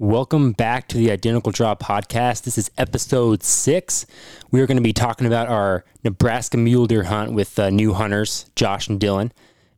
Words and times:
Welcome 0.00 0.50
back 0.50 0.88
to 0.88 0.96
the 0.96 1.12
Identical 1.12 1.52
Draw 1.52 1.76
podcast. 1.76 2.42
This 2.42 2.58
is 2.58 2.68
episode 2.76 3.44
six. 3.44 4.06
We 4.50 4.60
are 4.60 4.66
going 4.66 4.76
to 4.76 4.82
be 4.82 4.92
talking 4.92 5.24
about 5.24 5.46
our 5.46 5.84
Nebraska 6.02 6.56
mule 6.56 6.88
deer 6.88 7.04
hunt 7.04 7.32
with 7.32 7.56
uh, 7.60 7.70
new 7.70 7.92
hunters, 7.92 8.46
Josh 8.56 8.88
and 8.88 8.98
Dylan. 8.98 9.30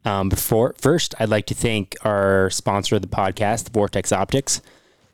Um, 0.07 0.31
before 0.31 0.75
first, 0.79 1.15
I'd 1.21 1.29
like 1.29 1.45
to 1.49 1.55
thank 1.55 1.97
our 2.03 2.49
sponsor 2.49 2.97
of 2.97 3.03
the 3.03 3.09
podcast, 3.09 3.69
Vortex 3.75 4.11
Optics. 4.11 4.63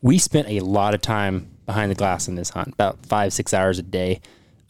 We 0.03 0.19
spent 0.19 0.49
a 0.49 0.61
lot 0.61 0.95
of 0.95 1.01
time 1.01 1.51
behind 1.67 1.91
the 1.91 1.97
glass 1.97 2.29
in 2.29 2.37
this 2.37 2.51
hunt, 2.51 2.69
about 2.69 3.05
five 3.05 3.33
six 3.33 3.53
hours 3.53 3.81
a 3.81 3.83
day. 3.83 4.21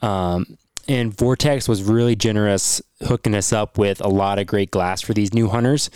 Um, 0.00 0.56
and 0.88 1.14
Vortex 1.14 1.68
was 1.68 1.82
really 1.82 2.16
generous 2.16 2.80
hooking 3.02 3.34
us 3.34 3.52
up 3.52 3.76
with 3.76 4.00
a 4.00 4.08
lot 4.08 4.38
of 4.38 4.46
great 4.46 4.70
glass 4.70 5.02
for 5.02 5.12
these 5.12 5.34
new 5.34 5.48
hunters. 5.48 5.90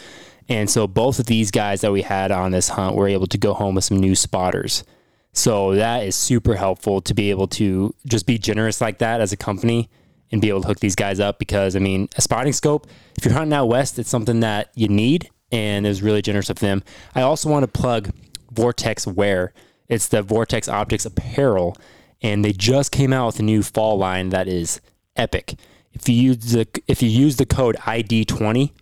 And 0.48 0.70
so 0.70 0.86
both 0.86 1.18
of 1.18 1.26
these 1.26 1.50
guys 1.50 1.80
that 1.80 1.92
we 1.92 2.02
had 2.02 2.30
on 2.30 2.52
this 2.52 2.68
hunt 2.68 2.94
were 2.94 3.08
able 3.08 3.26
to 3.28 3.38
go 3.38 3.54
home 3.54 3.74
with 3.74 3.84
some 3.84 3.98
new 3.98 4.14
spotters. 4.14 4.84
So 5.32 5.74
that 5.74 6.04
is 6.04 6.14
super 6.14 6.54
helpful 6.54 7.00
to 7.02 7.14
be 7.14 7.30
able 7.30 7.48
to 7.48 7.94
just 8.06 8.26
be 8.26 8.38
generous 8.38 8.80
like 8.80 8.98
that 8.98 9.20
as 9.20 9.32
a 9.32 9.36
company 9.36 9.90
and 10.32 10.40
be 10.40 10.48
able 10.48 10.62
to 10.62 10.68
hook 10.68 10.80
these 10.80 10.94
guys 10.94 11.20
up 11.20 11.38
because 11.38 11.76
I 11.76 11.78
mean 11.78 12.08
a 12.16 12.22
spotting 12.22 12.52
scope, 12.52 12.86
if 13.16 13.24
you're 13.24 13.34
hunting 13.34 13.52
out 13.52 13.66
west, 13.66 13.98
it's 13.98 14.08
something 14.08 14.40
that 14.40 14.70
you 14.74 14.88
need 14.88 15.30
and 15.52 15.86
is 15.86 16.02
really 16.02 16.22
generous 16.22 16.50
of 16.50 16.60
them. 16.60 16.82
I 17.14 17.22
also 17.22 17.50
want 17.50 17.62
to 17.64 17.68
plug 17.68 18.10
Vortex 18.50 19.06
Wear. 19.06 19.52
It's 19.88 20.08
the 20.08 20.22
Vortex 20.22 20.68
Optics 20.68 21.04
apparel 21.04 21.76
and 22.22 22.44
they 22.44 22.52
just 22.52 22.90
came 22.90 23.12
out 23.12 23.26
with 23.26 23.40
a 23.40 23.42
new 23.42 23.62
fall 23.62 23.98
line 23.98 24.30
that 24.30 24.48
is 24.48 24.80
epic. 25.16 25.56
If 25.92 26.08
you 26.08 26.14
use 26.14 26.52
the 26.52 26.66
if 26.86 27.02
you 27.02 27.08
use 27.08 27.36
the 27.36 27.46
code 27.46 27.76
ID20 27.76 28.72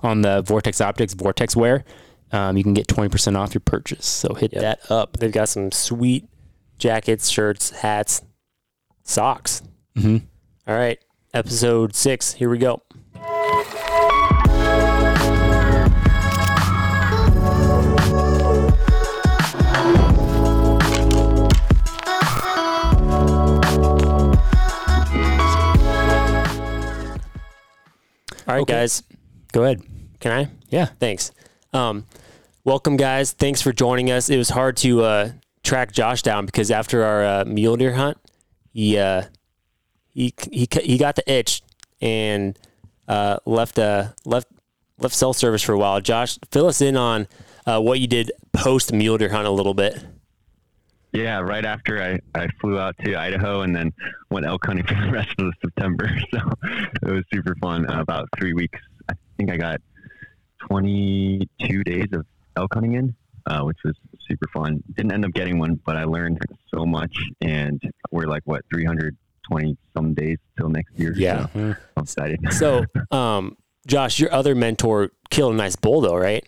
on 0.00 0.22
the 0.22 0.42
Vortex 0.42 0.80
Optics 0.80 1.14
Vortex 1.14 1.56
Wear, 1.56 1.84
um, 2.32 2.56
you 2.56 2.62
can 2.62 2.74
get 2.74 2.86
20% 2.86 3.36
off 3.36 3.54
your 3.54 3.60
purchase. 3.64 4.06
So 4.06 4.34
hit 4.34 4.52
Yep. 4.52 4.62
that 4.62 4.90
up. 4.90 5.16
They've 5.18 5.32
got 5.32 5.48
some 5.48 5.72
sweet 5.72 6.28
jackets, 6.78 7.28
shirts, 7.28 7.70
hats, 7.70 8.22
socks. 9.02 9.62
Mhm. 9.96 10.22
All 10.66 10.74
right, 10.76 10.98
episode 11.34 11.94
six. 11.96 12.34
Here 12.34 12.50
we 12.50 12.58
go. 12.58 12.82
All 28.46 28.54
right, 28.54 28.62
Okay. 28.62 28.72
guys. 28.72 29.02
Go 29.52 29.64
ahead. 29.64 29.82
Can 30.20 30.32
I? 30.32 30.48
Yeah. 30.68 30.86
Thanks. 30.98 31.30
Um, 31.72 32.06
welcome, 32.64 32.96
guys. 32.96 33.32
Thanks 33.32 33.62
for 33.62 33.72
joining 33.72 34.10
us. 34.10 34.28
It 34.28 34.36
was 34.36 34.50
hard 34.50 34.76
to 34.78 35.02
uh, 35.02 35.30
track 35.62 35.92
Josh 35.92 36.22
down 36.22 36.46
because 36.46 36.70
after 36.70 37.04
our 37.04 37.24
uh, 37.24 37.44
mule 37.46 37.76
deer 37.76 37.94
hunt, 37.94 38.18
he 38.72 38.98
uh, 38.98 39.22
he 40.14 40.34
he 40.50 40.68
he 40.82 40.98
got 40.98 41.16
the 41.16 41.30
itch 41.30 41.62
and 42.00 42.58
uh, 43.06 43.38
left 43.46 43.78
uh, 43.78 44.08
left 44.24 44.48
left 44.98 45.14
cell 45.14 45.32
service 45.32 45.62
for 45.62 45.72
a 45.72 45.78
while. 45.78 46.00
Josh, 46.00 46.38
fill 46.50 46.66
us 46.66 46.80
in 46.80 46.96
on 46.96 47.26
uh, 47.66 47.80
what 47.80 48.00
you 48.00 48.06
did 48.06 48.32
post 48.52 48.92
mule 48.92 49.18
deer 49.18 49.30
hunt 49.30 49.46
a 49.46 49.50
little 49.50 49.74
bit. 49.74 50.04
Yeah, 51.12 51.40
right 51.40 51.64
after 51.64 52.02
I, 52.02 52.18
I 52.38 52.48
flew 52.60 52.78
out 52.78 52.94
to 53.04 53.16
Idaho 53.16 53.62
and 53.62 53.74
then 53.74 53.92
went 54.30 54.44
elk 54.46 54.66
hunting 54.66 54.86
for 54.88 54.94
the 54.94 55.10
rest 55.10 55.30
of 55.38 55.46
the 55.46 55.52
September. 55.62 56.10
So 56.30 57.10
it 57.10 57.12
was 57.12 57.24
super 57.32 57.56
fun. 57.60 57.90
Uh, 57.90 58.00
about 58.00 58.28
three 58.38 58.52
weeks. 58.52 58.78
I 59.38 59.44
think 59.44 59.50
I 59.52 59.56
got 59.56 59.80
22 60.68 61.84
days 61.84 62.06
of 62.12 62.26
elk 62.56 62.74
hunting 62.74 62.94
in, 62.94 63.14
uh, 63.46 63.62
which 63.62 63.76
was 63.84 63.94
super 64.28 64.48
fun. 64.52 64.82
Didn't 64.96 65.12
end 65.12 65.24
up 65.24 65.32
getting 65.32 65.60
one, 65.60 65.78
but 65.86 65.96
I 65.96 66.02
learned 66.02 66.40
so 66.74 66.84
much. 66.84 67.16
And 67.40 67.80
we're 68.10 68.26
like, 68.26 68.42
what, 68.46 68.62
320 68.72 69.76
some 69.96 70.14
days 70.14 70.38
till 70.56 70.68
next 70.70 70.98
year? 70.98 71.12
Yeah. 71.14 71.46
So 71.52 71.74
I'm 71.96 72.02
excited. 72.02 72.40
So, 72.50 72.84
um, 73.16 73.56
Josh, 73.86 74.18
your 74.18 74.32
other 74.32 74.56
mentor 74.56 75.12
killed 75.30 75.54
a 75.54 75.56
nice 75.56 75.76
bull, 75.76 76.00
though, 76.00 76.16
right? 76.16 76.44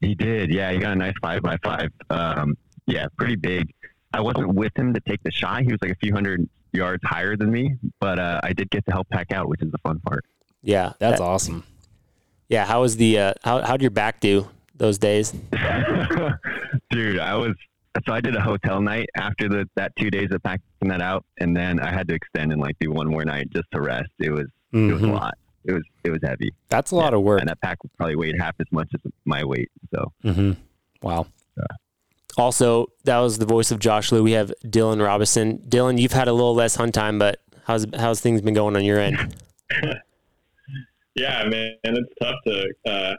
He 0.00 0.14
did, 0.14 0.50
yeah. 0.50 0.72
He 0.72 0.78
got 0.78 0.92
a 0.92 0.96
nice 0.96 1.14
five 1.20 1.42
by 1.42 1.58
five. 1.62 1.90
Um, 2.08 2.56
yeah, 2.86 3.06
pretty 3.18 3.36
big. 3.36 3.70
I 4.14 4.22
wasn't 4.22 4.54
with 4.54 4.72
him 4.76 4.94
to 4.94 5.00
take 5.00 5.22
the 5.24 5.30
shot. 5.30 5.62
He 5.62 5.72
was 5.72 5.78
like 5.82 5.90
a 5.90 5.96
few 5.96 6.14
hundred 6.14 6.48
yards 6.72 7.02
higher 7.04 7.36
than 7.36 7.50
me, 7.50 7.76
but 8.00 8.18
uh, 8.18 8.40
I 8.42 8.54
did 8.54 8.70
get 8.70 8.86
to 8.86 8.92
help 8.92 9.10
pack 9.10 9.30
out, 9.30 9.48
which 9.50 9.60
is 9.60 9.70
the 9.70 9.78
fun 9.78 10.00
part. 10.00 10.24
Yeah, 10.62 10.94
That's 10.98 11.18
that- 11.18 11.24
awesome. 11.24 11.64
Yeah, 12.48 12.64
how 12.64 12.80
was 12.80 12.96
the 12.96 13.18
uh, 13.18 13.34
how 13.44 13.60
how 13.62 13.72
did 13.76 13.82
your 13.82 13.90
back 13.90 14.20
do 14.20 14.48
those 14.76 14.98
days? 14.98 15.32
Dude, 16.90 17.18
I 17.18 17.34
was 17.36 17.54
so 18.06 18.12
I 18.12 18.20
did 18.20 18.36
a 18.36 18.40
hotel 18.40 18.80
night 18.80 19.08
after 19.16 19.48
the 19.48 19.68
that 19.74 19.94
two 19.96 20.10
days 20.10 20.28
of 20.30 20.42
packing 20.42 20.62
that 20.88 21.02
out, 21.02 21.24
and 21.38 21.56
then 21.56 21.80
I 21.80 21.90
had 21.92 22.08
to 22.08 22.14
extend 22.14 22.52
and 22.52 22.60
like 22.60 22.76
do 22.80 22.90
one 22.90 23.08
more 23.08 23.24
night 23.24 23.50
just 23.50 23.70
to 23.72 23.80
rest. 23.80 24.10
It 24.18 24.30
was 24.30 24.46
it 24.72 24.92
was 24.92 25.02
a 25.02 25.06
Mhm. 25.06 25.12
lot. 25.12 25.34
It 25.64 25.72
was 25.72 25.82
it 26.04 26.10
was 26.10 26.20
heavy, 26.22 26.52
That's 26.70 26.92
a 26.92 26.96
lot 26.96 27.12
of 27.12 27.22
work. 27.22 27.40
and 27.40 27.48
that 27.50 27.60
pack 27.60 27.78
probably 27.96 28.16
weighed 28.16 28.36
half 28.40 28.54
as 28.60 28.66
much 28.70 28.88
as 28.94 29.00
my 29.24 29.44
weight. 29.44 29.70
So 29.94 30.12
hmm 30.22 30.52
Wow. 31.02 31.26
Also, 32.36 32.86
that 33.04 33.18
was 33.18 33.38
the 33.38 33.46
voice 33.46 33.70
of 33.72 33.80
Josh 33.80 34.12
Lu. 34.12 34.22
We 34.22 34.32
have 34.32 34.52
Dylan 34.64 35.04
Robison. 35.04 35.58
Dylan, 35.68 35.98
you've 36.00 36.12
had 36.12 36.28
a 36.28 36.32
little 36.32 36.54
less 36.54 36.76
hunt 36.76 36.94
time, 36.94 37.18
but 37.18 37.40
how's 37.64 37.84
how's 37.96 38.20
things 38.20 38.40
been 38.40 38.54
going 38.54 38.76
on 38.76 38.84
your 38.84 38.98
end? 39.00 39.34
Yeah, 41.18 41.44
man, 41.48 41.74
it's 41.82 42.12
tough 42.22 42.36
to 42.46 42.68
uh, 42.86 43.14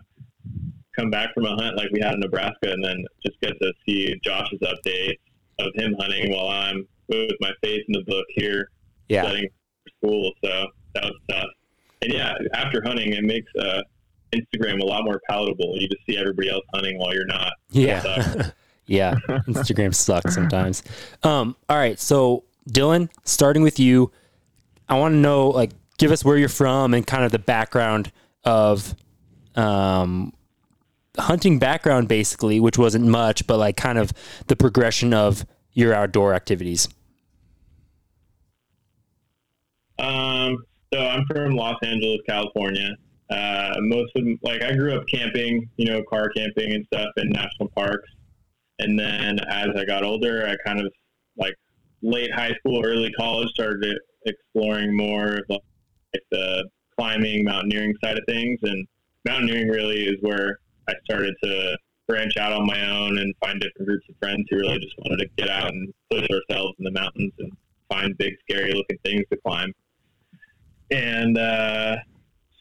come 0.97 1.09
back 1.09 1.33
from 1.33 1.45
a 1.45 1.55
hunt 1.55 1.75
like 1.77 1.89
we 1.91 1.99
had 2.01 2.13
in 2.13 2.21
Nebraska 2.21 2.71
and 2.71 2.83
then 2.83 3.03
just 3.25 3.39
get 3.41 3.53
to 3.61 3.73
see 3.85 4.15
Josh's 4.23 4.59
update 4.59 5.15
of 5.59 5.71
him 5.75 5.95
hunting 5.99 6.31
while 6.31 6.47
I'm 6.47 6.87
with 7.09 7.31
my 7.41 7.51
face 7.61 7.83
in 7.87 7.93
the 7.93 8.03
book 8.05 8.25
here 8.29 8.69
Yeah, 9.09 9.23
studying 9.23 9.49
for 9.83 10.07
school. 10.07 10.31
So 10.43 10.67
that 10.95 11.03
was 11.03 11.15
tough. 11.29 11.49
And 12.01 12.13
yeah, 12.13 12.33
after 12.53 12.81
hunting, 12.83 13.11
it 13.13 13.23
makes 13.23 13.51
uh, 13.59 13.81
Instagram 14.31 14.81
a 14.81 14.85
lot 14.85 15.03
more 15.03 15.19
palatable. 15.29 15.75
You 15.79 15.89
just 15.89 16.05
see 16.07 16.17
everybody 16.17 16.49
else 16.49 16.63
hunting 16.73 16.97
while 16.97 17.13
you're 17.13 17.25
not. 17.25 17.53
Yeah. 17.71 18.51
Yeah. 18.89 19.13
Instagram 19.47 19.93
sucks 19.93 20.33
sometimes. 20.33 20.81
Um, 21.21 21.55
all 21.69 21.77
right. 21.77 21.99
So, 21.99 22.43
Dylan, 22.71 23.09
starting 23.23 23.61
with 23.61 23.79
you, 23.79 24.11
I 24.89 24.97
want 24.97 25.13
to 25.13 25.17
know, 25.17 25.49
like, 25.49 25.69
give 25.99 26.11
us 26.11 26.25
where 26.25 26.37
you're 26.37 26.49
from 26.49 26.95
and 26.95 27.05
kind 27.05 27.23
of 27.23 27.31
the 27.31 27.39
background 27.39 28.11
of 28.43 28.95
um, 29.55 30.33
hunting 31.17 31.59
background, 31.59 32.07
basically, 32.07 32.59
which 32.59 32.77
wasn't 32.77 33.05
much, 33.05 33.45
but 33.45 33.57
like 33.57 33.77
kind 33.77 33.99
of 33.99 34.11
the 34.47 34.55
progression 34.55 35.13
of 35.13 35.45
your 35.73 35.93
outdoor 35.93 36.33
activities. 36.33 36.87
Um, 39.99 40.57
so 40.93 40.99
I'm 40.99 41.25
from 41.25 41.55
Los 41.55 41.77
Angeles, 41.83 42.19
California. 42.27 42.89
Uh, 43.29 43.75
most 43.81 44.11
of 44.15 44.25
like 44.41 44.63
I 44.63 44.73
grew 44.73 44.95
up 44.95 45.03
camping, 45.07 45.69
you 45.75 45.85
know, 45.85 46.01
car 46.09 46.29
camping 46.35 46.73
and 46.73 46.85
stuff 46.85 47.09
in 47.17 47.29
national 47.29 47.69
parks. 47.75 48.09
And 48.79 48.97
then 48.97 49.39
as 49.49 49.67
I 49.75 49.83
got 49.85 50.03
older, 50.03 50.47
I 50.47 50.55
kind 50.65 50.79
of 50.79 50.91
like 51.37 51.53
late 52.01 52.33
high 52.33 52.53
school, 52.53 52.81
early 52.83 53.11
college, 53.11 53.49
started 53.49 53.97
exploring 54.25 54.95
more 54.95 55.41
of 55.49 55.61
like 56.13 56.23
the 56.31 56.69
climbing, 56.97 57.43
mountaineering 57.43 57.95
side 58.03 58.17
of 58.17 58.23
things. 58.27 58.59
And 58.63 58.87
mountaineering 59.25 59.69
really 59.69 60.05
is 60.05 60.17
where 60.21 60.59
I 60.87 60.93
started 61.05 61.35
to 61.43 61.77
branch 62.07 62.37
out 62.37 62.51
on 62.51 62.65
my 62.65 62.89
own 62.89 63.19
and 63.19 63.33
find 63.39 63.61
different 63.61 63.87
groups 63.87 64.05
of 64.09 64.15
friends 64.19 64.45
who 64.49 64.57
really 64.57 64.79
just 64.79 64.95
wanted 64.97 65.17
to 65.17 65.29
get 65.37 65.49
out 65.49 65.69
and 65.69 65.93
push 66.09 66.27
ourselves 66.29 66.75
in 66.79 66.85
the 66.85 66.91
mountains 66.91 67.31
and 67.37 67.51
find 67.87 68.17
big, 68.17 68.33
scary 68.41 68.73
looking 68.73 68.97
things 69.03 69.23
to 69.31 69.37
climb. 69.45 69.73
And 70.91 71.37
uh, 71.37 71.97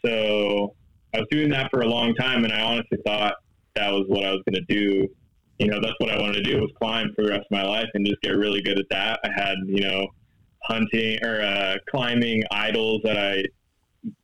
so 0.05 0.75
I 1.15 1.19
was 1.19 1.27
doing 1.31 1.49
that 1.51 1.71
for 1.71 1.81
a 1.81 1.89
long 1.89 2.15
time, 2.15 2.45
and 2.45 2.53
I 2.53 2.61
honestly 2.61 2.99
thought 3.07 3.37
that 3.75 3.91
was 3.91 4.05
what 4.09 4.25
I 4.25 4.33
was 4.33 4.43
going 4.49 4.63
to 4.67 4.75
do. 4.75 5.09
You 5.59 5.67
know, 5.67 5.81
that's 5.81 5.95
what 5.99 6.11
I 6.11 6.21
wanted 6.21 6.45
to 6.45 6.53
do 6.53 6.61
was 6.61 6.71
climb 6.79 7.13
for 7.17 7.25
the 7.25 7.31
rest 7.31 7.47
of 7.51 7.51
my 7.51 7.65
life 7.65 7.89
and 7.95 8.07
just 8.07 8.21
get 8.21 8.37
really 8.37 8.61
good 8.61 8.79
at 8.79 8.89
that. 8.91 9.19
I 9.25 9.31
had, 9.35 9.57
you 9.67 9.81
know, 9.81 10.07
hunting 10.69 11.19
or 11.25 11.41
uh, 11.41 11.77
climbing 11.91 12.43
idols 12.51 13.01
that 13.05 13.17
I 13.17 13.45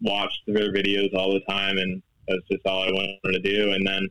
watched 0.00 0.42
their 0.46 0.72
videos 0.72 1.14
all 1.14 1.32
the 1.32 1.40
time, 1.48 1.78
and 1.78 2.02
that's 2.28 2.42
just 2.50 2.64
all 2.66 2.82
I 2.82 2.90
wanted 2.90 3.18
to 3.32 3.38
do. 3.40 3.72
And 3.72 3.86
then 3.86 4.08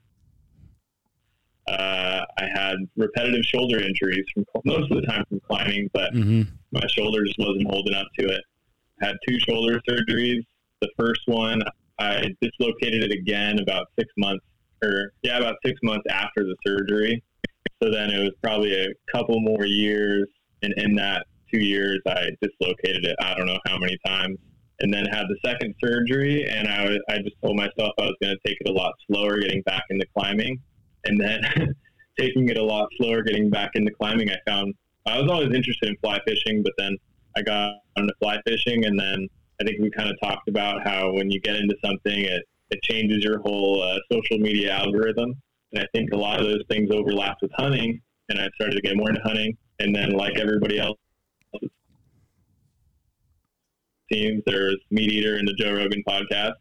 uh, 1.67 2.25
I 2.37 2.45
had 2.53 2.75
repetitive 2.97 3.45
shoulder 3.45 3.79
injuries 3.79 4.25
from 4.33 4.43
most 4.65 4.91
of 4.91 5.01
the 5.01 5.07
time 5.07 5.23
from 5.29 5.39
climbing, 5.47 5.89
but 5.93 6.13
Mm-hmm. 6.13 6.43
my 6.71 6.85
shoulder 6.95 7.23
just 7.23 7.39
wasn't 7.39 7.69
holding 7.71 7.93
up 7.93 8.07
to 8.19 8.27
it. 8.27 8.41
Had 9.01 9.15
two 9.27 9.39
shoulder 9.39 9.79
surgeries. 9.89 10.43
The 10.81 10.89
first 10.97 11.21
one, 11.25 11.61
I 11.99 12.29
dislocated 12.41 13.03
it 13.03 13.11
again 13.11 13.59
about 13.59 13.87
six 13.97 14.11
months, 14.17 14.43
or 14.83 15.13
yeah, 15.21 15.37
about 15.37 15.55
six 15.65 15.79
months 15.83 16.05
after 16.09 16.43
the 16.43 16.55
surgery. 16.65 17.23
So 17.81 17.89
then 17.89 18.09
it 18.09 18.19
was 18.19 18.31
probably 18.41 18.73
a 18.73 18.87
couple 19.11 19.39
more 19.39 19.65
years, 19.65 20.27
and 20.61 20.73
in 20.77 20.95
that 20.95 21.25
two 21.53 21.61
years, 21.61 21.99
I 22.07 22.31
dislocated 22.41 23.05
it. 23.05 23.15
I 23.21 23.33
don't 23.35 23.45
know 23.45 23.59
how 23.67 23.77
many 23.77 23.97
times, 24.05 24.37
and 24.79 24.93
then 24.93 25.05
had 25.05 25.25
the 25.27 25.37
second 25.45 25.75
surgery, 25.83 26.47
and 26.49 26.67
I 26.67 26.85
was, 26.85 26.99
I 27.09 27.17
just 27.19 27.35
told 27.43 27.57
myself 27.57 27.93
I 27.99 28.03
was 28.03 28.15
going 28.21 28.35
to 28.35 28.47
take 28.47 28.57
it 28.59 28.69
a 28.69 28.73
lot 28.73 28.93
slower, 29.07 29.39
getting 29.39 29.61
back 29.63 29.83
into 29.89 30.05
climbing, 30.17 30.59
and 31.05 31.19
then 31.19 31.75
taking 32.19 32.49
it 32.49 32.57
a 32.57 32.63
lot 32.63 32.89
slower, 32.97 33.21
getting 33.21 33.49
back 33.49 33.71
into 33.75 33.91
climbing, 33.91 34.29
I 34.29 34.37
found 34.45 34.73
I 35.05 35.19
was 35.19 35.29
always 35.29 35.53
interested 35.53 35.89
in 35.89 35.97
fly 35.97 36.19
fishing, 36.25 36.63
but 36.63 36.73
then 36.77 36.97
I 37.35 37.41
got 37.41 37.75
into 37.97 38.13
fly 38.19 38.39
fishing, 38.45 38.85
and 38.85 38.99
then 38.99 39.27
I 39.59 39.65
think 39.65 39.81
we 39.81 39.91
kind 39.91 40.09
of 40.09 40.15
talked 40.21 40.47
about 40.47 40.85
how 40.87 41.11
when 41.11 41.29
you 41.29 41.39
get 41.39 41.55
into 41.55 41.75
something, 41.83 42.21
it 42.21 42.43
it 42.69 42.81
changes 42.81 43.23
your 43.23 43.39
whole 43.39 43.83
uh, 43.83 43.99
social 44.11 44.37
media 44.37 44.71
algorithm, 44.71 45.33
and 45.73 45.83
I 45.83 45.87
think 45.93 46.11
a 46.13 46.17
lot 46.17 46.39
of 46.39 46.45
those 46.45 46.63
things 46.69 46.89
overlap 46.91 47.37
with 47.41 47.51
hunting, 47.55 48.01
and 48.29 48.39
I 48.39 48.47
started 48.55 48.75
to 48.75 48.81
get 48.81 48.95
more 48.95 49.09
into 49.09 49.21
hunting, 49.21 49.57
and 49.79 49.95
then 49.95 50.11
like 50.11 50.37
everybody 50.37 50.79
else. 50.79 50.97
Teams, 54.13 54.43
there's 54.45 54.77
Meat 54.91 55.11
Eater 55.11 55.37
and 55.37 55.47
the 55.47 55.53
Joe 55.53 55.73
Rogan 55.73 56.03
podcast, 56.07 56.53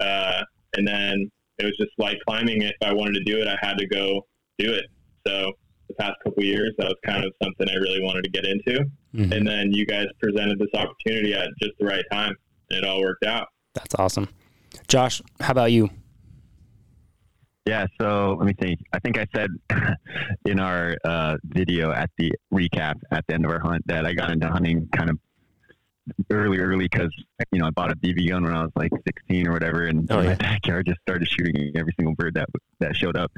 uh, 0.00 0.42
and 0.76 0.86
then 0.86 1.30
it 1.58 1.64
was 1.64 1.76
just 1.78 1.92
like 1.98 2.18
climbing. 2.26 2.62
If 2.62 2.74
I 2.82 2.92
wanted 2.92 3.14
to 3.14 3.24
do 3.24 3.38
it, 3.40 3.46
I 3.46 3.56
had 3.60 3.78
to 3.78 3.86
go 3.86 4.26
do 4.58 4.72
it. 4.72 4.86
So 5.26 5.52
the 5.88 5.94
past 5.94 6.16
couple 6.24 6.42
years, 6.42 6.72
that 6.78 6.86
was 6.86 6.96
kind 7.04 7.24
of 7.24 7.32
something 7.42 7.68
I 7.68 7.74
really 7.74 8.02
wanted 8.02 8.24
to 8.24 8.30
get 8.30 8.44
into. 8.44 8.84
Mm-hmm. 9.14 9.32
And 9.32 9.46
then 9.46 9.72
you 9.72 9.86
guys 9.86 10.06
presented 10.20 10.58
this 10.58 10.68
opportunity 10.74 11.34
at 11.34 11.48
just 11.60 11.72
the 11.78 11.86
right 11.86 12.04
time, 12.10 12.34
and 12.70 12.78
it 12.78 12.84
all 12.84 13.00
worked 13.00 13.24
out. 13.24 13.48
That's 13.74 13.94
awesome. 13.96 14.28
Josh, 14.88 15.20
how 15.40 15.52
about 15.52 15.72
you? 15.72 15.90
Yeah, 17.66 17.86
so 18.00 18.36
let 18.38 18.46
me 18.46 18.54
think. 18.58 18.80
I 18.92 18.98
think 18.98 19.18
I 19.18 19.26
said 19.34 19.50
in 20.46 20.58
our 20.58 20.96
uh, 21.04 21.36
video 21.44 21.92
at 21.92 22.10
the 22.16 22.32
recap 22.52 22.94
at 23.12 23.24
the 23.28 23.34
end 23.34 23.44
of 23.44 23.50
our 23.50 23.60
hunt 23.60 23.82
that 23.86 24.06
I 24.06 24.12
got 24.12 24.30
into 24.30 24.48
hunting 24.48 24.88
kind 24.96 25.10
of 25.10 25.18
early, 26.30 26.58
early 26.58 26.84
because 26.84 27.12
you 27.52 27.58
know 27.58 27.66
I 27.66 27.70
bought 27.70 27.90
a 27.90 27.96
BB 27.96 28.28
gun 28.28 28.44
when 28.44 28.54
I 28.54 28.62
was 28.62 28.72
like 28.76 28.92
16 29.06 29.46
or 29.46 29.52
whatever, 29.52 29.86
and 29.86 30.10
oh, 30.10 30.20
yeah. 30.20 30.30
my 30.30 30.34
backyard 30.34 30.86
just 30.86 31.00
started 31.02 31.28
shooting 31.28 31.72
every 31.76 31.92
single 31.96 32.14
bird 32.14 32.34
that 32.34 32.48
that 32.80 32.96
showed 32.96 33.16
up. 33.16 33.32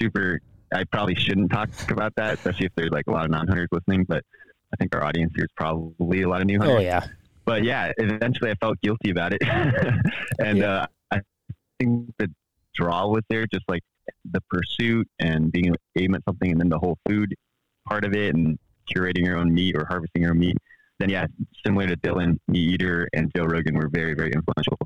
Super. 0.00 0.40
I 0.72 0.84
probably 0.84 1.16
shouldn't 1.16 1.50
talk 1.50 1.68
about 1.90 2.14
that, 2.16 2.34
especially 2.34 2.66
if 2.66 2.72
there's 2.76 2.90
like 2.90 3.08
a 3.08 3.10
lot 3.10 3.24
of 3.24 3.30
non-hunters 3.32 3.68
listening. 3.72 4.04
But 4.04 4.24
I 4.72 4.76
think 4.76 4.94
our 4.94 5.02
audience 5.02 5.32
here 5.34 5.44
is 5.44 5.50
probably 5.56 6.22
a 6.22 6.28
lot 6.28 6.40
of 6.40 6.46
new 6.46 6.58
hunters. 6.58 6.76
Oh 6.76 6.80
yeah. 6.80 7.06
But 7.44 7.64
yeah, 7.64 7.92
eventually 7.98 8.50
I 8.50 8.54
felt 8.54 8.80
guilty 8.80 9.10
about 9.10 9.32
it, 9.32 9.42
and 10.38 10.58
yeah. 10.58 10.82
uh, 10.82 10.86
I 11.10 11.20
think 11.78 12.12
the 12.18 12.30
draw 12.74 13.08
was 13.08 13.22
there, 13.28 13.46
just 13.46 13.64
like 13.68 13.82
the 14.30 14.40
pursuit 14.48 15.08
and 15.18 15.50
being 15.50 15.74
aim 15.98 16.14
at 16.14 16.22
something, 16.24 16.52
and 16.52 16.60
then 16.60 16.68
the 16.68 16.78
whole 16.78 16.98
food 17.08 17.34
part 17.88 18.04
of 18.04 18.14
it, 18.14 18.34
and 18.34 18.58
curating 18.94 19.24
your 19.24 19.38
own 19.38 19.52
meat 19.52 19.74
or 19.76 19.86
harvesting 19.86 20.22
your 20.22 20.32
own 20.32 20.38
meat 20.38 20.56
then 21.00 21.08
yeah, 21.08 21.26
similar 21.64 21.86
to 21.88 21.96
Dylan, 21.96 22.38
Eater 22.52 23.08
and 23.12 23.30
Joe 23.34 23.44
Rogan 23.44 23.74
were 23.74 23.88
very, 23.88 24.14
very 24.14 24.32
influential. 24.32 24.78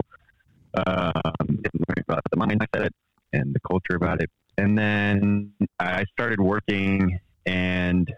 Um, 0.86 1.62
about 2.08 2.22
the 2.30 2.36
mindset 2.36 2.90
and 3.32 3.54
the 3.54 3.60
culture 3.60 3.96
about 3.96 4.22
it. 4.22 4.30
And 4.58 4.78
then 4.78 5.52
I 5.78 6.04
started 6.12 6.40
working 6.40 7.18
and 7.46 8.12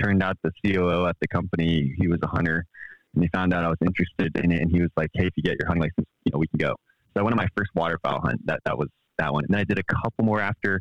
turned 0.00 0.22
out 0.22 0.36
the 0.42 0.52
COO 0.64 1.06
at 1.06 1.16
the 1.20 1.28
company, 1.28 1.94
he 1.98 2.08
was 2.08 2.18
a 2.22 2.28
hunter 2.28 2.64
and 3.14 3.24
he 3.24 3.28
found 3.28 3.52
out 3.52 3.64
I 3.64 3.68
was 3.68 3.78
interested 3.84 4.36
in 4.42 4.52
it. 4.52 4.62
And 4.62 4.70
he 4.70 4.80
was 4.80 4.90
like, 4.96 5.10
Hey, 5.14 5.26
if 5.26 5.32
you 5.36 5.42
get 5.42 5.56
your 5.58 5.66
hunting 5.66 5.82
license, 5.82 6.06
you 6.24 6.32
know, 6.32 6.38
we 6.38 6.46
can 6.46 6.58
go. 6.58 6.74
So 7.12 7.20
I 7.20 7.22
went 7.22 7.32
on 7.32 7.38
my 7.38 7.48
first 7.56 7.70
waterfowl 7.74 8.20
hunt. 8.22 8.46
That, 8.46 8.60
that 8.64 8.78
was 8.78 8.88
that 9.18 9.32
one. 9.32 9.44
And 9.44 9.54
then 9.54 9.60
I 9.60 9.64
did 9.64 9.78
a 9.78 9.82
couple 9.82 10.24
more 10.24 10.40
after 10.40 10.80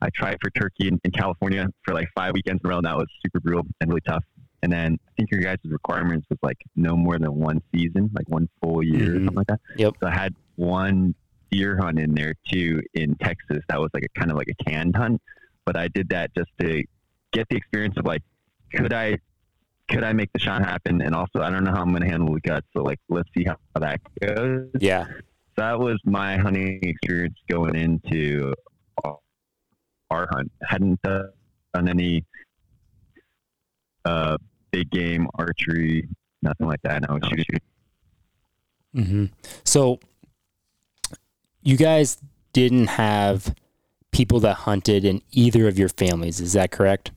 I 0.00 0.08
tried 0.14 0.38
for 0.40 0.50
turkey 0.50 0.88
in, 0.88 1.00
in 1.04 1.10
California 1.10 1.66
for 1.84 1.94
like 1.94 2.08
five 2.14 2.32
weekends 2.34 2.60
in 2.62 2.68
a 2.68 2.70
row. 2.70 2.76
And 2.76 2.86
that 2.86 2.96
was 2.96 3.06
super 3.24 3.40
brutal 3.40 3.66
and 3.80 3.90
really 3.90 4.02
tough. 4.06 4.22
And 4.64 4.72
then 4.72 4.98
I 5.06 5.10
think 5.18 5.30
your 5.30 5.42
guys' 5.42 5.58
requirements 5.66 6.26
was 6.30 6.38
like 6.42 6.56
no 6.74 6.96
more 6.96 7.18
than 7.18 7.34
one 7.34 7.60
season, 7.74 8.10
like 8.14 8.26
one 8.30 8.48
full 8.62 8.82
year 8.82 9.08
mm-hmm. 9.08 9.10
or 9.10 9.18
something 9.18 9.34
like 9.34 9.46
that. 9.48 9.60
Yep. 9.76 9.94
So 10.00 10.06
I 10.06 10.10
had 10.10 10.34
one 10.56 11.14
deer 11.50 11.76
hunt 11.76 11.98
in 11.98 12.14
there 12.14 12.32
too 12.50 12.80
in 12.94 13.14
Texas. 13.16 13.58
That 13.68 13.78
was 13.78 13.90
like 13.92 14.04
a 14.04 14.18
kind 14.18 14.30
of 14.30 14.38
like 14.38 14.48
a 14.48 14.64
canned 14.64 14.96
hunt, 14.96 15.20
but 15.66 15.76
I 15.76 15.88
did 15.88 16.08
that 16.08 16.34
just 16.34 16.48
to 16.60 16.82
get 17.32 17.46
the 17.50 17.56
experience 17.56 17.98
of 17.98 18.06
like, 18.06 18.22
could 18.74 18.94
I, 18.94 19.18
could 19.90 20.02
I 20.02 20.14
make 20.14 20.32
the 20.32 20.38
shot 20.38 20.64
happen? 20.64 21.02
And 21.02 21.14
also, 21.14 21.42
I 21.42 21.50
don't 21.50 21.64
know 21.64 21.72
how 21.72 21.82
I'm 21.82 21.90
going 21.90 22.00
to 22.02 22.08
handle 22.08 22.32
the 22.32 22.40
guts. 22.40 22.66
So 22.74 22.82
like, 22.82 23.00
let's 23.10 23.28
see 23.36 23.44
how 23.44 23.58
that 23.78 24.00
goes. 24.18 24.70
Yeah. 24.80 25.04
So 25.08 25.58
that 25.58 25.78
was 25.78 26.00
my 26.06 26.38
hunting 26.38 26.78
experience 26.82 27.36
going 27.50 27.76
into 27.76 28.54
our 30.10 30.26
hunt. 30.30 30.50
hadn't 30.62 31.02
done 31.02 31.86
any 31.86 32.24
uh, 34.06 34.38
big 34.74 34.90
game 34.90 35.28
archery, 35.34 36.08
nothing 36.42 36.66
like 36.66 36.82
that. 36.82 37.08
No 37.08 37.18
shooting. 37.28 37.60
Mm-hmm. 38.96 39.24
So 39.64 40.00
you 41.62 41.76
guys 41.76 42.18
didn't 42.52 42.88
have 42.88 43.54
people 44.10 44.40
that 44.40 44.54
hunted 44.54 45.04
in 45.04 45.22
either 45.30 45.68
of 45.68 45.78
your 45.78 45.88
families. 45.88 46.40
Is 46.40 46.54
that 46.54 46.72
correct? 46.72 47.12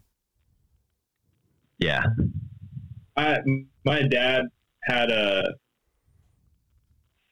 Yeah. 1.80 2.04
I, 3.16 3.40
my 3.84 4.04
dad 4.04 4.46
had 4.84 5.10
a 5.10 5.56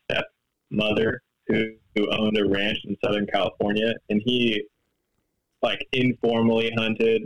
stepmother 0.10 1.22
who, 1.48 1.72
who 1.96 2.12
owned 2.12 2.38
a 2.38 2.48
ranch 2.48 2.80
in 2.86 2.96
Southern 3.04 3.28
California, 3.28 3.94
and 4.10 4.22
he 4.26 4.64
like 5.62 5.88
informally 5.94 6.72
hunted 6.78 7.24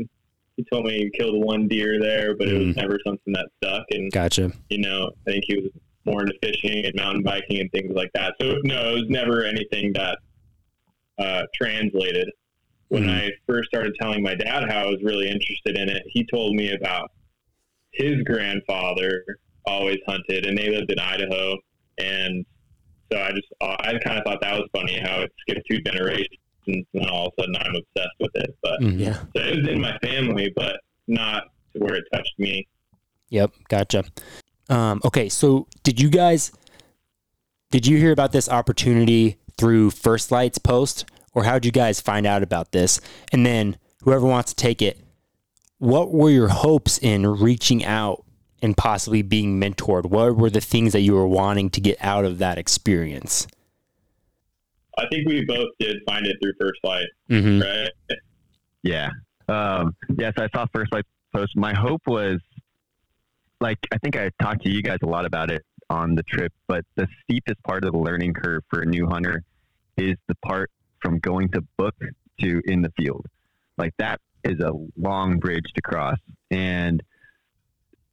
he 0.59 0.65
told 0.69 0.85
me 0.85 0.91
he 0.91 1.09
killed 1.17 1.41
one 1.41 1.69
deer 1.69 2.01
there, 2.01 2.35
but 2.35 2.49
it 2.49 2.53
was 2.53 2.75
mm. 2.75 2.75
never 2.75 2.99
something 3.05 3.33
that 3.33 3.47
stuck. 3.63 3.85
And 3.91 4.11
gotcha. 4.11 4.51
You 4.69 4.79
know, 4.79 5.09
I 5.25 5.31
think 5.31 5.45
he 5.47 5.55
was 5.55 5.71
more 6.03 6.21
into 6.21 6.33
fishing 6.43 6.85
and 6.85 6.93
mountain 6.95 7.23
biking 7.23 7.61
and 7.61 7.71
things 7.71 7.93
like 7.95 8.11
that. 8.13 8.33
So 8.41 8.57
no, 8.63 8.89
it 8.89 8.93
was 8.95 9.05
never 9.07 9.45
anything 9.45 9.93
that 9.93 10.19
uh, 11.17 11.43
translated. 11.55 12.29
When 12.89 13.03
mm. 13.03 13.09
I 13.09 13.31
first 13.47 13.69
started 13.69 13.95
telling 14.01 14.21
my 14.21 14.35
dad 14.35 14.69
how 14.69 14.79
I 14.79 14.85
was 14.87 15.01
really 15.01 15.29
interested 15.29 15.77
in 15.77 15.87
it, 15.87 16.03
he 16.07 16.25
told 16.25 16.55
me 16.55 16.73
about 16.73 17.09
his 17.91 18.21
grandfather 18.23 19.23
always 19.65 19.99
hunted, 20.05 20.45
and 20.45 20.57
they 20.57 20.69
lived 20.69 20.91
in 20.91 20.99
Idaho. 20.99 21.55
And 21.99 22.45
so 23.13 23.21
I 23.21 23.31
just 23.31 23.47
uh, 23.61 23.77
I 23.79 23.97
kind 23.99 24.17
of 24.17 24.25
thought 24.25 24.41
that 24.41 24.55
was 24.55 24.67
funny 24.75 24.99
how 24.99 25.21
it 25.21 25.31
skipped 25.39 25.67
two 25.71 25.79
generations 25.83 26.37
and 26.69 26.85
then 26.93 27.09
all 27.09 27.27
of 27.27 27.33
a 27.37 27.41
sudden 27.41 27.55
I'm 27.55 27.75
obsessed 27.75 28.15
with 28.19 28.31
it. 28.35 28.57
But 28.61 28.81
mm, 28.81 28.99
yeah, 28.99 29.19
so 29.35 29.43
it 29.43 29.57
was 29.57 29.67
in 29.67 29.81
my 29.81 29.97
family, 29.99 30.51
but 30.55 30.79
not 31.07 31.43
to 31.73 31.79
where 31.79 31.95
it 31.95 32.05
touched 32.13 32.37
me. 32.37 32.67
Yep, 33.29 33.51
gotcha. 33.69 34.03
Um, 34.69 35.01
okay, 35.03 35.29
so 35.29 35.67
did 35.83 35.99
you 35.99 36.09
guys 36.09 36.51
did 37.71 37.85
you 37.85 37.97
hear 37.97 38.11
about 38.11 38.31
this 38.31 38.49
opportunity 38.49 39.37
through 39.57 39.91
First 39.91 40.31
Lite's 40.31 40.57
post, 40.57 41.05
or 41.33 41.43
how 41.43 41.53
did 41.53 41.65
you 41.65 41.71
guys 41.71 42.01
find 42.01 42.25
out 42.25 42.41
about 42.41 42.71
this? 42.71 42.99
And 43.31 43.45
then 43.45 43.77
whoever 44.01 44.25
wants 44.25 44.53
to 44.53 44.55
take 44.55 44.81
it, 44.81 44.99
what 45.77 46.11
were 46.11 46.31
your 46.31 46.47
hopes 46.47 46.97
in 46.97 47.27
reaching 47.27 47.85
out 47.85 48.25
and 48.61 48.75
possibly 48.75 49.21
being 49.21 49.59
mentored? 49.59 50.05
What 50.05 50.35
were 50.35 50.49
the 50.49 50.61
things 50.61 50.93
that 50.93 51.01
you 51.01 51.13
were 51.13 51.27
wanting 51.27 51.69
to 51.71 51.81
get 51.81 51.97
out 52.01 52.25
of 52.25 52.39
that 52.39 52.57
experience? 52.57 53.47
I 54.99 55.07
think 55.09 55.27
we 55.27 55.45
both 55.45 55.69
did 55.79 55.97
find 56.05 56.25
it 56.25 56.37
through 56.41 56.53
First 56.59 56.79
Lite, 56.83 57.07
mm-hmm. 57.29 57.61
right? 57.61 58.19
Yeah. 58.83 59.09
Um, 59.47 59.95
yes, 60.17 60.33
I 60.37 60.47
saw 60.53 60.65
First 60.73 60.91
Lite 60.91 61.05
post. 61.33 61.55
My 61.55 61.73
hope 61.73 62.01
was, 62.05 62.39
like, 63.61 63.77
I 63.93 63.97
think 63.97 64.17
I 64.17 64.29
talked 64.41 64.63
to 64.63 64.69
you 64.69 64.81
guys 64.81 64.97
a 65.01 65.07
lot 65.07 65.25
about 65.25 65.51
it 65.51 65.63
on 65.89 66.15
the 66.15 66.23
trip, 66.23 66.51
but 66.67 66.85
the 66.95 67.07
steepest 67.23 67.61
part 67.63 67.85
of 67.85 67.93
the 67.93 67.97
learning 67.97 68.33
curve 68.33 68.63
for 68.69 68.81
a 68.81 68.85
new 68.85 69.07
hunter 69.07 69.43
is 69.97 70.15
the 70.27 70.35
part 70.45 70.69
from 71.01 71.19
going 71.19 71.49
to 71.49 71.61
book 71.77 71.95
to 72.41 72.61
in 72.65 72.81
the 72.81 72.91
field. 72.97 73.25
Like, 73.77 73.93
that 73.97 74.19
is 74.43 74.59
a 74.59 74.71
long 74.97 75.39
bridge 75.39 75.65
to 75.75 75.81
cross. 75.81 76.17
And 76.51 77.01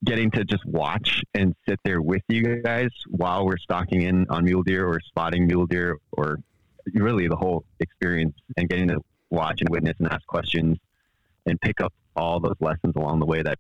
getting 0.05 0.31
to 0.31 0.45
just 0.45 0.65
watch 0.67 1.23
and 1.35 1.55
sit 1.69 1.81
there 1.85 2.01
with 2.01 2.23
you 2.29 2.63
guys 2.63 2.91
while 3.09 3.45
we're 3.45 3.57
stalking 3.59 4.03
in 4.03 4.27
on 4.29 4.45
mule 4.45 4.63
deer 4.63 4.87
or 4.87 5.01
spotting 5.01 5.47
mule 5.47 5.67
deer 5.67 5.97
or 6.13 6.39
really 6.95 7.29
the 7.29 7.37
whole 7.37 7.65
experience 7.81 8.35
and 8.57 8.69
getting 8.69 8.89
to 8.89 9.01
watch 9.31 9.61
and 9.61 9.69
witness 9.69 9.95
and 9.99 10.09
ask 10.13 10.27
questions 10.27 10.79
and 11.47 11.61
pick 11.61 11.81
up 11.81 11.93
all 12.15 12.41
those 12.41 12.57
lessons 12.61 12.95
along 12.97 13.21
the 13.21 13.27
way 13.27 13.43
that 13.43 13.59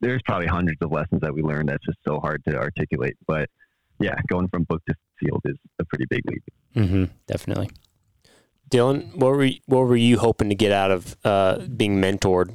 there's 0.00 0.20
probably 0.24 0.46
hundreds 0.46 0.78
of 0.82 0.90
lessons 0.90 1.20
that 1.20 1.32
we 1.32 1.42
learned 1.42 1.68
that's 1.68 1.84
just 1.84 1.98
so 2.06 2.18
hard 2.20 2.42
to 2.46 2.56
articulate. 2.56 3.16
But 3.26 3.48
yeah, 4.00 4.14
going 4.28 4.48
from 4.48 4.64
book 4.64 4.82
to 4.88 4.94
field 5.20 5.40
is 5.44 5.56
a 5.78 5.84
pretty 5.84 6.06
big 6.10 6.22
leap. 6.28 6.42
Mm-hmm, 6.74 7.04
definitely. 7.26 7.70
Dylan, 8.70 9.14
what 9.16 9.32
were 9.32 9.44
you, 9.44 9.60
what 9.66 9.80
were 9.80 9.96
you 9.96 10.18
hoping 10.18 10.48
to 10.48 10.54
get 10.54 10.72
out 10.72 10.90
of 10.90 11.16
uh, 11.24 11.58
being 11.58 12.00
mentored? 12.00 12.54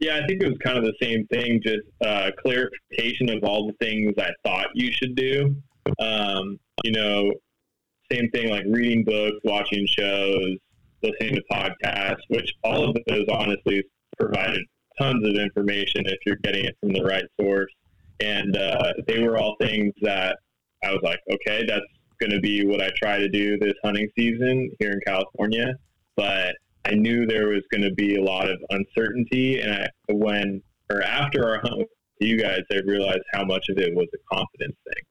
Yeah, 0.00 0.16
I 0.16 0.26
think 0.26 0.42
it 0.42 0.48
was 0.48 0.58
kind 0.64 0.78
of 0.78 0.84
the 0.84 0.94
same 1.00 1.26
thing, 1.28 1.60
just 1.62 1.82
uh, 2.04 2.32
clarification 2.40 3.28
of 3.30 3.44
all 3.44 3.68
the 3.68 3.74
things 3.74 4.14
I 4.18 4.30
thought 4.44 4.68
you 4.74 4.90
should 4.90 5.14
do. 5.14 5.54
Um, 6.00 6.58
you 6.82 6.90
know, 6.90 7.32
same 8.12 8.30
thing 8.30 8.50
like 8.50 8.64
reading 8.68 9.04
books, 9.04 9.38
watching 9.44 9.86
shows, 9.86 10.56
listening 11.02 11.36
to 11.36 11.42
podcasts, 11.50 12.20
which 12.28 12.52
all 12.62 12.90
of 12.90 12.96
those 13.06 13.26
honestly 13.30 13.82
provided 14.18 14.62
tons 14.98 15.26
of 15.26 15.34
information 15.34 16.02
if 16.06 16.18
you're 16.26 16.36
getting 16.36 16.64
it 16.64 16.76
from 16.80 16.92
the 16.92 17.02
right 17.02 17.24
source. 17.40 17.72
And 18.20 18.56
uh, 18.56 18.92
they 19.06 19.20
were 19.20 19.36
all 19.36 19.56
things 19.60 19.92
that 20.02 20.38
I 20.84 20.92
was 20.92 21.00
like, 21.02 21.18
okay, 21.30 21.64
that's 21.66 21.84
going 22.20 22.30
to 22.30 22.40
be 22.40 22.64
what 22.66 22.80
I 22.80 22.90
try 22.96 23.18
to 23.18 23.28
do 23.28 23.58
this 23.58 23.74
hunting 23.82 24.08
season 24.16 24.70
here 24.78 24.92
in 24.92 25.00
California. 25.06 25.74
But 26.16 26.54
I 26.84 26.94
knew 26.94 27.26
there 27.26 27.48
was 27.48 27.62
going 27.70 27.82
to 27.82 27.94
be 27.94 28.16
a 28.16 28.22
lot 28.22 28.48
of 28.48 28.58
uncertainty. 28.70 29.60
And 29.60 29.72
I, 29.72 29.88
when, 30.12 30.62
or 30.90 31.02
after 31.02 31.48
our 31.48 31.60
hunt 31.60 31.78
with 31.78 31.88
you 32.20 32.38
guys, 32.38 32.60
I 32.70 32.76
realized 32.86 33.22
how 33.32 33.44
much 33.44 33.68
of 33.70 33.78
it 33.78 33.94
was 33.94 34.08
a 34.14 34.34
confidence 34.34 34.76
thing. 34.84 35.04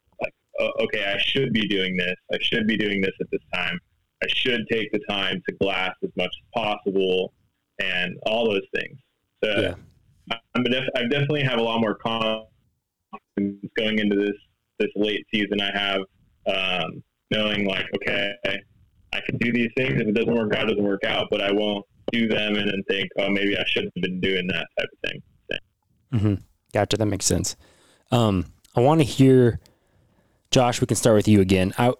Oh, 0.60 0.72
okay, 0.82 1.06
I 1.06 1.18
should 1.18 1.54
be 1.54 1.68
doing 1.68 1.96
this. 1.98 2.16
I 2.34 2.38
should 2.42 2.68
be 2.68 2.78
doing 2.78 3.02
this 3.02 3.14
at 3.20 3.28
this 3.32 3.42
time. 3.54 3.80
I 4.24 4.28
should 4.28 4.68
take 4.70 4.92
the 4.92 5.00
time 5.10 5.42
to 5.48 5.56
glass 5.56 5.94
as 6.04 6.10
much 6.16 6.28
as 6.28 6.48
possible 6.54 7.34
and 7.80 8.16
all 8.26 8.46
those 8.46 8.68
things. 8.76 8.98
So 9.44 9.50
yeah. 9.60 9.74
I'm 10.54 10.64
def- 10.64 10.90
I 10.96 11.04
definitely 11.04 11.44
have 11.44 11.60
a 11.60 11.64
lot 11.64 11.82
more 11.82 11.96
confidence 11.96 12.48
going 13.76 14.00
into 14.00 14.16
this, 14.16 14.36
this 14.80 14.92
late 14.96 15.26
season. 15.34 15.60
I 15.62 15.72
have, 15.76 16.02
um, 16.46 17.04
knowing 17.32 17.66
like, 17.66 17.88
okay, 17.96 18.34
I 18.46 19.20
can 19.22 19.38
do 19.38 19.52
these 19.52 19.72
things. 19.76 20.00
If 20.00 20.08
it 20.08 20.14
doesn't 20.14 20.34
work 20.34 20.54
out, 20.54 20.66
it 20.66 20.72
doesn't 20.72 20.84
work 20.84 21.04
out, 21.06 21.28
but 21.32 21.42
I 21.42 21.52
won't 21.52 21.86
do 22.12 22.28
them 22.28 22.56
and 22.56 22.70
then 22.70 22.84
think, 22.88 23.10
oh, 23.18 23.30
maybe 23.30 23.58
I 23.58 23.64
shouldn't 23.66 23.94
have 23.96 24.04
been 24.04 24.20
doing 24.20 24.48
that 24.48 24.68
type 24.78 24.90
of 24.92 25.10
thing. 25.10 25.22
Mm-hmm. 26.14 26.34
Gotcha. 26.74 26.98
That 26.98 27.06
makes 27.06 27.26
sense. 27.26 27.56
Um, 28.12 28.46
I 28.76 28.82
want 28.82 29.00
to 29.00 29.06
hear, 29.06 29.60
Josh, 30.52 30.82
we 30.82 30.88
can 30.88 30.98
start 30.98 31.16
with 31.16 31.28
you 31.30 31.40
again. 31.40 31.74
I, 31.78 31.94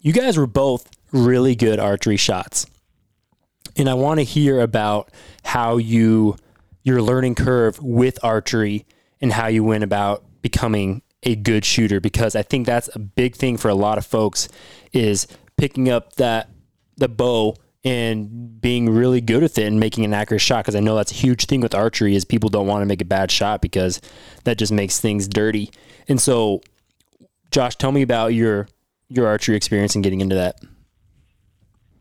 you 0.00 0.12
guys 0.12 0.38
were 0.38 0.46
both 0.46 0.88
really 1.12 1.56
good 1.56 1.80
archery 1.80 2.16
shots. 2.16 2.66
And 3.76 3.88
I 3.88 3.94
want 3.94 4.20
to 4.20 4.24
hear 4.24 4.60
about 4.60 5.10
how 5.44 5.76
you, 5.76 6.36
your 6.84 7.02
learning 7.02 7.34
curve 7.34 7.80
with 7.82 8.22
archery 8.24 8.86
and 9.20 9.32
how 9.32 9.48
you 9.48 9.64
went 9.64 9.84
about 9.84 10.24
becoming 10.40 11.02
a 11.24 11.34
good 11.36 11.64
shooter 11.64 12.00
because 12.00 12.34
I 12.34 12.42
think 12.42 12.64
that's 12.64 12.88
a 12.94 12.98
big 12.98 13.34
thing 13.34 13.56
for 13.56 13.68
a 13.68 13.74
lot 13.74 13.98
of 13.98 14.06
folks 14.06 14.48
is 14.92 15.26
picking 15.56 15.90
up 15.90 16.14
that 16.14 16.48
the 16.96 17.08
bow 17.08 17.56
and 17.84 18.60
being 18.60 18.88
really 18.88 19.20
good 19.20 19.42
with 19.42 19.58
it 19.58 19.66
and 19.66 19.80
making 19.80 20.04
an 20.04 20.14
accurate 20.14 20.40
shot 20.40 20.64
because 20.64 20.76
I 20.76 20.80
know 20.80 20.96
that's 20.96 21.12
a 21.12 21.14
huge 21.14 21.46
thing 21.46 21.60
with 21.60 21.74
archery 21.74 22.14
is 22.14 22.24
people 22.24 22.48
don't 22.48 22.66
want 22.66 22.82
to 22.82 22.86
make 22.86 23.02
a 23.02 23.06
bad 23.06 23.30
shot 23.30 23.60
because 23.60 24.00
that 24.44 24.58
just 24.58 24.72
makes 24.72 25.00
things 25.00 25.28
dirty. 25.28 25.70
And 26.08 26.20
so 26.20 26.62
Josh, 27.50 27.76
tell 27.76 27.92
me 27.92 28.02
about 28.02 28.28
your 28.28 28.68
your 29.08 29.26
archery 29.26 29.56
experience 29.56 29.94
and 29.94 30.04
getting 30.04 30.20
into 30.20 30.36
that. 30.36 30.56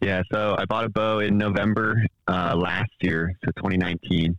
Yeah, 0.01 0.21
so 0.31 0.55
I 0.57 0.65
bought 0.65 0.85
a 0.85 0.89
bow 0.89 1.19
in 1.19 1.37
November 1.37 2.05
uh, 2.27 2.55
last 2.55 2.91
year, 3.01 3.33
so 3.43 3.51
2019, 3.57 4.37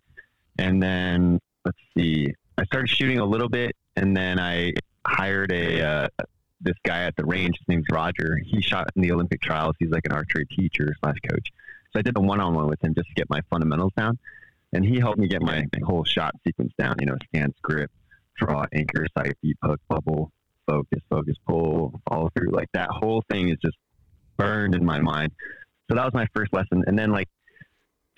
and 0.58 0.82
then 0.82 1.38
let's 1.64 1.76
see, 1.96 2.32
I 2.56 2.64
started 2.64 2.88
shooting 2.88 3.18
a 3.18 3.24
little 3.24 3.48
bit, 3.48 3.76
and 3.96 4.16
then 4.16 4.38
I 4.38 4.72
hired 5.06 5.52
a 5.52 5.82
uh, 5.82 6.08
this 6.60 6.76
guy 6.84 7.02
at 7.02 7.16
the 7.16 7.24
range. 7.24 7.58
His 7.58 7.68
name's 7.68 7.86
Roger. 7.90 8.38
He 8.44 8.60
shot 8.62 8.90
in 8.94 9.02
the 9.02 9.12
Olympic 9.12 9.40
trials. 9.40 9.74
He's 9.78 9.90
like 9.90 10.04
an 10.04 10.12
archery 10.12 10.46
teacher 10.46 10.94
slash 11.02 11.16
coach. 11.28 11.48
So 11.92 11.98
I 11.98 12.02
did 12.02 12.16
a 12.16 12.20
one 12.20 12.40
on 12.40 12.54
one 12.54 12.68
with 12.68 12.82
him 12.84 12.94
just 12.94 13.08
to 13.08 13.14
get 13.14 13.28
my 13.28 13.40
fundamentals 13.50 13.92
down, 13.96 14.18
and 14.72 14.84
he 14.84 14.98
helped 14.98 15.18
me 15.18 15.26
get 15.26 15.42
my 15.42 15.66
whole 15.82 16.04
shot 16.04 16.34
sequence 16.46 16.72
down. 16.78 16.96
You 17.00 17.06
know, 17.06 17.16
stance, 17.28 17.56
grip, 17.62 17.90
draw, 18.36 18.64
anchor, 18.72 19.06
sight, 19.18 19.36
deep 19.42 19.58
hook, 19.62 19.80
bubble, 19.88 20.30
focus, 20.70 21.00
focus, 21.10 21.36
pull, 21.46 22.00
follow 22.08 22.30
through. 22.36 22.50
Like 22.52 22.68
that 22.74 22.88
whole 22.90 23.22
thing 23.30 23.48
is 23.48 23.56
just 23.62 23.76
burned 24.36 24.74
in 24.74 24.84
my 24.84 25.00
mind. 25.00 25.32
So 25.88 25.96
that 25.96 26.04
was 26.04 26.14
my 26.14 26.26
first 26.34 26.52
lesson, 26.52 26.84
and 26.86 26.96
then 26.98 27.10
like 27.10 27.28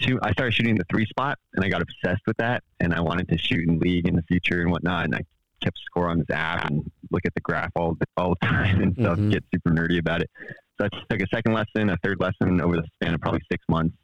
two, 0.00 0.18
I 0.22 0.32
started 0.32 0.52
shooting 0.52 0.76
the 0.76 0.84
three 0.90 1.06
spot, 1.06 1.38
and 1.54 1.64
I 1.64 1.68
got 1.68 1.80
obsessed 1.80 2.22
with 2.26 2.36
that, 2.36 2.62
and 2.80 2.92
I 2.92 3.00
wanted 3.00 3.28
to 3.28 3.38
shoot 3.38 3.66
in 3.66 3.78
league 3.78 4.06
in 4.06 4.14
the 4.14 4.22
future 4.22 4.60
and 4.60 4.70
whatnot, 4.70 5.06
and 5.06 5.14
I 5.14 5.20
kept 5.62 5.78
score 5.78 6.08
on 6.08 6.18
this 6.18 6.30
app 6.30 6.68
and 6.68 6.82
look 7.10 7.22
at 7.24 7.34
the 7.34 7.40
graph 7.40 7.70
all 7.76 7.94
the, 7.94 8.06
all 8.16 8.34
the 8.40 8.46
time 8.46 8.82
and 8.82 8.94
stuff, 8.94 9.16
mm-hmm. 9.16 9.30
get 9.30 9.44
super 9.54 9.70
nerdy 9.70 9.98
about 9.98 10.20
it. 10.20 10.30
So 10.78 10.86
I 10.86 10.88
took 11.10 11.22
a 11.22 11.26
second 11.34 11.54
lesson, 11.54 11.90
a 11.90 11.96
third 12.02 12.20
lesson 12.20 12.60
over 12.60 12.76
the 12.76 12.84
span 12.94 13.14
of 13.14 13.20
probably 13.20 13.40
six 13.50 13.64
months. 13.68 13.94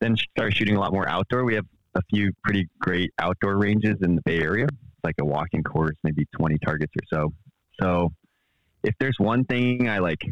Then 0.00 0.16
started 0.16 0.54
shooting 0.54 0.76
a 0.76 0.80
lot 0.80 0.92
more 0.92 1.08
outdoor. 1.08 1.44
We 1.44 1.54
have 1.54 1.66
a 1.94 2.02
few 2.10 2.32
pretty 2.42 2.68
great 2.80 3.12
outdoor 3.18 3.56
ranges 3.56 3.96
in 4.02 4.14
the 4.14 4.22
Bay 4.22 4.40
Area. 4.40 4.64
It's 4.64 5.04
like 5.04 5.16
a 5.20 5.24
walking 5.24 5.62
course, 5.62 5.96
maybe 6.04 6.26
20 6.36 6.58
targets 6.58 6.92
or 6.96 7.04
so. 7.12 7.32
So 7.80 8.12
if 8.82 8.94
there's 8.98 9.16
one 9.18 9.44
thing 9.44 9.88
I 9.88 9.98
like 9.98 10.22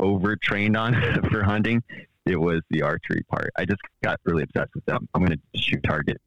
overtrained 0.00 0.76
on 0.76 0.94
for 1.30 1.42
hunting, 1.42 1.82
it 2.26 2.36
was 2.36 2.62
the 2.70 2.82
archery 2.82 3.22
part. 3.28 3.50
I 3.56 3.64
just 3.64 3.80
got 4.02 4.20
really 4.24 4.42
obsessed 4.42 4.74
with 4.74 4.84
them. 4.86 5.08
I'm 5.14 5.24
going 5.24 5.38
to 5.38 5.60
shoot 5.60 5.82
target 5.84 6.20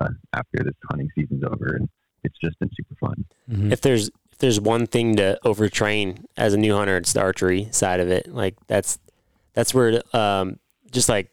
uh, 0.00 0.08
after 0.32 0.62
this 0.62 0.74
hunting 0.88 1.08
season's 1.14 1.44
over, 1.44 1.76
and 1.76 1.88
it's 2.24 2.38
just 2.38 2.58
been 2.58 2.70
super 2.74 2.94
fun. 3.00 3.24
Mm-hmm. 3.50 3.72
If 3.72 3.80
there's 3.80 4.08
if 4.32 4.38
there's 4.38 4.60
one 4.60 4.86
thing 4.86 5.16
to 5.16 5.38
overtrain 5.44 6.24
as 6.36 6.54
a 6.54 6.58
new 6.58 6.74
hunter, 6.74 6.96
it's 6.96 7.12
the 7.12 7.20
archery 7.20 7.68
side 7.72 8.00
of 8.00 8.10
it. 8.10 8.32
Like 8.32 8.56
that's 8.66 8.98
that's 9.54 9.74
where 9.74 10.02
um, 10.16 10.58
just 10.90 11.08
like 11.08 11.30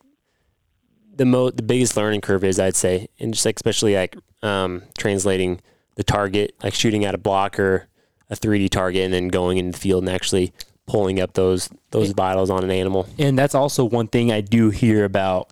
the 1.16 1.26
mo 1.26 1.50
the 1.50 1.64
biggest 1.64 1.96
learning 1.96 2.22
curve 2.22 2.44
is, 2.44 2.60
I'd 2.60 2.76
say, 2.76 3.08
and 3.20 3.34
just 3.34 3.46
like 3.46 3.56
especially 3.56 3.96
like 3.96 4.18
um, 4.42 4.84
translating 4.98 5.62
the 5.96 6.04
target, 6.04 6.56
like 6.64 6.74
shooting 6.74 7.06
at 7.06 7.16
a 7.16 7.18
blocker, 7.18 7.88
a 8.30 8.36
3D 8.36 8.70
target, 8.70 9.04
and 9.04 9.14
then 9.14 9.28
going 9.30 9.58
in 9.58 9.72
the 9.72 9.78
field 9.78 10.04
and 10.04 10.14
actually 10.14 10.54
pulling 10.86 11.20
up 11.20 11.34
those 11.34 11.70
those 11.92 12.12
vitals 12.12 12.50
on 12.50 12.64
an 12.64 12.72
animal. 12.72 13.08
And 13.18 13.38
that's 13.38 13.56
also 13.56 13.84
one 13.84 14.08
thing 14.08 14.32
I 14.32 14.42
do 14.42 14.70
hear 14.70 15.04
about 15.04 15.52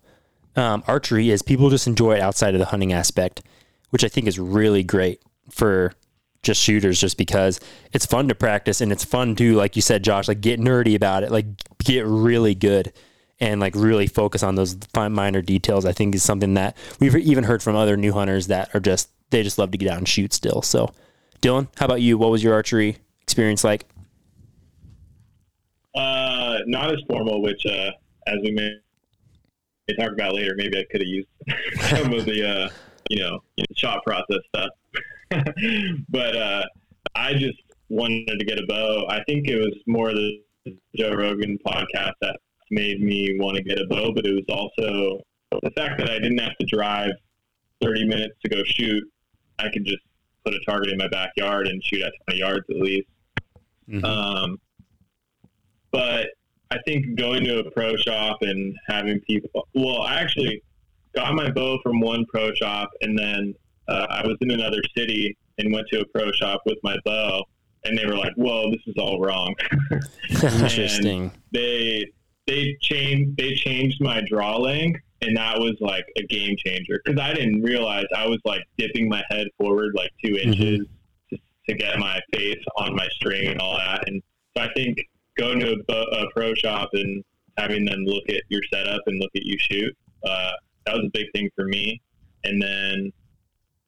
um, 0.56 0.84
archery 0.88 1.30
is 1.30 1.42
people 1.42 1.70
just 1.70 1.88
enjoy 1.88 2.16
it 2.16 2.22
outside 2.22 2.54
of 2.54 2.60
the 2.60 2.68
hunting 2.68 2.94
aspect 2.94 3.42
which 3.96 4.04
I 4.04 4.10
think 4.10 4.28
is 4.28 4.38
really 4.38 4.84
great 4.84 5.22
for 5.50 5.94
just 6.44 6.62
shooters 6.62 7.00
just 7.00 7.18
because 7.18 7.62
it's 7.94 8.06
fun 8.06 8.28
to 8.28 8.36
practice 8.36 8.82
and 8.82 8.92
it's 8.92 9.06
fun 9.06 9.38
to 9.38 9.56
like 9.56 9.78
you 9.78 9.82
said 9.82 10.04
Josh 10.04 10.28
like 10.28 10.42
get 10.42 10.60
nerdy 10.60 10.96
about 10.96 11.24
it 11.24 11.32
like 11.32 11.46
get 11.78 12.06
really 12.06 12.56
good 12.56 12.92
and 13.40 13.62
like 13.62 13.74
really 13.74 14.06
focus 14.06 14.44
on 14.44 14.56
those 14.56 14.76
fine 14.94 15.14
minor 15.14 15.42
details 15.42 15.86
I 15.86 15.94
think 15.94 16.14
is 16.14 16.24
something 16.24 16.56
that 16.56 16.76
we've 17.00 17.16
even 17.16 17.46
heard 17.46 17.64
from 17.64 17.78
other 17.78 17.96
new 17.96 18.12
hunters 18.12 18.48
that 18.48 18.70
are 18.76 18.82
just 18.82 19.10
they 19.30 19.44
just 19.44 19.58
love 19.58 19.72
to 19.72 19.78
get 19.78 19.90
out 19.90 19.98
and 19.98 20.08
shoot 20.10 20.34
still 20.34 20.62
so 20.62 20.92
Dylan 21.46 21.68
how 21.78 21.86
about 21.86 22.02
you 22.02 22.18
what 22.18 22.32
was 22.32 22.44
your 22.44 22.54
archery 22.54 22.98
experience 23.22 23.64
like 23.64 23.86
uh 25.96 26.60
not 26.66 26.92
as 26.92 27.00
formal 27.10 27.42
which 27.42 27.66
uh 27.66 27.92
as 28.28 28.38
we 28.44 28.52
may 28.52 28.72
talk 30.00 30.12
about 30.12 30.34
later 30.34 30.54
maybe 30.56 30.80
I 30.80 30.86
could 30.92 31.02
have 31.02 31.08
used 31.08 31.28
some 31.90 32.14
of 32.14 32.26
the 32.26 32.48
uh 32.48 32.70
you 33.10 33.20
know, 33.20 33.40
shot 33.76 34.04
process 34.04 34.40
stuff. 34.50 34.70
but 36.10 36.36
uh, 36.36 36.64
I 37.16 37.34
just 37.34 37.58
wanted 37.90 38.40
to 38.40 38.46
get 38.46 38.60
a 38.60 38.66
bow. 38.68 39.06
I 39.10 39.24
think 39.24 39.48
it 39.48 39.58
was 39.58 39.76
more 39.88 40.14
the 40.14 40.40
Joe 40.96 41.14
Rogan 41.14 41.58
podcast 41.66 42.14
that 42.22 42.40
made 42.72 43.02
me 43.02 43.38
want 43.40 43.58
to 43.58 43.64
get 43.64 43.80
a 43.80 43.86
bow, 43.88 44.12
but 44.14 44.26
it 44.26 44.34
was 44.34 44.46
also 44.50 45.22
the 45.52 45.72
fact 45.72 46.00
that 46.00 46.10
I 46.10 46.20
didn't 46.20 46.40
have 46.40 46.58
to 46.60 46.66
drive 46.66 47.12
30 47.82 48.06
minutes 48.06 48.36
to 48.44 48.50
go 48.50 48.64
shoot. 48.66 49.04
I 49.60 49.70
could 49.72 49.86
just 49.86 50.04
put 50.46 50.54
a 50.54 50.60
target 50.66 50.92
in 50.92 50.98
my 50.98 51.08
backyard 51.08 51.68
and 51.68 51.84
shoot 51.84 52.02
at 52.04 52.14
20 52.28 52.40
yards 52.40 52.66
at 52.70 52.76
least. 52.78 53.08
Mm-hmm. 53.90 54.06
Um, 54.06 54.60
but 55.92 56.28
I 56.72 56.78
think 56.86 57.18
going 57.18 57.44
to 57.46 57.60
a 57.60 57.72
pro 57.72 57.96
shop 57.98 58.40
and 58.42 58.76
having 58.88 59.20
people, 59.22 59.68
well, 59.74 60.02
I 60.02 60.16
actually, 60.16 60.62
got 61.16 61.34
my 61.34 61.50
bow 61.50 61.80
from 61.82 62.00
one 62.00 62.26
pro 62.26 62.54
shop, 62.54 62.92
and 63.02 63.18
then 63.18 63.56
uh, 63.88 64.06
I 64.10 64.28
was 64.28 64.38
in 64.42 64.52
another 64.52 64.82
city 64.96 65.36
and 65.58 65.74
went 65.74 65.88
to 65.90 66.02
a 66.02 66.06
pro 66.06 66.32
shop 66.34 66.62
with 66.66 66.78
my 66.84 66.98
bow, 67.06 67.44
and 67.86 67.98
they 67.98 68.06
were 68.06 68.18
like, 68.18 68.34
"Whoa, 68.36 68.70
this 68.70 68.82
is 68.86 68.96
all 68.98 69.20
wrong." 69.20 69.56
Interesting. 70.30 71.32
they 71.52 72.06
they 72.46 72.78
changed 72.82 73.38
they 73.38 73.56
changed 73.56 74.02
my 74.02 74.22
draw 74.28 74.58
length, 74.58 75.00
and 75.26 75.36
that 75.38 75.60
was 75.60 75.76
like 75.80 76.06
a 76.18 76.24
game 76.24 76.56
changer 76.66 77.02
because 77.04 77.20
I 77.20 77.34
didn't 77.34 77.62
realize 77.62 78.06
I 78.16 78.28
was 78.28 78.40
like 78.46 78.64
dipping 78.78 79.10
my 79.10 79.24
head 79.30 79.48
forward 79.58 79.94
like 79.96 80.12
two 80.24 80.34
mm-hmm. 80.34 80.50
inches 80.50 80.80
mm-hmm. 80.80 81.36
to, 81.36 81.42
to 81.70 81.76
get 81.76 82.00
my 82.00 82.20
face 82.34 82.64
on 82.78 82.96
my 82.96 83.08
string 83.14 83.48
and 83.48 83.60
all 83.60 83.78
that, 83.78 84.08
and 84.08 84.22
so 84.56 84.64
I 84.64 84.74
think 84.74 84.98
going 85.38 85.60
to 85.60 85.84
a, 85.90 85.94
a 85.94 86.32
pro 86.32 86.54
shop 86.54 86.90
and 86.94 87.24
having 87.58 87.86
them 87.86 88.04
look 88.06 88.24
at 88.30 88.44
your 88.50 88.62
setup 88.72 89.02
and 89.06 89.20
look 89.20 89.32
at 89.36 89.44
you 89.44 89.58
shoot. 89.58 89.96
Uh, 90.24 90.52
that 90.86 90.96
was 90.96 91.06
a 91.06 91.10
big 91.14 91.28
thing 91.34 91.50
for 91.56 91.66
me. 91.66 92.02
And 92.44 92.62
then 92.62 93.12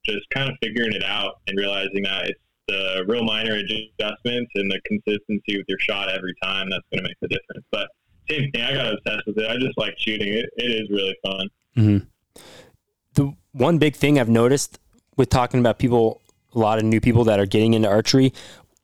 just 0.05 0.29
kind 0.33 0.49
of 0.49 0.55
figuring 0.61 0.93
it 0.93 1.03
out 1.03 1.39
and 1.47 1.57
realizing 1.57 2.03
that 2.03 2.29
it's 2.29 2.39
the 2.67 3.05
real 3.07 3.23
minor 3.23 3.53
adjustments 3.53 4.51
and 4.55 4.69
the 4.71 4.79
consistency 4.85 5.57
with 5.57 5.65
your 5.67 5.79
shot 5.79 6.09
every 6.09 6.33
time 6.41 6.69
that's 6.69 6.83
going 6.91 7.03
to 7.03 7.09
make 7.09 7.17
the 7.21 7.27
difference. 7.27 7.65
But 7.71 7.87
same 8.29 8.51
thing, 8.51 8.63
I 8.63 8.73
got 8.73 8.93
obsessed 8.93 9.27
with 9.27 9.37
it. 9.37 9.49
I 9.49 9.57
just 9.57 9.77
like 9.77 9.97
shooting 9.97 10.33
it. 10.33 10.49
It 10.57 10.71
is 10.71 10.89
really 10.89 11.15
fun. 11.23 11.49
Mm-hmm. 11.77 12.41
The 13.13 13.33
one 13.51 13.77
big 13.77 13.95
thing 13.95 14.19
I've 14.19 14.29
noticed 14.29 14.79
with 15.15 15.29
talking 15.29 15.59
about 15.59 15.79
people, 15.79 16.21
a 16.53 16.59
lot 16.59 16.77
of 16.77 16.85
new 16.85 17.01
people 17.01 17.23
that 17.25 17.39
are 17.39 17.45
getting 17.45 17.73
into 17.73 17.87
archery, 17.87 18.33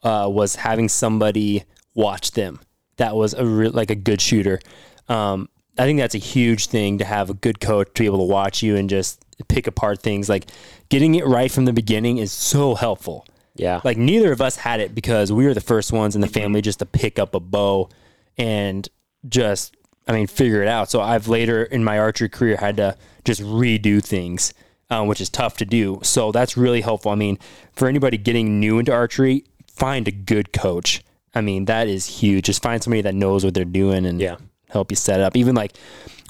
uh, 0.03 0.27
was 0.29 0.55
having 0.55 0.89
somebody 0.89 1.63
watch 1.93 2.31
them. 2.31 2.59
That 2.97 3.15
was 3.15 3.33
a 3.33 3.45
re- 3.45 3.69
like 3.69 3.89
a 3.89 3.95
good 3.95 4.21
shooter. 4.21 4.59
Um, 5.07 5.49
I 5.77 5.85
think 5.85 5.99
that's 5.99 6.15
a 6.15 6.19
huge 6.19 6.67
thing 6.67 6.99
to 6.99 7.05
have 7.05 7.29
a 7.29 7.33
good 7.33 7.59
coach 7.59 7.87
to 7.95 8.03
be 8.03 8.05
able 8.05 8.19
to 8.19 8.31
watch 8.31 8.61
you 8.61 8.75
and 8.75 8.89
just 8.89 9.23
pick 9.47 9.65
apart 9.67 10.01
things. 10.01 10.29
Like 10.29 10.45
getting 10.89 11.15
it 11.15 11.25
right 11.25 11.51
from 11.51 11.65
the 11.65 11.73
beginning 11.73 12.17
is 12.17 12.31
so 12.31 12.75
helpful. 12.75 13.25
Yeah. 13.55 13.81
Like 13.83 13.97
neither 13.97 14.31
of 14.31 14.41
us 14.41 14.55
had 14.55 14.79
it 14.79 14.93
because 14.93 15.31
we 15.31 15.45
were 15.45 15.53
the 15.53 15.61
first 15.61 15.91
ones 15.91 16.15
in 16.15 16.21
the 16.21 16.27
family 16.27 16.61
just 16.61 16.79
to 16.79 16.85
pick 16.85 17.17
up 17.19 17.35
a 17.35 17.39
bow 17.39 17.89
and 18.37 18.87
just 19.27 19.75
I 20.07 20.11
mean, 20.11 20.27
figure 20.27 20.61
it 20.61 20.67
out. 20.67 20.89
So 20.91 20.99
I've 21.01 21.29
later 21.29 21.63
in 21.63 21.81
my 21.83 21.97
archery 21.97 22.27
career 22.27 22.57
had 22.57 22.75
to 22.75 22.97
just 23.23 23.41
redo 23.41 24.03
things, 24.03 24.53
um, 24.89 25.07
which 25.07 25.21
is 25.21 25.29
tough 25.29 25.55
to 25.57 25.65
do. 25.65 25.99
So 26.03 26.33
that's 26.33 26.57
really 26.57 26.81
helpful. 26.81 27.09
I 27.11 27.15
mean, 27.15 27.39
for 27.71 27.87
anybody 27.87 28.17
getting 28.17 28.59
new 28.59 28.79
into 28.79 28.91
archery, 28.91 29.45
find 29.67 30.05
a 30.09 30.11
good 30.11 30.51
coach. 30.51 31.01
I 31.33 31.39
mean, 31.39 31.65
that 31.65 31.87
is 31.87 32.05
huge. 32.19 32.43
Just 32.45 32.61
find 32.61 32.83
somebody 32.83 33.01
that 33.01 33.15
knows 33.15 33.45
what 33.45 33.53
they're 33.53 33.63
doing 33.63 34.05
and 34.05 34.19
Yeah. 34.19 34.35
help 34.69 34.91
you 34.91 34.97
set 34.97 35.21
up. 35.21 35.37
Even 35.37 35.55
like 35.55 35.71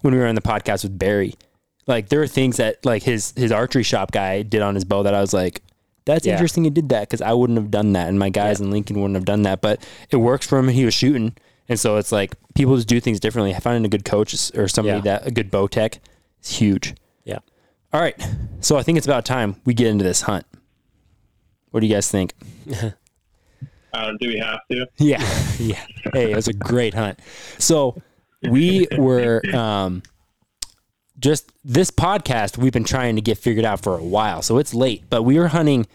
when 0.01 0.13
we 0.13 0.19
were 0.19 0.27
on 0.27 0.35
the 0.35 0.41
podcast 0.41 0.83
with 0.83 0.99
Barry, 0.99 1.33
like 1.87 2.09
there 2.09 2.21
are 2.21 2.27
things 2.27 2.57
that 2.57 2.85
like 2.85 3.01
his 3.03 3.33
his 3.35 3.51
archery 3.51 3.83
shop 3.83 4.11
guy 4.11 4.43
did 4.43 4.61
on 4.61 4.75
his 4.75 4.85
bow 4.85 5.01
that 5.01 5.15
I 5.15 5.19
was 5.21 5.33
like, 5.33 5.63
that's 6.05 6.27
Yeah. 6.27 6.33
interesting. 6.33 6.63
He 6.63 6.69
did 6.69 6.89
that 6.89 7.09
because 7.09 7.21
I 7.23 7.33
wouldn't 7.33 7.57
have 7.57 7.71
done 7.71 7.93
that, 7.93 8.07
and 8.07 8.19
my 8.19 8.29
guys 8.29 8.61
in 8.61 8.69
Lincoln 8.69 8.97
wouldn't 9.01 9.15
have 9.15 9.25
done 9.25 9.41
that. 9.43 9.61
But 9.61 9.81
it 10.11 10.17
works 10.17 10.45
for 10.45 10.59
him. 10.59 10.67
and 10.67 10.75
He 10.77 10.85
was 10.85 10.93
shooting, 10.93 11.33
and 11.69 11.79
so 11.79 11.97
it's 11.97 12.11
like 12.11 12.35
people 12.55 12.75
just 12.75 12.87
do 12.87 12.99
things 12.99 13.19
differently. 13.19 13.53
Finding 13.53 13.85
a 13.85 13.89
good 13.89 14.05
coach 14.05 14.33
or 14.55 14.67
somebody 14.67 14.97
Yeah. 14.97 15.01
that 15.19 15.27
a 15.27 15.31
good 15.31 15.49
bow 15.51 15.67
tech 15.67 15.99
is 16.43 16.57
huge. 16.57 16.95
Yeah. 17.23 17.39
All 17.91 18.01
right, 18.01 18.15
so 18.59 18.77
I 18.77 18.83
think 18.83 18.97
it's 18.97 19.07
about 19.07 19.23
time 19.25 19.55
we 19.65 19.73
get 19.73 19.87
into 19.87 20.03
this 20.03 20.21
hunt. 20.21 20.45
What 21.71 21.79
do 21.81 21.87
you 21.87 21.93
guys 21.93 22.09
think? 22.09 22.33
Uh, 23.93 24.11
do 24.19 24.27
we 24.27 24.39
have 24.39 24.59
to? 24.71 24.87
Yeah, 24.97 25.21
yeah. 25.59 25.85
Hey, 26.13 26.31
it 26.31 26.35
was 26.35 26.47
a 26.47 26.53
great 26.53 26.95
hunt. 26.95 27.19
So 27.59 28.01
we 28.41 28.87
were 28.97 29.39
um, 29.55 30.01
just 31.19 31.51
this 31.63 31.91
podcast. 31.91 32.57
We've 32.57 32.73
been 32.73 32.83
trying 32.85 33.15
to 33.17 33.21
get 33.21 33.37
figured 33.37 33.65
out 33.65 33.81
for 33.81 33.95
a 33.95 34.03
while, 34.03 34.41
so 34.41 34.57
it's 34.57 34.73
late. 34.73 35.03
But 35.11 35.21
we 35.21 35.37
were 35.37 35.49
hunting 35.49 35.85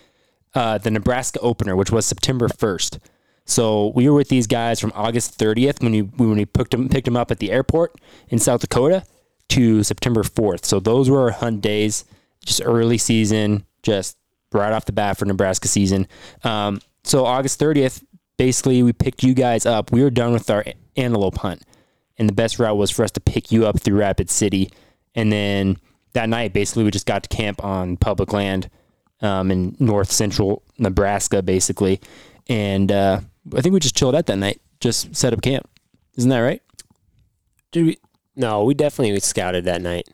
uh, 0.55 0.79
the 0.79 0.93
Nebraska 0.93 1.41
opener, 1.41 1.75
which 1.75 1.91
was 1.91 2.07
September 2.07 2.49
first. 2.49 3.01
So 3.49 3.93
we 3.95 4.09
were 4.09 4.15
with 4.15 4.29
these 4.29 4.47
guys 4.47 4.79
from 4.79 4.93
August 4.95 5.39
30th 5.39 5.83
when 5.83 5.93
we 5.93 6.01
when 6.03 6.37
we 6.37 6.45
picked 6.45 6.73
them 6.73 6.89
picked 6.91 7.07
them 7.07 7.17
up 7.17 7.31
at 7.31 7.39
the 7.39 7.51
airport 7.51 7.95
in 8.29 8.39
South 8.39 8.61
Dakota 8.61 9.05
to 9.49 9.83
September 9.83 10.23
4th. 10.23 10.67
So 10.67 10.79
those 10.79 11.09
were 11.09 11.23
our 11.23 11.31
hunt 11.31 11.63
days, 11.63 12.05
just 12.45 12.61
early 12.63 12.99
season, 12.99 13.65
just 13.83 14.19
right 14.53 14.73
off 14.73 14.85
the 14.85 14.93
bat 14.93 15.17
for 15.17 15.25
Nebraska 15.25 15.67
season. 15.67 16.07
Um, 16.45 16.83
so 17.05 17.25
August 17.25 17.59
30th, 17.59 18.05
basically 18.37 18.83
we 18.83 18.93
picked 18.93 19.23
you 19.23 19.33
guys 19.33 19.65
up. 19.65 19.93
We 19.93 20.03
were 20.03 20.11
done 20.11 20.35
with 20.35 20.51
our 20.51 20.67
antelope 20.99 21.39
hunt, 21.39 21.63
and 22.19 22.29
the 22.29 22.35
best 22.35 22.59
route 22.59 22.77
was 22.77 22.91
for 22.91 23.03
us 23.03 23.11
to 23.13 23.21
pick 23.21 23.51
you 23.51 23.67
up 23.67 23.81
through 23.81 23.99
Rapid 23.99 24.29
City, 24.29 24.71
and 25.15 25.33
then 25.33 25.79
that 26.13 26.29
night 26.29 26.53
basically 26.53 26.85
we 26.85 26.91
just 26.91 27.07
got 27.07 27.23
to 27.23 27.35
camp 27.35 27.65
on 27.65 27.97
public 27.97 28.35
land 28.35 28.69
um, 29.23 29.51
in 29.51 29.75
north 29.81 30.13
central 30.13 30.63
Nebraska, 30.77 31.43
basically, 31.43 31.99
and 32.47 32.93
uh, 32.93 33.21
I 33.57 33.61
think 33.61 33.73
we 33.73 33.81
just 33.81 33.97
chilled 33.97 34.15
out 34.15 34.27
that 34.27 34.37
night, 34.39 34.61
just 34.81 35.15
set 35.15 35.33
up 35.33 35.43
camp. 35.43 35.69
Isn't 36.17 36.31
that 36.31 36.41
right? 36.41 36.63
Did 37.73 37.87
we? 37.87 37.99
No, 38.37 38.65
we 38.65 38.75
definitely 38.75 39.19
scouted 39.21 39.65
that 39.65 39.83
night. 39.83 40.09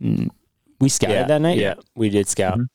We 0.00 0.88
scouted 0.88 1.14
yeah, 1.14 1.24
that 1.26 1.40
night. 1.40 1.58
Yeah, 1.58 1.74
we 1.94 2.08
did 2.08 2.26
scout. 2.28 2.58
Mhm. 2.58 2.66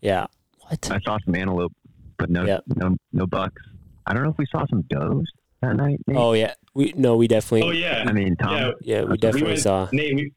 Yeah, 0.00 0.26
What? 0.68 0.90
I 0.90 0.98
saw 1.00 1.18
some 1.24 1.34
antelope, 1.34 1.72
but 2.18 2.28
no, 2.30 2.44
Yeah. 2.44 2.58
no, 2.74 2.96
no 3.12 3.26
bucks. 3.26 3.62
I 4.06 4.14
don't 4.14 4.22
know 4.24 4.30
if 4.30 4.38
we 4.38 4.46
saw 4.46 4.64
some 4.68 4.82
does 4.82 5.30
that 5.62 5.76
night. 5.76 6.00
Nate. 6.06 6.16
Oh 6.16 6.32
yeah. 6.32 6.54
We 6.74 6.92
no, 6.96 7.16
we 7.16 7.28
definitely. 7.28 7.68
Oh 7.68 7.72
yeah, 7.72 8.04
I 8.06 8.12
mean, 8.12 8.36
Tom. 8.36 8.56
yeah. 8.56 8.70
yeah, 8.82 9.02
we 9.02 9.10
We 9.12 9.16
definitely 9.18 9.50
went, 9.52 9.60
saw. 9.60 9.88
Nate. 9.92 10.14
We, 10.14 10.32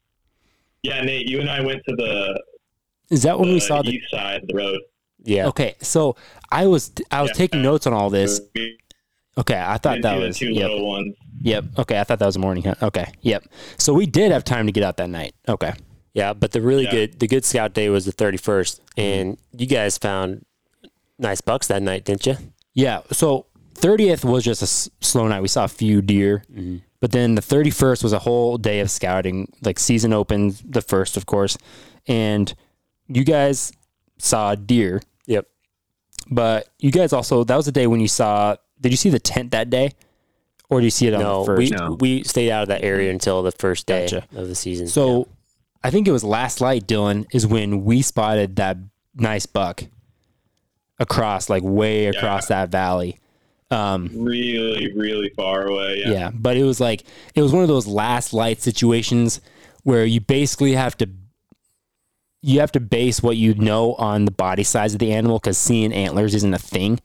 yeah, 0.82 1.02
Nate. 1.02 1.28
You 1.28 1.40
and 1.40 1.50
I 1.50 1.60
went 1.60 1.82
to 1.88 1.94
the, 1.96 2.42
Is 3.10 3.22
that 3.24 3.38
when 3.38 3.48
the 3.48 3.54
we 3.54 3.60
saw 3.60 3.82
the? 3.82 3.90
east 3.90 4.10
side 4.10 4.42
of 4.42 4.48
the 4.48 4.54
road. 4.54 4.80
Yeah, 5.22 5.48
Okay, 5.48 5.74
so 5.80 6.16
I 6.50 6.66
was 6.66 6.92
I 7.10 7.22
was 7.22 7.30
Yeah. 7.30 7.34
taking 7.34 7.62
notes 7.62 7.86
on 7.86 7.92
all 7.92 8.10
this. 8.10 8.40
Okay, 9.38 9.58
I 9.58 9.78
thought 9.78 10.02
that 10.02 10.18
was 10.18 10.38
two 10.38 10.48
yep. 10.48 10.70
little 10.70 10.86
ones. 10.86 11.14
Yep. 11.42 11.64
Okay, 11.78 11.98
I 11.98 12.04
thought 12.04 12.18
that 12.18 12.26
was 12.26 12.36
a 12.36 12.40
morning 12.40 12.64
hunt. 12.64 12.82
Okay. 12.82 13.06
Yep. 13.22 13.44
So 13.78 13.94
we 13.94 14.04
did 14.06 14.32
have 14.32 14.44
time 14.44 14.66
to 14.66 14.72
get 14.72 14.82
out 14.82 14.96
that 14.98 15.08
night. 15.08 15.34
Okay. 15.48 15.72
yeah. 16.12 16.32
But 16.34 16.52
the 16.52 16.60
really 16.60 16.84
Yeah. 16.84 16.90
good, 16.90 17.20
the 17.20 17.26
good 17.28 17.44
scout 17.44 17.72
day 17.72 17.88
was 17.88 18.04
the 18.04 18.12
thirty 18.12 18.36
first, 18.36 18.80
mm-hmm. 18.96 19.00
and 19.00 19.38
you 19.56 19.66
guys 19.66 19.96
found 19.98 20.44
nice 21.18 21.40
bucks 21.40 21.68
that 21.68 21.82
night, 21.82 22.04
didn't 22.04 22.26
you? 22.26 22.36
Yeah. 22.74 23.00
So 23.12 23.46
30th 23.74 24.24
was 24.24 24.44
just 24.44 24.62
a 24.62 24.64
s- 24.64 24.90
slow 25.00 25.26
night. 25.28 25.40
We 25.42 25.48
saw 25.48 25.64
a 25.64 25.68
few 25.68 26.02
deer, 26.02 26.44
mm-hmm. 26.52 26.78
but 27.00 27.12
then 27.12 27.34
the 27.34 27.42
31st 27.42 28.02
was 28.02 28.12
a 28.12 28.18
whole 28.18 28.58
day 28.58 28.80
of 28.80 28.90
scouting. 28.90 29.50
Like 29.62 29.78
season 29.78 30.12
opens 30.12 30.62
the 30.68 30.82
first, 30.82 31.16
of 31.16 31.24
course, 31.26 31.56
and 32.06 32.52
you 33.08 33.24
guys 33.24 33.72
saw 34.18 34.54
deer, 34.54 34.94
Yep. 34.96 35.04
But 36.30 36.68
you 36.78 36.90
guys 36.90 37.12
also 37.12 37.44
that 37.44 37.56
was 37.56 37.66
the 37.66 37.72
day 37.72 37.86
when 37.86 38.00
you 38.00 38.08
saw. 38.08 38.56
Did 38.80 38.92
you 38.92 38.96
see 38.96 39.10
the 39.10 39.18
tent 39.18 39.50
that 39.50 39.68
day, 39.68 39.90
or 40.70 40.80
did 40.80 40.84
you 40.86 40.90
see 40.90 41.06
it 41.08 41.14
on 41.14 41.20
No, 41.20 41.40
the 41.40 41.46
first? 41.46 41.58
we 41.58 41.70
No. 41.76 41.96
we 42.00 42.22
stayed 42.22 42.50
out 42.50 42.62
of 42.62 42.68
that 42.68 42.82
area 42.82 43.10
until 43.10 43.42
the 43.42 43.52
first 43.52 43.86
day 43.86 44.02
Gotcha. 44.06 44.26
of 44.34 44.48
the 44.48 44.54
season. 44.54 44.86
So 44.88 45.28
I 45.84 45.90
think 45.90 46.06
it 46.08 46.12
was 46.12 46.24
last 46.24 46.60
light, 46.60 46.86
Dylan, 46.86 47.26
is 47.32 47.46
when 47.46 47.84
we 47.84 48.00
spotted 48.02 48.56
that 48.56 48.76
nice 49.14 49.46
buck 49.46 49.84
across, 50.98 51.48
like 51.50 51.62
way 51.62 52.06
across 52.06 52.46
that 52.48 52.68
valley. 52.70 53.18
Um, 53.70 54.10
Really, 54.12 54.92
really 54.94 55.30
far 55.36 55.66
away. 55.66 56.02
yeah. 56.04 56.10
Yeah. 56.12 56.30
but 56.34 56.56
it 56.56 56.64
was 56.64 56.80
like 56.80 57.04
it 57.34 57.42
was 57.42 57.52
one 57.52 57.62
of 57.62 57.68
those 57.68 57.86
last 57.86 58.32
light 58.32 58.60
situations 58.60 59.40
where 59.84 60.04
you 60.04 60.20
basically 60.20 60.72
have 60.74 60.96
to 60.98 61.08
you 62.42 62.60
have 62.60 62.72
to 62.72 62.80
base 62.80 63.22
what 63.22 63.36
you 63.36 63.54
know 63.54 63.94
on 63.94 64.24
the 64.24 64.30
body 64.30 64.62
size 64.64 64.92
of 64.94 64.98
the 64.98 65.12
animal 65.12 65.38
because 65.38 65.58
seeing 65.58 65.92
antlers 65.92 66.34
isn't 66.34 66.54
a 66.54 66.58
thing. 66.58 66.98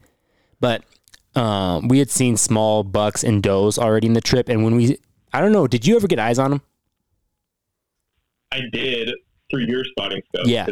But 0.60 0.82
um, 1.34 1.88
we 1.88 1.98
had 1.98 2.10
seen 2.10 2.36
small 2.36 2.82
bucks 2.82 3.22
and 3.22 3.42
does 3.42 3.78
already 3.78 4.06
in 4.06 4.14
the 4.14 4.20
trip, 4.22 4.48
and 4.48 4.64
when 4.64 4.76
we 4.76 4.98
I 5.32 5.40
don't 5.40 5.52
know, 5.52 5.66
did 5.66 5.86
you 5.86 5.96
ever 5.96 6.06
get 6.06 6.18
eyes 6.18 6.38
on 6.38 6.50
them? 6.50 6.62
I 8.52 8.60
did 8.72 9.10
through 9.50 9.66
your 9.66 9.84
spotting 9.84 10.22
scope. 10.28 10.46
Yeah. 10.46 10.66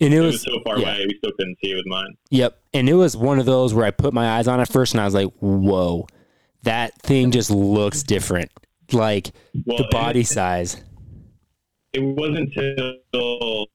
And 0.00 0.14
it 0.14 0.16
It 0.16 0.20
was, 0.20 0.34
was 0.34 0.42
so 0.42 0.60
far 0.64 0.78
yeah. 0.78 0.94
away, 0.94 1.06
we 1.08 1.16
still 1.18 1.32
couldn't 1.38 1.56
see 1.62 1.70
it 1.72 1.76
with 1.76 1.86
mine. 1.86 2.16
Yep. 2.30 2.58
And 2.74 2.88
it 2.88 2.94
was 2.94 3.16
one 3.16 3.38
of 3.38 3.46
those 3.46 3.72
where 3.74 3.84
I 3.84 3.90
put 3.90 4.12
my 4.14 4.36
eyes 4.38 4.48
on 4.48 4.58
it 4.60 4.68
first 4.68 4.94
and 4.94 5.00
I 5.00 5.04
was 5.04 5.14
like, 5.14 5.30
whoa, 5.40 6.06
that 6.62 7.00
thing 7.02 7.30
just 7.30 7.50
looks 7.50 8.02
different. 8.02 8.50
Like 8.92 9.30
Well, 9.66 9.78
the 9.78 9.88
body 9.90 10.20
It, 10.20 10.26
size. 10.26 10.82
it 11.92 12.00
wasn't 12.02 12.50
until 12.56 13.66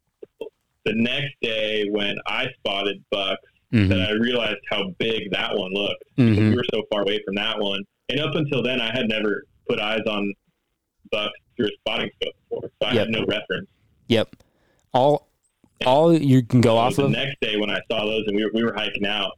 the 0.86 0.94
next 0.96 1.34
day 1.42 1.86
when 1.90 2.16
I 2.28 2.48
spotted 2.60 3.04
bucks 3.12 3.42
that 3.72 3.80
Mhm. 3.90 4.08
I 4.08 4.12
realized 4.12 4.60
how 4.70 4.90
big 5.00 5.32
that 5.32 5.56
one 5.58 5.74
looked. 5.74 6.04
Mhm. 6.18 6.50
We 6.52 6.56
were 6.56 6.64
so 6.74 6.84
far 6.92 7.02
away 7.02 7.20
from 7.26 7.36
that 7.36 7.60
one, 7.60 7.84
and 8.10 8.20
up 8.20 8.36
until 8.36 8.62
then, 8.64 8.80
I 8.80 8.92
had 8.96 9.10
never 9.10 9.44
put 9.68 9.80
eyes 9.80 10.02
on 10.08 10.32
bucks 11.12 11.34
through 11.58 11.68
a 11.68 11.72
spotting 11.80 12.10
scope 12.22 12.34
before, 12.50 12.70
so 12.82 12.88
I 12.88 12.94
Yep. 12.94 13.00
had 13.00 13.10
no 13.10 13.26
reference. 13.26 13.68
Yep. 14.08 14.36
All 14.94 15.28
all 15.86 16.14
you 16.18 16.42
can 16.42 16.62
go 16.62 16.76
So 16.76 16.78
off 16.78 16.96
the 16.96 17.06
of. 17.06 17.12
next 17.12 17.38
day 17.42 17.58
when 17.58 17.70
I 17.70 17.82
saw 17.92 18.06
those 18.06 18.24
and 18.28 18.36
we 18.38 18.46
were, 18.46 18.52
we 18.54 18.64
were 18.64 18.74
hiking 18.74 19.06
out. 19.06 19.38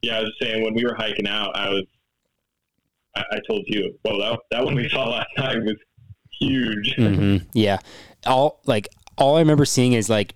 Yeah, 0.00 0.18
I 0.18 0.20
was 0.22 0.32
saying 0.40 0.62
when 0.62 0.72
we 0.74 0.82
were 0.84 0.94
hiking 0.94 1.26
out, 1.28 1.54
I 1.56 1.68
was. 1.68 1.84
I, 3.14 3.22
I 3.32 3.38
told 3.48 3.64
you, 3.66 3.98
well, 4.04 4.18
that, 4.18 4.38
that 4.50 4.64
one 4.64 4.74
we 4.76 4.88
saw 4.88 5.08
last 5.10 5.28
night 5.36 5.62
was 5.62 5.76
huge. 6.40 6.94
Mhm. 6.96 7.46
Yeah. 7.52 7.78
All 8.26 8.60
like 8.66 8.88
all 9.18 9.36
I 9.36 9.40
remember 9.40 9.64
seeing 9.64 9.92
is 9.92 10.08
like 10.08 10.34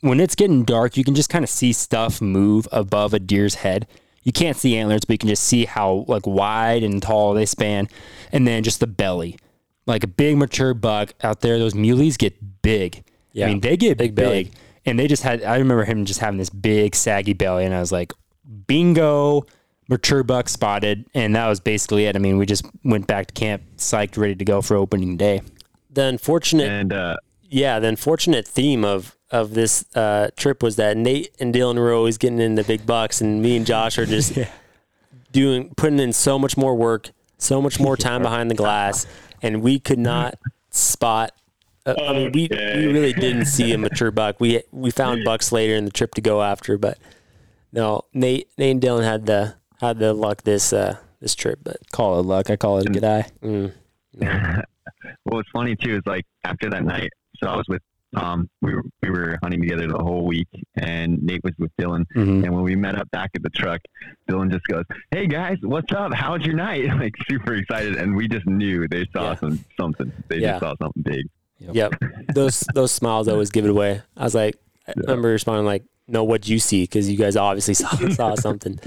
when 0.00 0.20
it's 0.20 0.34
getting 0.34 0.64
dark, 0.64 0.96
you 0.96 1.04
can 1.04 1.14
just 1.14 1.30
kind 1.30 1.42
of 1.44 1.48
see 1.48 1.72
stuff 1.72 2.20
move 2.20 2.68
above 2.70 3.14
a 3.14 3.18
deer's 3.18 3.56
head. 3.56 3.86
You 4.22 4.32
can't 4.32 4.56
see 4.56 4.76
antlers, 4.76 5.00
but 5.06 5.14
you 5.14 5.18
can 5.18 5.28
just 5.28 5.44
see 5.44 5.64
how 5.64 6.04
like 6.06 6.26
wide 6.26 6.82
and 6.82 7.02
tall 7.02 7.32
they 7.34 7.46
span, 7.46 7.88
and 8.30 8.46
then 8.46 8.62
just 8.62 8.80
the 8.80 8.86
belly, 8.86 9.38
like 9.86 10.04
a 10.04 10.08
big 10.08 10.36
mature 10.36 10.74
buck 10.74 11.14
out 11.22 11.40
there. 11.40 11.58
Those 11.58 11.74
muleys 11.74 12.18
get 12.18 12.62
big. 12.62 13.04
Yeah. 13.32 13.46
I 13.46 13.48
mean 13.48 13.60
they 13.60 13.76
get 13.76 13.96
Big 13.98 14.14
big, 14.14 14.24
belly. 14.24 14.50
and 14.84 14.98
they 14.98 15.06
just 15.08 15.22
had. 15.22 15.42
I 15.42 15.56
remember 15.56 15.84
him 15.84 16.04
just 16.04 16.20
having 16.20 16.38
this 16.38 16.50
big 16.50 16.94
saggy 16.94 17.32
belly, 17.32 17.64
and 17.64 17.74
I 17.74 17.80
was 17.80 17.92
like, 17.92 18.12
bingo. 18.66 19.46
Mature 19.90 20.22
buck 20.22 20.50
spotted, 20.50 21.06
and 21.14 21.34
that 21.34 21.46
was 21.48 21.60
basically 21.60 22.04
it. 22.04 22.14
I 22.14 22.18
mean, 22.18 22.36
we 22.36 22.44
just 22.44 22.62
went 22.84 23.06
back 23.06 23.28
to 23.28 23.32
camp, 23.32 23.62
psyched, 23.78 24.18
ready 24.18 24.34
to 24.34 24.44
go 24.44 24.60
for 24.60 24.76
opening 24.76 25.16
day. 25.16 25.40
the 25.90 26.02
unfortunate 26.04 26.68
And 26.68 26.92
uh, 26.92 27.16
yeah, 27.48 27.78
the 27.78 27.88
unfortunate 27.88 28.46
theme 28.46 28.84
of 28.84 29.16
of 29.30 29.54
this 29.54 29.84
uh, 29.94 30.28
trip 30.36 30.62
was 30.62 30.76
that 30.76 30.96
Nate 30.96 31.34
and 31.38 31.54
Dylan 31.54 31.76
were 31.76 31.92
always 31.92 32.16
getting 32.16 32.40
in 32.40 32.54
the 32.54 32.64
big 32.64 32.86
bucks, 32.86 33.20
and 33.20 33.42
me 33.42 33.56
and 33.56 33.66
Josh 33.66 33.98
are 33.98 34.06
just 34.06 34.38
doing 35.32 35.72
putting 35.76 35.98
in 35.98 36.12
so 36.12 36.38
much 36.38 36.56
more 36.56 36.74
work, 36.74 37.10
so 37.36 37.60
much 37.60 37.78
more 37.78 37.96
time 38.08 38.22
behind 38.22 38.50
the 38.50 38.54
glass, 38.54 39.06
and 39.42 39.62
we 39.62 39.78
could 39.78 39.98
not 39.98 40.34
spot. 40.70 41.32
Uh, 41.86 41.94
I 42.06 42.12
mean, 42.12 42.32
we, 42.32 42.48
we 42.50 42.86
really 42.86 43.12
didn't 43.12 43.46
see 43.56 43.72
a 43.72 43.78
mature 43.78 44.10
buck. 44.10 44.40
We 44.40 44.62
we 44.72 44.90
found 44.90 45.24
bucks 45.24 45.52
later 45.52 45.74
in 45.74 45.84
the 45.84 45.90
trip 45.90 46.14
to 46.14 46.20
go 46.20 46.42
after, 46.42 46.78
but 46.78 46.98
no, 47.72 48.02
Nate 48.12 48.48
Nate 48.58 48.72
and 48.72 48.80
Dylan 48.80 49.04
had 49.04 49.26
the 49.26 49.54
had 49.80 49.98
the 49.98 50.12
luck 50.12 50.42
this 50.42 50.72
uh, 50.72 50.96
this 51.20 51.34
trip, 51.34 51.60
but 51.62 51.76
Call 51.92 52.20
it 52.20 52.24
luck. 52.24 52.50
I 52.50 52.56
call 52.56 52.78
it 52.78 52.88
a 52.88 52.92
good 52.92 53.04
eye. 53.04 53.26
mm, 53.42 53.72
well, 54.18 54.62
what's 55.24 55.50
funny 55.50 55.76
too 55.76 55.96
is 55.96 56.02
like 56.06 56.24
after 56.44 56.70
that 56.70 56.84
night, 56.84 57.10
so 57.42 57.48
I 57.48 57.56
was 57.56 57.66
with 57.68 57.82
Tom. 58.14 58.48
We 58.62 58.74
were 58.74 58.82
we 59.02 59.10
were 59.10 59.38
hunting 59.42 59.60
together 59.60 59.86
the 59.86 59.98
whole 59.98 60.24
week, 60.24 60.48
and 60.76 61.22
Nate 61.22 61.42
was 61.44 61.52
with 61.58 61.70
Dylan. 61.78 62.04
Mhm. 62.16 62.44
And 62.44 62.54
when 62.54 62.62
we 62.64 62.74
met 62.74 62.94
up 62.96 63.10
back 63.10 63.30
at 63.34 63.42
the 63.42 63.50
truck, 63.50 63.80
Dylan 64.28 64.50
just 64.50 64.66
goes, 64.66 64.84
"Hey 65.10 65.26
guys, 65.26 65.58
what's 65.62 65.92
up? 65.92 66.12
How's 66.14 66.42
your 66.44 66.54
night?" 66.56 66.84
Like 66.98 67.14
super 67.28 67.54
excited, 67.54 67.96
and 67.96 68.16
we 68.16 68.26
just 68.28 68.46
knew 68.46 68.86
they 68.88 69.06
saw 69.12 69.30
Yeah. 69.30 69.34
some 69.36 69.64
something. 69.78 70.12
They 70.28 70.38
Yeah. 70.38 70.52
just 70.52 70.60
saw 70.60 70.74
something 70.82 71.02
big. 71.02 71.26
Yep. 71.60 71.94
those 72.34 72.60
those 72.74 72.92
smiles 72.92 73.26
always 73.28 73.50
give 73.50 73.64
it 73.64 73.70
away. 73.70 74.00
I 74.16 74.24
was 74.24 74.34
like, 74.34 74.56
I 74.86 74.92
remember 74.96 75.28
responding 75.28 75.66
like, 75.66 75.82
"No, 76.06 76.24
what'd 76.24 76.48
you 76.48 76.58
see?" 76.60 76.84
Because 76.84 77.10
you 77.10 77.18
guys 77.18 77.36
obviously 77.36 77.74
saw 77.82 77.88
saw 78.10 78.34
something. 78.36 78.78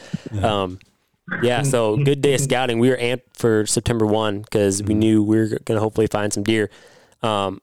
Um, 0.41 0.79
yeah. 1.43 1.61
So 1.63 1.97
good 1.97 2.21
day 2.21 2.33
of 2.33 2.41
scouting. 2.41 2.79
We 2.79 2.89
were 2.89 2.97
amped 2.97 3.23
for 3.33 3.65
September 3.67 4.05
one 4.07 4.41
because 4.41 4.81
we 4.81 4.93
knew 4.95 5.21
we 5.21 5.37
were 5.37 5.59
gonna 5.65 5.79
hopefully 5.79 6.07
find 6.07 6.31
some 6.33 6.43
deer. 6.43 6.69
Um, 7.21 7.61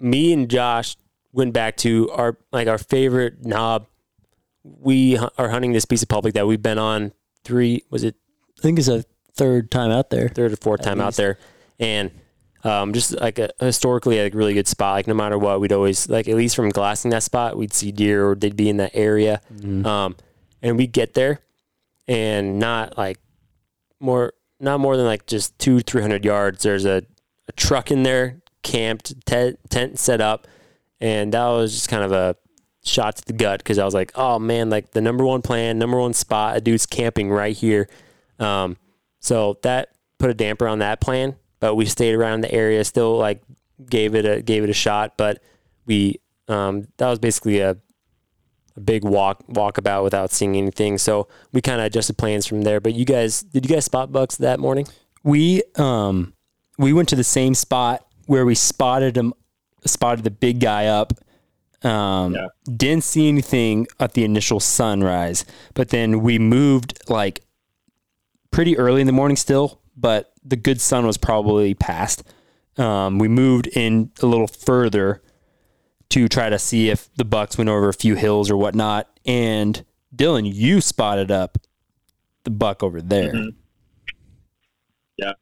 me 0.00 0.32
and 0.32 0.48
Josh 0.48 0.96
went 1.32 1.52
back 1.52 1.76
to 1.78 2.10
our 2.10 2.36
like 2.52 2.68
our 2.68 2.78
favorite 2.78 3.44
knob. 3.44 3.86
We 4.62 5.16
are 5.38 5.48
hunting 5.48 5.72
this 5.72 5.84
piece 5.84 6.02
of 6.02 6.08
public 6.08 6.34
that 6.34 6.46
we've 6.46 6.62
been 6.62 6.78
on 6.78 7.12
three. 7.44 7.84
Was 7.90 8.04
it 8.04 8.16
I 8.58 8.62
think 8.62 8.78
it's 8.78 8.88
a 8.88 9.04
third 9.34 9.70
time 9.70 9.90
out 9.90 10.10
there. 10.10 10.28
third 10.28 10.52
or 10.52 10.56
fourth 10.56 10.82
time 10.82 11.00
out 11.00 11.14
there, 11.14 11.38
and 11.78 12.10
um, 12.64 12.92
just 12.92 13.12
like 13.20 13.38
a 13.38 13.50
historically 13.60 14.18
a 14.18 14.28
really 14.30 14.54
good 14.54 14.66
spot. 14.66 14.94
Like 14.94 15.06
no 15.06 15.14
matter 15.14 15.38
what, 15.38 15.60
we'd 15.60 15.72
always 15.72 16.08
like 16.08 16.26
at 16.26 16.34
least 16.34 16.56
from 16.56 16.70
glassing 16.70 17.10
that 17.12 17.22
spot, 17.22 17.56
we'd 17.56 17.72
see 17.72 17.92
deer 17.92 18.30
or 18.30 18.34
they'd 18.34 18.56
be 18.56 18.68
in 18.68 18.78
that 18.78 18.92
area, 18.94 19.40
um, 19.86 20.16
and 20.62 20.76
we'd 20.76 20.92
get 20.92 21.14
there, 21.14 21.40
and 22.08 22.58
not 22.58 22.98
like 22.98 23.18
more 24.00 24.32
not 24.58 24.80
more 24.80 24.96
than 24.96 25.06
like 25.06 25.26
just 25.26 25.56
two 25.58 25.80
three 25.80 26.02
hundred 26.02 26.24
yards. 26.24 26.62
There's 26.62 26.86
a, 26.86 27.02
a 27.46 27.52
truck 27.52 27.90
in 27.90 28.02
there, 28.02 28.40
camped, 28.66 29.24
tent, 29.26 29.58
tent 29.70 29.98
set 29.98 30.20
up, 30.20 30.48
and 31.00 31.32
that 31.32 31.46
was 31.46 31.72
just 31.72 31.88
kind 31.88 32.02
of 32.02 32.10
a 32.10 32.34
shot 32.82 33.16
to 33.16 33.24
the 33.24 33.32
gut 33.32 33.60
because 33.60 33.78
I 33.78 33.84
was 33.84 33.94
like, 33.94 34.10
oh 34.16 34.40
man, 34.40 34.70
like 34.70 34.90
the 34.90 35.00
number 35.00 35.24
one 35.24 35.40
plan, 35.40 35.78
number 35.78 35.98
one 35.98 36.14
spot, 36.14 36.56
a 36.56 36.60
dude's 36.60 36.84
camping 36.84 37.30
right 37.30 37.56
here. 37.56 37.88
Um, 38.40 38.76
so 39.20 39.58
that 39.62 39.90
put 40.18 40.30
a 40.30 40.34
damper 40.34 40.66
on 40.66 40.80
that 40.80 41.00
plan, 41.00 41.36
but 41.60 41.76
we 41.76 41.86
stayed 41.86 42.14
around 42.14 42.40
the 42.40 42.52
area, 42.52 42.84
still 42.84 43.16
like 43.16 43.40
gave 43.88 44.16
it 44.16 44.24
a 44.24 44.42
gave 44.42 44.64
it 44.64 44.70
a 44.70 44.74
shot, 44.74 45.16
but 45.16 45.40
we 45.86 46.20
um, 46.48 46.88
that 46.96 47.08
was 47.08 47.20
basically 47.20 47.60
a 47.60 47.76
a 48.76 48.80
big 48.80 49.04
walk 49.04 49.46
walkabout 49.46 50.02
without 50.02 50.32
seeing 50.32 50.56
anything. 50.56 50.98
So 50.98 51.28
we 51.52 51.60
kind 51.60 51.80
of 51.80 51.86
adjusted 51.86 52.18
plans 52.18 52.46
from 52.46 52.62
there. 52.62 52.80
But 52.80 52.94
you 52.94 53.04
guys, 53.04 53.42
did 53.42 53.68
you 53.68 53.74
guys 53.74 53.84
spot 53.84 54.12
bucks 54.12 54.36
that 54.36 54.58
morning? 54.58 54.86
We 55.22 55.62
um 55.76 56.34
we 56.78 56.92
went 56.92 57.08
to 57.10 57.16
the 57.16 57.24
same 57.24 57.54
spot 57.54 58.05
where 58.26 58.44
we 58.46 58.54
spotted 58.54 59.16
him 59.16 59.32
spotted 59.84 60.24
the 60.24 60.30
big 60.30 60.60
guy 60.60 60.86
up. 60.86 61.12
Um 61.82 62.34
Yeah. 62.34 62.48
didn't 62.76 63.04
see 63.04 63.28
anything 63.28 63.86
at 64.00 64.14
the 64.14 64.24
initial 64.24 64.60
sunrise, 64.60 65.44
but 65.74 65.88
then 65.90 66.20
we 66.22 66.38
moved 66.38 66.98
like 67.08 67.42
pretty 68.50 68.76
early 68.78 69.00
in 69.00 69.06
the 69.06 69.12
morning 69.12 69.36
still, 69.36 69.80
but 69.96 70.32
the 70.44 70.56
good 70.56 70.80
sun 70.80 71.06
was 71.06 71.16
probably 71.18 71.74
past. 71.74 72.22
Um, 72.78 73.18
we 73.18 73.28
moved 73.28 73.66
in 73.68 74.10
a 74.22 74.26
little 74.26 74.46
further 74.46 75.22
to 76.10 76.28
try 76.28 76.48
to 76.50 76.58
see 76.58 76.88
if 76.90 77.08
the 77.16 77.24
bucks 77.24 77.58
went 77.58 77.68
over 77.70 77.88
a 77.88 77.94
few 77.94 78.14
hills 78.14 78.50
or 78.50 78.56
whatnot. 78.56 79.08
And 79.26 79.84
Dylan, 80.14 80.50
you 80.52 80.80
spotted 80.80 81.30
up 81.30 81.58
the 82.44 82.50
buck 82.50 82.82
over 82.82 83.00
there. 83.02 83.32
Mhm. 83.32 83.54
Yeah. 85.18 85.32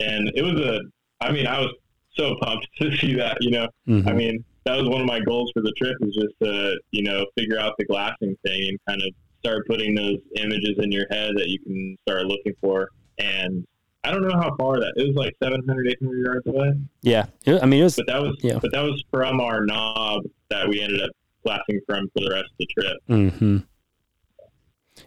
And 0.00 0.30
it 0.34 0.42
was 0.42 0.54
a, 0.60 0.80
I 1.20 1.32
mean, 1.32 1.46
I 1.46 1.60
was 1.60 1.72
so 2.16 2.34
pumped 2.40 2.66
to 2.80 2.96
see 2.96 3.14
that, 3.14 3.38
you 3.40 3.50
know, 3.50 3.68
Mhm. 3.88 4.06
I 4.06 4.12
mean, 4.12 4.44
that 4.64 4.76
was 4.78 4.88
one 4.88 5.00
of 5.00 5.06
my 5.06 5.20
goals 5.20 5.50
for 5.54 5.62
the 5.62 5.72
trip 5.76 5.96
was 6.00 6.14
just 6.14 6.34
to, 6.42 6.76
you 6.90 7.02
know, 7.02 7.24
figure 7.38 7.58
out 7.58 7.74
the 7.78 7.84
glassing 7.84 8.36
thing 8.44 8.68
and 8.68 8.78
kind 8.88 9.00
of 9.02 9.08
start 9.40 9.66
putting 9.68 9.94
those 9.94 10.18
images 10.36 10.74
in 10.78 10.90
your 10.90 11.06
head 11.10 11.32
that 11.36 11.48
you 11.48 11.58
can 11.60 11.96
start 12.06 12.26
looking 12.26 12.52
for. 12.60 12.88
And 13.18 13.64
I 14.02 14.10
don't 14.10 14.22
know 14.26 14.36
how 14.36 14.54
far 14.56 14.78
that, 14.80 14.92
it 14.96 15.06
was 15.06 15.14
like 15.16 15.34
700, 15.42 15.88
800 15.88 16.24
yards 16.24 16.46
away, 16.46 16.72
Yeah, 17.02 17.26
I 17.46 17.66
mean 17.66 17.80
it 17.80 17.84
was 17.84 17.96
but 17.96 18.06
that 18.08 18.22
was, 18.22 18.36
Yeah. 18.42 18.58
but 18.60 18.72
that 18.72 18.82
was 18.82 19.02
from 19.10 19.40
our 19.40 19.64
knob 19.64 20.24
that 20.50 20.68
we 20.68 20.80
ended 20.80 21.00
up 21.02 21.10
glassing 21.44 21.80
from 21.86 22.08
for 22.10 22.24
the 22.24 22.30
rest 22.30 22.44
of 22.46 22.56
the 22.58 22.66
trip. 22.66 22.96
Mm-hmm. 23.08 23.56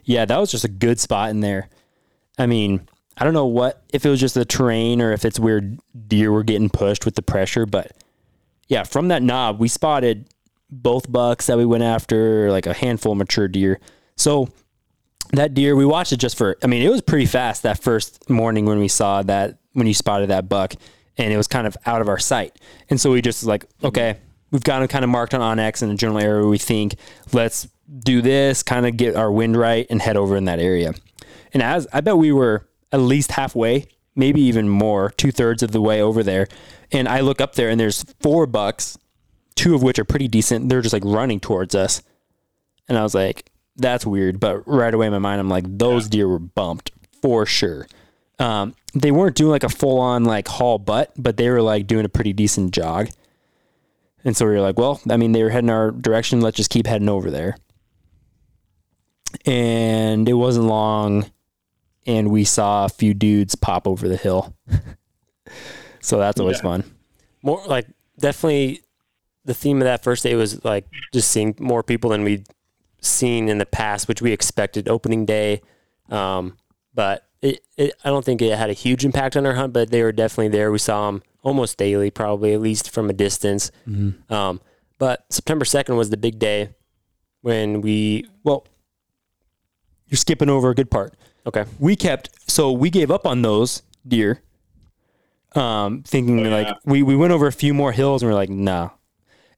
Yeah, 0.04 0.24
that 0.24 0.38
was 0.38 0.50
just 0.50 0.64
a 0.64 0.68
good 0.68 0.98
spot 1.00 1.30
in 1.30 1.40
there. 1.40 1.68
I 2.38 2.46
mean, 2.46 2.88
I 3.18 3.24
don't 3.24 3.34
know 3.34 3.46
what 3.46 3.82
if 3.92 4.06
it 4.06 4.10
was 4.10 4.20
just 4.20 4.34
the 4.34 4.44
terrain 4.44 5.00
or 5.02 5.12
if 5.12 5.24
it's 5.24 5.38
where 5.38 5.60
deer 5.60 6.32
were 6.32 6.42
getting 6.42 6.70
pushed 6.70 7.04
with 7.04 7.14
the 7.14 7.22
pressure, 7.22 7.66
but 7.66 7.92
yeah, 8.68 8.84
from 8.84 9.08
that 9.08 9.22
knob 9.22 9.60
we 9.60 9.68
spotted 9.68 10.28
both 10.70 11.10
bucks 11.10 11.46
that 11.46 11.58
we 11.58 11.66
went 11.66 11.82
after, 11.82 12.50
like 12.50 12.66
a 12.66 12.72
handful 12.72 13.12
of 13.12 13.18
mature 13.18 13.48
deer. 13.48 13.80
So 14.16 14.48
that 15.32 15.54
deer, 15.54 15.76
we 15.76 15.84
watched 15.84 16.12
it 16.12 16.18
just 16.18 16.36
for. 16.36 16.56
I 16.62 16.66
mean, 16.66 16.82
it 16.82 16.90
was 16.90 17.00
pretty 17.00 17.26
fast 17.26 17.62
that 17.62 17.82
first 17.82 18.28
morning 18.30 18.66
when 18.66 18.78
we 18.78 18.88
saw 18.88 19.22
that 19.24 19.58
when 19.72 19.86
you 19.86 19.94
spotted 19.94 20.30
that 20.30 20.48
buck, 20.48 20.74
and 21.16 21.32
it 21.32 21.36
was 21.36 21.46
kind 21.46 21.66
of 21.66 21.76
out 21.86 22.00
of 22.00 22.08
our 22.08 22.18
sight. 22.18 22.56
And 22.88 23.00
so 23.00 23.10
we 23.12 23.20
just 23.20 23.44
like, 23.44 23.64
okay, 23.84 24.16
we've 24.50 24.64
got 24.64 24.82
him 24.82 24.88
kind 24.88 25.04
of 25.04 25.10
marked 25.10 25.34
on 25.34 25.56
onX 25.56 25.82
in 25.82 25.90
a 25.90 25.94
general 25.94 26.18
area. 26.18 26.46
We 26.46 26.58
think 26.58 26.96
let's 27.32 27.68
do 27.98 28.22
this, 28.22 28.62
kind 28.62 28.86
of 28.86 28.96
get 28.96 29.16
our 29.16 29.30
wind 29.30 29.56
right, 29.56 29.86
and 29.90 30.00
head 30.00 30.16
over 30.16 30.36
in 30.36 30.44
that 30.46 30.58
area. 30.58 30.94
And 31.52 31.62
as 31.62 31.86
I 31.92 32.00
bet 32.00 32.16
we 32.16 32.32
were 32.32 32.66
at 32.92 33.00
least 33.00 33.32
halfway, 33.32 33.86
maybe 34.14 34.40
even 34.42 34.68
more, 34.68 35.10
two 35.10 35.32
thirds 35.32 35.62
of 35.62 35.72
the 35.72 35.80
way 35.80 36.02
over 36.02 36.22
there. 36.22 36.48
And 36.92 37.08
I 37.08 37.20
look 37.20 37.40
up 37.40 37.54
there, 37.54 37.68
and 37.68 37.78
there's 37.78 38.04
four 38.20 38.46
bucks, 38.46 38.98
two 39.54 39.74
of 39.74 39.82
which 39.82 39.98
are 39.98 40.04
pretty 40.04 40.28
decent. 40.28 40.68
They're 40.68 40.82
just 40.82 40.92
like 40.92 41.04
running 41.04 41.40
towards 41.40 41.74
us. 41.74 42.02
And 42.88 42.98
I 42.98 43.02
was 43.02 43.14
like, 43.14 43.50
that's 43.76 44.04
weird. 44.04 44.40
But 44.40 44.66
right 44.66 44.92
away 44.92 45.06
in 45.06 45.12
my 45.12 45.18
mind, 45.18 45.40
I'm 45.40 45.48
like, 45.48 45.64
those 45.66 46.08
deer 46.08 46.28
were 46.28 46.38
bumped 46.38 46.90
for 47.22 47.46
sure. 47.46 47.86
Um, 48.38 48.74
they 48.94 49.10
weren't 49.10 49.36
doing 49.36 49.50
like 49.50 49.64
a 49.64 49.68
full 49.68 50.00
on 50.00 50.24
like 50.24 50.48
haul 50.48 50.78
butt, 50.78 51.12
but 51.16 51.36
they 51.36 51.48
were 51.50 51.62
like 51.62 51.86
doing 51.86 52.04
a 52.04 52.08
pretty 52.08 52.32
decent 52.32 52.72
jog. 52.72 53.10
And 54.24 54.36
so 54.36 54.46
we 54.46 54.52
were 54.52 54.60
like, 54.60 54.78
well, 54.78 55.00
I 55.08 55.16
mean, 55.16 55.32
they 55.32 55.42
were 55.42 55.50
heading 55.50 55.70
our 55.70 55.90
direction. 55.90 56.40
Let's 56.40 56.56
just 56.56 56.70
keep 56.70 56.86
heading 56.86 57.08
over 57.08 57.30
there. 57.30 57.56
And 59.46 60.28
it 60.28 60.34
wasn't 60.34 60.66
long, 60.66 61.30
and 62.10 62.28
we 62.30 62.42
saw 62.44 62.84
a 62.84 62.88
few 62.88 63.14
dudes 63.14 63.54
pop 63.54 63.86
over 63.86 64.08
the 64.08 64.16
hill. 64.16 64.54
so 66.00 66.18
that's 66.18 66.40
always 66.40 66.56
Yeah. 66.58 66.62
fun. 66.62 66.84
more 67.42 67.62
like 67.66 67.86
definitely 68.18 68.82
the 69.44 69.54
theme 69.54 69.78
of 69.78 69.84
that 69.84 70.02
first 70.02 70.22
day 70.22 70.34
was 70.34 70.62
like 70.64 70.86
just 71.14 71.30
seeing 71.30 71.54
more 71.58 71.82
people 71.82 72.10
than 72.10 72.22
we'd 72.24 72.46
seen 73.00 73.48
in 73.48 73.58
the 73.58 73.64
past, 73.66 74.08
which 74.08 74.20
we 74.20 74.32
expected 74.32 74.88
opening 74.88 75.24
day. 75.24 75.62
Um, 76.10 76.56
but 76.94 77.26
it, 77.40 77.60
it, 77.78 77.92
I 78.04 78.10
don't 78.10 78.24
think 78.24 78.42
it 78.42 78.56
had 78.58 78.68
a 78.68 78.74
huge 78.74 79.04
impact 79.04 79.36
on 79.36 79.46
our 79.46 79.54
hunt, 79.54 79.72
but 79.72 79.90
they 79.90 80.02
were 80.02 80.12
definitely 80.12 80.48
there. 80.48 80.70
We 80.70 80.78
saw 80.78 81.06
them 81.10 81.22
almost 81.42 81.78
daily, 81.78 82.10
probably 82.10 82.52
at 82.52 82.60
least 82.60 82.90
from 82.90 83.08
a 83.08 83.14
distance. 83.14 83.70
Um, 84.28 84.60
but 84.98 85.24
September 85.30 85.64
2nd 85.64 85.96
was 85.96 86.10
the 86.10 86.18
big 86.18 86.38
day 86.38 86.70
when 87.40 87.80
we, 87.80 88.26
Well, 88.44 88.66
you're 90.08 90.18
skipping 90.18 90.50
over 90.50 90.68
a 90.70 90.74
good 90.74 90.90
part. 90.90 91.14
Okay. 91.46 91.64
we 91.78 91.96
kept 91.96 92.30
so 92.50 92.70
we 92.72 92.90
gave 92.90 93.10
up 93.10 93.26
on 93.26 93.42
those 93.42 93.82
deer 94.06 94.42
um 95.54 96.02
thinking 96.04 96.40
Oh, 96.40 96.48
yeah. 96.48 96.54
like 96.54 96.76
we 96.84 97.02
we 97.02 97.16
went 97.16 97.32
over 97.32 97.46
a 97.46 97.52
few 97.52 97.74
more 97.74 97.92
hills 97.92 98.22
and 98.22 98.28
we 98.28 98.32
are 98.32 98.36
like 98.36 98.50
nah 98.50 98.90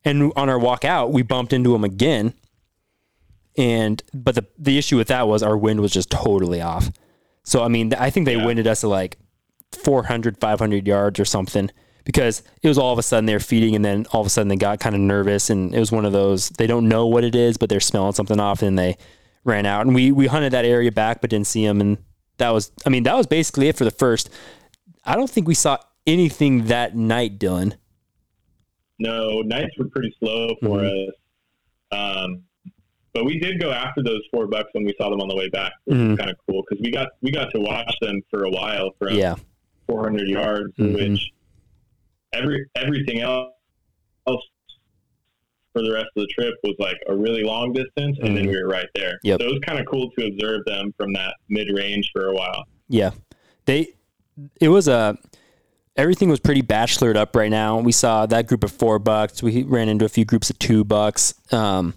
and 0.05 0.33
on 0.37 0.49
our 0.49 0.59
walk 0.59 0.85
out 0.85 1.12
we 1.12 1.23
bumped 1.23 1.53
into 1.53 1.73
them 1.73 1.85
again 1.85 2.35
and 3.57 4.03
but 4.14 4.35
the 4.35 4.47
the 4.59 4.79
issue 4.79 4.97
with 4.97 5.09
that 5.09 5.29
was 5.29 5.42
our 5.42 5.57
wind 5.57 5.81
was 5.81 5.92
just 5.92 6.11
totally 6.11 6.61
off 6.61 6.90
so 7.45 7.62
i 7.62 7.68
mean 7.68 7.92
i 7.95 8.09
think 8.11 8.25
they 8.27 8.37
Yeah. 8.37 8.47
winded 8.47 8.66
us 8.66 8.83
at 8.85 8.88
like 8.88 9.18
400 9.73 10.38
500 10.38 10.87
yards 10.87 11.21
or 11.21 11.25
something 11.25 11.71
because 12.05 12.42
it 12.62 12.68
was 12.68 12.79
all 12.79 12.92
of 12.92 12.99
a 12.99 13.03
sudden 13.03 13.27
they're 13.27 13.38
feeding 13.40 13.75
and 13.77 13.85
then 13.85 14.07
all 14.12 14.21
of 14.23 14.27
a 14.27 14.31
sudden 14.31 14.49
they 14.49 14.57
got 14.57 14.81
kind 14.81 14.95
of 14.95 15.01
nervous 15.01 15.51
and 15.51 15.75
it 15.75 15.79
was 15.79 15.92
one 15.92 16.05
of 16.07 16.12
those 16.12 16.49
they 16.51 16.66
don't 16.66 16.88
know 16.88 17.07
what 17.07 17.25
it 17.25 17.35
is 17.35 17.57
but 17.59 17.68
they're 17.68 17.81
smelling 17.81 18.12
something 18.12 18.40
off 18.40 18.62
and 18.62 18.79
they 18.79 18.97
ran 19.44 19.66
out 19.66 19.85
and 19.87 19.94
we 19.94 20.12
we 20.12 20.26
hunted 20.26 20.52
that 20.52 20.64
area 20.64 20.92
back 20.92 21.20
but 21.20 21.31
didn't 21.31 21.46
see 21.46 21.66
them 21.66 21.81
and 21.81 21.98
that 22.38 22.50
was 22.50 22.70
i 22.87 22.88
mean 22.88 23.02
that 23.02 23.16
was 23.16 23.26
basically 23.26 23.68
it 23.68 23.76
for 23.76 23.85
the 23.85 23.90
first 23.90 24.31
i 25.05 25.16
don't 25.16 25.31
think 25.31 25.48
we 25.48 25.55
saw 25.55 25.76
anything 26.07 26.66
that 26.66 26.94
night 26.96 27.38
dylan 27.38 27.74
No, 28.98 29.40
nights 29.42 29.76
were 29.78 29.88
pretty 29.88 30.14
slow 30.20 30.55
for 30.62 30.78
Mhm. 30.81 31.09
us. 31.09 31.14
Um, 31.90 32.42
but 33.12 33.24
we 33.24 33.38
did 33.40 33.61
go 33.61 33.72
after 33.72 34.00
those 34.02 34.20
four 34.31 34.46
bucks 34.46 34.68
when 34.74 34.85
we 34.85 34.94
saw 34.96 35.11
them 35.11 35.20
on 35.20 35.28
the 35.28 35.35
way 35.35 35.48
back, 35.48 35.72
which 35.87 35.96
Mhm. 35.98 36.11
was 36.11 36.18
kind 36.18 36.31
of 36.31 36.37
cool 36.46 36.62
because 36.62 36.81
we 36.83 36.90
got 36.92 37.09
we 37.20 37.31
got 37.33 37.50
to 37.52 37.61
watch 37.61 37.92
them 38.00 38.20
for 38.31 38.44
a 38.44 38.50
while 38.50 38.90
from 38.98 39.14
yeah 39.16 39.35
400 39.88 40.28
yards, 40.28 40.72
Mhm. 40.76 40.94
which 40.94 41.31
every 42.33 42.64
everything 42.76 43.20
else 43.20 43.52
for 45.73 45.83
the 45.83 45.93
rest 45.93 46.07
of 46.17 46.23
the 46.23 46.27
trip 46.29 46.55
was 46.63 46.75
like 46.79 46.97
a 47.09 47.15
really 47.15 47.43
long 47.43 47.73
distance, 47.73 48.19
and 48.23 48.37
then 48.37 48.45
Mhm. 48.45 48.49
we 48.51 48.63
were 48.63 48.69
right 48.69 48.89
there. 48.95 49.19
Yep. 49.23 49.41
So 49.41 49.47
it 49.47 49.51
was 49.51 49.61
kind 49.67 49.79
of 49.79 49.87
cool 49.87 50.11
to 50.19 50.27
observe 50.27 50.65
them 50.67 50.93
from 50.97 51.13
that 51.15 51.35
mid 51.49 51.69
range 51.71 52.11
for 52.13 52.27
a 52.29 52.35
while. 52.35 52.65
Yeah. 52.89 53.11
They 53.67 53.95
it 54.61 54.69
was 54.69 54.89
a 54.89 55.17
everything 55.97 56.29
was 56.31 56.41
pretty 56.41 56.63
bachelored 56.63 57.17
up 57.17 57.37
right 57.37 57.51
now. 57.51 57.79
We 57.79 57.93
saw 57.93 58.25
that 58.27 58.47
group 58.47 58.65
of 58.65 58.73
four 58.73 58.99
bucks. 58.99 59.43
We 59.43 59.63
ran 59.63 59.89
into 59.89 60.05
a 60.05 60.09
few 60.09 60.25
groups 60.25 60.49
of 60.51 60.59
two 60.59 60.85
bucks. 60.85 61.35
Um, 61.53 61.95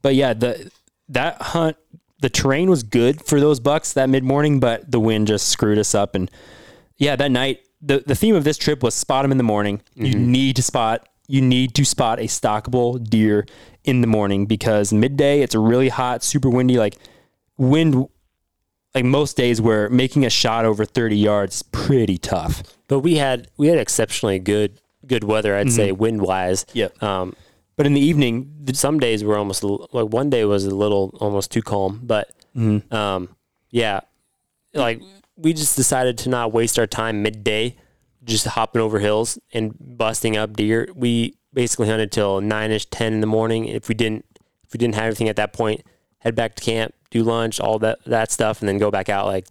but 0.00 0.14
yeah, 0.14 0.32
the 0.34 0.70
that 1.08 1.40
hunt, 1.42 1.76
the 2.20 2.30
terrain 2.30 2.70
was 2.70 2.82
good 2.84 3.24
for 3.26 3.40
those 3.40 3.58
bucks 3.60 3.92
that 3.94 4.08
mid 4.08 4.22
morning, 4.24 4.60
but 4.60 4.90
the 4.90 5.00
wind 5.00 5.26
just 5.26 5.48
screwed 5.48 5.78
us 5.78 5.94
up. 5.94 6.14
And 6.14 6.30
yeah, 6.98 7.16
that 7.16 7.30
night, 7.32 7.60
the 7.80 8.02
the 8.06 8.14
theme 8.14 8.34
of 8.36 8.44
this 8.44 8.56
trip 8.56 8.82
was 8.82 8.94
spot 8.94 9.22
them 9.24 9.32
in 9.32 9.38
the 9.38 9.44
morning. 9.44 9.80
You 9.96 10.14
need 10.14 10.56
to 10.56 10.62
spot. 10.62 11.08
You 11.32 11.40
need 11.40 11.74
to 11.76 11.84
spot 11.86 12.18
a 12.18 12.24
stockable 12.24 13.02
deer 13.02 13.46
in 13.84 14.02
the 14.02 14.06
morning 14.06 14.44
because 14.44 14.92
midday 14.92 15.40
it's 15.40 15.54
really 15.54 15.88
hot, 15.88 16.22
super 16.22 16.50
windy. 16.50 16.76
Like 16.76 16.96
wind 17.56 18.06
like 18.94 19.06
most 19.06 19.34
days 19.38 19.58
where 19.58 19.88
making 19.88 20.26
a 20.26 20.30
shot 20.30 20.66
over 20.66 20.84
30 20.84 21.16
yards 21.16 21.56
is 21.56 21.62
pretty 21.62 22.18
tough. 22.18 22.62
But 22.86 22.98
we 23.00 23.16
had 23.16 23.48
we 23.56 23.68
had 23.68 23.78
exceptionally 23.78 24.38
good 24.40 24.78
good 25.06 25.24
weather. 25.24 25.56
I'd 25.56 25.72
say 25.72 25.90
wind 25.92 26.20
wise. 26.20 26.66
Yep. 26.74 27.02
Um, 27.02 27.34
But 27.76 27.86
in 27.86 27.94
the 27.94 28.00
evening, 28.02 28.52
the, 28.62 28.74
some 28.74 29.00
days 29.00 29.24
were 29.24 29.38
almost 29.38 29.64
like 29.64 30.08
one 30.12 30.28
day 30.28 30.44
was 30.44 30.66
a 30.66 30.74
little 30.74 31.16
almost 31.18 31.50
too 31.50 31.62
calm. 31.62 32.00
But 32.02 32.30
um, 32.92 33.30
yeah, 33.70 34.00
like 34.74 35.00
we 35.36 35.54
just 35.54 35.76
decided 35.76 36.18
to 36.18 36.28
not 36.28 36.52
waste 36.52 36.78
our 36.78 36.86
time 36.86 37.22
midday 37.22 37.76
just 38.24 38.46
hopping 38.46 38.80
over 38.80 38.98
hills 38.98 39.38
and 39.52 39.74
busting 39.78 40.36
up 40.36 40.56
deer. 40.56 40.88
We 40.94 41.34
basically 41.52 41.88
hunted 41.88 42.12
till 42.12 42.40
nine 42.40 42.70
ish, 42.70 42.86
ten 42.86 43.12
in 43.12 43.20
the 43.20 43.26
morning. 43.26 43.66
If 43.66 43.88
we 43.88 43.94
didn't 43.94 44.24
if 44.64 44.72
we 44.72 44.78
didn't 44.78 44.94
have 44.94 45.04
anything 45.04 45.28
at 45.28 45.36
that 45.36 45.52
point, 45.52 45.82
head 46.18 46.34
back 46.34 46.54
to 46.54 46.62
camp, 46.62 46.94
do 47.10 47.22
lunch, 47.22 47.60
all 47.60 47.78
that 47.80 48.04
that 48.06 48.30
stuff, 48.30 48.60
and 48.60 48.68
then 48.68 48.78
go 48.78 48.90
back 48.90 49.08
out 49.08 49.26
like 49.26 49.46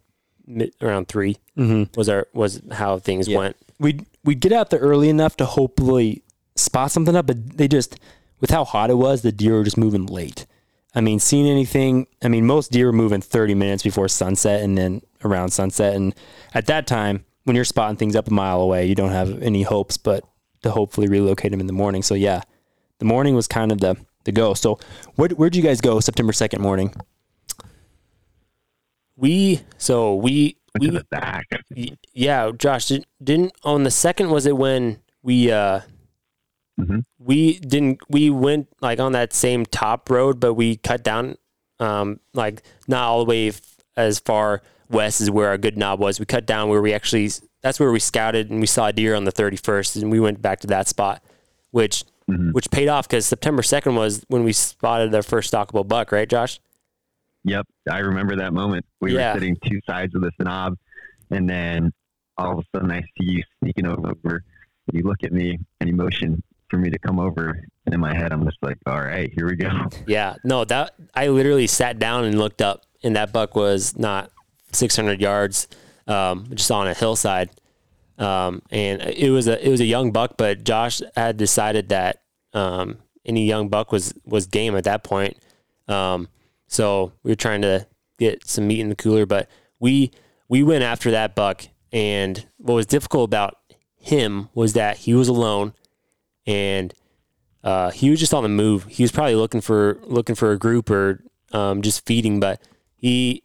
mid, 0.48 0.74
around 0.82 1.08
3 1.08 1.38
mm-hmm. 1.58 2.00
was 2.00 2.10
our 2.10 2.28
was 2.34 2.62
how 2.72 2.98
things 3.00 3.30
went. 3.30 3.56
we'd, 3.80 4.06
we'd 4.24 4.40
get 4.40 4.52
out 4.52 4.70
there 4.70 4.80
early 4.80 5.10
enough 5.10 5.36
to 5.38 5.46
hopefully 5.46 6.24
spot 6.56 6.92
something 6.92 7.16
up, 7.16 7.28
but 7.28 7.58
they 7.58 7.68
just, 7.68 8.00
with 8.40 8.52
how 8.52 8.64
hot 8.64 8.90
it 8.90 8.96
was, 8.96 9.22
the 9.22 9.32
deer 9.32 9.54
were 9.54 9.64
just 9.64 9.78
moving 9.78 10.06
late. 10.06 10.46
I 10.94 11.02
mean, 11.02 11.20
seeing 11.20 11.48
anything, 11.48 12.08
I 12.22 12.28
mean, 12.28 12.46
most 12.46 12.72
deer 12.72 12.88
were 12.88 12.94
moving 12.94 13.22
30 13.22 13.56
minutes 13.56 13.84
before 13.84 14.08
sunset 14.08 14.62
and 14.62 14.78
then 14.78 15.02
around 15.24 15.50
sunset. 15.50 15.96
And 15.96 16.14
at 16.54 16.66
that 16.68 16.86
time, 16.86 17.26
when 17.44 17.56
you're 17.56 17.66
spotting 17.66 17.98
things 17.98 18.16
up 18.16 18.28
a 18.28 18.34
mile 18.34 18.62
away, 18.62 18.86
you 18.86 18.96
don't 18.96 19.12
have 19.12 19.42
any 19.42 19.64
hopes 19.64 19.98
but 19.98 20.24
to 20.64 20.72
hopefully 20.72 21.08
relocate 21.08 21.52
them 21.52 21.60
in 21.60 21.68
the 21.68 21.74
morning. 21.74 22.04
So, 22.04 22.14
yeah, 22.14 22.42
the 23.00 23.06
morning 23.06 23.36
was 23.36 23.48
kind 23.48 23.72
of 23.72 23.80
the, 23.80 23.96
the 24.26 24.32
go. 24.32 24.54
So, 24.54 24.80
where, 25.16 25.30
where'd 25.30 25.56
you 25.56 25.64
guys 25.64 25.82
go 25.82 26.00
September 26.00 26.34
2nd 26.34 26.60
morning? 26.60 26.94
We 29.16 29.62
so 29.78 30.16
we 30.16 30.58
Went 30.74 30.82
we 30.82 30.88
to 30.88 30.92
the 31.00 31.04
back. 31.12 31.46
Yeah, 32.14 32.52
Josh 32.58 32.88
didn't, 32.88 33.06
didn't 33.24 33.52
on 33.64 33.84
the 33.84 33.92
second 33.92 34.30
was 34.30 34.46
it 34.46 34.58
when 34.58 35.00
we 35.22 35.52
uh 35.52 35.82
Mhm. 36.80 37.04
we 37.20 37.60
didn't 37.60 38.00
we 38.10 38.30
went 38.30 38.68
like 38.82 39.00
on 39.00 39.12
that 39.12 39.34
same 39.34 39.66
top 39.66 40.10
road 40.10 40.40
but 40.40 40.54
we 40.54 40.78
cut 40.78 41.04
down 41.04 41.36
um 41.80 42.22
like 42.34 42.64
not 42.88 43.04
all 43.04 43.20
the 43.26 43.30
way 43.30 43.50
f- 43.50 43.76
as 43.98 44.20
far 44.20 44.64
west 44.92 45.22
is 45.22 45.30
where 45.32 45.50
our 45.50 45.58
good 45.58 45.78
knob 45.78 46.00
was. 46.00 46.20
We 46.20 46.26
cut 46.26 46.46
down 46.46 46.70
where 46.70 46.82
we 46.82 46.94
actually 46.94 47.30
that's 47.62 47.80
where 47.80 47.92
we 47.92 48.00
scouted 48.00 48.50
and 48.50 48.60
we 48.60 48.66
saw 48.68 48.88
a 48.88 48.94
deer 48.94 49.14
on 49.16 49.24
the 49.24 49.32
31st 49.32 50.02
and 50.02 50.12
we 50.12 50.20
went 50.20 50.42
back 50.42 50.60
to 50.62 50.68
that 50.68 50.88
spot 50.88 51.24
which 51.72 52.04
Mhm. 52.30 52.54
which 52.54 52.70
paid 52.72 52.88
off 52.88 53.08
cuz 53.10 53.26
September 53.26 53.62
2nd 53.62 53.96
was 53.96 54.24
when 54.28 54.44
we 54.44 54.54
spotted 54.54 55.14
our 55.16 55.24
first 55.24 55.52
stockable 55.52 55.88
buck, 55.88 56.12
right 56.12 56.30
Josh? 56.30 56.60
Yep, 57.44 57.66
I 57.90 58.00
remember 58.00 58.36
that 58.38 58.54
moment. 58.54 58.86
We 59.02 59.16
Yeah. 59.16 59.34
were 59.34 59.40
sitting 59.40 59.58
two 59.68 59.80
sides 59.90 60.14
of 60.16 60.22
this 60.22 60.32
knob, 60.40 60.78
and 61.32 61.50
then 61.50 61.92
all 62.38 62.54
of 62.54 62.60
a 62.60 62.78
sudden 62.78 62.92
I 62.92 63.02
see 63.02 63.32
you 63.32 63.44
sneaking 63.60 63.88
over. 63.88 64.44
You 64.94 65.04
look 65.04 65.24
at 65.24 65.32
me 65.32 65.60
and 65.80 65.90
you 65.90 65.96
motion 65.96 66.44
for 66.70 66.78
me 66.78 66.90
to 66.90 67.00
come 67.00 67.20
over, 67.20 67.60
and 67.86 67.94
in 67.96 68.00
my 68.00 68.14
head 68.16 68.32
I'm 68.32 68.46
just 68.46 68.58
like, 68.62 68.78
"All 68.86 69.02
right, 69.02 69.32
here 69.36 69.48
we 69.48 69.56
go." 69.56 69.70
Yeah, 70.08 70.36
no, 70.44 70.64
that 70.66 70.94
I 71.16 71.28
literally 71.28 71.68
sat 71.68 71.98
down 72.00 72.24
and 72.26 72.38
looked 72.38 72.62
up, 72.62 72.84
and 73.04 73.16
that 73.16 73.34
buck 73.34 73.56
was 73.56 73.98
not 73.98 74.30
600 74.76 75.22
yards, 75.22 75.68
um, 76.08 76.48
just 76.54 76.72
on 76.72 76.88
a 76.88 76.94
hillside, 76.94 77.50
um, 78.18 78.62
and 78.70 79.02
it 79.02 79.32
was 79.32 79.48
a 79.48 79.66
it 79.66 79.70
was 79.70 79.82
a 79.82 79.86
young 79.86 80.12
buck, 80.12 80.36
but 80.38 80.64
Josh 80.64 81.02
had 81.16 81.38
decided 81.38 81.90
that 81.90 82.22
um, 82.54 82.98
any 83.26 83.46
young 83.46 83.70
buck 83.70 83.92
was 83.92 84.14
was 84.26 84.46
game 84.48 84.76
at 84.76 84.84
that 84.84 85.04
point. 85.04 85.38
Um, 85.88 86.28
so 86.68 87.14
we 87.24 87.32
were 87.32 87.36
trying 87.36 87.62
to 87.64 87.88
get 88.18 88.48
some 88.48 88.68
meat 88.68 88.80
in 88.80 88.90
the 88.90 88.96
cooler, 88.96 89.26
but 89.26 89.50
we 89.80 90.12
we 90.48 90.64
went 90.64 90.84
after 90.84 91.12
that 91.12 91.36
buck, 91.36 91.66
and 91.92 92.46
what 92.58 92.76
was 92.76 92.86
difficult 92.86 93.28
about 93.28 93.58
him 93.98 94.50
was 94.54 94.74
that 94.74 94.98
he 94.98 95.14
was 95.14 95.28
alone, 95.28 95.74
and 96.46 96.94
uh, 97.64 97.92
he 97.92 98.10
was 98.10 98.20
just 98.20 98.34
on 98.34 98.44
the 98.44 98.50
move. 98.50 98.86
He 98.86 99.04
was 99.04 99.12
probably 99.12 99.36
looking 99.36 99.62
for 99.62 100.00
looking 100.04 100.36
for 100.36 100.52
a 100.52 100.58
group 100.58 100.90
or 100.90 101.24
um, 101.52 101.82
just 101.82 102.06
feeding, 102.06 102.40
but 102.40 102.62
he 102.96 103.44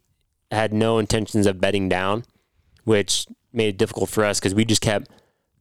had 0.50 0.72
no 0.72 0.98
intentions 0.98 1.46
of 1.46 1.60
bedding 1.60 1.88
down, 1.88 2.24
which 2.84 3.26
made 3.52 3.68
it 3.68 3.78
difficult 3.78 4.10
for 4.10 4.24
us 4.24 4.38
because 4.38 4.54
we 4.54 4.64
just 4.64 4.82
kept 4.82 5.08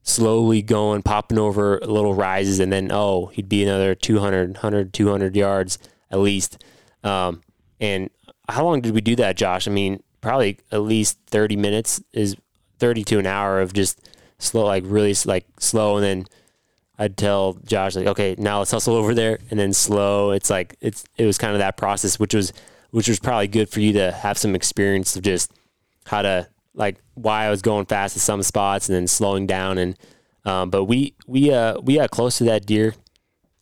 slowly 0.03 0.61
going, 0.61 1.01
popping 1.01 1.39
over 1.39 1.79
little 1.81 2.13
rises, 2.13 2.59
and 2.59 2.71
then 2.71 2.91
oh, 2.91 3.27
he'd 3.27 3.49
be 3.49 3.63
another 3.63 3.95
200, 3.95 4.53
100, 4.53 4.93
200 4.93 5.35
yards 5.35 5.79
at 6.11 6.19
least. 6.19 6.63
Um, 7.03 7.41
and 7.79 8.09
how 8.47 8.63
long 8.63 8.81
did 8.81 8.93
we 8.93 9.01
do 9.01 9.15
that, 9.17 9.35
Josh? 9.35 9.67
I 9.67 9.71
mean, 9.71 10.01
probably 10.21 10.59
at 10.71 10.81
least 10.81 11.19
thirty 11.27 11.55
minutes 11.55 12.01
is 12.13 12.35
thirty 12.79 13.03
to 13.05 13.19
an 13.19 13.25
hour 13.25 13.61
of 13.61 13.73
just 13.73 14.07
slow, 14.37 14.65
like 14.65 14.83
really 14.85 15.15
like 15.25 15.45
slow, 15.59 15.97
and 15.97 16.03
then 16.03 16.25
I'd 16.97 17.17
tell 17.17 17.53
Josh 17.65 17.95
like, 17.95 18.07
okay, 18.07 18.35
now 18.37 18.59
let's 18.59 18.71
hustle 18.71 18.95
over 18.95 19.13
there, 19.13 19.39
and 19.49 19.59
then 19.59 19.73
slow. 19.73 20.31
It's 20.31 20.49
like 20.49 20.75
it's 20.81 21.05
it 21.17 21.25
was 21.25 21.37
kind 21.37 21.53
of 21.53 21.59
that 21.59 21.77
process, 21.77 22.19
which 22.19 22.33
was 22.33 22.53
which 22.95 23.09
was 23.09 23.19
probably 23.19 23.49
good 23.49 23.67
for 23.67 23.81
you 23.81 23.91
to 23.91 24.09
have 24.09 24.37
some 24.37 24.55
experience 24.55 25.17
of 25.17 25.21
just 25.21 25.51
how 26.05 26.21
to 26.21 26.47
like 26.75 26.95
why 27.15 27.43
I 27.43 27.49
was 27.49 27.61
going 27.61 27.87
fast 27.87 28.15
at 28.15 28.21
some 28.21 28.41
spots 28.41 28.87
and 28.87 28.95
then 28.95 29.05
slowing 29.05 29.45
down 29.45 29.77
and 29.77 29.99
um, 30.45 30.69
but 30.69 30.85
we 30.85 31.13
we 31.27 31.51
uh 31.51 31.77
we 31.81 31.95
got 31.95 32.09
close 32.09 32.37
to 32.37 32.45
that 32.45 32.65
deer. 32.65 32.95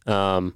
Um, 0.06 0.54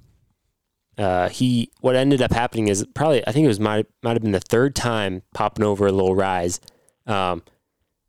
uh, 0.96 1.28
he 1.28 1.72
what 1.80 1.96
ended 1.96 2.22
up 2.22 2.30
happening 2.30 2.68
is 2.68 2.86
probably 2.94 3.26
I 3.26 3.32
think 3.32 3.46
it 3.46 3.48
was 3.48 3.58
might 3.58 3.86
might 4.04 4.12
have 4.12 4.22
been 4.22 4.30
the 4.30 4.38
third 4.38 4.76
time 4.76 5.22
popping 5.34 5.64
over 5.64 5.88
a 5.88 5.92
little 5.92 6.14
rise. 6.14 6.60
Um, 7.04 7.42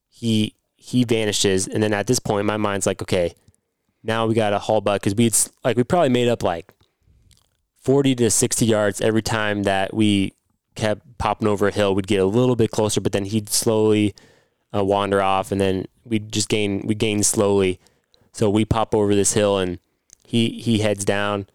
he 0.08 0.54
he 0.76 1.04
vanishes, 1.04 1.68
and 1.68 1.82
then 1.82 1.94
at 1.94 2.06
this 2.06 2.20
point, 2.20 2.46
my 2.46 2.58
mind's 2.58 2.86
like, 2.86 3.02
okay, 3.02 3.34
now 4.04 4.28
we 4.28 4.36
got 4.36 4.54
a 4.54 4.60
haul 4.60 4.82
buck 4.82 5.02
because 5.02 5.16
we'd 5.16 5.36
like 5.64 5.78
we 5.78 5.84
probably 5.84 6.10
made 6.10 6.28
up 6.28 6.44
like 6.44 6.76
forty 7.76 8.14
to 8.14 8.30
sixty 8.30 8.68
yards 8.68 9.02
every 9.02 9.24
time 9.24 9.64
that 9.64 9.96
we 9.96 10.36
kept 10.80 11.18
popping 11.18 11.48
over 11.48 11.68
a 11.68 11.72
hill. 11.72 11.94
We'd 11.94 12.08
get 12.08 12.22
a 12.22 12.26
little 12.26 12.56
bit 12.56 12.72
closer, 12.72 13.02
but 13.02 13.12
then 13.12 13.26
he'd 13.26 13.50
slowly 13.50 14.14
uh, 14.74 14.84
wander 14.84 15.22
off, 15.22 15.52
and 15.52 15.60
then 15.60 15.86
we'd 16.06 16.32
just 16.32 16.50
gain 16.50 16.88
we 16.88 16.96
gain 16.96 17.24
slowly. 17.24 17.80
So 18.32 18.50
we 18.50 18.66
pop 18.66 18.96
over 18.96 19.14
this 19.14 19.34
hill, 19.34 19.58
and 19.58 19.80
he 20.24 20.62
he 20.62 20.80
heads 20.80 21.04
down, 21.06 21.48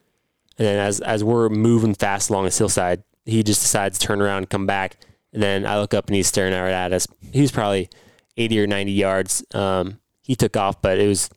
and 0.58 0.66
then 0.66 0.78
as 0.78 1.00
as 1.00 1.24
we're 1.24 1.48
moving 1.48 1.94
fast 1.94 2.30
along 2.30 2.44
this 2.44 2.58
hillside, 2.58 3.02
he 3.24 3.42
just 3.42 3.62
decides 3.62 3.98
to 3.98 4.06
turn 4.06 4.20
around 4.20 4.38
and 4.38 4.50
come 4.50 4.66
back. 4.66 4.96
And 5.32 5.42
then 5.42 5.66
I 5.66 5.80
look 5.80 5.94
up 5.94 6.06
and 6.06 6.14
he's 6.14 6.28
staring 6.28 6.52
right 6.52 6.70
at 6.70 6.92
us. 6.92 7.08
He 7.32 7.40
was 7.40 7.50
probably 7.50 7.88
eighty 8.36 8.60
or 8.60 8.66
ninety 8.66 8.92
yards. 8.92 9.44
Um, 9.54 10.00
he 10.22 10.36
took 10.36 10.56
off, 10.56 10.80
but 10.82 10.98
it 10.98 11.08
was 11.08 11.30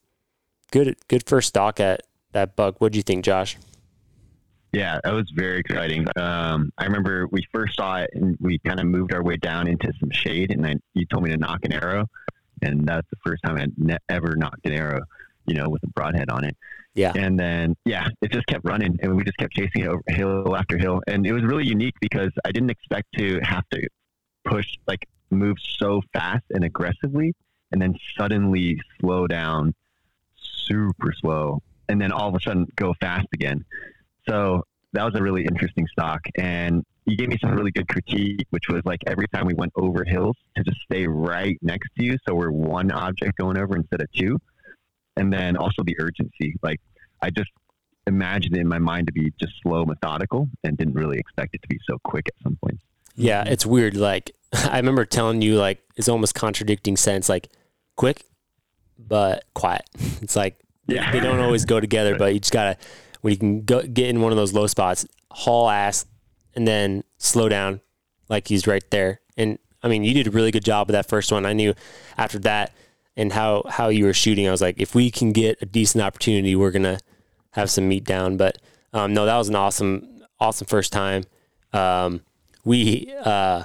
good 0.71 0.95
good 1.08 1.23
first 1.28 1.50
stalk 1.50 1.80
at 1.80 2.02
that 2.34 2.56
buck. 2.56 2.82
What 2.82 2.91
do 2.91 2.97
you 3.00 3.04
think, 3.04 3.26
Josh? 3.26 3.58
Yeah, 4.78 5.00
that 5.04 5.12
was 5.12 5.28
very 5.34 5.58
exciting. 5.58 6.06
Um, 6.18 6.72
I 6.78 6.86
remember 6.86 7.26
we 7.32 7.44
first 7.52 7.78
saw 7.78 7.98
it 7.98 8.12
and 8.13 8.38
we 8.40 8.60
kind 8.60 8.80
of 8.80 8.86
moved 8.86 9.12
our 9.12 9.24
way 9.24 9.36
down 9.36 9.68
into 9.68 9.92
some 10.00 10.12
shade, 10.12 10.52
and 10.52 10.63
then 10.63 10.80
you 10.94 11.04
told 11.08 11.24
me 11.24 11.32
to 11.32 11.38
nock 11.38 11.66
an 11.66 11.74
arrow, 11.74 12.06
and 12.62 12.88
that's 12.88 13.08
the 13.10 13.18
first 13.26 13.42
time 13.44 13.58
I 13.58 13.66
ne- 13.76 13.98
ever 14.08 14.36
nocked 14.36 14.68
an 14.68 14.74
arrow, 14.74 15.00
you 15.48 15.56
know, 15.56 15.68
with 15.68 15.82
a 15.82 15.88
broadhead 15.88 16.30
on 16.30 16.44
it. 16.44 16.56
Yeah. 16.94 17.12
And 17.16 17.40
then 17.40 17.76
yeah, 17.86 18.08
it 18.22 18.32
just 18.32 18.46
kept 18.46 18.66
running, 18.66 19.00
and 19.02 19.16
we 19.18 19.24
just 19.24 19.38
kept 19.38 19.54
chasing 19.54 19.82
it 19.82 19.88
over 19.88 20.04
hill 20.10 20.56
after 20.56 20.78
hill, 20.78 21.02
and 21.08 21.26
it 21.26 21.34
was 21.34 21.42
really 21.42 21.66
unique 21.66 21.96
because 22.00 22.30
I 22.46 22.52
didn't 22.52 22.70
expect 22.70 23.08
to 23.18 23.40
have 23.42 23.68
to 23.72 23.82
push 24.46 24.68
like 24.86 25.08
move 25.32 25.58
so 25.80 26.04
fast 26.13 26.44
and 26.52 26.63
aggressively, 26.63 27.34
and 27.72 27.82
then 27.82 27.96
suddenly 28.16 28.80
slow 29.02 29.26
down, 29.26 29.74
super 30.36 31.13
slow, 31.20 31.63
and 31.90 32.00
then 32.00 32.12
all 32.12 32.30
of 32.30 32.36
a 32.36 32.42
sudden 32.42 32.68
go 32.76 32.94
fast 33.02 33.28
again. 33.34 33.66
So 34.28 34.63
that 34.94 35.04
was 35.04 35.13
a 35.16 35.22
really 35.22 35.44
interesting 35.46 35.88
stock. 35.92 36.22
And 36.38 36.84
you 37.06 37.16
gave 37.16 37.30
me 37.30 37.38
some 37.42 37.52
really 37.52 37.72
good 37.72 37.88
critique, 37.88 38.46
which 38.50 38.68
was 38.70 38.82
like 38.86 39.00
every 39.08 39.28
time 39.30 39.46
we 39.46 39.54
went 39.54 39.72
over 39.76 40.04
hills 40.04 40.36
to 40.56 40.63
just 40.63 40.78
stay 40.82 41.08
right 41.08 41.58
next 41.62 41.90
to 41.98 42.04
you. 42.04 42.18
So 42.28 42.36
we're 42.36 42.52
one 42.52 42.92
object 42.92 43.38
going 43.38 43.58
over 43.58 43.76
instead 43.76 44.02
of 44.02 44.12
two. 44.12 44.38
And 45.16 45.32
then 45.32 45.56
also 45.58 45.84
the 45.84 45.96
urgency. 46.00 46.56
Like 46.62 46.80
I 47.22 47.30
just 47.30 47.50
imagined 48.06 48.56
it 48.56 48.62
in 48.62 48.68
my 48.68 48.80
mind 48.80 49.08
to 49.08 49.13
be 49.13 49.34
just 49.40 49.54
slow, 49.63 49.86
methodical, 49.86 50.48
and 50.63 50.78
didn't 50.78 50.94
really 50.96 51.18
expect 51.20 51.56
it 51.56 51.62
to 51.62 51.68
be 51.68 51.80
so 51.90 51.98
quick 52.04 52.28
at 52.28 52.34
some 52.44 52.58
point. 52.63 52.80
Yeah, 53.16 53.44
it's 53.46 53.66
weird. 53.66 53.96
Like 53.96 54.32
I 54.54 54.78
remember 54.78 55.06
telling 55.06 55.42
you, 55.42 55.58
like 55.58 55.82
it's 55.96 56.10
almost 56.10 56.36
contradicting 56.36 56.98
sense. 56.98 57.30
Like 57.30 57.50
quick, 57.96 58.24
but 59.00 59.44
quiet. 59.54 59.84
It's 60.22 60.36
like 60.36 60.60
Yeah. 60.88 61.12
they 61.12 61.20
don't 61.20 61.40
always 61.40 61.66
go 61.66 61.80
together, 61.80 62.18
but 62.18 62.34
you 62.34 62.40
just 62.40 62.54
gotta 62.54 62.78
when 63.21 63.32
you 63.32 63.38
can 63.38 63.63
go 63.63 63.82
get 63.84 64.10
in 64.10 64.21
one 64.21 64.32
of 64.32 64.38
those 64.38 64.53
low 64.53 64.67
spots, 64.67 65.06
haul 65.32 65.69
ass, 65.69 66.06
and 66.56 66.67
then 66.67 67.03
slow 67.17 67.49
down, 67.49 67.82
like 68.30 68.47
he's 68.47 68.67
right 68.67 68.84
there. 68.91 69.21
And 69.36 69.60
I 69.84 69.88
mean, 69.88 70.03
you 70.03 70.13
did 70.13 70.27
a 70.27 70.32
really 70.32 70.51
good 70.51 70.65
job 70.65 70.88
with 70.88 70.93
that 70.93 71.08
first 71.08 71.32
one. 71.32 71.45
I 71.45 71.53
knew 71.53 71.73
after 72.17 72.39
that 72.39 72.73
and 73.15 73.34
how 73.34 73.63
how 73.69 73.89
you 73.89 74.06
were 74.06 74.13
shooting, 74.13 74.47
I 74.47 74.51
was 74.51 74.62
like, 74.62 74.80
if 74.80 74.95
we 74.95 75.12
can 75.12 75.32
get 75.32 75.58
a 75.62 75.65
decent 75.65 76.03
opportunity, 76.03 76.56
we're 76.56 76.71
gonna 76.71 76.99
have 77.51 77.69
some 77.69 77.88
meat 77.88 78.03
down. 78.03 78.38
But 78.38 78.60
um, 78.93 79.13
no, 79.13 79.25
that 79.25 79.38
was 79.38 79.49
an 79.49 79.56
awesome 79.56 80.23
awesome 80.39 80.67
first 80.67 80.93
time. 80.93 81.23
Um, 81.73 82.21
we 82.63 83.13
uh, 83.23 83.63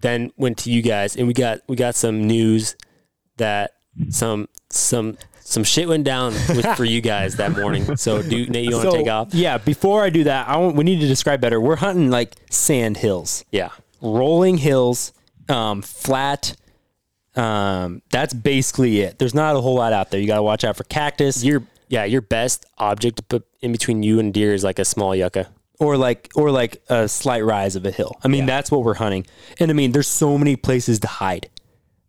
then 0.00 0.32
went 0.36 0.58
to 0.58 0.70
you 0.70 0.82
guys, 0.82 1.16
and 1.16 1.26
we 1.26 1.34
got 1.34 1.60
we 1.68 1.76
got 1.76 1.94
some 1.94 2.26
news 2.26 2.76
that 3.36 3.72
some 4.08 4.48
some 4.70 5.16
some 5.50 5.64
shit 5.64 5.88
went 5.88 6.04
down 6.04 6.32
with, 6.48 6.64
for 6.76 6.84
you 6.84 7.00
guys 7.00 7.36
that 7.36 7.52
morning. 7.52 7.96
So, 7.96 8.22
do 8.22 8.46
Nate, 8.46 8.64
you 8.64 8.76
want 8.76 8.84
to 8.84 8.90
So, 8.92 8.96
take 8.96 9.08
off? 9.08 9.34
Yeah, 9.34 9.58
before 9.58 10.02
I 10.04 10.10
do 10.10 10.24
that, 10.24 10.48
I 10.48 10.56
want, 10.56 10.76
we 10.76 10.84
need 10.84 11.00
to 11.00 11.06
describe 11.08 11.40
better. 11.40 11.60
We're 11.60 11.76
hunting 11.76 12.10
like 12.10 12.34
sand 12.50 12.96
hills, 12.96 13.44
Yeah, 13.50 13.70
rolling 14.00 14.58
hills, 14.58 15.12
um, 15.48 15.82
flat. 15.82 16.56
Um, 17.36 18.02
that's 18.10 18.34
basically 18.34 19.00
it. 19.00 19.18
There's 19.18 19.34
not 19.34 19.54
a 19.56 19.60
whole 19.60 19.76
lot 19.76 19.92
out 19.92 20.10
there. 20.10 20.20
You 20.20 20.26
got 20.26 20.36
to 20.36 20.42
watch 20.42 20.64
out 20.64 20.76
for 20.76 20.84
cactus 20.84 21.44
your 21.44 21.62
yeah 21.88 22.04
your 22.04 22.20
best 22.20 22.66
object 22.78 23.16
to 23.16 23.22
put 23.24 23.46
in 23.60 23.72
between 23.72 24.02
you 24.02 24.18
and 24.20 24.32
deer 24.34 24.52
is 24.54 24.64
like 24.64 24.78
a 24.78 24.84
small 24.84 25.14
yucca. 25.14 25.48
or 25.78 25.96
like 25.96 26.30
or 26.34 26.50
like 26.50 26.82
a 26.88 27.08
slight 27.08 27.44
rise 27.44 27.76
of 27.76 27.86
a 27.86 27.90
hill. 27.90 28.16
I 28.24 28.28
mean, 28.28 28.46
that's 28.46 28.70
what 28.70 28.82
we're 28.84 28.94
hunting. 28.94 29.26
And 29.58 29.70
I 29.70 29.74
mean, 29.74 29.92
there's 29.92 30.08
so 30.08 30.36
many 30.38 30.56
places 30.56 30.98
to 31.00 31.06
hide. 31.08 31.48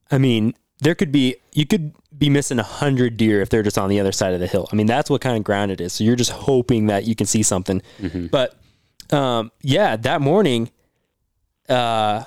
I 0.09 0.17
mean, 0.17 0.53
there 0.79 0.95
could 0.95 1.11
be 1.11 1.35
you 1.53 1.65
could 1.65 1.93
be 2.21 2.29
missing 2.29 2.59
a 2.59 2.63
hundred 2.63 3.17
deer 3.17 3.41
if 3.41 3.49
they're 3.49 3.63
just 3.63 3.79
on 3.79 3.89
the 3.89 3.99
other 3.99 4.11
side 4.11 4.35
of 4.35 4.39
the 4.39 4.45
hill. 4.45 4.69
I 4.71 4.75
mean, 4.75 4.85
that's 4.85 5.09
what 5.09 5.21
kind 5.21 5.35
of 5.35 5.43
ground 5.43 5.71
it 5.71 5.81
is. 5.81 5.91
So 5.93 6.03
you're 6.03 6.15
just 6.15 6.29
hoping 6.31 6.85
that 6.85 7.05
you 7.05 7.15
can 7.15 7.25
see 7.25 7.41
something. 7.41 7.81
But 8.29 8.55
um, 9.09 9.51
yeah, 9.63 9.95
that 9.97 10.21
morning, 10.21 10.69
uh, 11.67 12.25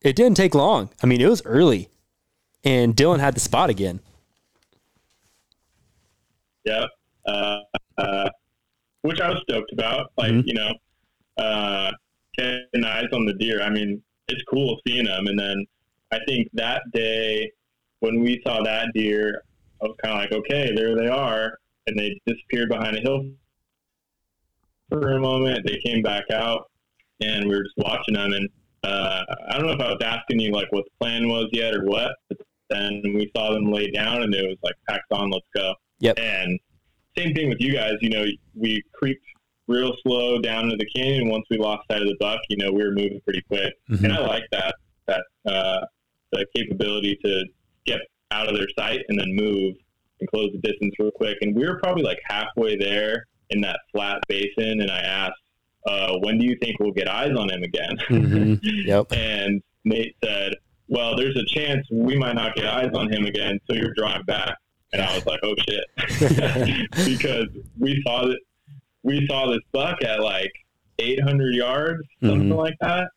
it 0.00 0.16
didn't 0.16 0.38
take 0.38 0.54
long. 0.54 0.88
I 1.02 1.06
mean, 1.06 1.20
it 1.20 1.28
was 1.28 1.42
early, 1.44 1.90
and 2.64 2.96
Dylan 2.96 3.20
had 3.20 3.34
the 3.36 3.40
spot 3.40 3.68
again. 3.68 4.00
Yeah. 6.64 6.86
Uh, 7.26 7.58
uh, 7.98 8.30
which 9.02 9.20
I 9.20 9.28
was 9.28 9.42
stoked 9.48 9.72
about. 9.74 10.10
Like, 10.16 10.32
Mhm. 10.32 10.46
you 10.46 10.54
know, 10.54 10.72
uh, 11.36 11.92
getting 12.38 12.82
eyes 12.82 13.08
on 13.12 13.26
the 13.26 13.34
deer. 13.34 13.60
I 13.60 13.68
mean, 13.68 14.02
it's 14.28 14.42
cool 14.50 14.80
seeing 14.86 15.04
them. 15.04 15.26
And 15.26 15.38
then 15.38 15.66
I 16.12 16.18
think 16.26 16.48
that 16.54 16.82
day 16.94 17.50
when 18.00 18.20
we 18.20 18.40
saw 18.46 18.62
that 18.62 18.88
deer, 18.94 19.42
I 19.82 19.86
was 19.86 19.96
kind 20.02 20.14
of 20.14 20.20
like, 20.20 20.32
okay, 20.32 20.72
there 20.74 20.94
they 20.96 21.08
are. 21.08 21.58
And 21.86 21.98
they 21.98 22.20
disappeared 22.26 22.68
behind 22.68 22.96
a 22.96 23.00
hill 23.00 23.30
for 24.88 25.12
a 25.12 25.20
moment. 25.20 25.66
They 25.66 25.78
came 25.84 26.02
back 26.02 26.24
out 26.32 26.70
and 27.20 27.48
we 27.48 27.56
were 27.56 27.64
just 27.64 27.76
watching 27.78 28.14
them. 28.14 28.32
And 28.32 28.48
uh, 28.84 29.24
I 29.48 29.54
don't 29.56 29.66
know 29.66 29.72
if 29.72 29.80
I 29.80 29.88
was 29.92 30.02
asking 30.02 30.40
you 30.40 30.52
like 30.52 30.70
what 30.70 30.84
the 30.84 30.90
plan 31.04 31.28
was 31.28 31.48
yet 31.52 31.74
or 31.74 31.84
what, 31.84 32.12
but 32.28 32.38
then 32.70 33.00
we 33.04 33.30
saw 33.36 33.52
them 33.52 33.72
lay 33.72 33.90
down 33.90 34.22
and 34.22 34.34
it 34.34 34.46
was 34.46 34.58
like, 34.62 34.74
packs 34.88 35.06
on, 35.10 35.30
let's 35.30 35.46
go. 35.54 35.74
Yep. 36.00 36.18
And 36.18 36.60
same 37.16 37.34
thing 37.34 37.48
with 37.48 37.60
you 37.60 37.72
guys. 37.72 37.94
You 38.02 38.10
know, 38.10 38.26
we 38.54 38.82
creeped 38.92 39.24
real 39.66 39.94
slow 40.02 40.38
down 40.40 40.64
into 40.64 40.76
the 40.76 40.86
canyon. 40.94 41.28
Once 41.28 41.44
we 41.50 41.56
lost 41.56 41.82
sight 41.90 42.02
of 42.02 42.08
the 42.08 42.16
buck, 42.20 42.40
you 42.48 42.56
know, 42.58 42.70
we 42.70 42.82
were 42.84 42.92
moving 42.92 43.20
pretty 43.24 43.42
quick, 43.42 43.74
Mhm. 43.90 44.04
and 44.04 44.12
I 44.12 44.20
like 44.26 44.44
that 44.52 44.74
that 45.06 45.22
uh, 45.46 45.80
the 46.32 46.46
capability 46.54 47.18
to 47.24 47.44
get 47.88 48.00
out 48.30 48.48
of 48.48 48.54
their 48.56 48.68
sight 48.78 49.00
and 49.08 49.18
then 49.18 49.34
move 49.34 49.74
and 50.20 50.28
close 50.30 50.50
the 50.52 50.58
distance 50.68 50.94
real 50.98 51.10
quick. 51.10 51.38
And 51.40 51.54
we 51.56 51.66
were 51.66 51.78
probably 51.80 52.02
like 52.02 52.18
halfway 52.24 52.76
there 52.76 53.24
in 53.50 53.60
that 53.62 53.78
flat 53.92 54.20
basin, 54.28 54.80
and 54.82 54.90
I 54.90 55.00
asked, 55.00 55.40
uh, 55.86 56.16
"When 56.18 56.38
do 56.38 56.44
you 56.44 56.56
think 56.60 56.78
we'll 56.80 56.92
get 56.92 57.08
eyes 57.08 57.34
on 57.36 57.48
him 57.50 57.62
again?" 57.62 57.96
Mhm. 58.08 58.60
Yep. 58.86 59.12
And 59.12 59.62
Nate 59.84 60.14
said, 60.22 60.54
"Well, 60.88 61.16
there's 61.16 61.36
a 61.36 61.44
chance 61.46 61.86
we 61.90 62.16
might 62.16 62.34
not 62.34 62.54
get 62.56 62.66
eyes 62.66 62.90
on 62.94 63.10
him 63.12 63.24
again, 63.24 63.58
so 63.66 63.74
you're 63.74 63.94
drawing 63.94 64.22
back." 64.24 64.56
And 64.92 65.00
I 65.02 65.14
was 65.14 65.24
like, 65.26 65.40
"Oh 65.42 65.54
shit," 65.68 65.84
because 67.06 67.46
we 67.78 68.02
saw 68.06 68.26
that 68.26 68.38
we 69.02 69.26
saw 69.26 69.46
this 69.50 69.60
buck 69.72 70.02
at 70.02 70.20
like 70.20 70.52
800 70.98 71.54
yards, 71.54 72.02
something 72.22 72.48
Mhm. 72.50 72.56
like 72.56 72.74
that. 72.80 73.08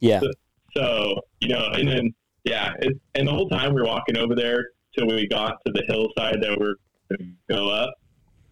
Yeah. 0.00 0.20
So 0.76 1.20
you 1.40 1.48
know, 1.48 1.68
and 1.72 1.88
then 1.88 2.14
yeah, 2.44 2.72
it, 2.80 2.96
and 3.14 3.26
the 3.28 3.32
whole 3.32 3.48
time 3.48 3.74
we 3.74 3.80
were 3.80 3.86
walking 3.86 4.16
over 4.16 4.34
there 4.34 4.66
till 4.96 5.06
we 5.06 5.26
got 5.26 5.56
to 5.66 5.72
the 5.72 5.82
hillside 5.88 6.40
that 6.42 6.58
we're 6.58 6.74
going 7.10 7.36
to 7.48 7.54
go 7.54 7.68
up. 7.70 7.92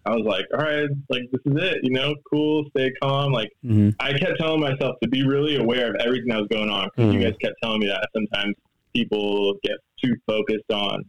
I 0.05 0.11
was 0.15 0.25
like, 0.25 0.45
all 0.53 0.59
right, 0.65 0.89
like 1.09 1.21
this 1.31 1.39
is 1.45 1.63
it, 1.63 1.77
you 1.83 1.91
know, 1.91 2.13
cool, 2.29 2.65
stay 2.75 2.91
calm. 3.01 3.31
Like 3.31 3.49
hmm 3.61 3.91
I 3.99 4.11
kept 4.17 4.37
telling 4.39 4.59
myself 4.59 4.95
to 5.01 5.07
be 5.07 5.25
really 5.25 5.55
aware 5.55 5.89
of 5.91 5.95
everything 6.01 6.27
that 6.29 6.39
was 6.39 6.49
going 6.49 6.69
on. 6.69 6.89
'cause 6.89 7.05
Mhm. 7.05 7.13
You 7.13 7.19
guys 7.21 7.35
kept 7.41 7.55
telling 7.63 7.79
me 7.79 7.87
that 7.87 8.09
sometimes 8.13 8.55
people 8.93 9.53
get 9.63 9.77
too 10.03 10.13
focused 10.27 10.69
on 10.73 11.03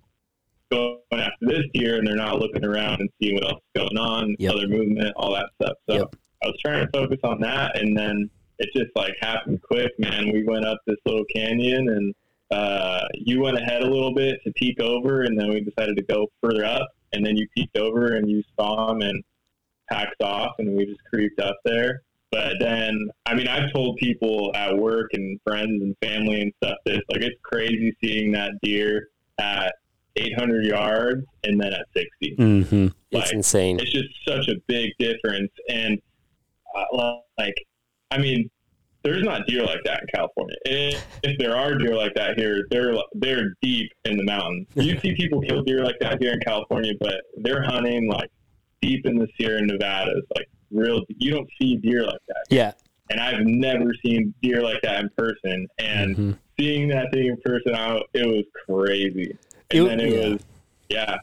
going 0.71 0.99
after 1.13 1.33
this 1.47 1.65
deer 1.75 1.99
and 1.99 2.07
they're 2.07 2.15
not 2.17 2.39
looking 2.39 2.65
around 2.65 3.01
and 3.01 3.11
seeing 3.21 3.35
what 3.35 3.45
else 3.45 3.61
is 3.75 3.83
going 3.83 3.99
on, 3.99 4.37
Yep. 4.39 4.55
other 4.55 4.69
movement, 4.69 5.13
all 5.17 5.33
that 5.35 5.47
stuff. 5.61 5.77
So 5.89 5.97
Yep. 5.97 6.15
I 6.45 6.47
was 6.49 6.57
trying 6.65 6.87
to 6.87 6.91
focus 6.93 7.19
on 7.25 7.41
that, 7.41 7.77
and 7.81 7.97
then 7.99 8.31
it 8.61 8.69
just 8.77 8.91
like 8.95 9.15
happened 9.21 9.61
quick, 9.63 9.91
man. 9.99 10.31
We 10.33 10.45
went 10.45 10.65
up 10.65 10.79
this 10.87 10.99
little 11.05 11.25
canyon, 11.35 11.89
and 11.89 12.15
uh, 12.51 13.05
you 13.15 13.41
went 13.41 13.57
ahead 13.59 13.83
a 13.83 13.89
little 13.91 14.15
bit 14.15 14.41
to 14.45 14.53
peek 14.53 14.81
over, 14.81 15.23
and 15.23 15.39
then 15.39 15.49
we 15.51 15.61
decided 15.61 15.97
to 15.97 16.03
go 16.03 16.27
further 16.43 16.65
up, 16.65 16.89
and 17.13 17.25
then 17.25 17.37
you 17.37 17.47
peeked 17.57 17.77
over 17.77 18.17
and 18.17 18.29
you 18.31 18.43
saw 18.59 18.91
him 18.93 19.01
and 19.01 19.23
packed 19.91 20.23
off, 20.23 20.53
and 20.59 20.77
we 20.77 20.87
just 20.87 21.03
creeped 21.05 21.41
up 21.41 21.57
there. 21.65 22.03
But 22.31 22.55
then, 22.59 23.09
I 23.27 23.35
mean, 23.35 23.47
I've 23.47 23.73
told 23.73 23.97
people 23.97 24.51
at 24.57 24.77
work 24.77 25.11
and 25.13 25.41
friends 25.45 25.83
and 25.83 25.97
family 26.03 26.43
and 26.43 26.53
stuff 26.63 26.79
this 26.85 26.99
like 27.09 27.23
it's 27.23 27.41
crazy 27.43 27.97
seeing 28.03 28.33
that 28.33 28.51
deer 28.61 29.09
at 29.39 29.73
800 30.17 30.65
yards 30.65 31.25
and 31.45 31.61
then 31.61 31.73
at 31.73 31.87
60 31.97 32.35
hmm 32.37 32.87
It's 33.13 33.31
insane. 33.33 33.79
it's 33.79 33.93
just 33.93 34.09
such 34.27 34.49
a 34.49 34.55
big 34.67 34.91
difference. 34.99 35.53
And 35.69 36.01
uh, 36.75 37.15
like, 37.39 37.55
I 38.11 38.19
mean, 38.19 38.51
there's 39.05 39.23
not 39.23 39.47
deer 39.47 39.63
like 39.63 39.81
that 39.85 40.01
in 40.03 40.07
California. 40.15 40.57
If, 40.65 41.05
if 41.23 41.39
there 41.39 41.57
are 41.57 41.75
deer 41.77 41.95
like 41.95 42.15
that 42.15 42.39
here, 42.39 42.65
they're 42.71 42.95
they're 43.15 43.55
deep 43.63 43.93
in 44.05 44.17
the 44.17 44.25
mountains. 44.25 44.67
You 44.75 44.99
see 45.01 45.15
people 45.15 45.41
kill 45.43 45.63
deer 45.63 45.85
like 45.85 45.99
that 46.01 46.21
here 46.21 46.33
in 46.33 46.41
California, 46.41 46.93
but 46.99 47.17
they're 47.37 47.63
hunting 47.63 48.09
like 48.09 48.31
deep 48.81 49.07
in 49.07 49.19
the 49.19 49.29
Sierra 49.39 49.61
Nevadas, 49.65 50.23
like 50.37 50.49
real. 50.71 51.03
You 51.19 51.33
don't 51.33 51.49
see 51.61 51.77
deer 51.77 52.05
like 52.05 52.21
that, 52.29 52.45
Yeah. 52.51 52.73
and 53.11 53.21
I've 53.21 53.45
never 53.47 53.93
seen 54.05 54.35
deer 54.43 54.63
like 54.63 54.81
that 54.83 55.01
in 55.05 55.11
person. 55.17 55.69
And 55.79 56.17
Mhm. 56.17 56.39
seeing 56.59 56.89
that 56.89 57.13
thing 57.13 57.27
in 57.27 57.37
person, 57.45 57.75
I, 57.75 58.01
it 58.15 58.27
was 58.27 58.45
crazy. 58.67 59.37
And 59.71 59.81
It- 59.81 59.85
then 59.89 60.01
it 60.01 60.13
yeah. 60.13 60.29
was, 60.29 60.41
yeah. 60.89 61.17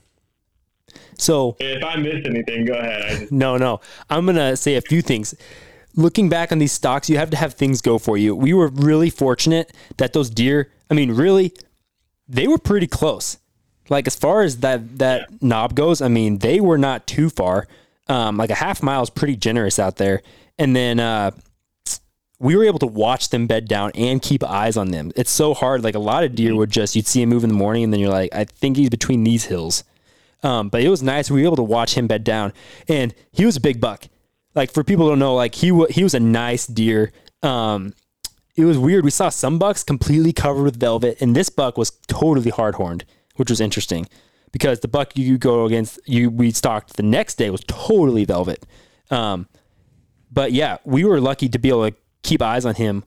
So 1.17 1.55
If 1.59 1.83
I 1.83 1.95
missed 1.97 2.27
anything, 2.27 2.65
go 2.65 2.73
ahead. 2.73 3.19
Just 3.21 3.31
No, 3.31 3.55
no. 3.57 3.79
I'm 4.09 4.25
going 4.25 4.35
to 4.37 4.57
say 4.57 4.75
a 4.75 4.81
few 4.81 5.01
things. 5.01 5.35
Looking 5.95 6.29
back 6.29 6.51
on 6.51 6.59
these 6.59 6.71
stocks, 6.71 7.09
you 7.09 7.17
have 7.17 7.29
to 7.31 7.37
have 7.37 7.53
things 7.53 7.81
go 7.81 7.97
for 7.97 8.17
you. 8.17 8.35
We 8.35 8.53
were 8.53 8.69
really 8.69 9.09
fortunate 9.09 9.73
that 9.97 10.13
those 10.13 10.29
deer, 10.29 10.71
I 10.89 10.93
mean, 10.93 11.11
really, 11.11 11.53
they 12.27 12.47
were 12.47 12.57
pretty 12.57 12.87
close. 12.87 13.37
Like 13.89 14.07
as 14.07 14.15
far 14.15 14.41
as 14.41 14.57
that 14.59 14.99
that 14.99 15.41
knob 15.41 15.75
goes, 15.75 16.01
I 16.01 16.07
mean, 16.07 16.37
they 16.37 16.61
were 16.61 16.77
not 16.77 17.07
too 17.07 17.29
far. 17.29 17.67
Um, 18.07 18.37
like 18.37 18.49
a 18.49 18.55
half 18.55 18.81
mile 18.81 19.03
is 19.03 19.09
pretty 19.09 19.35
generous 19.35 19.79
out 19.79 19.97
there. 19.97 20.21
And 20.57 20.75
then 20.75 20.99
uh, 20.99 21.31
we 22.39 22.55
were 22.55 22.63
able 22.63 22.79
to 22.79 22.87
watch 22.87 23.29
them 23.29 23.47
bed 23.47 23.67
down 23.67 23.91
and 23.93 24.21
keep 24.21 24.43
eyes 24.43 24.77
on 24.77 24.91
them. 24.91 25.11
It's 25.15 25.29
so 25.29 25.53
hard. 25.53 25.83
Like 25.83 25.95
a 25.95 25.99
lot 25.99 26.23
of 26.23 26.35
deer 26.35 26.55
would 26.55 26.71
just 26.71 26.95
you'd 26.95 27.07
see 27.07 27.21
him 27.21 27.29
move 27.29 27.43
in 27.43 27.49
the 27.49 27.55
morning, 27.55 27.83
and 27.83 27.91
then 27.93 27.99
you're 27.99 28.09
like, 28.09 28.33
I 28.33 28.45
think 28.45 28.77
he's 28.77 28.89
between 28.89 29.23
these 29.23 29.45
hills. 29.45 29.83
Um, 30.41 30.69
but 30.69 30.81
it 30.81 30.89
was 30.89 31.03
nice. 31.03 31.29
We 31.29 31.41
were 31.41 31.47
able 31.47 31.57
to 31.57 31.63
watch 31.63 31.93
him 31.95 32.07
bed 32.07 32.23
down, 32.23 32.53
and 32.87 33.13
he 33.31 33.45
was 33.45 33.57
a 33.57 33.61
big 33.61 33.79
buck. 33.79 34.07
Like 34.53 34.71
for 34.71 34.83
people 34.83 35.05
who 35.05 35.11
don't 35.11 35.19
know, 35.19 35.35
like 35.35 35.55
he 35.55 35.71
wa 35.71 35.85
he 35.89 36.03
was 36.03 36.13
a 36.13 36.19
nice 36.19 36.67
deer. 36.67 37.11
Um, 37.41 37.93
it 38.55 38.65
was 38.65 38.77
weird. 38.77 39.05
We 39.05 39.11
saw 39.11 39.29
some 39.29 39.57
bucks 39.57 39.83
completely 39.83 40.33
covered 40.33 40.63
with 40.63 40.79
velvet, 40.79 41.21
and 41.21 41.35
this 41.35 41.49
buck 41.49 41.77
was 41.77 41.91
totally 42.07 42.49
hard 42.49 42.75
horned, 42.75 43.05
which 43.35 43.49
was 43.49 43.61
interesting 43.61 44.07
because 44.51 44.81
the 44.81 44.87
buck 44.87 45.17
you 45.17 45.37
go 45.37 45.65
against 45.65 45.99
you 46.05 46.29
we 46.29 46.51
stalked 46.51 46.97
the 46.97 47.03
next 47.03 47.35
day 47.35 47.49
was 47.49 47.63
totally 47.67 48.25
velvet. 48.25 48.65
Um, 49.09 49.47
but 50.31 50.51
yeah, 50.51 50.77
we 50.85 51.03
were 51.03 51.19
lucky 51.19 51.49
to 51.49 51.59
be 51.59 51.69
able 51.69 51.89
to 51.89 51.95
keep 52.23 52.41
eyes 52.41 52.65
on 52.65 52.75
him 52.75 53.03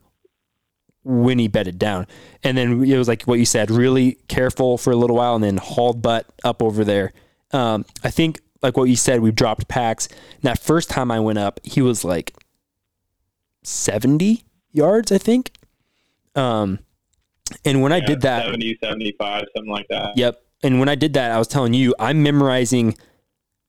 when 1.03 1.39
he 1.39 1.47
bedded 1.47 1.77
down. 1.79 2.07
And 2.43 2.57
then 2.57 2.83
it 2.83 2.97
was 2.97 3.07
like 3.07 3.23
what 3.23 3.39
you 3.39 3.45
said, 3.45 3.69
really 3.69 4.13
careful 4.27 4.77
for 4.77 4.91
a 4.91 4.95
little 4.95 5.15
while 5.15 5.35
and 5.35 5.43
then 5.43 5.57
hauled 5.57 6.01
butt 6.01 6.27
up 6.43 6.61
over 6.61 6.83
there. 6.83 7.13
Um, 7.51 7.85
I 8.03 8.09
think 8.09 8.41
like 8.65 8.77
what 8.77 8.89
you 8.89 8.95
said, 8.95 9.21
we've 9.21 9.35
dropped 9.35 9.67
packs. 9.67 10.07
And 10.07 10.41
that 10.41 10.59
first 10.59 10.89
time 10.89 11.11
I 11.11 11.19
went 11.19 11.37
up, 11.37 11.59
he 11.63 11.81
was 11.81 12.03
like 12.03 12.33
70 13.63 14.43
yards, 14.71 15.11
I 15.11 15.19
think. 15.19 15.51
Um, 16.35 16.79
and 17.63 17.83
when 17.83 17.91
I 17.91 17.99
did 17.99 18.21
that, 18.21 18.45
70, 18.45 18.79
75, 18.83 19.45
something 19.55 19.71
like 19.71 19.87
that. 19.89 20.17
Yep. 20.17 20.41
and 20.63 20.79
when 20.79 20.89
I 20.89 20.95
did 20.95 21.13
that, 21.13 21.31
I 21.31 21.37
was 21.37 21.47
telling 21.47 21.75
you, 21.75 21.93
I'm 21.99 22.23
memorizing 22.23 22.97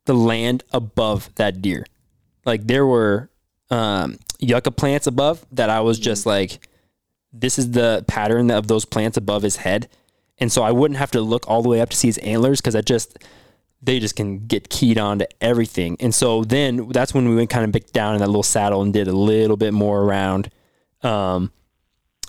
the 0.06 0.14
land 0.14 0.64
above 0.72 1.28
that 1.34 1.60
deer. 1.60 1.84
Like 2.46 2.66
there 2.66 2.86
were 2.86 3.30
um, 3.70 4.18
yucca 4.38 4.70
plants 4.70 5.06
above 5.06 5.44
that 5.52 5.68
I 5.68 5.80
was 5.80 5.98
just 5.98 6.24
like, 6.24 6.66
this 7.32 7.58
is 7.58 7.72
the 7.72 8.02
pattern 8.08 8.50
of 8.50 8.66
those 8.66 8.86
plants 8.86 9.18
above 9.18 9.42
his 9.42 9.56
head. 9.56 9.90
And 10.38 10.50
so 10.50 10.62
I 10.62 10.70
wouldn't 10.72 10.98
have 10.98 11.10
to 11.10 11.20
look 11.20 11.48
all 11.48 11.62
the 11.62 11.68
way 11.68 11.82
up 11.82 11.90
to 11.90 11.96
see 11.96 12.08
his 12.08 12.18
antlers 12.18 12.62
because 12.62 12.74
I 12.74 12.80
just, 12.80 13.18
they 13.82 13.98
just 14.00 14.16
can 14.16 14.46
get 14.46 14.68
keyed 14.70 14.98
on 14.98 15.18
to 15.20 15.28
everything. 15.40 15.96
And 16.00 16.14
so 16.14 16.44
then 16.44 16.88
that's 16.88 17.12
when 17.14 17.28
we 17.28 17.36
went 17.36 17.50
kind 17.50 17.64
of 17.64 17.72
back 17.72 17.90
down 17.92 18.14
in 18.14 18.20
that 18.20 18.26
little 18.26 18.42
saddle 18.42 18.82
and 18.82 18.92
did 18.92 19.06
a 19.08 19.12
little 19.12 19.56
bit 19.56 19.72
more 19.74 20.02
around. 20.02 20.50
Um, 21.02 21.52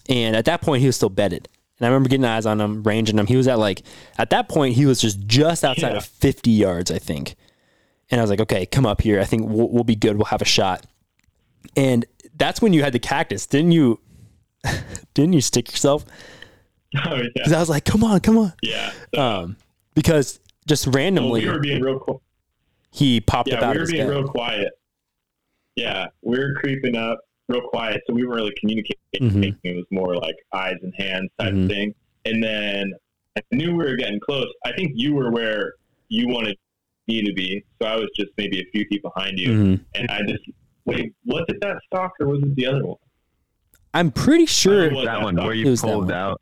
and 0.10 0.36
at 0.36 0.46
that 0.46 0.62
point, 0.62 0.82
he 0.82 0.88
was 0.88 0.96
still 0.96 1.10
bedded. 1.10 1.48
And 1.80 1.86
I 1.86 1.90
remember 1.90 2.10
getting 2.10 2.26
eyes 2.26 2.46
on 2.46 2.60
him, 2.60 2.84
ranging 2.84 3.18
him. 3.18 3.28
He 3.28 3.36
was 3.38 3.48
at 3.48 3.60
like, 3.60 3.84
at 4.18 4.30
that 4.32 4.50
point, 4.50 4.76
he 4.76 4.86
was 4.86 5.00
just 5.02 5.20
just 5.28 5.64
outside 5.64 5.92
Yeah. 5.92 5.98
of 5.98 6.06
50 6.06 6.50
yards, 6.52 6.92
I 6.92 7.00
think. 7.00 7.36
And 8.10 8.20
I 8.20 8.24
was 8.24 8.30
like, 8.30 8.40
okay, 8.42 8.66
come 8.66 8.86
up 8.86 9.02
here. 9.02 9.20
I 9.20 9.26
think 9.26 9.48
we'll, 9.48 9.70
we'll 9.70 9.84
be 9.84 9.96
good. 9.96 10.16
We'll 10.18 10.26
have 10.26 10.42
a 10.42 10.46
shot. 10.46 10.86
And 11.76 12.06
that's 12.36 12.62
when 12.62 12.74
you 12.74 12.84
had 12.84 12.94
the 12.94 13.00
cactus, 13.00 13.46
didn't 13.46 13.72
you? 13.74 14.00
didn't 15.14 15.34
you 15.34 15.42
stick 15.42 15.70
yourself? 15.72 16.06
Oh 17.06 17.16
yeah, 17.36 17.56
I 17.56 17.60
was 17.60 17.70
like, 17.70 17.84
come 17.86 18.04
on, 18.04 18.20
come 18.22 18.38
on. 18.38 18.54
yeah. 18.62 18.92
So, 19.14 19.22
Um, 19.22 19.58
because 19.94 20.40
just 20.68 20.88
well, 20.88 20.94
randomly 20.96 21.42
we 21.46 21.50
were 21.52 21.60
being 21.60 21.82
real 21.82 22.00
cool. 22.00 22.22
he 22.92 23.20
popped 23.22 23.52
up 23.52 23.62
out 23.64 23.70
we 23.70 23.72
of 23.72 23.76
were 23.76 23.82
his 23.82 23.92
being 23.92 24.08
bed. 24.08 24.14
real 24.14 24.28
quiet. 24.28 24.70
Yeah, 25.76 26.08
we 26.22 26.38
were 26.38 26.54
creeping 26.56 26.96
up 26.96 27.20
real 27.48 27.62
quiet, 27.62 28.02
so 28.08 28.14
we 28.14 28.26
weren't 28.26 28.42
really 28.42 28.54
communicating. 28.60 28.98
Mhm. 29.20 29.58
It 29.64 29.76
was 29.76 29.86
more 29.92 30.16
like 30.16 30.36
eyes 30.54 30.76
and 30.82 30.94
hands 30.98 31.30
type 31.40 31.54
Mhm. 31.54 31.68
thing. 31.68 31.96
And 32.26 32.44
then 32.44 32.94
I 33.38 33.42
knew 33.52 33.72
we 33.76 33.86
were 33.86 33.96
getting 33.96 34.20
close. 34.20 34.48
I 34.66 34.74
think 34.74 34.92
you 34.96 35.14
were 35.16 35.32
where 35.32 35.74
you 36.10 36.28
wanted 36.28 36.58
me 37.08 37.22
to 37.24 37.32
be, 37.34 37.64
so 37.82 37.88
I 37.88 37.96
was 37.96 38.10
just 38.16 38.32
maybe 38.38 38.60
a 38.60 38.66
few 38.72 38.86
feet 38.90 39.02
behind 39.02 39.40
you. 39.40 39.50
Mhm. 39.52 39.86
And 39.96 40.10
I 40.12 40.22
just 40.24 40.44
wait. 40.86 41.14
Was 41.26 41.46
it 41.48 41.58
that 41.62 41.78
stock 41.86 42.12
or 42.20 42.28
was 42.28 42.42
it 42.44 42.56
the 42.56 42.66
other 42.66 42.86
one? 42.86 42.98
I'm 43.94 44.12
pretty 44.12 44.46
sure. 44.46 44.84
It 44.86 44.94
was 44.94 45.06
that 45.06 45.18
that 45.20 45.24
one 45.24 45.36
stock. 45.36 45.46
where 45.46 45.56
you 45.56 45.76
pulled 45.78 46.12
out. 46.12 46.42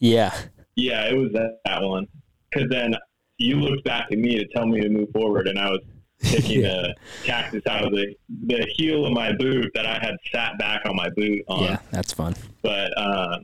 Yeah. 0.00 0.34
Yeah, 0.76 1.08
it 1.08 1.16
was 1.16 1.32
that, 1.32 1.60
that 1.64 1.82
one. 1.82 2.06
Because 2.50 2.68
then 2.68 2.94
you 3.42 3.56
looked 3.56 3.84
back 3.84 4.06
at 4.10 4.18
me 4.18 4.36
to 4.38 4.46
tell 4.48 4.66
me 4.66 4.80
to 4.80 4.88
move 4.88 5.10
forward, 5.12 5.48
and 5.48 5.58
I 5.58 5.70
was 5.70 5.80
taking 6.22 6.60
Yeah. 6.64 6.68
the 6.82 6.94
cactus 7.24 7.66
out 7.66 7.84
of 7.84 7.90
the 7.92 8.14
the 8.46 8.66
heel 8.76 9.04
of 9.06 9.12
my 9.12 9.32
boot 9.32 9.70
that 9.74 9.86
I 9.86 9.94
had 9.94 10.14
sat 10.32 10.58
back 10.58 10.82
on 10.86 10.96
my 10.96 11.08
boot 11.16 11.42
on. 11.48 11.64
Yeah, 11.64 11.78
that's 11.90 12.12
fun. 12.12 12.34
But 12.62 12.96
uh, 12.96 13.38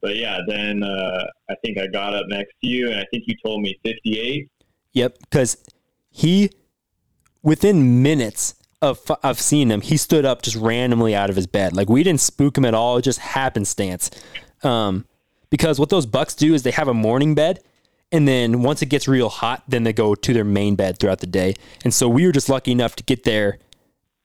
but 0.00 0.16
yeah, 0.16 0.38
then 0.46 0.82
uh, 0.82 1.26
I 1.50 1.54
think 1.64 1.78
I 1.78 1.86
got 1.86 2.14
up 2.14 2.26
next 2.28 2.52
to 2.62 2.68
you, 2.68 2.90
and 2.90 3.00
I 3.00 3.04
think 3.10 3.24
you 3.26 3.34
told 3.44 3.62
me 3.62 3.78
58. 3.84 4.48
Yep, 4.92 5.18
because 5.20 5.56
he, 6.10 6.50
within 7.42 8.02
minutes 8.02 8.54
of 8.82 9.00
of 9.22 9.40
seeing 9.40 9.70
him, 9.70 9.80
he 9.80 9.96
stood 9.96 10.24
up 10.24 10.42
just 10.42 10.56
randomly 10.56 11.14
out 11.14 11.30
of 11.30 11.36
his 11.36 11.46
bed. 11.46 11.74
Like 11.76 11.88
we 11.88 12.02
didn't 12.02 12.20
spook 12.20 12.56
him 12.58 12.64
at 12.64 12.74
all; 12.74 12.96
it 12.98 13.02
just 13.02 13.18
happenstance. 13.20 14.10
Um, 14.62 15.04
because 15.50 15.78
what 15.80 15.88
those 15.88 16.06
bucks 16.06 16.34
do 16.34 16.52
is 16.54 16.62
they 16.62 16.70
have 16.72 16.88
a 16.88 16.94
morning 16.94 17.34
bed, 17.34 17.60
and 18.10 18.26
then 18.26 18.62
once 18.62 18.80
it 18.82 18.86
gets 18.86 19.06
real 19.06 19.28
hot, 19.28 19.62
then 19.68 19.82
they 19.84 19.92
go 19.92 20.14
to 20.14 20.32
their 20.32 20.44
main 20.44 20.76
bed 20.76 20.98
throughout 20.98 21.20
the 21.20 21.26
day. 21.26 21.54
And 21.84 21.92
so 21.92 22.08
we 22.08 22.24
were 22.24 22.32
just 22.32 22.48
lucky 22.48 22.72
enough 22.72 22.96
to 22.96 23.04
get 23.04 23.24
there 23.24 23.58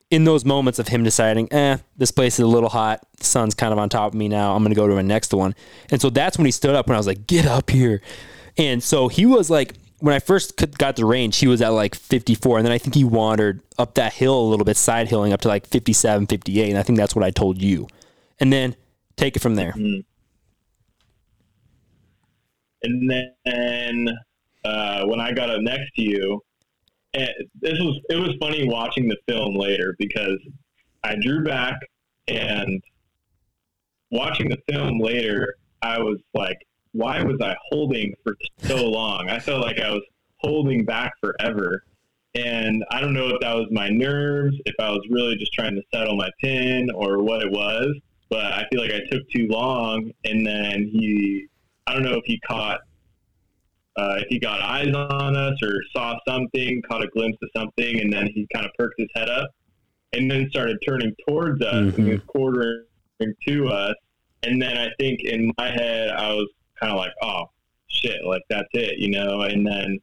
in 0.10 0.24
those 0.26 0.46
moments 0.46 0.80
of 0.80 0.88
him 0.88 1.04
deciding, 1.04 1.52
eh, 1.52 1.78
this 1.98 2.12
place 2.12 2.36
is 2.36 2.40
a 2.42 2.48
little 2.48 2.70
hot. 2.70 3.06
The 3.18 3.26
sun's 3.26 3.56
kind 3.56 3.74
of 3.74 3.80
on 3.80 3.90
top 3.90 4.14
of 4.14 4.14
me 4.14 4.28
now. 4.28 4.56
I'm 4.56 4.64
going 4.64 4.74
to 4.74 4.80
go 4.80 4.88
to 4.88 4.94
my 4.94 5.02
next 5.02 5.34
one. 5.34 5.56
And 5.90 6.00
so 6.00 6.10
that's 6.10 6.38
when 6.38 6.46
he 6.46 6.52
stood 6.52 6.76
up 6.76 6.86
and 6.86 6.96
I 6.96 7.00
was 7.00 7.08
like, 7.08 7.28
get 7.28 7.46
up 7.46 7.70
here. 7.70 8.02
And 8.58 8.82
so 8.82 9.08
he 9.08 9.26
was 9.26 9.50
like, 9.50 9.74
when 10.00 10.14
I 10.14 10.20
first 10.20 10.56
got 10.78 10.98
the 10.98 11.06
range, 11.06 11.38
he 11.38 11.48
was 11.48 11.62
at 11.62 11.70
like 11.70 11.96
54. 11.96 12.58
And 12.58 12.66
then 12.66 12.72
I 12.72 12.78
think 12.78 12.94
he 12.94 13.04
wandered 13.04 13.62
up 13.78 13.96
that 13.96 14.14
hill 14.14 14.40
a 14.40 14.48
little 14.48 14.66
bit, 14.66 14.78
side 14.78 15.08
hilling 15.08 15.34
up 15.34 15.42
to 15.42 15.48
like 15.48 15.66
57, 15.66 16.28
58. 16.28 16.70
And 16.70 16.78
I 16.78 16.84
think 16.84 16.98
that's 16.98 17.16
what 17.16 17.24
I 17.24 17.32
told 17.32 17.62
you. 17.62 17.88
And 18.40 18.52
then 18.54 18.76
take 19.16 19.36
it 19.36 19.40
from 19.40 19.56
there. 19.56 19.74
And 22.84 23.10
then 23.46 24.10
uh, 24.66 25.06
when 25.06 25.20
I 25.20 25.32
got 25.32 25.50
up 25.50 25.62
next 25.62 25.94
to 25.96 26.02
you, 26.02 26.42
and 27.14 27.30
this 27.62 27.80
was 27.80 28.00
it 28.10 28.16
was 28.16 28.36
funny 28.40 28.68
watching 28.68 29.08
the 29.08 29.18
film 29.28 29.56
later 29.56 29.96
because 30.00 30.40
I 31.04 31.16
drew 31.22 31.44
back 31.44 31.76
and 32.28 32.82
watching 34.12 34.50
the 34.50 34.58
film 34.70 35.00
later, 35.00 35.56
I 35.82 36.00
was 36.00 36.20
like, 36.34 36.58
why 36.94 37.22
was 37.24 37.40
I 37.42 37.56
holding 37.70 38.14
for 38.24 38.36
so 38.58 38.90
long? 38.90 39.30
I 39.30 39.40
felt 39.40 39.62
like 39.62 39.80
I 39.80 39.92
was 39.92 40.04
holding 40.38 40.86
back 40.86 41.14
forever. 41.20 41.84
And 42.36 42.84
I 42.90 43.00
don't 43.00 43.14
know 43.14 43.28
if 43.30 43.40
that 43.42 43.56
was 43.56 43.68
my 43.72 43.90
nerves, 43.90 44.56
if 44.66 44.76
I 44.80 44.90
was 44.90 45.06
really 45.10 45.36
just 45.36 45.54
trying 45.54 45.76
to 45.76 45.84
settle 45.94 46.16
my 46.16 46.30
pin 46.42 46.90
or 46.96 47.22
what 47.22 47.44
it 47.44 47.52
was, 47.52 47.96
but 48.30 48.46
I 48.54 48.66
feel 48.72 48.82
like 48.82 48.92
I 48.92 49.02
took 49.12 49.30
too 49.30 49.48
long. 49.48 50.12
And 50.24 50.46
then 50.46 50.90
he, 50.92 51.48
I 51.88 51.94
don't 51.94 52.04
know 52.04 52.14
if 52.14 52.24
he 52.26 52.40
caught, 52.48 52.80
uh, 53.98 54.16
if 54.20 54.28
he 54.30 54.40
got 54.40 54.62
eyes 54.62 54.94
on 54.94 55.36
us 55.36 55.62
or 55.62 55.82
saw 55.96 56.18
something, 56.28 56.82
caught 56.90 57.04
a 57.04 57.08
glimpse 57.08 57.38
of 57.42 57.50
something, 57.56 58.00
and 58.00 58.12
then 58.12 58.28
he 58.28 58.48
kind 58.54 58.66
of 58.66 58.72
perked 58.78 58.96
his 58.98 59.10
head 59.16 59.30
up 59.30 59.50
and 60.14 60.30
then 60.30 60.50
started 60.50 60.78
turning 60.86 61.14
towards 61.28 61.62
us 61.62 61.74
and 61.74 61.94
Mhm. 61.94 62.06
he 62.06 62.12
was 62.12 62.22
quartering 62.28 62.86
to 63.48 63.68
us. 63.70 63.96
And 64.44 64.62
then 64.62 64.78
I 64.78 64.90
think 65.00 65.24
in 65.24 65.52
my 65.58 65.70
head, 65.70 66.10
I 66.12 66.34
was 66.34 66.48
kind 66.80 66.92
of 66.92 66.98
like, 66.98 67.14
oh, 67.22 67.46
shit, 67.88 68.24
like 68.26 68.44
that's 68.50 68.68
it, 68.74 69.00
you 69.00 69.10
know? 69.10 69.42
And 69.42 69.66
then 69.66 70.00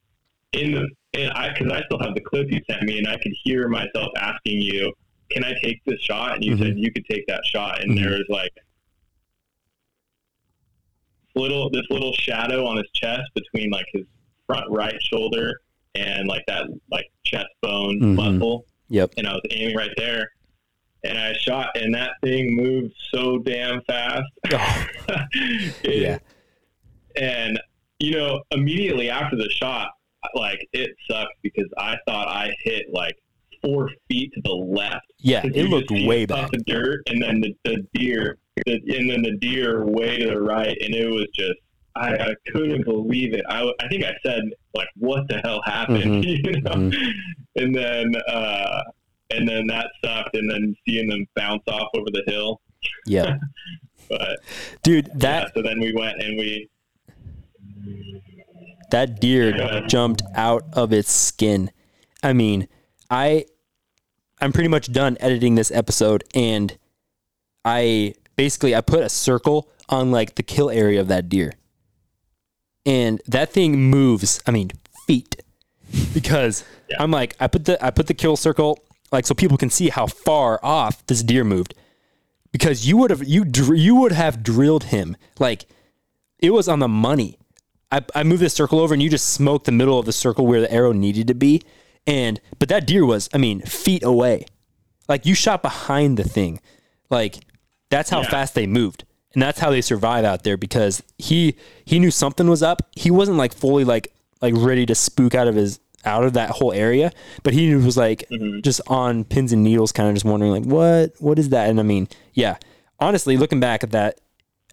in 0.53 0.73
the, 0.73 0.89
and 1.15 1.33
I, 1.33 1.53
cause 1.57 1.71
I 1.71 1.83
still 1.85 1.99
have 1.99 2.15
the 2.15 2.21
clip 2.21 2.51
you 2.51 2.61
sent 2.69 2.83
me 2.83 2.99
and 2.99 3.07
I 3.07 3.17
could 3.19 3.33
hear 3.45 3.69
myself 3.69 4.09
asking 4.17 4.61
you, 4.63 4.93
can 5.31 5.45
I 5.45 5.55
take 5.63 5.79
this 5.85 6.01
shot? 6.01 6.37
And 6.37 6.45
you 6.45 6.57
Mhm. 6.57 6.59
said 6.59 6.79
you 6.79 6.93
could 6.93 7.05
take 7.07 7.27
that 7.27 7.45
shot. 7.45 7.83
And 7.83 7.93
Mhm. 7.93 8.03
there 8.03 8.11
was 8.11 8.27
like 8.29 8.53
little, 11.41 11.71
this 11.71 11.87
little 11.91 12.13
shadow 12.13 12.67
on 12.67 12.77
his 12.77 12.87
chest 12.95 13.23
between 13.35 13.71
like 13.71 13.87
his 13.93 14.05
front 14.47 14.67
right 14.71 15.01
shoulder 15.03 15.61
and 15.95 16.29
like 16.29 16.45
that, 16.47 16.67
like 16.91 17.07
chest 17.25 17.49
bone 17.63 17.99
Mhm. 18.01 18.15
muscle. 18.15 18.65
Yep. 18.89 19.15
And 19.17 19.27
I 19.27 19.33
was 19.33 19.43
aiming 19.51 19.77
right 19.77 19.91
there. 19.97 20.31
And 21.05 21.17
I 21.19 21.33
shot, 21.35 21.71
and 21.77 21.95
that 21.95 22.13
thing 22.23 22.55
moved 22.55 22.93
so 23.13 23.39
damn 23.39 23.81
fast. 23.83 24.27
It- 25.83 26.03
Yeah. 26.03 26.19
and 27.17 27.59
you 27.99 28.13
know 28.13 28.41
immediately 28.51 29.11
after 29.11 29.37
the 29.37 29.49
shot 29.51 29.89
like 30.35 30.61
it 30.73 30.91
sucked 31.11 31.35
because 31.43 31.69
i 31.77 31.97
thought 32.07 32.29
i 32.29 32.51
hit 32.63 32.87
like 32.93 33.17
four 33.63 33.91
feet 34.09 34.31
to 34.35 34.41
the 34.45 34.53
left 34.53 35.05
Yeah, 35.19 35.43
It 35.45 35.69
looked 35.69 35.91
way 35.91 36.25
back. 36.25 36.51
puff 36.53 36.61
dirt 36.67 37.01
and 37.09 37.21
then 37.23 37.41
the, 37.43 37.55
the 37.65 37.85
deer 37.95 38.39
the, 38.50 38.50
and 38.67 39.11
then 39.11 39.23
the 39.23 39.37
deer 39.41 39.85
way 39.87 40.19
to 40.19 40.31
the 40.31 40.41
right 40.41 40.77
and 40.81 40.95
it 40.95 41.09
was 41.09 41.27
just 41.35 41.55
I, 41.97 42.15
I 42.15 42.35
couldn't 42.53 42.85
believe 42.85 43.35
it. 43.35 43.45
I, 43.49 43.69
I 43.81 43.89
think 43.89 44.05
I 44.05 44.15
said 44.25 44.45
like, 44.75 44.87
"What 44.97 45.27
the 45.29 45.39
hell 45.43 45.61
happened?" 45.65 46.25
Mhm. 46.25 46.25
you 46.45 46.61
know. 46.63 46.71
Mhm. 46.71 47.11
And 47.57 47.75
then, 47.75 48.15
uh, 48.29 48.83
and 49.31 49.47
then 49.49 49.67
that 49.67 49.89
sucked. 50.03 50.37
And 50.37 50.49
then 50.49 50.77
seeing 50.87 51.09
them 51.09 51.27
bounce 51.35 51.65
off 51.67 51.89
over 51.95 52.07
the 52.13 52.23
hill. 52.29 52.61
Yeah. 53.07 53.37
But 54.09 54.39
Dude, 54.83 55.07
yeah, 55.09 55.15
that 55.19 55.53
so 55.55 55.63
then 55.63 55.79
we 55.81 55.93
went 55.93 56.21
and 56.21 56.37
we 56.39 56.69
that 58.91 59.21
deer 59.21 59.83
jumped 59.87 60.23
out 60.35 60.65
of 60.73 60.93
its 60.93 61.11
skin. 61.13 61.71
I 62.23 62.33
mean, 62.33 62.67
I 63.11 63.47
I'm 64.41 64.53
pretty 64.53 64.69
much 64.69 64.93
done 64.93 65.17
editing 65.21 65.55
this 65.55 65.71
episode 65.71 66.25
and 66.35 66.77
I 67.65 68.15
basically 68.37 68.75
I 68.75 68.81
put 68.81 69.01
a 69.01 69.09
circle 69.09 69.69
on 69.89 70.11
like 70.11 70.35
the 70.37 70.43
kill 70.43 70.71
area 70.71 71.01
of 71.01 71.09
that 71.09 71.29
deer. 71.29 71.53
And 72.87 73.21
that 73.27 73.51
thing 73.53 73.79
moves, 73.91 74.41
I 74.47 74.51
mean, 74.51 74.71
feet. 75.07 75.43
Because 76.15 76.65
Yeah. 76.89 77.03
I'm 77.03 77.11
like 77.11 77.37
I 77.41 77.47
put 77.47 77.65
the 77.65 77.85
I 77.85 77.91
put 77.91 78.07
the 78.07 78.15
kill 78.15 78.37
circle 78.37 78.79
like 79.13 79.27
so 79.27 79.35
people 79.35 79.57
can 79.57 79.71
see 79.71 79.89
how 79.89 80.07
far 80.07 80.61
off 80.63 81.05
this 81.07 81.23
deer 81.23 81.45
moved. 81.45 81.75
Because 82.53 82.87
you 82.87 82.97
would 82.97 83.11
have 83.11 83.27
you 83.27 83.45
dr- 83.45 83.77
you 83.79 83.95
would 83.97 84.13
have 84.13 84.43
drilled 84.43 84.85
him 84.85 85.17
like 85.39 85.67
it 86.39 86.51
was 86.51 86.69
on 86.69 86.79
the 86.79 86.89
money. 86.89 87.37
I, 87.93 88.05
I 88.15 88.23
moved 88.23 88.41
this 88.41 88.55
circle 88.55 88.79
over 88.79 88.95
and 88.95 89.03
you 89.03 89.11
just 89.11 89.31
smoked 89.31 89.67
the 89.67 89.73
middle 89.73 89.99
of 89.99 90.07
the 90.07 90.13
circle 90.13 90.47
where 90.47 90.61
the 90.61 90.73
arrow 90.73 90.93
needed 90.93 91.27
to 91.27 91.35
be. 91.35 91.61
And, 92.07 92.41
but 92.59 92.69
that 92.69 92.87
deer 92.87 93.05
was, 93.05 93.29
I 93.35 93.39
mean, 93.39 93.61
feet 93.63 94.05
away. 94.05 94.47
Like 95.09 95.27
you 95.27 95.35
shot 95.35 95.61
behind 95.61 96.17
the 96.17 96.23
thing. 96.25 96.61
Like 97.11 97.41
that's 97.91 98.11
how 98.11 98.23
Yeah. 98.23 98.31
fast 98.31 98.55
they 98.55 98.67
moved. 98.67 99.05
And 99.33 99.43
that's 99.43 99.61
how 99.61 99.71
they 99.71 99.81
survive 99.81 100.25
out 100.25 100.43
there 100.43 100.57
because 100.57 101.03
he, 101.19 101.55
he 101.85 101.99
knew 101.99 102.11
something 102.11 102.49
was 102.49 102.63
up. 102.63 102.83
He 102.97 103.11
wasn't 103.11 103.39
like 103.39 103.53
fully 103.55 103.85
like, 103.85 104.13
like 104.41 104.55
ready 104.57 104.87
to 104.87 104.95
spook 104.95 105.35
out 105.35 105.47
of 105.47 105.55
his, 105.55 105.79
out 106.05 106.25
of 106.25 106.33
that 106.33 106.51
whole 106.51 106.73
area, 106.73 107.13
but 107.43 107.53
he 107.53 107.75
was 107.75 107.97
like 107.97 108.25
mm-hmm. 108.31 108.61
just 108.61 108.81
on 108.87 109.23
pins 109.25 109.53
and 109.53 109.63
needles, 109.63 109.93
kind 109.93 110.09
of 110.09 110.15
just 110.15 110.25
wondering 110.25 110.51
like, 110.51 110.65
what, 110.65 111.15
what 111.19 111.39
is 111.39 111.51
that? 111.51 111.69
And 111.69 111.79
I 111.79 111.83
mean, 111.83 112.09
yeah, 112.33 112.57
honestly, 112.99 113.37
looking 113.37 113.61
back 113.61 113.85
at 113.85 113.91
that, 113.93 114.21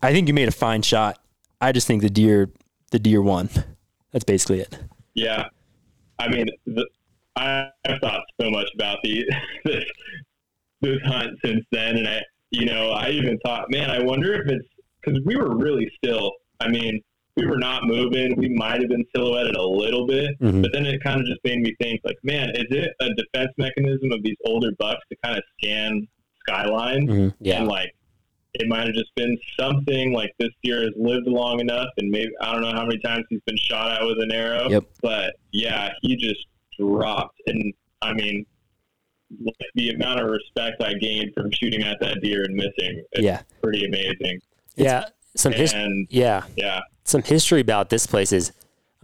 I 0.02 0.14
think 0.14 0.28
you 0.28 0.34
made 0.34 0.48
a 0.48 0.52
fine 0.52 0.82
shot. 0.82 1.20
I 1.60 1.72
just 1.72 1.86
think 1.86 2.02
the 2.02 2.10
deer, 2.10 2.50
the 2.92 3.00
deer 3.00 3.22
won. 3.22 3.50
That's 4.12 4.24
basically 4.24 4.62
it. 4.62 4.78
Yeah, 5.16 5.50
I 6.20 6.30
mean, 6.30 6.48
the, 6.66 6.88
I, 7.36 7.70
I've 7.86 8.00
thought 8.00 8.22
so 8.40 8.50
much 8.50 8.68
about 8.76 9.00
the 9.04 9.26
this 9.66 9.84
this 10.82 11.00
hunt 11.06 11.40
since 11.44 11.66
then, 11.72 11.98
and 11.98 12.08
I, 12.08 12.22
you 12.52 12.66
know, 12.66 12.92
I 12.92 13.10
even 13.10 13.38
thought, 13.46 13.70
man, 13.70 13.90
I 13.90 14.02
wonder 14.02 14.34
if 14.34 14.48
it's 14.48 14.66
because 15.02 15.20
we 15.26 15.36
were 15.36 15.56
really 15.56 15.90
still. 16.04 16.32
I 16.60 16.70
mean, 16.70 17.02
we 17.36 17.46
were 17.46 17.58
not 17.60 17.86
moving. 17.86 18.36
We 18.36 18.50
might 18.50 18.80
have 18.82 18.90
been 18.90 19.06
silhouetted 19.16 19.56
a 19.56 19.62
little 19.64 20.08
bit, 20.08 20.40
Mhm. 20.42 20.62
but 20.64 20.72
then 20.74 20.86
it 20.86 21.04
kind 21.04 21.20
of 21.20 21.28
just 21.28 21.40
made 21.44 21.60
me 21.60 21.76
think, 21.80 22.02
like, 22.04 22.18
man, 22.24 22.50
is 22.56 22.66
it 22.72 22.92
a 23.00 23.10
defense 23.14 23.52
mechanism 23.58 24.12
of 24.12 24.24
these 24.24 24.38
older 24.46 24.72
bucks 24.80 25.04
to 25.12 25.18
kind 25.24 25.38
of 25.38 25.44
scan 25.58 26.08
skyline? 26.40 27.08
Mhm. 27.08 27.34
Yeah. 27.40 27.60
And 27.60 27.68
like, 27.68 27.94
it 28.56 28.68
might 28.68 28.86
have 28.88 28.96
just 28.96 29.14
been 29.16 29.38
something 29.60 30.14
like 30.14 30.32
this 30.40 30.50
deer 30.64 30.82
has 30.82 30.90
lived 30.96 31.28
long 31.28 31.60
enough, 31.60 31.90
and 31.98 32.10
maybe 32.10 32.32
I 32.42 32.54
don't 32.54 32.62
know 32.64 32.72
how 32.72 32.86
many 32.86 32.98
times 33.00 33.26
he's 33.30 33.42
been 33.46 33.58
shot 33.58 33.92
at 34.02 34.08
with 34.08 34.20
an 34.20 34.32
arrow. 34.32 34.68
Yep. 34.70 34.84
But 35.04 35.36
yeah, 35.52 35.94
he 36.02 36.16
just 36.16 36.44
dropped, 36.80 37.40
and 37.46 37.72
I 38.02 38.14
mean, 38.14 38.46
the 39.76 39.90
amount 39.92 40.20
of 40.20 40.30
respect 40.30 40.82
I 40.82 40.94
gained 40.94 41.34
from 41.36 41.52
shooting 41.52 41.84
at 41.84 42.00
that 42.00 42.22
deer 42.22 42.44
and 42.44 42.56
missing, 42.56 43.04
it's 43.12 43.24
Yeah. 43.24 43.42
pretty 43.62 43.86
amazing. 43.86 44.40
Yeah. 44.76 45.06
Some 45.36 45.54
his, 45.54 45.74
And 45.74 46.08
yeah. 46.10 46.44
yeah, 46.56 46.82
some 47.04 47.22
history 47.24 47.62
about 47.62 47.90
this 47.90 48.08
place 48.08 48.32
is, 48.32 48.52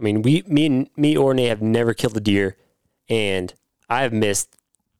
I 0.00 0.02
mean, 0.02 0.22
we, 0.22 0.42
me 0.46 0.66
and 0.66 0.90
me 0.96 1.16
or 1.16 1.32
Nate 1.34 1.48
have 1.48 1.62
never 1.62 1.94
killed 1.94 2.16
a 2.16 2.20
deer, 2.20 2.56
and 3.08 3.54
I 3.88 4.02
have 4.02 4.12
missed 4.12 4.56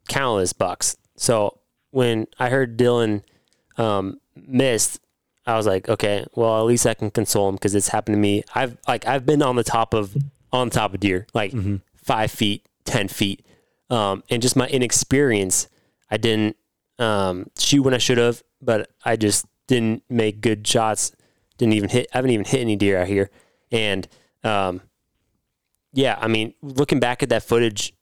countless 0.09 0.53
bucks. 0.53 0.97
So 1.17 1.59
when 1.91 2.27
I 2.39 2.51
heard 2.51 2.79
Dylan 2.79 3.23
um, 3.77 4.21
missed, 4.37 5.01
I 5.47 5.57
was 5.57 5.67
like, 5.67 5.89
okay, 5.89 6.25
well, 6.35 6.59
at 6.61 6.67
least 6.67 6.87
I 6.87 6.95
can 6.95 7.11
console 7.11 7.49
him 7.49 7.57
because 7.57 7.75
it's 7.75 7.89
happened 7.89 8.15
to 8.15 8.21
me. 8.21 8.45
I've 8.55 8.77
like 8.87 9.07
I've 9.07 9.27
been 9.27 9.43
on 9.43 9.57
the 9.57 9.65
top 9.65 9.93
of 9.93 10.17
on 10.53 10.71
top 10.71 10.95
of 10.95 11.01
deer, 11.01 11.27
like 11.35 11.53
five 11.97 12.31
feet, 12.31 12.65
ten 12.85 13.09
feet, 13.09 13.45
um, 13.95 14.25
and 14.29 14.43
just 14.43 14.57
my 14.57 14.67
inexperience, 14.67 15.69
I 16.11 16.17
didn't 16.17 16.57
um, 16.99 17.47
shoot 17.57 17.83
when 17.83 17.95
I 17.95 17.99
should 17.99 18.19
have, 18.19 18.43
but 18.61 18.91
I 19.05 19.17
just 19.17 19.47
didn't 19.69 20.03
make 20.09 20.41
good 20.41 20.67
shots. 20.67 21.13
Didn't 21.59 21.75
even 21.75 21.89
hit. 21.89 22.09
I 22.13 22.19
haven't 22.19 22.33
even 22.33 22.45
hit 22.45 22.61
any 22.61 22.75
deer 22.75 22.99
out 22.99 23.07
here, 23.07 23.31
and 23.71 24.09
um, 24.43 24.81
yeah, 25.93 26.19
I 26.21 26.27
mean, 26.27 26.55
looking 26.61 26.99
back 26.99 27.23
at 27.23 27.29
that 27.29 27.45
footage, 27.45 27.95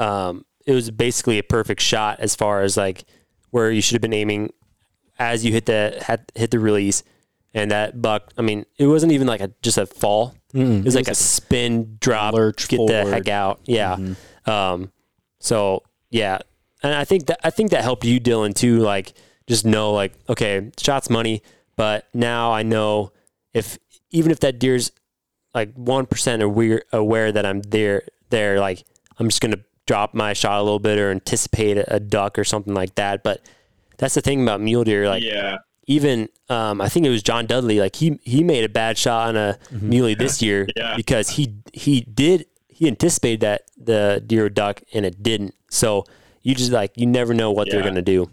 um, 0.00 0.44
it 0.66 0.72
was 0.72 0.90
basically 0.90 1.38
a 1.38 1.44
perfect 1.44 1.80
shot 1.80 2.18
as 2.18 2.34
far 2.34 2.62
as 2.62 2.76
like 2.76 3.04
where 3.50 3.70
you 3.70 3.80
should 3.80 3.94
have 3.94 4.02
been 4.02 4.12
aiming 4.12 4.52
as 5.20 5.44
you 5.44 5.52
hit 5.52 5.66
the 5.66 6.02
had, 6.04 6.32
hit 6.34 6.50
the 6.50 6.58
release, 6.58 7.04
and 7.54 7.70
that 7.70 8.02
buck. 8.02 8.32
I 8.36 8.42
mean, 8.42 8.66
it 8.76 8.88
wasn't 8.88 9.12
even 9.12 9.28
like 9.28 9.40
a 9.40 9.52
just 9.62 9.78
a 9.78 9.86
fall. 9.86 10.34
It 10.80 10.84
was 10.84 10.96
like 10.96 11.06
a 11.06 11.14
spin 11.14 11.98
drop, 12.00 12.34
get 12.68 12.78
the 12.88 13.04
heck 13.08 13.28
out. 13.28 13.60
Yeah. 13.64 13.96
Um, 14.46 14.90
so 15.42 15.82
yeah, 16.10 16.38
and 16.82 16.94
I 16.94 17.04
think 17.04 17.26
that 17.26 17.40
I 17.44 17.50
think 17.50 17.70
that 17.72 17.82
helped 17.82 18.04
you, 18.04 18.20
Dylan, 18.20 18.54
too. 18.54 18.78
Like 18.78 19.12
just 19.46 19.64
know, 19.66 19.92
like 19.92 20.12
okay, 20.28 20.70
shots 20.80 21.10
money, 21.10 21.42
but 21.76 22.06
now 22.14 22.52
I 22.52 22.62
know 22.62 23.12
if 23.52 23.78
even 24.10 24.30
if 24.30 24.40
that 24.40 24.58
deer's 24.58 24.92
like 25.54 25.74
one 25.74 26.06
percent 26.06 26.42
aware 26.42 26.82
aware 26.92 27.32
that 27.32 27.44
I'm 27.44 27.60
there, 27.62 28.04
there, 28.30 28.60
like 28.60 28.84
I'm 29.18 29.28
just 29.28 29.40
gonna 29.40 29.58
drop 29.86 30.14
my 30.14 30.32
shot 30.32 30.60
a 30.60 30.62
little 30.62 30.78
bit 30.78 30.98
or 30.98 31.10
anticipate 31.10 31.76
a, 31.76 31.98
duck 31.98 32.38
or 32.38 32.44
something 32.44 32.72
like 32.72 32.94
that. 32.94 33.22
But 33.24 33.44
that's 33.98 34.14
the 34.14 34.20
thing 34.20 34.42
about 34.42 34.60
mule 34.60 34.84
deer, 34.84 35.08
like 35.08 35.24
yeah, 35.24 35.58
even 35.86 36.28
um, 36.48 36.80
I 36.80 36.88
think 36.88 37.04
it 37.04 37.10
was 37.10 37.22
John 37.22 37.46
Dudley. 37.46 37.80
Like 37.80 37.96
he 37.96 38.20
he 38.22 38.44
made 38.44 38.64
a 38.64 38.68
bad 38.68 38.96
shot 38.96 39.28
on 39.28 39.36
a 39.36 39.58
muley 39.72 40.14
this 40.14 40.40
year 40.40 40.68
Yeah. 40.76 40.94
because 40.96 41.30
he 41.30 41.56
he 41.72 42.00
did 42.02 42.46
he 42.82 42.88
anticipated 42.88 43.38
that 43.38 43.62
the 43.76 44.20
deer 44.26 44.42
would 44.42 44.54
duck 44.54 44.82
and 44.92 45.06
it 45.06 45.22
didn't. 45.22 45.54
So 45.70 46.04
you 46.42 46.52
just 46.56 46.72
like 46.72 46.90
you 46.96 47.06
never 47.06 47.32
know 47.32 47.52
what 47.52 47.70
they're 47.70 47.80
gonna 47.80 48.02
do. 48.02 48.28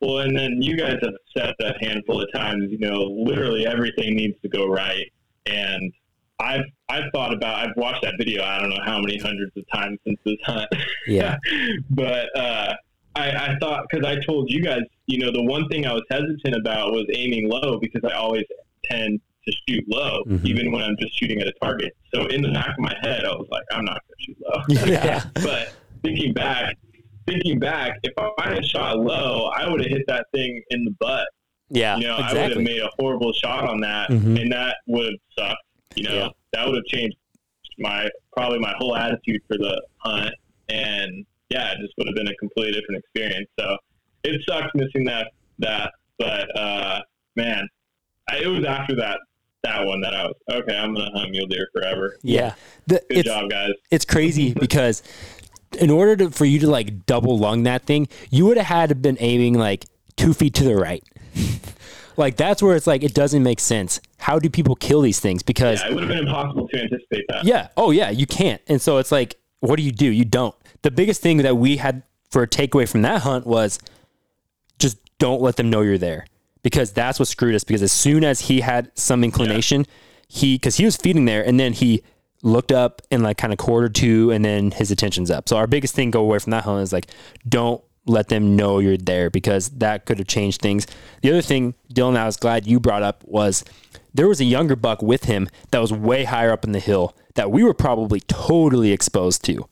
Well, 0.00 0.18
and 0.18 0.38
then 0.38 0.62
you 0.62 0.76
guys 0.76 0.98
have 1.02 1.14
said 1.36 1.54
that 1.58 1.82
handful 1.82 2.22
of 2.22 2.32
times. 2.32 2.70
You 2.70 2.78
know, 2.78 3.02
literally 3.02 3.66
everything 3.66 4.14
needs 4.14 4.40
to 4.42 4.48
go 4.48 4.68
right, 4.68 5.12
and 5.46 5.92
I've 6.38 6.66
I've 6.88 7.10
thought 7.12 7.34
about. 7.34 7.66
I've 7.66 7.76
watched 7.76 8.02
that 8.02 8.14
video. 8.16 8.44
I 8.44 8.60
don't 8.60 8.70
know 8.70 8.84
how 8.84 9.00
many 9.00 9.18
hundreds 9.18 9.56
of 9.56 9.64
times 9.74 9.98
since 10.06 10.20
this 10.24 10.36
hunt. 10.44 10.68
Yeah. 11.08 11.36
but 11.90 12.26
uh, 12.38 12.74
I, 13.16 13.30
I 13.30 13.56
thought 13.60 13.86
because 13.90 14.06
I 14.06 14.24
told 14.24 14.52
you 14.52 14.62
guys, 14.62 14.82
you 15.06 15.18
know, 15.18 15.32
the 15.32 15.42
one 15.42 15.66
thing 15.68 15.84
I 15.84 15.94
was 15.94 16.04
hesitant 16.12 16.54
about 16.54 16.92
was 16.92 17.06
aiming 17.12 17.48
low 17.48 17.80
because 17.80 18.08
I 18.08 18.14
always 18.14 18.44
tend 18.84 19.20
to 19.46 19.54
shoot 19.68 19.84
low, 19.88 20.22
Mhm. 20.26 20.44
even 20.46 20.72
when 20.72 20.82
I'm 20.82 20.96
just 20.98 21.18
shooting 21.18 21.40
at 21.40 21.46
a 21.46 21.52
target. 21.62 21.92
So 22.14 22.26
in 22.26 22.42
the 22.42 22.50
back 22.52 22.68
of 22.70 22.78
my 22.78 22.94
head, 23.02 23.24
I 23.24 23.28
was 23.30 23.46
like, 23.50 23.64
I'm 23.72 23.84
not 23.84 24.00
going 24.06 24.16
to 24.18 24.24
shoot 24.24 24.36
low. 24.40 24.62
Yeah. 24.92 25.24
but 25.34 25.72
thinking 26.02 26.32
back, 26.32 26.76
thinking 27.26 27.58
back, 27.58 27.98
if 28.02 28.12
I 28.18 28.54
had 28.54 28.64
shot 28.66 28.98
low, 28.98 29.46
I 29.54 29.68
would 29.70 29.80
have 29.80 29.90
hit 29.90 30.04
that 30.08 30.26
thing 30.32 30.62
in 30.70 30.84
the 30.84 30.92
butt. 31.00 31.26
Yeah, 31.70 31.96
You 31.96 32.06
know, 32.08 32.16
I 32.16 32.32
would 32.32 32.52
have 32.52 32.62
made 32.62 32.80
a 32.82 32.90
horrible 32.98 33.32
shot 33.32 33.64
on 33.68 33.80
that, 33.80 34.10
Mhm. 34.10 34.40
and 34.40 34.52
that 34.52 34.76
would 34.86 35.06
have 35.06 35.14
sucked. 35.48 35.62
You 35.96 36.04
know, 36.04 36.14
Yeah. 36.14 36.28
that 36.52 36.66
would 36.66 36.76
have 36.76 36.84
changed 36.86 37.16
my 37.78 38.08
probably 38.32 38.58
my 38.58 38.72
whole 38.78 38.94
attitude 38.96 39.40
for 39.48 39.56
the 39.56 39.82
hunt, 39.98 40.34
and 40.68 41.24
yeah, 41.50 41.72
it 41.72 41.78
just 41.80 41.92
would 41.98 42.06
have 42.06 42.14
been 42.16 42.28
a 42.28 42.34
completely 42.36 42.72
different 42.78 43.00
experience. 43.00 43.48
So 43.58 43.76
it 44.24 44.40
sucks 44.48 44.72
missing 44.74 45.04
that 45.06 45.32
that, 45.58 45.92
but 46.18 46.56
uh, 46.58 47.00
man, 47.36 47.66
I, 48.28 48.38
it 48.38 48.46
was 48.48 48.64
after 48.64 48.94
that 48.96 49.18
that 49.64 49.84
one 49.84 50.00
that 50.02 50.14
I 50.14 50.24
was 50.26 50.34
okay. 50.50 50.76
I'm 50.76 50.94
gonna 50.94 51.10
hunt 51.12 51.30
mule 51.32 51.46
deer 51.46 51.68
forever. 51.72 52.16
yeah, 52.22 52.54
The, 52.86 53.02
Good 53.08 53.18
it's, 53.18 53.28
job, 53.28 53.50
guys. 53.50 53.70
it's 53.90 54.04
crazy 54.04 54.54
because 54.60 55.02
in 55.80 55.90
order 55.90 56.14
to, 56.16 56.30
for 56.30 56.44
you 56.44 56.60
to 56.60 56.68
like 56.70 57.04
double 57.06 57.36
lung 57.38 57.64
that 57.64 57.82
thing, 57.84 58.06
you 58.30 58.46
would 58.46 58.56
have 58.56 58.66
had 58.66 58.88
to 58.90 58.94
been 58.94 59.16
aiming 59.20 59.54
like 59.54 59.86
two 60.16 60.32
feet 60.32 60.54
to 60.54 60.64
the 60.64 60.76
right. 60.76 61.02
like 62.16 62.36
that's 62.36 62.62
where 62.62 62.76
it's 62.76 62.86
like 62.86 63.02
it 63.02 63.14
doesn't 63.14 63.42
make 63.42 63.58
sense. 63.60 64.00
How 64.18 64.38
do 64.38 64.48
people 64.48 64.76
kill 64.76 65.00
these 65.00 65.18
things? 65.20 65.42
Because 65.42 65.80
Yeah, 65.80 65.88
it 65.88 65.94
would 65.94 66.02
have 66.04 66.08
been 66.08 66.18
impossible 66.28 66.68
to 66.68 66.80
anticipate 66.80 67.24
that. 67.28 67.44
yeah, 67.44 67.68
oh 67.76 67.90
yeah, 67.90 68.10
you 68.10 68.26
can't. 68.26 68.62
And 68.68 68.80
so 68.80 68.98
it's 68.98 69.10
like, 69.12 69.36
what 69.60 69.76
do 69.76 69.82
you 69.82 69.92
do? 69.92 70.06
You 70.10 70.24
don't. 70.24 70.54
The 70.82 70.90
biggest 70.90 71.20
thing 71.22 71.38
that 71.38 71.56
we 71.56 71.78
had 71.78 72.02
for 72.30 72.42
a 72.42 72.48
takeaway 72.48 72.88
from 72.88 73.02
that 73.02 73.22
hunt 73.22 73.46
was 73.46 73.78
just 74.78 74.98
don't 75.18 75.40
let 75.40 75.56
them 75.56 75.70
know 75.70 75.80
you're 75.80 75.98
there 75.98 76.26
because 76.64 76.92
that's 76.92 77.20
what 77.20 77.28
screwed 77.28 77.54
us. 77.54 77.62
Because 77.62 77.82
as 77.82 77.92
soon 77.92 78.24
as 78.24 78.40
he 78.40 78.60
had 78.62 78.90
some 78.98 79.22
inclination, 79.22 79.86
he 80.26 80.56
because 80.56 80.76
he 80.76 80.84
was 80.84 80.96
feeding 80.96 81.26
there, 81.26 81.46
and 81.46 81.60
then 81.60 81.72
he 81.72 82.02
looked 82.42 82.72
up 82.72 83.00
and 83.12 83.22
like 83.22 83.38
kind 83.38 83.52
of 83.52 83.58
quarter 83.60 83.88
two, 83.88 84.32
and 84.32 84.44
then 84.44 84.72
his 84.72 84.90
attention's 84.90 85.30
up. 85.30 85.48
So 85.48 85.56
our 85.56 85.68
biggest 85.68 85.94
thing 85.94 86.10
go 86.10 86.22
away 86.22 86.40
from 86.40 86.50
that 86.50 86.64
hunt 86.64 86.82
is 86.82 86.92
like 86.92 87.06
don't 87.48 87.80
let 88.06 88.28
them 88.28 88.56
know 88.56 88.80
you're 88.80 88.96
there 88.96 89.30
because 89.30 89.68
that 89.70 90.04
could 90.04 90.18
have 90.18 90.26
changed 90.26 90.60
things. 90.60 90.86
The 91.22 91.30
other 91.30 91.42
thing, 91.42 91.74
Dylan, 91.92 92.16
I 92.16 92.26
was 92.26 92.36
glad 92.36 92.66
you 92.66 92.80
brought 92.80 93.02
up 93.02 93.22
was 93.24 93.64
there 94.12 94.28
was 94.28 94.40
a 94.40 94.44
younger 94.44 94.76
buck 94.76 95.00
with 95.02 95.24
him 95.24 95.48
that 95.70 95.78
was 95.78 95.92
way 95.92 96.24
higher 96.24 96.52
up 96.52 96.64
in 96.64 96.72
the 96.72 96.80
hill 96.80 97.16
that 97.34 97.50
we 97.50 97.64
were 97.64 97.74
probably 97.74 98.20
totally 98.20 98.92
exposed 98.92 99.44
to. 99.44 99.66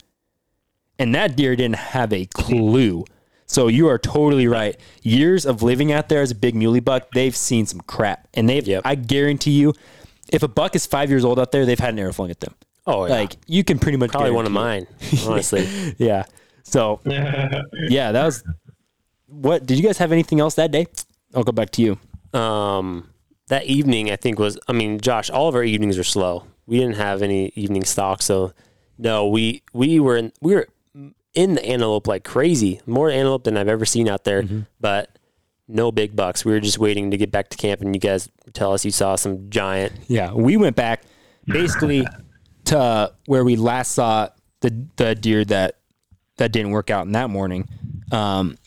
And 0.99 1.15
that 1.15 1.37
deer 1.37 1.57
didn't 1.57 1.77
have 1.77 2.13
a 2.13 2.27
clue. 2.27 3.05
So 3.53 3.69
you 3.69 3.87
are 3.89 3.99
totally 3.99 4.49
right. 4.49 4.77
Years 5.03 5.45
of 5.47 5.63
living 5.63 5.93
out 5.93 6.09
there 6.09 6.23
as 6.23 6.31
a 6.31 6.35
big 6.35 6.55
muley 6.55 6.81
buck, 6.81 7.11
they've 7.13 7.37
seen 7.37 7.67
some 7.67 7.81
crap. 7.83 8.27
And 8.35 8.49
they've 8.49 8.67
Yep. 8.67 8.83
I 8.85 8.95
guarantee 8.95 9.53
you, 9.53 9.75
if 10.33 10.43
a 10.43 10.49
buck 10.49 10.75
is 10.75 10.87
five 10.87 11.11
years 11.11 11.25
old 11.25 11.39
out 11.39 11.53
there, 11.53 11.67
they've 11.67 11.79
had 11.79 11.93
an 11.93 11.99
arrow 11.99 12.13
flung 12.13 12.31
at 12.31 12.41
them. 12.41 12.55
oh 12.87 13.05
yeah, 13.07 13.13
Like 13.15 13.37
you 13.47 13.63
can 13.63 13.79
pretty 13.79 13.99
much 13.99 14.11
probably 14.11 14.31
one 14.31 14.47
of 14.47 14.53
mine, 14.53 14.87
honestly. 15.27 15.69
Yeah. 15.99 16.25
So 16.63 17.01
yeah, 17.05 18.13
that 18.13 18.25
was 18.25 18.43
what 19.27 19.67
did 19.67 19.77
you 19.79 19.85
guys 19.85 19.99
have 19.99 20.13
anything 20.13 20.41
else 20.41 20.55
that 20.55 20.71
day? 20.71 20.87
I'll 21.35 21.45
go 21.45 21.53
back 21.53 21.71
to 21.73 21.83
you. 21.83 22.39
um, 22.39 23.09
that 23.49 23.65
evening, 23.67 24.11
I 24.11 24.17
think 24.17 24.39
was, 24.39 24.59
I 24.69 24.73
mean, 24.73 24.99
Josh, 25.01 25.29
all 25.29 25.49
of 25.49 25.55
our 25.55 25.65
evenings 25.65 25.99
are 25.99 26.05
slow. 26.05 26.47
We 26.67 26.79
didn't 26.79 26.97
have 26.97 27.21
any 27.21 27.49
evening 27.55 27.85
stock. 27.85 28.23
So 28.23 28.53
no, 28.97 29.29
we, 29.29 29.63
we 29.75 30.01
were 30.01 30.17
in, 30.17 30.33
we 30.41 30.55
were 30.55 30.69
in 31.35 31.55
the 31.55 31.65
antelope 31.65 32.07
like 32.07 32.25
crazy, 32.25 32.81
more 32.87 33.11
antelope 33.11 33.45
than 33.45 33.57
I've 33.57 33.69
ever 33.69 33.85
seen 33.85 34.09
out 34.09 34.25
there, 34.25 34.43
but 34.81 35.19
no 35.69 35.91
big 35.91 36.15
bucks. 36.15 36.45
We 36.45 36.53
were 36.53 36.61
just 36.61 36.79
waiting 36.79 37.11
to 37.11 37.17
get 37.17 37.31
back 37.31 37.49
to 37.51 37.57
camp 37.57 37.81
and 37.81 37.95
you 37.95 38.01
guys 38.01 38.29
tell 38.53 38.73
us 38.73 38.85
you 38.85 38.91
saw 38.91 39.17
some 39.17 39.49
giant. 39.51 39.93
Yeah, 40.09 40.33
we 40.33 40.57
went 40.57 40.77
back 40.77 41.03
basically 41.47 42.07
to 42.67 43.13
where 43.27 43.45
we 43.45 43.57
last 43.57 43.93
saw 43.93 44.29
the 44.61 44.87
the 44.97 45.15
deer 45.15 45.45
that 45.47 45.79
that 46.37 46.53
didn't 46.53 46.71
work 46.71 46.91
out 46.91 47.07
in 47.07 47.13
that 47.13 47.31
morning. 47.31 47.69
Um, 48.11 48.59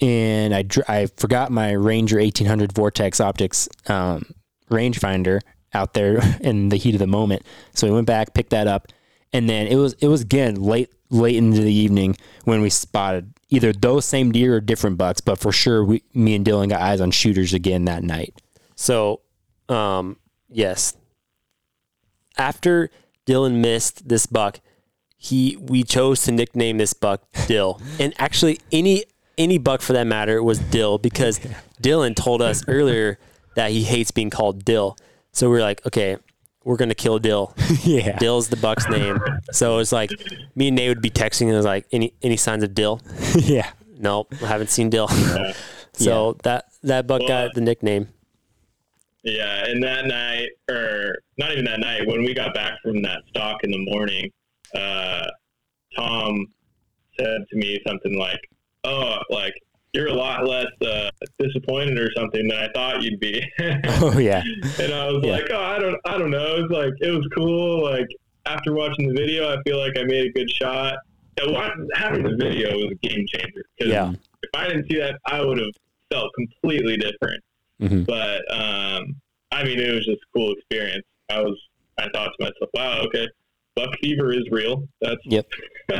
and 0.00 0.54
I 0.54 0.64
I 0.88 1.06
forgot 1.16 1.50
my 1.50 1.72
Ranger 1.72 2.18
1800 2.18 2.72
Vortex 2.72 3.20
Optics 3.20 3.68
um, 3.86 4.34
rangefinder 4.70 5.40
out 5.72 5.94
there 5.94 6.20
in 6.40 6.68
the 6.68 6.76
heat 6.76 6.94
of 6.94 6.98
the 6.98 7.06
moment. 7.06 7.42
So 7.74 7.86
we 7.86 7.92
went 7.92 8.06
back, 8.06 8.34
picked 8.34 8.50
that 8.50 8.66
up, 8.66 8.88
and 9.32 9.48
then 9.48 9.66
it 9.66 9.76
was 9.76 9.94
it 9.94 10.08
was 10.08 10.22
again 10.22 10.56
late 10.56 10.90
late 11.10 11.36
into 11.36 11.60
the 11.60 11.72
evening 11.72 12.16
when 12.44 12.60
we 12.60 12.70
spotted 12.70 13.32
either 13.48 13.72
those 13.72 14.04
same 14.04 14.32
deer 14.32 14.56
or 14.56 14.60
different 14.60 14.96
bucks, 14.96 15.20
but 15.20 15.38
for 15.38 15.52
sure 15.52 15.84
we 15.84 16.02
me 16.14 16.34
and 16.34 16.46
Dylan 16.46 16.68
got 16.68 16.80
eyes 16.80 17.00
on 17.00 17.10
shooters 17.10 17.52
again 17.52 17.84
that 17.84 18.02
night. 18.02 18.40
So, 18.76 19.20
um, 19.68 20.18
yes, 20.48 20.96
after 22.38 22.90
Dylan 23.26 23.60
missed 23.60 24.08
this 24.08 24.26
buck, 24.26 24.60
he 25.16 25.56
we 25.60 25.82
chose 25.82 26.22
to 26.22 26.32
nickname 26.32 26.78
this 26.78 26.92
buck 26.92 27.22
Dill. 27.46 27.80
and 28.00 28.14
actually 28.18 28.60
any 28.72 29.04
any 29.36 29.58
buck 29.58 29.80
for 29.80 29.92
that 29.92 30.06
matter 30.06 30.42
was 30.42 30.58
Dill 30.58 30.98
because 30.98 31.38
Dylan 31.82 32.14
told 32.14 32.40
us 32.42 32.64
earlier 32.68 33.18
that 33.56 33.70
he 33.72 33.84
hates 33.84 34.10
being 34.10 34.30
called 34.30 34.64
Dill. 34.64 34.96
So 35.32 35.50
we 35.50 35.58
are 35.58 35.62
like, 35.62 35.84
okay, 35.86 36.16
we're 36.64 36.76
gonna 36.76 36.94
kill 36.94 37.18
Dill. 37.18 37.54
yeah. 37.82 38.18
Dill's 38.18 38.48
the 38.48 38.56
buck's 38.56 38.88
name. 38.88 39.18
So 39.52 39.78
it's 39.78 39.92
like 39.92 40.10
me 40.54 40.68
and 40.68 40.76
Nate 40.76 40.88
would 40.88 41.02
be 41.02 41.10
texting 41.10 41.42
and 41.42 41.52
it 41.52 41.56
was 41.56 41.64
like, 41.66 41.86
any 41.92 42.14
any 42.22 42.36
signs 42.36 42.62
of 42.62 42.74
Dill? 42.74 43.00
yeah. 43.36 43.70
Nope, 43.98 44.32
I 44.42 44.46
haven't 44.46 44.70
seen 44.70 44.90
Dill. 44.90 45.08
so 45.92 46.36
that 46.42 46.66
that 46.82 47.06
buck 47.06 47.20
Well, 47.20 47.28
got 47.28 47.54
the 47.54 47.60
nickname. 47.60 48.08
Yeah, 49.22 49.66
and 49.66 49.82
that 49.82 50.06
night, 50.06 50.48
or 50.70 51.18
not 51.36 51.52
even 51.52 51.66
that 51.66 51.80
night, 51.80 52.06
when 52.06 52.24
we 52.24 52.32
got 52.32 52.54
back 52.54 52.80
from 52.82 53.02
that 53.02 53.20
stock 53.28 53.58
in 53.64 53.70
the 53.70 53.84
morning, 53.90 54.30
uh, 54.74 55.26
Tom 55.94 56.46
said 57.18 57.44
to 57.50 57.56
me 57.56 57.78
something 57.86 58.18
like, 58.18 58.40
"Oh, 58.84 59.18
like 59.28 59.52
you're 59.92 60.08
a 60.08 60.14
lot 60.14 60.46
less 60.46 60.66
uh, 60.86 61.10
disappointed 61.38 61.98
or 61.98 62.10
something 62.16 62.46
than 62.48 62.56
I 62.58 62.68
thought 62.74 63.02
you'd 63.02 63.20
be." 63.20 63.42
Oh 64.02 64.18
yeah. 64.18 64.42
and 64.78 64.92
I 64.92 65.10
was 65.10 65.22
Yeah. 65.24 65.32
like, 65.32 65.46
"Oh, 65.50 65.60
I 65.60 65.78
don't, 65.78 65.96
I 66.04 66.18
don't 66.18 66.30
know." 66.30 66.56
It 66.56 66.62
was 66.62 66.70
like 66.70 66.92
it 67.00 67.10
was 67.10 67.26
cool. 67.34 67.82
Like 67.82 68.06
after 68.46 68.72
watching 68.72 69.08
the 69.08 69.14
video, 69.14 69.52
I 69.52 69.62
feel 69.62 69.78
like 69.78 69.96
I 69.98 70.04
made 70.04 70.26
a 70.28 70.32
good 70.32 70.50
shot. 70.50 70.96
And 71.42 71.90
having 71.94 72.22
the 72.22 72.36
video 72.36 72.74
was 72.76 72.90
a 72.92 73.06
game 73.06 73.24
changer. 73.26 73.64
Yeah. 73.78 74.12
If 74.42 74.50
I 74.54 74.68
didn't 74.68 74.90
see 74.90 74.98
that, 74.98 75.18
I 75.26 75.42
would 75.42 75.56
have 75.58 75.72
felt 76.12 76.30
completely 76.34 76.98
different. 76.98 77.42
Mhm. 77.80 78.04
But 78.06 78.42
um, 78.52 79.16
I 79.50 79.64
mean, 79.64 79.78
it 79.78 79.90
was 79.92 80.04
just 80.04 80.18
a 80.18 80.26
cool 80.36 80.52
experience. 80.52 81.04
I 81.30 81.40
was, 81.40 81.56
I 81.98 82.08
thought 82.12 82.30
to 82.38 82.44
myself, 82.44 82.70
"Wow, 82.74 83.00
okay, 83.06 83.26
buck 83.76 83.90
fever 84.02 84.32
is 84.32 84.44
real." 84.50 84.86
That's 85.00 85.20
Yep. 85.24 85.46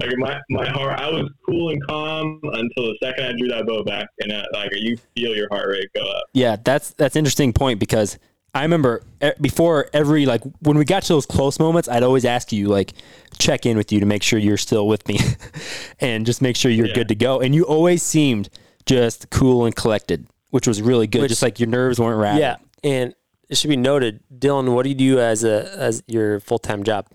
like 0.00 0.16
my 0.18 0.40
my 0.50 0.68
heart. 0.68 0.98
I 1.00 1.08
was 1.10 1.30
cool 1.46 1.70
and 1.70 1.84
calm 1.86 2.40
until 2.42 2.84
the 2.88 2.96
second 3.02 3.24
I 3.24 3.32
drew 3.38 3.48
that 3.48 3.66
bow 3.66 3.82
back, 3.84 4.08
and 4.20 4.32
uh, 4.32 4.44
like 4.52 4.70
you 4.74 4.96
feel 5.16 5.34
your 5.34 5.48
heart 5.50 5.68
rate 5.68 5.88
go 5.94 6.02
up. 6.02 6.24
Yeah, 6.34 6.56
that's 6.62 6.90
that's 6.94 7.16
interesting 7.16 7.52
point 7.52 7.80
because 7.80 8.18
I 8.54 8.62
remember 8.62 9.02
before 9.40 9.88
every 9.94 10.26
like 10.26 10.42
when 10.60 10.76
we 10.76 10.84
got 10.84 11.02
to 11.04 11.08
those 11.14 11.26
close 11.26 11.58
moments, 11.58 11.88
I'd 11.88 12.02
always 12.02 12.24
ask 12.24 12.52
you 12.52 12.68
like 12.68 12.92
check 13.38 13.64
in 13.64 13.76
with 13.76 13.90
you 13.92 14.00
to 14.00 14.06
make 14.06 14.22
sure 14.22 14.38
you're 14.38 14.58
still 14.58 14.86
with 14.86 15.06
me 15.08 15.18
and 16.00 16.26
just 16.26 16.42
make 16.42 16.56
sure 16.56 16.70
you're 16.70 16.86
Yeah. 16.88 16.94
good 16.94 17.08
to 17.08 17.14
go. 17.14 17.40
And 17.40 17.54
you 17.54 17.64
always 17.64 18.02
seemed 18.02 18.50
just 18.84 19.30
cool 19.30 19.64
and 19.64 19.74
collected, 19.74 20.26
which 20.50 20.66
was 20.68 20.82
really 20.82 21.06
good. 21.06 21.22
Which- 21.22 21.30
just 21.30 21.42
like 21.42 21.58
your 21.60 21.68
nerves 21.68 21.98
weren't 21.98 22.20
rattled. 22.20 22.40
Yeah, 22.40 22.56
and 22.84 23.14
it 23.52 23.56
should 23.58 23.68
be 23.70 23.76
noted, 23.76 24.20
Dylan. 24.36 24.72
What 24.74 24.82
do 24.84 24.88
you 24.88 24.94
do 24.94 25.20
as 25.20 25.44
a 25.44 25.70
as 25.78 26.02
your 26.06 26.40
full 26.40 26.58
time 26.58 26.82
job? 26.82 27.06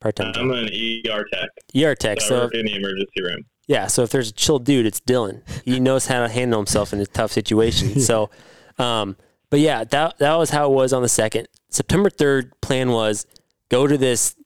Part 0.00 0.16
time 0.16 0.28
I'm 0.36 0.50
job. 0.50 0.50
an 0.50 1.10
ER 1.10 1.24
tech, 1.32 1.48
ER 1.76 1.94
tech. 1.94 2.20
so 2.20 2.26
I 2.26 2.28
So 2.28 2.44
work 2.44 2.54
in 2.54 2.66
the 2.66 2.74
emergency 2.76 3.22
room. 3.22 3.44
yeah, 3.66 3.86
so 3.88 4.02
if 4.02 4.10
there's 4.10 4.30
a 4.30 4.32
chill 4.32 4.58
dude, 4.58 4.86
it's 4.86 5.00
Dylan. 5.00 5.42
He 5.64 5.80
knows 5.86 6.06
how 6.06 6.20
to 6.20 6.28
handle 6.28 6.58
himself 6.60 6.92
in 6.92 7.00
a 7.00 7.06
tough 7.06 7.32
situation. 7.32 7.98
So, 8.00 8.30
um, 8.78 9.16
but 9.50 9.60
yeah, 9.60 9.84
that 9.84 10.18
that 10.18 10.34
was 10.36 10.50
how 10.50 10.70
it 10.70 10.74
was 10.74 10.92
on 10.92 11.02
the 11.02 11.08
second. 11.08 11.48
September 11.70 12.08
third, 12.10 12.52
plan 12.60 12.90
was 12.90 13.26
go 13.68 13.86
to 13.86 13.98
this, 13.98 14.36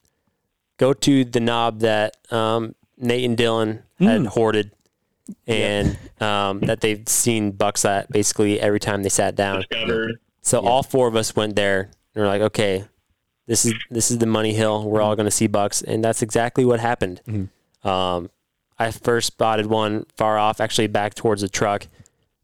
go 0.79 0.93
to 0.95 1.25
the 1.25 1.41
knob 1.41 1.81
that 1.81 2.17
um, 2.33 2.75
Nate 2.97 3.25
and 3.25 3.37
Dylan 3.37 3.83
had 3.99 4.23
Mm. 4.23 4.27
hoarded, 4.29 4.71
and 5.47 5.99
um, 6.21 6.61
that 6.61 6.81
they've 6.81 7.07
seen 7.07 7.51
bucks 7.51 7.85
at 7.85 8.11
basically 8.11 8.59
every 8.61 8.81
time 8.81 9.03
they 9.03 9.09
sat 9.11 9.35
down. 9.35 9.59
Discovered. 9.69 10.19
So 10.43 10.61
all 10.61 10.83
four 10.83 11.09
of 11.09 11.17
us 11.17 11.37
went 11.37 11.57
there 11.57 11.91
and 12.15 12.23
we're 12.23 12.27
like, 12.27 12.43
okay, 12.43 12.85
this 13.47 13.65
is 13.65 13.75
this 13.91 14.11
is 14.11 14.19
the 14.19 14.27
money 14.27 14.53
hill. 14.55 14.89
We're 14.89 15.03
all 15.03 15.17
going 15.17 15.27
to 15.27 15.31
see 15.31 15.47
bucks, 15.47 15.83
and 15.83 16.05
that's 16.05 16.23
exactly 16.23 16.65
what 16.65 16.81
happened. 16.81 17.21
Um, 17.83 18.31
I 18.79 18.91
first 18.91 19.27
spotted 19.29 19.67
one 19.67 20.07
far 20.17 20.39
off, 20.39 20.61
actually 20.61 20.87
back 20.87 21.15
towards 21.15 21.43
the 21.43 21.49
truck, 21.49 21.87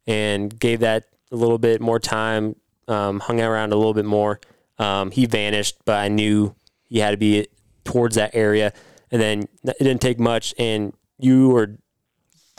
and 0.07 0.59
gave 0.59 0.81
that 0.81 1.05
a 1.31 1.37
little 1.37 1.59
bit 1.59 1.81
more 1.81 1.99
time. 2.01 2.57
Um, 2.89 3.21
hung 3.21 3.41
around 3.41 3.73
a 3.73 3.77
little 3.77 3.95
bit 3.95 4.05
more. 4.05 4.41
Um, 4.79 5.11
he 5.11 5.27
vanished, 5.27 5.77
but 5.85 5.99
I 5.99 6.09
knew 6.09 6.55
he 6.89 6.99
had 6.99 7.13
to 7.13 7.17
be 7.17 7.49
towards 7.85 8.17
that 8.17 8.35
area. 8.35 8.73
And 9.11 9.21
then 9.23 9.49
it 9.65 9.79
didn't 9.79 10.01
take 10.01 10.19
much, 10.19 10.55
and 10.59 10.93
you 11.19 11.49
were 11.51 11.79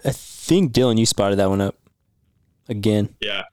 I 0.06 0.12
think 0.12 0.74
Dylan, 0.74 0.98
you 0.98 1.06
spotted 1.06 1.38
that 1.40 1.50
one 1.50 1.62
up 1.62 1.76
again. 2.70 3.16
Yeah. 3.20 3.44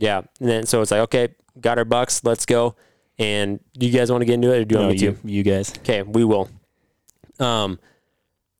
Yeah. 0.00 0.22
And 0.40 0.48
then 0.48 0.66
so 0.66 0.80
it's 0.80 0.90
like, 0.90 1.00
okay, 1.02 1.28
got 1.60 1.78
our 1.78 1.84
bucks, 1.84 2.24
let's 2.24 2.46
go. 2.46 2.74
And 3.18 3.60
do 3.74 3.86
you 3.86 3.92
guys 3.92 4.10
want 4.10 4.22
to 4.22 4.26
get 4.26 4.34
into 4.34 4.52
it 4.52 4.60
or 4.60 4.64
do 4.64 4.74
you 4.74 4.80
No, 4.80 4.86
want 4.88 4.98
me 4.98 5.04
you, 5.06 5.12
to? 5.12 5.28
you 5.30 5.42
guys. 5.42 5.72
Okay, 5.78 6.02
we 6.02 6.24
will. 6.24 6.48
Um 7.38 7.78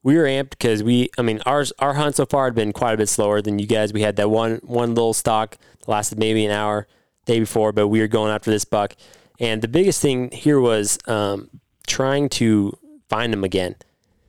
we 0.03 0.17
were 0.17 0.25
amped 0.25 0.51
because 0.51 0.83
we 0.83 1.09
I 1.19 1.23
mean 1.23 1.41
ours 1.47 1.73
our 1.79 1.95
hunt 1.95 2.17
so 2.17 2.27
far 2.27 2.45
had 2.45 2.55
been 2.55 2.73
quite 2.73 2.93
a 2.95 2.97
bit 2.99 3.09
slower 3.09 3.41
than 3.43 3.59
you 3.59 3.67
guys. 3.67 3.93
We 3.93 4.03
had 4.03 4.17
that 4.17 4.31
one 4.31 4.61
one 4.65 4.91
little 4.95 5.15
stock 5.15 5.57
that 5.79 5.89
lasted 5.89 6.19
maybe 6.19 6.45
an 6.45 6.53
hour 6.53 6.87
day 7.25 7.41
before, 7.41 7.73
but 7.73 7.89
we 7.89 8.01
were 8.01 8.07
going 8.09 8.33
after 8.33 8.51
this 8.51 8.65
buck. 8.65 8.95
And 9.39 9.63
the 9.63 9.69
biggest 9.69 10.03
thing 10.03 10.31
here 10.31 10.61
was 10.61 10.99
um 11.07 11.49
trying 11.87 12.29
to 12.31 12.77
find 13.09 13.33
him 13.33 13.45
again. 13.45 13.77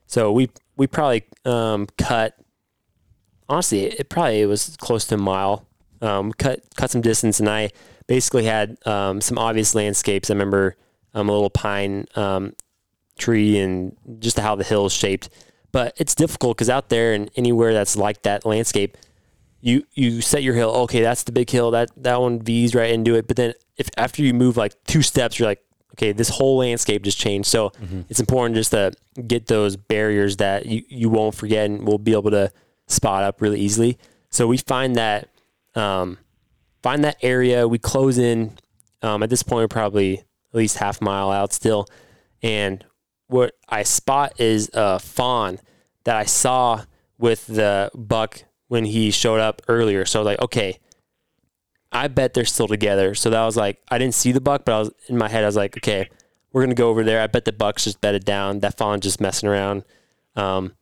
So 0.07 0.31
we 0.31 0.49
we 0.77 0.87
probably 0.87 1.23
um 1.45 1.87
cut 1.97 2.35
honestly, 3.49 3.83
it 3.85 4.07
probably 4.09 4.45
was 4.45 4.77
close 4.79 5.05
to 5.07 5.15
a 5.15 5.17
mile. 5.17 5.65
Um, 6.01 6.31
cut 6.33 6.61
cut 6.75 6.89
some 6.89 7.01
distance, 7.01 7.39
and 7.39 7.49
I 7.49 7.69
basically 8.07 8.45
had 8.45 8.77
um, 8.85 9.21
some 9.21 9.37
obvious 9.37 9.75
landscapes. 9.75 10.29
I 10.29 10.33
remember 10.33 10.75
um, 11.13 11.29
a 11.29 11.31
little 11.31 11.49
pine 11.49 12.05
um, 12.15 12.53
tree 13.17 13.59
and 13.59 13.95
just 14.19 14.39
how 14.39 14.55
the 14.55 14.63
hill 14.63 14.85
is 14.85 14.93
shaped. 14.93 15.29
But 15.71 15.93
it's 15.97 16.15
difficult 16.15 16.57
because 16.57 16.69
out 16.69 16.89
there 16.89 17.13
and 17.13 17.31
anywhere 17.35 17.73
that's 17.73 17.95
like 17.95 18.23
that 18.23 18.45
landscape, 18.45 18.97
you 19.61 19.85
you 19.93 20.21
set 20.21 20.43
your 20.43 20.55
hill. 20.55 20.71
Okay, 20.71 21.01
that's 21.01 21.23
the 21.23 21.31
big 21.31 21.49
hill. 21.49 21.71
That 21.71 21.89
that 21.97 22.19
one 22.19 22.41
V's 22.41 22.75
right 22.75 22.91
into 22.91 23.15
it. 23.15 23.27
But 23.27 23.37
then 23.37 23.53
if 23.77 23.89
after 23.97 24.21
you 24.21 24.33
move 24.33 24.57
like 24.57 24.73
two 24.85 25.01
steps, 25.01 25.39
you're 25.39 25.47
like, 25.47 25.63
okay, 25.93 26.11
this 26.11 26.29
whole 26.29 26.57
landscape 26.57 27.03
just 27.03 27.17
changed. 27.17 27.47
So 27.47 27.71
it's 28.09 28.19
important 28.19 28.55
just 28.55 28.71
to 28.71 28.91
get 29.27 29.47
those 29.47 29.75
barriers 29.75 30.37
that 30.37 30.65
you, 30.65 30.83
you 30.89 31.09
won't 31.09 31.35
forget 31.35 31.69
and 31.69 31.87
we'll 31.87 31.97
be 31.97 32.13
able 32.13 32.31
to 32.31 32.51
spot 32.87 33.23
up 33.23 33.41
really 33.41 33.59
easily. 33.59 33.97
So 34.29 34.47
we 34.47 34.57
find 34.57 34.95
that 34.95 35.29
um, 35.75 36.17
find 36.81 37.03
that 37.03 37.17
area. 37.21 37.67
We 37.67 37.79
close 37.79 38.17
in. 38.17 38.57
Um, 39.01 39.23
at 39.23 39.29
this 39.29 39.43
point, 39.43 39.63
we're 39.63 39.67
probably 39.67 40.19
at 40.19 40.55
least 40.55 40.77
half 40.77 41.01
mile 41.01 41.31
out 41.31 41.53
still, 41.53 41.87
and 42.43 42.85
what 43.31 43.55
I 43.69 43.83
spot 43.83 44.39
is 44.39 44.69
a 44.73 44.99
fawn 44.99 45.59
that 46.03 46.17
I 46.17 46.25
saw 46.25 46.83
with 47.17 47.47
the 47.47 47.89
buck 47.95 48.43
when 48.67 48.83
he 48.83 49.09
showed 49.09 49.39
up 49.39 49.61
earlier. 49.69 50.05
So 50.05 50.21
like, 50.21 50.41
okay, 50.41 50.79
I 51.91 52.07
bet 52.09 52.33
they're 52.33 52.45
still 52.45 52.67
together. 52.67 53.15
So 53.15 53.29
that 53.29 53.43
was 53.43 53.55
like, 53.55 53.81
I 53.89 53.97
didn't 53.97 54.15
see 54.15 54.31
the 54.31 54.41
buck, 54.41 54.65
but 54.65 54.73
I 54.73 54.79
was 54.79 54.91
in 55.07 55.17
my 55.17 55.29
head, 55.29 55.43
I 55.43 55.47
was 55.47 55.55
like, 55.55 55.77
okay, 55.77 56.09
we're 56.51 56.61
gonna 56.63 56.75
go 56.75 56.89
over 56.89 57.03
there. 57.03 57.21
I 57.21 57.27
bet 57.27 57.45
the 57.45 57.53
buck's 57.53 57.85
just 57.85 58.01
bedded 58.01 58.25
down. 58.25 58.59
That 58.59 58.77
fawn's 58.77 59.03
just 59.03 59.21
messing 59.21 59.47
around, 59.47 59.83
um, 60.35 60.73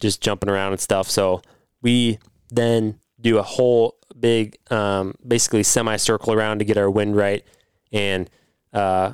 just 0.00 0.20
jumping 0.20 0.50
around 0.50 0.72
and 0.72 0.80
stuff. 0.80 1.10
So 1.10 1.42
we 1.82 2.18
then 2.50 3.00
do 3.20 3.38
a 3.38 3.42
whole 3.42 3.96
big, 4.20 4.56
um, 4.70 5.14
basically 5.26 5.62
semicircle 5.62 6.32
around 6.32 6.58
to 6.58 6.64
get 6.64 6.76
our 6.76 6.90
wind 6.90 7.16
right, 7.16 7.44
and 7.92 8.28
uh, 8.72 9.12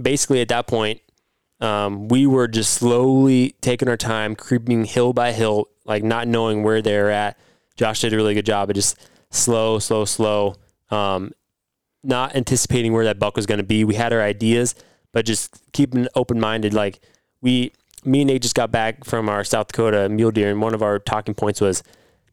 basically 0.00 0.40
at 0.40 0.48
that 0.48 0.66
point, 0.66 1.00
um, 1.60 2.08
we 2.08 2.26
were 2.26 2.48
just 2.48 2.74
slowly 2.74 3.54
taking 3.60 3.88
our 3.88 3.96
time, 3.96 4.34
creeping 4.34 4.84
hill 4.84 5.12
by 5.12 5.32
hill, 5.32 5.68
like 5.84 6.04
not 6.04 6.28
knowing 6.28 6.62
where 6.62 6.82
they're 6.82 7.10
at. 7.10 7.38
Josh 7.76 8.00
did 8.00 8.12
a 8.12 8.16
really 8.16 8.34
good 8.34 8.46
job 8.46 8.70
of 8.70 8.74
just 8.74 8.96
slow, 9.30 9.78
slow, 9.78 10.04
slow, 10.04 10.56
um, 10.90 11.32
not 12.02 12.36
anticipating 12.36 12.92
where 12.92 13.04
that 13.04 13.18
buck 13.18 13.36
was 13.36 13.46
going 13.46 13.58
to 13.58 13.64
be. 13.64 13.84
We 13.84 13.94
had 13.94 14.12
our 14.12 14.22
ideas, 14.22 14.74
but 15.12 15.24
just 15.24 15.60
keeping 15.72 16.06
open 16.14 16.38
minded. 16.38 16.74
Like 16.74 17.00
we, 17.40 17.72
me 18.04 18.20
and 18.20 18.28
Nate 18.28 18.42
just 18.42 18.54
got 18.54 18.70
back 18.70 19.04
from 19.04 19.28
our 19.28 19.42
South 19.42 19.68
Dakota 19.68 20.08
mule 20.08 20.30
deer, 20.30 20.50
and 20.50 20.60
one 20.60 20.74
of 20.74 20.82
our 20.82 20.98
talking 20.98 21.34
points 21.34 21.60
was 21.60 21.82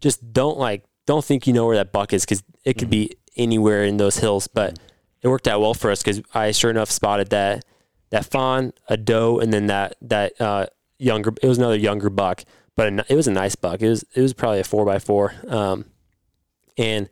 just 0.02 0.34
don't 0.34 0.58
like, 0.58 0.84
don't 1.06 1.24
think 1.24 1.48
you 1.48 1.54
know 1.54 1.66
where 1.66 1.78
that 1.78 1.92
buck 1.92 2.14
is 2.14 2.26
because 2.26 2.44
it 2.64 2.78
could 2.78 2.90
be 2.90 3.16
anywhere 3.36 3.84
in 3.84 3.98
those 3.98 4.18
hills. 4.18 4.48
But 4.48 4.80
it 5.22 5.28
worked 5.28 5.48
out 5.48 5.62
well 5.62 5.74
for 5.74 5.92
us 5.92 6.02
because 6.04 6.22
I 6.34 6.52
sure 6.52 6.70
enough 6.72 6.92
spotted 6.92 7.30
that 7.30 7.66
that 8.12 8.26
fawn, 8.26 8.74
a 8.88 8.98
doe, 8.98 9.40
and 9.40 9.52
then 9.52 9.68
that 9.68 9.96
that 10.02 10.40
uh, 10.40 10.68
younger. 11.00 11.34
It 11.42 11.48
was 11.48 11.58
another 11.58 11.76
younger 11.76 12.10
buck, 12.10 12.44
but 12.76 12.92
a 12.92 13.06
it 13.10 13.16
was 13.16 13.28
a 13.28 13.32
nice 13.32 13.56
buck. 13.56 13.82
It 13.82 13.90
was 13.90 14.04
it 14.14 14.22
was 14.22 14.34
probably 14.34 14.60
a 14.60 14.64
four 14.64 14.86
by 14.86 15.00
four. 15.00 15.34
Um, 15.48 15.86
and 16.78 17.10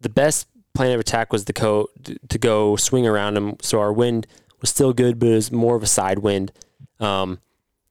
the 0.00 0.08
best 0.08 0.48
plan 0.74 0.92
of 0.92 1.00
attack 1.00 1.32
was 1.32 1.44
to 1.46 1.52
go 1.52 1.88
to 2.28 2.38
go 2.38 2.76
swing 2.76 3.06
around 3.06 3.36
him. 3.36 3.56
So 3.62 3.80
our 3.80 3.92
wind 3.92 4.26
was 4.60 4.70
still 4.70 4.92
good, 4.92 5.18
but 5.18 5.28
it 5.28 5.34
was 5.34 5.52
more 5.52 5.76
of 5.76 5.82
a 5.82 5.86
side 5.86 6.20
wind. 6.20 6.52
Um, 7.00 7.40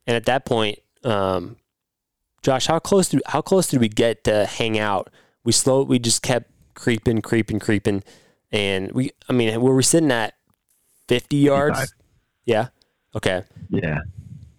and 0.07 0.15
at 0.15 0.25
that 0.25 0.45
point, 0.45 0.79
um, 1.03 1.57
Josh, 2.45 2.67
how 2.67 2.77
close 2.77 3.09
did 3.09 3.23
how 3.25 3.41
close 3.41 3.67
did 3.67 3.79
we 3.81 3.89
get 3.89 4.23
to 4.25 4.45
hang 4.45 4.77
out? 4.77 5.09
We 5.43 5.51
slow. 5.51 5.81
We 5.81 5.97
just 5.97 6.21
kept 6.21 6.51
creeping, 6.75 7.23
creeping, 7.23 7.57
creeping, 7.57 8.03
and 8.51 8.91
we. 8.91 9.09
I 9.27 9.33
mean, 9.33 9.59
were 9.59 9.73
we 9.73 9.81
sitting 9.81 10.11
at 10.11 10.35
50 11.07 11.37
yards. 11.37 11.79
55. 11.79 11.97
Yeah. 12.45 12.67
Okay. 13.15 13.43
Yeah. 13.69 13.97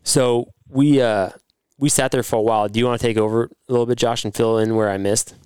So 0.02 0.52
we 0.68 1.00
uh 1.00 1.30
we 1.78 1.88
sat 1.88 2.10
there 2.10 2.24
for 2.24 2.34
a 2.34 2.42
while. 2.42 2.68
Do 2.68 2.80
you 2.80 2.86
want 2.86 3.00
to 3.00 3.06
take 3.06 3.18
over 3.18 3.44
a 3.44 3.72
little 3.72 3.86
bit, 3.86 3.98
Josh, 3.98 4.24
and 4.24 4.34
fill 4.34 4.58
in 4.58 4.74
where 4.74 4.90
I 4.90 4.96
missed? 4.96 5.36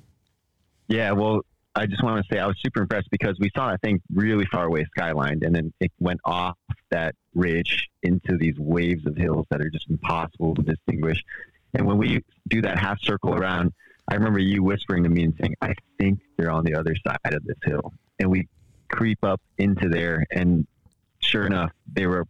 Yeah, 0.88 1.12
well, 1.12 1.42
I 1.74 1.84
just 1.84 2.02
want 2.02 2.24
to 2.24 2.34
say 2.34 2.40
I 2.40 2.46
was 2.46 2.56
super 2.64 2.80
impressed 2.80 3.10
because 3.10 3.36
we 3.38 3.50
saw 3.54 3.70
that 3.70 3.82
thing 3.82 4.00
really 4.14 4.46
far 4.46 4.64
away 4.64 4.86
skylined, 4.98 5.44
and 5.44 5.54
then 5.54 5.74
it 5.78 5.92
went 6.00 6.20
off 6.24 6.56
that 6.90 7.14
ridge 7.34 7.90
into 8.02 8.38
these 8.38 8.58
waves 8.58 9.04
of 9.06 9.14
hills 9.18 9.44
that 9.50 9.60
are 9.60 9.68
just 9.68 9.90
impossible 9.90 10.54
to 10.54 10.62
distinguish. 10.62 11.22
And 11.74 11.86
when 11.86 11.98
we 11.98 12.22
do 12.48 12.62
that 12.62 12.78
half 12.78 13.00
circle 13.00 13.34
around, 13.34 13.72
I 14.08 14.14
remember 14.14 14.38
you 14.38 14.62
whispering 14.62 15.04
to 15.04 15.08
me 15.08 15.24
and 15.24 15.34
saying, 15.40 15.54
"I 15.62 15.74
think 15.98 16.20
they're 16.36 16.50
on 16.50 16.64
the 16.64 16.74
other 16.74 16.94
side 17.06 17.34
of 17.34 17.44
this 17.44 17.56
hill." 17.64 17.92
And 18.18 18.30
we 18.30 18.48
creep 18.88 19.22
up 19.22 19.40
into 19.58 19.88
there, 19.88 20.24
and 20.32 20.66
sure 21.20 21.46
enough, 21.46 21.70
they 21.92 22.06
were 22.06 22.26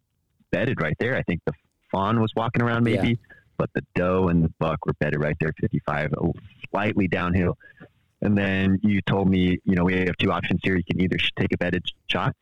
bedded 0.51 0.81
right 0.81 0.97
there. 0.99 1.17
I 1.17 1.23
think 1.23 1.41
the 1.47 1.53
fawn 1.91 2.21
was 2.21 2.33
walking 2.37 2.63
around 2.63 2.85
maybe, 2.85 3.19
but 3.57 3.71
the 3.75 3.83
doe 3.95 4.29
and 4.29 4.45
the 4.45 4.53
buck 4.59 4.85
were 4.85 4.93
bedded 4.95 5.21
right 5.21 5.37
there, 5.41 5.53
55, 5.61 6.13
slightly 6.71 7.09
downhill. 7.09 7.57
And 8.21 8.37
then 8.37 8.79
you 8.83 9.01
told 9.03 9.29
me, 9.31 9.59
you 9.65 9.75
know, 9.75 9.85
we 9.85 9.95
have 10.01 10.17
two 10.19 10.31
options 10.31 10.61
here. 10.63 10.77
You 10.77 10.85
can 10.85 11.01
either 11.01 11.17
take 11.37 11.53
a 11.53 11.57
bedded 11.57 11.85
shot, 12.09 12.37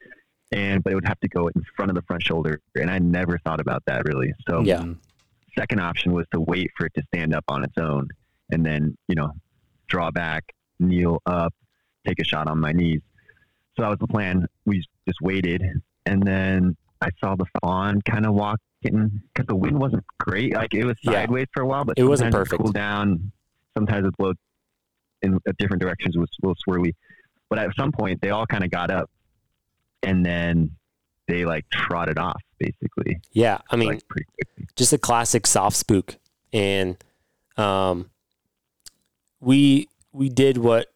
and 0.51 0.83
but 0.83 0.93
it 0.93 0.97
would 0.97 1.07
have 1.07 1.21
to 1.21 1.29
go 1.29 1.47
in 1.47 1.65
front 1.77 1.91
of 1.91 1.95
the 1.95 2.03
front 2.03 2.25
shoulder. 2.25 2.61
And 2.75 2.91
I 2.91 2.99
never 2.99 3.39
thought 3.39 3.61
about 3.61 3.85
that 3.87 4.05
really. 4.05 4.35
So 4.49 4.63
Yeah. 4.63 4.85
Second 5.59 5.81
option 5.81 6.13
was 6.13 6.27
to 6.33 6.41
wait 6.41 6.71
for 6.77 6.87
it 6.87 6.95
to 6.95 7.03
stand 7.13 7.35
up 7.35 7.45
on 7.49 7.65
its 7.65 7.75
own, 7.79 8.09
and 8.51 8.65
then 8.65 8.97
you 9.09 9.15
know, 9.15 9.33
draw 9.89 10.11
back, 10.11 10.45
kneel 10.79 11.21
up, 11.27 11.53
take 12.07 12.21
a 12.21 12.25
shot 12.25 12.47
on 12.49 12.59
my 12.61 12.73
knees. 12.73 13.01
So 13.77 13.83
that 13.83 13.89
was 13.89 13.99
the 13.99 14.07
plan. 14.09 14.47
We 14.67 14.85
just 15.07 15.21
waited, 15.21 15.63
and 16.07 16.23
then 16.23 16.77
I 17.01 17.11
saw 17.21 17.37
the 17.37 17.47
fawn 17.61 18.01
kind 18.03 18.27
of 18.27 18.35
walking 18.35 18.61
because 18.83 19.47
the 19.47 19.57
wind 19.57 19.79
wasn't 19.79 20.05
great. 20.19 20.55
Like 20.55 20.75
it 20.75 20.85
was 20.85 20.97
Yeah. 21.03 21.13
sideways 21.13 21.47
for 21.53 21.63
a 21.63 21.67
while, 21.67 21.85
but 21.85 21.99
It 21.99 22.05
wasn't 22.05 22.33
perfect. 22.35 22.63
Cool 22.63 22.73
down. 22.73 23.33
Sometimes 23.77 24.07
it 24.07 24.17
blowed 24.17 24.37
in 25.23 25.39
different 25.59 25.81
directions. 25.81 26.17
It 26.17 26.19
was 26.21 26.29
a 26.43 26.47
little 26.47 26.57
swirly. 26.67 26.93
But 27.51 27.59
at 27.59 27.75
some 27.77 27.93
point, 27.93 28.21
they 28.21 28.31
all 28.31 28.47
kind 28.47 28.63
of 28.65 28.71
got 28.71 28.91
up, 28.91 29.11
and 30.03 30.25
then 30.25 30.71
they 31.29 31.45
like 31.45 31.69
trotted 31.71 32.19
off, 32.19 32.43
basically. 32.59 33.21
Yeah. 33.33 33.59
I 33.71 33.77
mean, 33.77 33.89
like 33.89 34.03
just 34.77 34.93
a 34.93 34.99
classic 34.99 35.47
soft 35.47 35.77
spook. 35.77 36.17
And 36.53 36.97
um, 37.57 38.11
we 39.41 39.89
we 40.13 40.29
did 40.29 40.59
what 40.59 40.89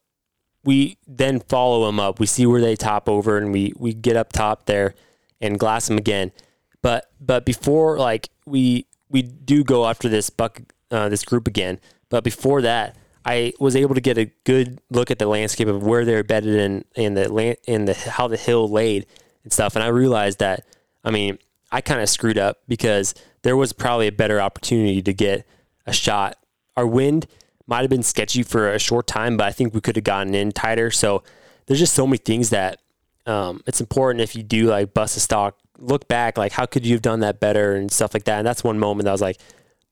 we 0.64 0.97
then 1.07 1.41
follow 1.41 1.87
them 1.87 2.01
up. 2.01 2.18
We 2.18 2.26
see 2.26 2.47
where 2.47 2.61
they 2.61 2.76
top 2.76 3.09
over, 3.09 3.37
and 3.37 3.53
we 3.53 3.72
we 3.76 3.93
get 3.95 4.16
up 4.16 4.33
top 4.33 4.66
there 4.66 4.95
and 5.41 5.59
glass 5.59 5.89
them 5.89 5.99
again. 5.99 6.33
But 6.80 7.11
but 7.20 7.45
before 7.45 7.99
like 7.99 8.30
we 8.47 8.87
we 9.09 9.22
do 9.22 9.62
go 9.62 9.87
after 9.87 10.09
this 10.09 10.30
buck 10.30 10.62
uh, 10.91 11.09
this 11.09 11.24
group 11.24 11.47
again. 11.47 11.78
But 12.09 12.24
before 12.24 12.62
that, 12.62 12.97
I 13.24 13.53
was 13.59 13.76
able 13.76 13.95
to 13.95 14.01
get 14.01 14.18
a 14.18 14.30
good 14.45 14.80
look 14.91 15.11
at 15.11 15.18
the 15.18 15.26
landscape 15.26 15.68
of 15.68 15.83
where 15.83 16.05
they're 16.05 16.24
bedded 16.24 16.55
in 16.55 16.85
in 16.95 17.14
the 17.14 17.33
land 17.33 17.57
in 17.66 17.85
the 17.85 17.95
how 17.95 18.28
the 18.28 18.37
hill 18.37 18.68
laid 18.68 19.07
and 19.45 19.53
stuff. 19.53 19.74
And 19.74 19.82
I 19.82 19.88
realized 19.88 20.38
that 20.40 20.66
I 21.05 21.11
mean 21.11 21.38
I 21.70 21.80
kind 21.80 22.01
of 22.01 22.09
screwed 22.09 22.38
up 22.38 22.59
because 22.68 23.14
there 23.43 23.57
was 23.57 23.72
probably 23.72 24.07
a 24.07 24.12
better 24.12 24.40
opportunity 24.40 25.03
to 25.03 25.12
get 25.12 25.47
a 25.86 25.93
shot. 25.93 26.36
Our 26.76 26.86
wind 26.86 27.26
might 27.66 27.80
have 27.80 27.90
been 27.90 28.03
sketchy 28.03 28.43
for 28.43 28.70
a 28.70 28.78
short 28.78 29.07
time, 29.07 29.36
but 29.36 29.47
I 29.47 29.53
think 29.53 29.74
we 29.74 29.80
could 29.80 29.97
have 29.97 30.05
gotten 30.05 30.34
in 30.34 30.53
tighter. 30.53 30.90
So 30.90 31.22
there's 31.66 31.78
just 31.78 31.95
so 31.95 32.07
many 32.07 32.18
things 32.18 32.51
that 32.51 32.80
um, 33.26 33.62
it's 33.66 33.80
important 33.80 34.20
if 34.20 34.34
you 34.34 34.43
do 34.43 34.66
like 34.66 34.93
bust 34.93 35.16
a 35.16 35.20
stock, 35.20 35.57
look 35.78 36.09
back, 36.09 36.36
like 36.36 36.53
how 36.53 36.66
could 36.66 36.84
you 36.84 36.95
have 36.95 37.03
done 37.03 37.20
that 37.20 37.40
better 37.40 37.74
and 37.74 37.90
stuff 37.90 38.14
like 38.14 38.24
that. 38.24 38.38
And 38.38 38.47
that's 38.47 38.64
one 38.64 38.78
moment 38.78 39.05
that 39.05 39.11
I 39.11 39.12
was 39.12 39.20
like, 39.22 39.38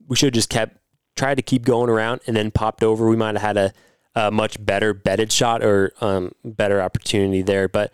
we 0.07 0.17
should 0.17 0.27
have 0.27 0.35
just 0.35 0.51
kept 0.51 0.77
tried 1.17 1.37
to 1.37 1.43
keep 1.43 1.65
going 1.65 1.91
around 1.91 2.21
and 2.27 2.37
then 2.37 2.51
popped 2.51 2.83
over. 2.83 3.09
We 3.09 3.17
might 3.17 3.35
have 3.35 3.43
had 3.43 3.57
a, 3.57 3.73
a 4.15 4.31
much 4.31 4.65
better 4.65 4.93
bedded 4.95 5.31
shot 5.31 5.63
or 5.63 5.93
um, 6.01 6.33
better 6.45 6.81
opportunity 6.81 7.43
there. 7.43 7.69
But 7.69 7.93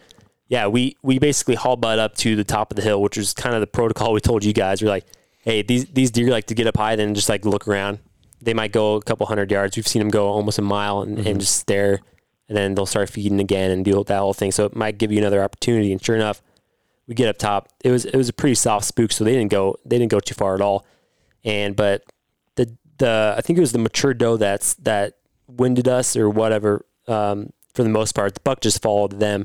yeah, 0.49 0.67
we 0.69 0.97
we 1.03 1.19
basically 1.19 1.57
haul 1.57 1.77
butt 1.77 1.99
up 1.99 2.15
to 2.17 2.37
the 2.37 2.45
top 2.45 2.71
of 2.71 2.77
the 2.77 2.83
hill, 2.83 3.03
which 3.03 3.19
is 3.19 3.33
kind 3.33 3.55
of 3.55 3.61
the 3.61 3.67
protocol 3.67 4.13
we 4.13 4.21
told 4.21 4.45
you 4.45 4.53
guys. 4.53 4.81
We're 4.81 4.89
like, 4.89 5.07
hey, 5.41 5.63
these 5.63 5.87
these 5.87 6.11
deer 6.11 6.31
like 6.31 6.47
to 6.47 6.55
get 6.55 6.67
up 6.67 6.77
high, 6.77 6.97
then 6.97 7.15
just 7.15 7.29
like 7.29 7.45
look 7.45 7.67
around. 7.67 7.99
They 8.41 8.55
might 8.55 8.73
go 8.73 8.95
a 8.95 9.03
couple 9.03 9.27
hundred 9.27 9.51
yards. 9.51 9.77
We've 9.77 9.89
seen 9.89 10.01
them 10.01 10.11
go 10.11 10.29
almost 10.29 10.59
a 10.59 10.63
mile 10.63 11.01
and, 11.01 11.19
and 11.27 11.41
just 11.41 11.57
stare, 11.57 12.01
and 12.49 12.57
then 12.57 12.75
they'll 12.75 12.87
start 12.87 13.11
feeding 13.11 13.41
again 13.41 13.71
and 13.71 13.85
do 13.85 14.05
that 14.05 14.19
whole 14.19 14.35
thing. 14.35 14.53
So 14.53 14.67
it 14.67 14.77
might 14.77 14.99
give 14.99 15.11
you 15.11 15.19
another 15.19 15.43
opportunity. 15.43 15.91
And 15.91 16.05
sure 16.05 16.15
enough, 16.15 16.43
we 17.09 17.15
get 17.15 17.29
up 17.29 17.39
top. 17.39 17.69
It 17.83 17.91
was 17.91 18.05
it 18.05 18.17
was 18.17 18.29
a 18.29 18.33
pretty 18.33 18.55
soft 18.55 18.87
spook, 18.87 19.11
so 19.11 19.25
they 19.25 19.33
didn't 19.33 19.51
go 19.51 19.77
they 19.85 19.99
didn't 19.99 20.13
go 20.13 20.21
too 20.21 20.35
far 20.35 20.55
at 20.55 20.61
all. 20.61 20.87
And 21.45 21.75
but 21.75 22.05
the 22.55 22.77
the 22.99 23.35
I 23.37 23.41
think 23.41 23.57
it 23.57 23.61
was 23.61 23.73
the 23.73 23.79
mature 23.79 24.15
doe 24.15 24.37
that's 24.37 24.75
that 24.75 25.15
winded 25.49 25.89
us 25.89 26.17
or 26.17 26.31
whatever. 26.31 26.85
Um, 27.09 27.53
for 27.75 27.83
the 27.83 27.89
most 27.89 28.15
part, 28.15 28.35
the 28.35 28.41
buck 28.41 28.61
just 28.61 28.81
followed 28.81 29.19
them. 29.19 29.45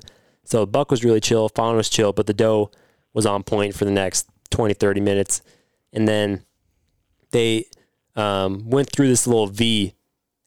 So 0.51 0.65
buck 0.65 0.91
was 0.91 1.05
really 1.05 1.21
chill, 1.21 1.47
fawn 1.47 1.77
was 1.77 1.87
chill, 1.87 2.11
but 2.11 2.27
the 2.27 2.33
doe 2.33 2.71
was 3.13 3.25
on 3.25 3.41
point 3.41 3.73
for 3.73 3.85
the 3.85 3.91
next 3.91 4.27
20, 4.49 4.73
30 4.73 4.99
minutes. 4.99 5.41
And 5.93 6.09
then 6.09 6.43
they 7.31 7.67
um, 8.17 8.69
went 8.69 8.91
through 8.91 9.07
this 9.07 9.25
little 9.25 9.47
V 9.47 9.95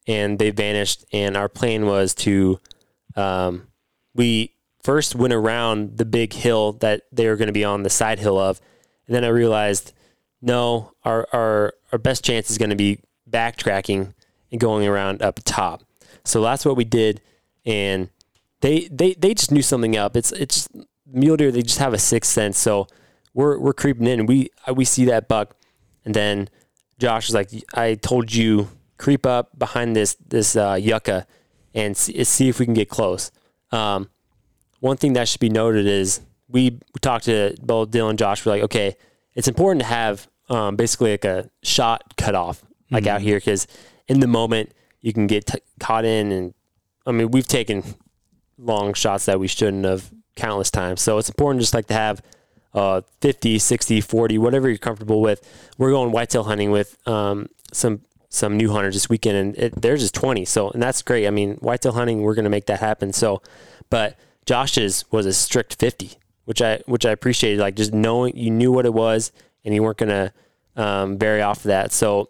and 0.05 0.37
they 0.37 0.51
vanished. 0.51 1.05
And 1.11 1.35
our 1.35 1.49
plan 1.49 1.87
was 1.87 2.13
to, 2.17 2.59
um, 3.15 3.65
we 4.13 4.53
first 4.83 5.15
went 5.15 5.33
around 5.33 5.97
the 5.97 6.05
big 6.05 6.33
hill 6.33 6.73
that 6.73 7.01
they 7.11 7.27
were 7.27 7.35
going 7.35 7.47
to 7.47 7.51
be 7.51 7.65
on 7.65 7.81
the 7.81 7.89
side 7.89 8.19
hill 8.19 8.37
of. 8.37 8.61
And 9.07 9.15
then 9.15 9.23
I 9.23 9.29
realized, 9.29 9.91
no, 10.39 10.91
our, 11.01 11.27
our, 11.33 11.73
our 11.91 11.97
best 11.97 12.23
chance 12.23 12.51
is 12.51 12.59
going 12.59 12.69
to 12.69 12.75
be 12.75 12.99
backtracking 13.27 14.13
and 14.51 14.61
going 14.61 14.85
around 14.85 15.23
up 15.23 15.39
top. 15.45 15.81
So 16.23 16.43
that's 16.43 16.63
what 16.63 16.77
we 16.77 16.83
did. 16.83 17.21
And 17.65 18.09
they, 18.65 18.87
they, 18.91 19.13
they 19.13 19.35
just 19.35 19.51
knew 19.51 19.61
something 19.61 19.95
up. 19.95 20.17
It's, 20.17 20.31
it's 20.31 20.67
mule 21.05 21.37
deer. 21.37 21.51
They 21.51 21.61
just 21.61 21.77
have 21.77 21.93
a 21.93 21.99
sixth 21.99 22.31
sense. 22.31 22.57
So 22.57 22.87
we're, 23.35 23.59
we're 23.59 23.73
creeping 23.73 24.07
in 24.07 24.21
and 24.21 24.27
we, 24.27 24.49
we 24.73 24.85
see 24.85 25.05
that 25.05 25.27
buck. 25.27 25.55
And 26.03 26.15
then 26.15 26.49
Josh 26.97 27.29
is 27.29 27.35
like, 27.35 27.51
I 27.75 27.93
told 27.93 28.33
you 28.33 28.69
creep 28.97 29.23
up 29.23 29.57
behind 29.59 29.95
this, 29.95 30.15
this, 30.15 30.55
uh, 30.55 30.79
yucca 30.81 31.27
and 31.75 31.95
see, 31.95 32.23
see 32.23 32.49
if 32.49 32.57
we 32.57 32.65
can 32.65 32.73
get 32.73 32.89
close. 32.89 33.31
Um, 33.71 34.09
one 34.79 34.97
thing 34.97 35.13
that 35.13 35.27
should 35.27 35.41
be 35.41 35.49
noted 35.49 35.85
is 35.85 36.21
we, 36.47 36.71
we 36.71 36.99
talked 37.01 37.25
to 37.25 37.55
both 37.61 37.91
Dylan 37.91 38.11
and 38.11 38.19
Josh. 38.19 38.43
We're 38.43 38.53
like, 38.53 38.63
okay, 38.63 38.95
it's 39.35 39.47
important 39.47 39.81
to 39.81 39.87
have 39.87 40.27
um, 40.49 40.75
basically 40.75 41.11
like 41.11 41.25
a 41.25 41.51
shot 41.61 42.17
cut 42.17 42.33
off, 42.33 42.65
like 42.89 43.05
out 43.05 43.21
here, 43.21 43.37
because 43.37 43.67
in 44.07 44.21
the 44.21 44.27
moment 44.27 44.71
you 45.01 45.13
can 45.13 45.27
get 45.27 45.45
t- 45.45 45.59
caught 45.79 46.03
in. 46.03 46.31
And 46.31 46.53
I 47.05 47.11
mean, 47.11 47.29
we've 47.29 47.47
taken 47.47 47.83
long 48.57 48.93
shots 48.93 49.25
that 49.25 49.39
we 49.39 49.47
shouldn't 49.47 49.85
have 49.85 50.11
countless 50.35 50.71
times. 50.71 51.01
So 51.01 51.17
it's 51.17 51.29
important 51.29 51.61
just 51.61 51.73
like 51.73 51.87
to 51.87 51.93
have 51.93 52.21
uh, 52.73 53.01
50, 53.21 53.57
60, 53.59 54.01
40, 54.01 54.37
whatever 54.37 54.67
you're 54.67 54.77
comfortable 54.77 55.21
with. 55.21 55.47
We're 55.77 55.91
going 55.91 56.11
whitetail 56.11 56.43
hunting 56.43 56.71
with 56.71 56.97
um, 57.07 57.49
some 57.71 58.01
some 58.29 58.57
new 58.57 58.69
hunters 58.69 58.95
this 58.95 59.07
weekend, 59.07 59.37
and 59.37 59.57
it, 59.57 59.81
theirs 59.81 60.03
is 60.03 60.11
20. 60.11 60.43
So, 60.43 60.69
and 60.69 60.83
that's 60.83 61.01
great. 61.01 61.25
I 61.25 61.29
mean, 61.29 61.55
whitetail 61.55 61.93
hunting, 61.93 62.21
we're 62.21 62.35
going 62.35 62.43
to 62.43 62.49
make 62.49 62.65
that 62.65 62.81
happen. 62.81 63.13
So, 63.13 63.41
but 63.89 64.17
Josh's 64.45 65.05
was 65.09 65.25
a 65.25 65.31
strict 65.31 65.75
50, 65.75 66.11
which 66.43 66.61
I 66.61 66.81
which 66.85 67.05
I 67.05 67.11
appreciated. 67.11 67.59
Like 67.59 67.75
just 67.75 67.93
knowing 67.93 68.35
you 68.35 68.51
knew 68.51 68.71
what 68.73 68.85
it 68.85 68.93
was, 68.93 69.31
and 69.63 69.73
you 69.73 69.81
weren't 69.83 69.97
going 69.97 70.09
to 70.09 70.33
um, 70.75 71.17
vary 71.17 71.41
off 71.41 71.59
of 71.59 71.69
that. 71.69 71.93
So, 71.93 72.29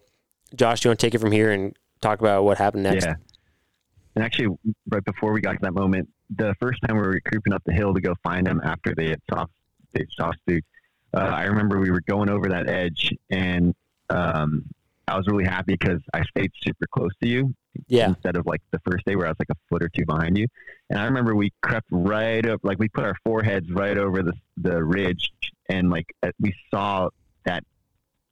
Josh, 0.56 0.86
you 0.86 0.90
want 0.90 1.00
to 1.00 1.06
take 1.06 1.16
it 1.16 1.20
from 1.20 1.32
here 1.32 1.52
and 1.52 1.76
talk 2.02 2.20
about 2.20 2.44
what 2.44 2.60
happened 2.60 2.84
next? 2.84 3.06
Yeah. 3.06 3.16
And 4.16 4.24
actually, 4.24 4.56
right 4.88 5.04
before 5.04 5.34
we 5.34 5.42
got 5.42 5.54
to 5.54 5.60
that 5.62 5.74
moment, 5.74 6.08
the 6.30 6.56
first 6.60 6.80
time 6.86 6.96
we 6.98 7.04
were 7.04 7.20
creeping 7.26 7.54
up 7.54 7.64
the 7.66 7.74
hill 7.74 7.94
to 7.94 8.02
go 8.02 8.16
find 8.24 8.48
them 8.48 8.62
after 8.64 8.94
they 8.96 9.10
had 9.10 9.22
soft, 9.32 9.52
they 9.94 10.06
soft 10.18 10.38
spooked, 10.40 10.66
uh, 11.14 11.20
I 11.20 11.44
remember 11.44 11.80
we 11.80 11.92
were 11.92 12.02
going 12.02 12.30
over 12.30 12.50
that 12.50 12.70
edge, 12.70 13.14
and 13.30 13.74
um, 14.10 14.66
I 15.08 15.16
was 15.18 15.28
really 15.28 15.46
happy 15.46 15.76
because 15.80 16.02
I 16.14 16.24
stayed 16.24 16.52
super 16.62 16.88
close 16.92 17.12
to 17.22 17.28
you 17.30 17.54
Yeah. 17.88 18.08
instead 18.10 18.36
of 18.36 18.46
like 18.46 18.62
the 18.72 18.80
first 18.80 19.06
day 19.06 19.16
where 19.16 19.28
I 19.28 19.30
was 19.30 19.38
like 19.40 19.50
a 19.52 19.56
foot 19.70 19.84
or 19.84 19.90
two 19.90 20.06
behind 20.06 20.38
you. 20.38 20.48
And 20.90 21.00
I 21.00 21.06
remember 21.06 21.36
we 21.36 21.52
crept 21.62 21.88
right 21.92 22.46
up, 22.46 22.60
like 22.64 22.80
we 22.80 22.90
put 22.90 23.04
our 23.06 23.16
foreheads 23.24 23.72
right 23.72 23.98
over 23.98 24.24
the 24.24 24.34
the 24.58 24.84
ridge, 24.84 25.32
and 25.70 25.90
like 25.90 26.08
uh, 26.24 26.32
we 26.40 26.54
saw 26.72 27.10
that 27.46 27.64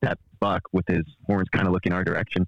that 0.01 0.17
buck 0.39 0.63
with 0.73 0.87
his 0.87 1.03
horns 1.25 1.47
kind 1.49 1.67
of 1.67 1.73
looking 1.73 1.93
our 1.93 2.03
direction, 2.03 2.45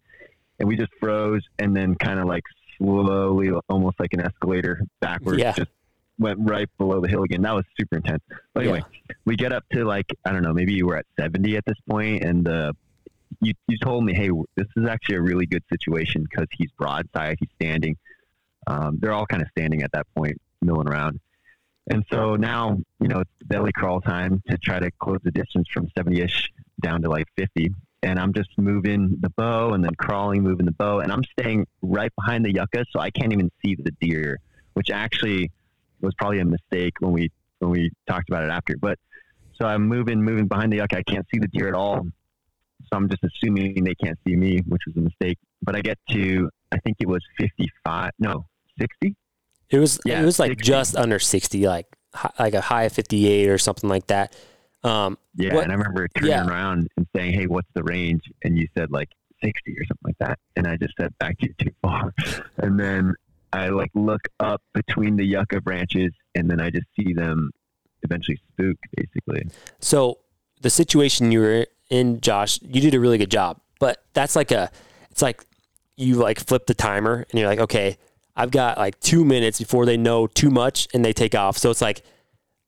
and 0.60 0.68
we 0.68 0.76
just 0.76 0.92
froze, 1.00 1.44
and 1.60 1.76
then 1.76 1.96
kind 1.96 2.20
of 2.20 2.26
like 2.26 2.44
slowly, 2.78 3.52
almost 3.70 4.00
like 4.00 4.14
an 4.14 4.22
escalator 4.22 4.82
backwards, 5.02 5.40
Yeah. 5.40 5.54
just 5.54 5.72
went 6.18 6.40
right 6.42 6.70
below 6.78 7.02
the 7.02 7.08
hill 7.08 7.24
again. 7.24 7.42
That 7.42 7.54
was 7.56 7.66
super 7.80 7.98
intense. 7.98 8.24
But 8.54 8.64
anyway, 8.64 8.84
we 9.26 9.36
get 9.36 9.52
up 9.52 9.64
to 9.74 9.84
like 9.86 10.06
I 10.26 10.32
don't 10.32 10.42
know, 10.44 10.54
maybe 10.54 10.74
you 10.74 10.88
were 10.88 10.98
at 10.98 11.06
seventy 11.20 11.58
at 11.58 11.66
this 11.66 11.78
point, 11.90 12.24
and 12.24 12.48
uh, 12.48 12.74
you 13.42 13.54
you 13.68 13.78
told 13.78 14.06
me, 14.06 14.14
hey, 14.14 14.30
this 14.56 14.68
is 14.76 14.88
actually 14.88 15.16
a 15.16 15.22
really 15.22 15.46
good 15.46 15.64
situation 15.70 16.24
because 16.30 16.48
he's 16.52 16.72
broadside, 16.78 17.38
he's 17.40 17.50
standing. 17.56 17.98
Um, 18.68 18.98
they're 19.00 19.12
all 19.14 19.26
kind 19.28 19.42
of 19.44 19.50
standing 19.50 19.84
at 19.84 19.92
that 19.92 20.08
point, 20.16 20.42
milling 20.62 20.88
around. 20.88 21.20
And 21.88 22.04
so 22.12 22.36
now, 22.36 22.80
you 23.00 23.08
know, 23.08 23.20
it's 23.20 23.30
belly 23.44 23.72
crawl 23.72 24.02
time 24.02 24.42
to 24.50 24.58
try 24.58 24.80
to 24.80 24.90
close 25.00 25.20
the 25.24 25.30
distance 25.30 25.68
from 25.72 25.88
70 25.96 26.20
ish 26.20 26.50
down 26.82 27.04
to 27.04 27.10
like 27.10 27.28
50. 27.38 27.76
And 28.06 28.20
I'm 28.20 28.34
just 28.34 28.50
moving 28.58 29.18
the 29.20 29.30
bow 29.32 29.74
and 29.74 29.84
then 29.84 29.94
crawling, 29.96 30.44
moving 30.44 30.66
the 30.66 30.72
bow. 30.72 31.00
And 31.00 31.12
I'm 31.12 31.24
staying 31.38 31.66
right 31.82 32.12
behind 32.16 32.46
the 32.46 32.54
yucca 32.54 32.86
so 32.92 33.00
I 33.00 33.10
can't 33.10 33.34
even 33.34 33.50
see 33.64 33.76
the 33.76 33.92
deer, 34.00 34.40
which 34.74 34.90
actually 34.92 35.52
was 36.02 36.14
probably 36.16 36.40
a 36.40 36.46
mistake 36.46 36.94
when 37.00 37.12
we 37.12 37.32
when 37.60 37.72
we 37.72 37.92
talked 38.08 38.30
about 38.30 38.44
it 38.44 38.52
after. 38.52 38.76
But 38.80 38.98
so 39.60 39.66
I'm 39.66 39.88
moving, 39.88 40.22
moving 40.22 40.48
behind 40.48 40.72
the 40.72 40.78
yucca. 40.78 40.98
I 40.98 41.04
can't 41.04 41.26
see 41.34 41.40
the 41.40 41.48
deer 41.48 41.68
at 41.68 41.74
all. 41.74 42.06
So 42.88 42.90
I'm 42.98 43.10
just 43.10 43.24
assuming 43.24 43.84
they 43.84 43.96
can't 43.96 44.20
see 44.28 44.36
me, 44.36 44.60
which 44.68 44.84
was 44.86 44.96
a 44.98 45.02
mistake. 45.02 45.40
But 45.64 45.76
I 45.76 45.82
get 45.82 45.98
to, 46.12 46.50
I 46.72 46.78
think 46.80 46.98
it 47.00 47.08
was 47.08 47.22
55, 47.40 48.12
no, 48.20 48.46
60. 48.80 49.16
It 49.72 49.80
was 49.80 50.00
Yeah, 50.06 50.22
it 50.22 50.26
was 50.26 50.38
like 50.38 50.52
60. 50.52 50.64
just 50.64 50.96
under 50.96 51.18
sixty, 51.18 51.68
like 51.68 51.88
like 52.38 52.54
a 52.54 52.62
high 52.62 52.84
of 52.84 52.94
fifty 52.94 53.28
eight 53.28 53.50
or 53.50 53.58
something 53.58 53.90
like 53.90 54.08
that. 54.08 54.36
Um, 54.86 55.18
Yeah, 55.36 55.54
What- 55.56 55.64
and 55.64 55.72
I 55.72 55.76
remember 55.76 56.08
turning 56.10 56.32
yeah. 56.32 56.48
around 56.48 56.88
and 56.98 57.08
saying, 57.16 57.34
"Hey, 57.34 57.48
what's 57.48 57.68
the 57.74 57.84
range?" 57.84 58.24
And 58.44 58.58
you 58.58 58.68
said 58.78 58.92
like 58.92 59.10
sixty 59.44 59.72
or 59.74 59.84
something 59.86 60.04
like 60.06 60.18
that, 60.20 60.40
and 60.56 60.66
I 60.68 60.78
just 60.78 60.94
said, 61.00 61.14
"Back 61.20 61.36
you 61.42 61.54
too 61.58 61.72
far." 61.82 62.14
And 62.58 62.80
then 62.80 63.14
I 63.52 63.70
like 63.70 63.92
look 63.96 64.22
up 64.40 64.62
between 64.74 65.16
the 65.18 65.26
yucca 65.26 65.60
branches, 65.62 66.12
and 66.36 66.50
then 66.50 66.60
I 66.62 66.70
just 66.70 66.86
see 66.96 67.14
them 67.14 67.52
eventually 68.04 68.40
spook, 68.54 68.78
basically. 68.96 69.48
So 69.80 70.20
the 70.62 70.70
situation 70.70 71.32
you 71.32 71.40
were 71.42 71.66
in, 71.90 72.22
Josh, 72.22 72.60
you 72.62 72.80
did 72.82 72.94
a 72.94 73.00
really 73.00 73.18
good 73.18 73.32
job. 73.32 73.60
But 73.80 74.04
that's 74.14 74.36
like 74.36 74.52
a, 74.52 74.72
it's 75.12 75.22
like 75.22 75.46
you 75.98 76.16
like 76.16 76.40
flip 76.40 76.66
the 76.68 76.74
timer 76.74 77.26
and 77.30 77.40
you're 77.40 77.50
like, 77.50 77.60
okay, 77.60 77.98
I've 78.36 78.52
got 78.52 78.78
like 78.78 79.00
two 79.00 79.24
minutes 79.26 79.60
before 79.60 79.86
they 79.86 79.98
know 79.98 80.28
too 80.28 80.50
much 80.50 80.88
and 80.94 81.04
they 81.04 81.14
take 81.14 81.36
off. 81.36 81.58
So 81.58 81.70
it's 81.72 81.82
like, 81.82 82.04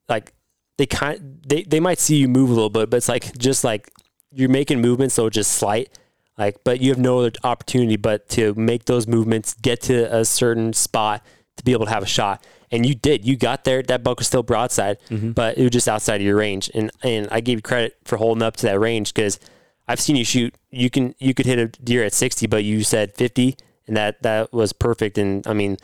like 0.10 0.34
they 0.78 0.86
kind, 0.86 1.40
they 1.46 1.64
they 1.64 1.80
might 1.80 2.00
see 2.00 2.18
you 2.18 2.28
move 2.28 2.50
a 2.50 2.54
little 2.54 2.70
bit, 2.70 2.90
but 2.90 2.98
it's 2.98 3.10
like 3.10 3.38
just 3.38 3.64
like 3.64 3.92
you're 4.32 4.50
making 4.50 4.82
movements, 4.82 5.16
so 5.16 5.30
just 5.30 5.52
slight. 5.52 5.90
Like, 6.38 6.64
but 6.64 6.82
you 6.82 6.92
have 6.92 7.00
no 7.00 7.20
other 7.20 7.32
opportunity 7.44 7.96
but 7.96 8.30
to 8.30 8.54
make 8.54 8.86
those 8.86 9.08
movements, 9.08 9.56
get 9.56 9.82
to 9.84 10.16
a 10.16 10.24
certain 10.24 10.72
spot 10.74 11.26
to 11.56 11.64
be 11.64 11.72
able 11.72 11.86
to 11.86 11.92
have 11.92 12.04
a 12.04 12.08
shot. 12.08 12.46
And 12.70 12.86
you 12.86 12.94
did. 12.94 13.26
You 13.26 13.38
got 13.38 13.64
there. 13.64 13.82
That 13.82 14.04
buck 14.04 14.20
was 14.20 14.28
still 14.28 14.44
broadside, 14.44 14.98
mm-hmm. 15.10 15.32
but 15.32 15.58
it 15.58 15.64
was 15.64 15.72
just 15.72 15.88
outside 15.88 16.22
of 16.22 16.22
your 16.22 16.36
range. 16.36 16.70
And 16.76 16.92
and 17.02 17.28
I 17.32 17.40
give 17.40 17.58
you 17.58 17.62
credit 17.62 17.98
for 18.04 18.18
holding 18.18 18.44
up 18.44 18.58
to 18.58 18.68
that 18.68 18.80
range 18.80 19.14
because 19.14 19.40
I've 19.88 20.00
seen 20.00 20.16
you 20.16 20.26
shoot. 20.26 20.54
You 20.70 20.90
can 20.90 21.16
you 21.18 21.34
could 21.34 21.46
hit 21.46 21.58
a 21.58 21.68
deer 21.68 22.04
at 22.04 22.14
sixty, 22.14 22.46
but 22.46 22.64
you 22.64 22.84
said 22.84 23.16
fifty, 23.16 23.56
and 23.88 23.98
that 23.98 24.22
that 24.22 24.54
was 24.54 24.74
perfect. 24.74 25.18
And 25.18 25.48
I 25.48 25.54
mean, 25.54 25.78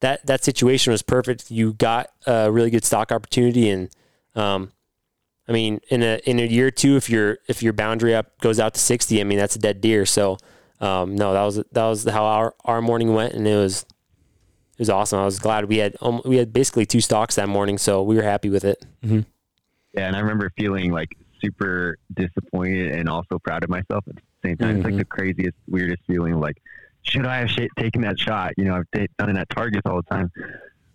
that 0.00 0.26
that 0.26 0.42
situation 0.42 0.90
was 0.90 1.02
perfect. 1.02 1.50
You 1.50 1.74
got 1.74 2.10
a 2.26 2.50
really 2.50 2.70
good 2.70 2.84
stock 2.84 3.12
opportunity, 3.12 3.68
and 3.68 3.90
um, 4.34 4.72
I 5.48 5.52
mean, 5.52 5.80
in 5.88 6.02
a 6.02 6.20
in 6.24 6.38
a 6.38 6.46
year 6.46 6.68
or 6.68 6.70
two, 6.70 6.96
if 6.96 7.10
your 7.10 7.38
if 7.48 7.62
your 7.62 7.72
boundary 7.72 8.14
up 8.14 8.38
goes 8.40 8.60
out 8.60 8.74
to 8.74 8.80
sixty, 8.80 9.20
I 9.20 9.24
mean 9.24 9.38
that's 9.38 9.56
a 9.56 9.58
dead 9.58 9.80
deer. 9.80 10.06
So 10.06 10.38
um, 10.80 11.14
no, 11.16 11.32
that 11.32 11.42
was 11.42 11.56
that 11.56 11.86
was 11.86 12.04
how 12.04 12.24
our 12.24 12.54
our 12.64 12.80
morning 12.80 13.12
went, 13.14 13.34
and 13.34 13.46
it 13.46 13.56
was 13.56 13.82
it 13.82 14.78
was 14.78 14.90
awesome. 14.90 15.18
I 15.18 15.24
was 15.24 15.38
glad 15.38 15.66
we 15.66 15.78
had 15.78 15.96
um, 16.00 16.22
we 16.24 16.36
had 16.36 16.52
basically 16.52 16.86
two 16.86 17.00
stocks 17.00 17.34
that 17.36 17.48
morning, 17.48 17.76
so 17.78 18.02
we 18.02 18.16
were 18.16 18.22
happy 18.22 18.50
with 18.50 18.64
it. 18.64 18.84
Yeah, 19.94 20.06
and 20.06 20.16
I 20.16 20.20
remember 20.20 20.50
feeling 20.56 20.90
like 20.92 21.16
super 21.40 21.98
disappointed 22.14 22.92
and 22.92 23.08
also 23.08 23.38
proud 23.38 23.64
of 23.64 23.68
myself 23.68 24.04
at 24.08 24.14
the 24.14 24.22
same 24.44 24.56
time. 24.56 24.76
It's 24.76 24.84
like 24.84 24.96
the 24.96 25.04
craziest, 25.04 25.56
weirdest 25.68 26.02
feeling. 26.06 26.38
Like, 26.40 26.56
should 27.02 27.26
I 27.26 27.38
have 27.38 27.50
sh- 27.50 27.66
taken 27.78 28.00
that 28.02 28.18
shot? 28.18 28.52
You 28.56 28.64
know, 28.66 28.76
I've 28.76 28.86
t- 28.94 29.08
done 29.18 29.28
it 29.30 29.36
at 29.36 29.50
targets 29.50 29.82
all 29.84 29.96
the 29.96 30.02
time. 30.08 30.30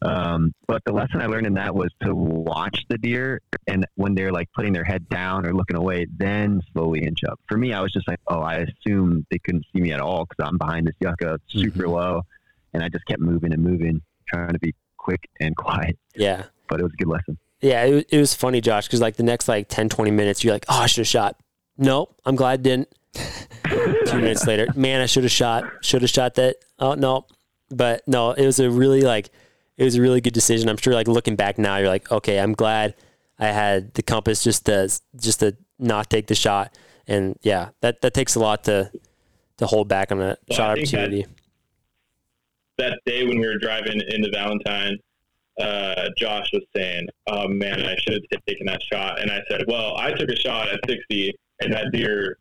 Um, 0.01 0.53
but 0.67 0.83
the 0.85 0.93
lesson 0.93 1.21
I 1.21 1.25
learned 1.25 1.47
in 1.47 1.55
that 1.55 1.73
was 1.73 1.89
to 2.03 2.13
watch 2.13 2.83
the 2.89 2.97
deer, 2.99 3.41
and 3.67 3.85
when 3.95 4.13
they're 4.13 4.31
like 4.31 4.47
putting 4.53 4.71
their 4.73 4.83
head 4.83 5.09
down 5.09 5.45
or 5.45 5.53
looking 5.53 5.75
away, 5.75 6.05
then 6.17 6.61
slowly 6.73 7.03
inch 7.03 7.19
up. 7.27 7.39
For 7.47 7.57
me, 7.57 7.73
I 7.73 7.81
was 7.81 7.91
just 7.91 8.07
like, 8.07 8.19
oh, 8.27 8.39
I 8.39 8.57
assumed 8.85 9.25
they 9.31 9.39
couldn't 9.39 9.65
see 9.73 9.81
me 9.81 9.91
at 9.91 9.99
all 9.99 10.25
because 10.25 10.47
I'm 10.47 10.57
behind 10.57 10.85
this 10.87 10.95
yucca, 10.99 11.35
it's 11.35 11.43
super 11.53 11.87
low, 11.87 12.21
and 12.73 12.83
I 12.83 12.89
just 12.89 13.05
kept 13.05 13.21
moving 13.21 13.53
and 13.53 13.63
moving, 13.63 14.01
trying 14.27 14.53
to 14.53 14.59
be 14.59 14.75
quick 14.97 15.27
and 15.39 15.55
quiet. 15.57 15.97
Yeah, 16.15 16.43
But 16.69 16.79
it 16.79 16.83
was 16.83 16.93
a 16.93 16.97
good 16.97 17.07
lesson. 17.09 17.37
yeah, 17.61 17.83
it, 17.85 17.93
was- 17.95 18.05
it 18.09 18.17
was 18.19 18.33
funny, 18.35 18.61
Josh, 18.61 18.85
because 18.87 19.01
like 19.01 19.15
the 19.15 19.23
next 19.23 19.47
like 19.47 19.67
10, 19.67 19.89
20 19.89 20.11
minutes, 20.11 20.43
you're 20.43 20.53
like, 20.53 20.65
oh, 20.69 20.79
I 20.81 20.85
should 20.85 21.01
have 21.01 21.07
shot. 21.07 21.37
No, 21.79 22.09
I'm 22.25 22.35
glad 22.35 22.59
I 22.59 22.61
didn't. 22.61 22.89
Two 24.05 24.17
minutes 24.19 24.45
later, 24.45 24.67
man, 24.75 25.01
I 25.01 25.05
should 25.07 25.23
have 25.23 25.31
shot. 25.31 25.63
Should 25.81 26.01
have 26.03 26.09
shot 26.11 26.35
that. 26.35 26.57
Oh 26.79 26.93
no, 26.93 27.25
but 27.69 28.07
no, 28.07 28.31
it 28.31 28.45
was 28.45 28.59
a 28.59 28.69
really 28.69 29.01
like 29.01 29.29
it 29.77 29.83
was 29.83 29.95
a 29.95 30.01
really 30.01 30.21
good 30.21 30.33
decision. 30.33 30.69
I'm 30.69 30.77
sure 30.77 30.93
like 30.93 31.07
looking 31.07 31.35
back 31.35 31.57
now, 31.57 31.77
you're 31.77 31.87
like, 31.87 32.11
okay, 32.11 32.39
I'm 32.39 32.53
glad 32.53 32.95
I 33.39 33.47
had 33.47 33.93
the 33.93 34.01
compass 34.03 34.43
just 34.43 34.65
to 34.65 34.89
just 35.19 35.39
to 35.41 35.55
not 35.79 36.09
take 36.09 36.27
the 36.27 36.35
shot. 36.35 36.75
And 37.07 37.37
yeah, 37.43 37.69
that 37.81 38.01
that 38.01 38.13
takes 38.13 38.35
a 38.35 38.39
lot 38.39 38.63
to 38.65 38.91
to 39.57 39.65
hold 39.67 39.87
back 39.87 40.11
on 40.11 40.19
a 40.19 40.37
Well, 40.49 40.57
shot 40.57 40.71
I 40.71 40.75
think 40.75 40.89
that- 40.91 40.97
opportunity. 41.03 41.25
that 42.77 42.99
day 43.05 43.23
when 43.25 43.39
we 43.39 43.47
were 43.47 43.57
driving 43.57 44.01
into 44.09 44.29
Valentine, 44.31 44.97
uh, 45.59 46.09
Josh 46.17 46.47
was 46.53 46.63
saying, 46.75 47.07
"Oh 47.27 47.47
man, 47.47 47.81
I 47.85 47.95
should 47.97 48.25
have 48.31 48.45
taken 48.47 48.65
that 48.67 48.81
shot." 48.91 49.19
And 49.19 49.31
I 49.31 49.41
said, 49.49 49.63
"Well, 49.67 49.95
I 49.97 50.11
took 50.11 50.29
a 50.29 50.35
shot 50.35 50.67
at 50.69 50.79
60, 50.87 51.33
and 51.61 51.73
that 51.73 51.91
deer 51.91 52.37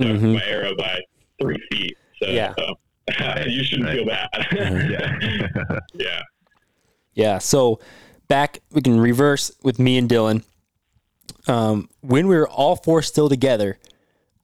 took 0.00 0.08
Mhm. 0.08 0.34
my 0.34 0.44
arrow 0.44 0.74
by 0.76 1.00
three 1.40 1.58
feet. 1.70 1.96
So, 2.22 2.28
Yeah. 2.30 2.54
so 2.58 2.74
you 3.46 3.62
shouldn't 3.62 3.90
feel 3.90 4.06
bad." 4.06 4.28
Yeah. 4.90 5.78
yeah. 5.94 6.22
Yeah. 7.16 7.38
So 7.38 7.80
back, 8.28 8.60
we 8.70 8.80
can 8.82 9.00
reverse 9.00 9.50
with 9.64 9.80
me 9.80 9.98
and 9.98 10.08
Dylan. 10.08 10.44
Um, 11.48 11.88
when 12.02 12.28
we 12.28 12.36
were 12.36 12.48
all 12.48 12.76
four 12.76 13.02
still 13.02 13.28
together, 13.28 13.78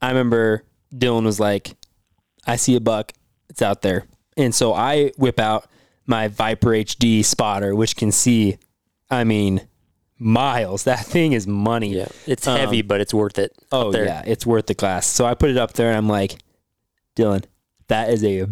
I 0.01 0.09
remember 0.09 0.65
Dylan 0.93 1.25
was 1.25 1.39
like, 1.39 1.77
I 2.47 2.57
see 2.57 2.75
a 2.75 2.81
buck. 2.81 3.13
It's 3.49 3.63
out 3.63 3.83
there. 3.83 4.07
And 4.37 4.53
so 4.55 4.73
I 4.75 5.13
whip 5.19 5.39
out 5.39 5.67
my 6.07 6.27
Viper 6.29 6.71
HD 6.71 7.25
spotter, 7.25 7.75
which 7.77 7.95
can 7.97 8.11
see, 8.11 8.59
I 9.11 9.25
mean, 9.25 9.69
miles. 10.19 10.85
That 10.93 11.05
thing 11.05 11.33
is 11.33 11.47
money. 11.47 11.95
Yeah, 11.95 12.09
it's 12.27 12.47
Um, 12.49 12.59
heavy, 12.59 12.83
but 12.83 13.01
it's 13.01 13.13
worth 13.15 13.39
it. 13.39 13.53
Oh 13.71 13.93
there. 13.93 14.05
yeah, 14.07 14.23
it's 14.27 14.47
worth 14.47 14.67
the 14.67 14.75
glass. 14.75 15.07
So 15.07 15.25
I 15.27 15.35
put 15.35 15.51
it 15.51 15.57
up 15.59 15.75
there 15.75 15.89
and 15.89 15.97
I'm 15.99 16.09
like, 16.09 16.37
Dylan, 17.17 17.45
that 17.89 18.11
is 18.11 18.25
a 18.25 18.47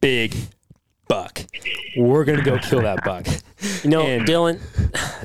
big 0.00 0.36
buck. 1.08 1.42
We're 1.96 2.24
gonna 2.24 2.42
go 2.42 2.58
kill 2.58 2.82
that 2.82 3.04
buck. 3.04 3.26
You 3.84 3.90
know, 3.90 4.02
And- 4.06 4.26
Dylan, 4.26 4.60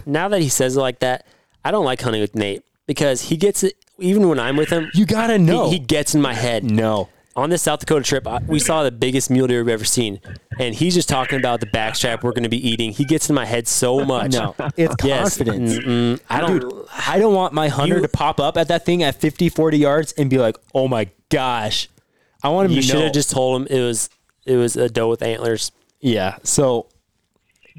now 0.05 0.27
that 0.29 0.41
he 0.41 0.49
says 0.49 0.77
it 0.77 0.79
like 0.79 0.99
that, 0.99 1.25
I 1.63 1.71
don't 1.71 1.85
like 1.85 2.01
hunting 2.01 2.21
with 2.21 2.35
Nate 2.35 2.63
because 2.87 3.21
he 3.23 3.37
gets 3.37 3.63
it, 3.63 3.75
even 3.99 4.27
when 4.29 4.39
I'm 4.39 4.57
with 4.57 4.69
him, 4.69 4.89
You 4.93 5.05
gotta 5.05 5.37
know. 5.37 5.69
he 5.69 5.79
gets 5.79 6.15
in 6.15 6.21
my 6.21 6.33
head. 6.33 6.63
no. 6.63 7.09
On 7.33 7.49
this 7.49 7.61
South 7.61 7.79
Dakota 7.79 8.03
trip, 8.03 8.27
I- 8.27 8.41
we 8.45 8.59
saw 8.59 8.83
the 8.83 8.91
biggest 8.91 9.29
mule 9.29 9.47
deer 9.47 9.63
we've 9.63 9.69
ever 9.71 9.85
seen. 9.85 10.19
And 10.59 10.75
he's 10.75 10.93
just 10.93 11.07
talking 11.07 11.39
about 11.39 11.61
the 11.61 11.65
backstrap 11.65 12.23
we're 12.23 12.33
going 12.33 12.43
to 12.43 12.49
be 12.49 12.67
eating. 12.69 12.91
He 12.91 13.05
gets 13.05 13.29
in 13.29 13.35
my 13.35 13.45
head 13.45 13.69
so 13.69 14.03
much. 14.03 14.33
No, 14.33 14.53
it's 14.75 14.93
Yes. 15.01 15.37
confidence. 15.37 15.75
Mm-mm. 15.77 16.19
I 16.29 16.41
don't. 16.41 16.59
Dude, 16.59 16.73
I 17.07 17.19
don't 17.19 17.33
want 17.33 17.53
my 17.53 17.69
hunter 17.69 17.95
You- 17.95 18.01
to 18.01 18.09
pop 18.09 18.41
up 18.41 18.57
at 18.57 18.67
that 18.67 18.83
thing 18.85 19.01
at 19.01 19.15
50, 19.15 19.47
40 19.47 19.77
yards 19.77 20.11
and 20.17 20.29
be 20.29 20.39
like, 20.39 20.57
oh 20.75 20.89
my 20.89 21.07
gosh. 21.29 21.87
I 22.43 22.49
want 22.49 22.65
him 22.65 22.73
you 22.75 22.81
to 22.81 22.87
should 22.89 22.99
have 23.01 23.13
just 23.13 23.31
told 23.31 23.61
him 23.61 23.67
it 23.69 23.79
was 23.81 24.09
it 24.45 24.57
was 24.57 24.75
a 24.75 24.89
doe 24.89 25.09
with 25.09 25.21
antlers. 25.21 25.71
Yeah. 25.99 26.37
So 26.43 26.87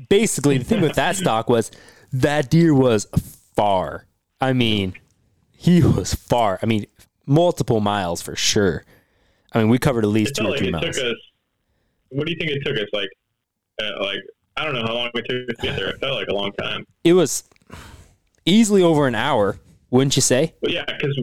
basically, 0.08 0.58
the 0.58 0.64
thing 0.64 0.80
with 0.80 0.94
that 0.94 1.16
stock 1.16 1.48
was 1.48 1.70
that 2.12 2.50
deer 2.50 2.74
was 2.74 3.06
far. 3.54 4.06
I 4.40 4.52
mean, 4.52 4.94
he 5.52 5.82
was 5.82 6.14
far. 6.14 6.58
I 6.62 6.66
mean, 6.66 6.86
multiple 7.26 7.80
miles 7.80 8.22
for 8.22 8.36
sure. 8.36 8.84
I 9.52 9.58
mean, 9.58 9.68
we 9.68 9.78
covered 9.78 10.04
at 10.04 10.08
least 10.10 10.36
two 10.36 10.44
or 10.46 10.50
like 10.50 10.58
three 10.58 10.68
it 10.68 10.72
miles. 10.72 10.84
took 10.96 11.04
us. 11.04 11.16
What 12.10 12.26
do 12.26 12.32
you 12.32 12.38
think 12.38 12.50
it 12.50 12.64
took 12.64 12.76
us? 12.76 12.88
Like, 12.92 13.08
uh, 13.82 14.02
like 14.02 14.20
I 14.56 14.64
don't 14.64 14.74
know 14.74 14.82
how 14.82 14.94
long 14.94 15.10
it 15.14 15.24
took 15.28 15.48
us 15.50 15.56
to 15.60 15.62
get 15.66 15.76
there. 15.76 15.88
It 15.90 16.00
felt 16.00 16.14
like 16.16 16.28
a 16.28 16.34
long 16.34 16.52
time. 16.52 16.84
It 17.04 17.12
was 17.14 17.44
easily 18.44 18.82
over 18.82 19.06
an 19.06 19.14
hour, 19.14 19.58
wouldn't 19.90 20.16
you 20.16 20.22
say? 20.22 20.54
But 20.60 20.72
yeah, 20.72 20.84
because 20.86 21.18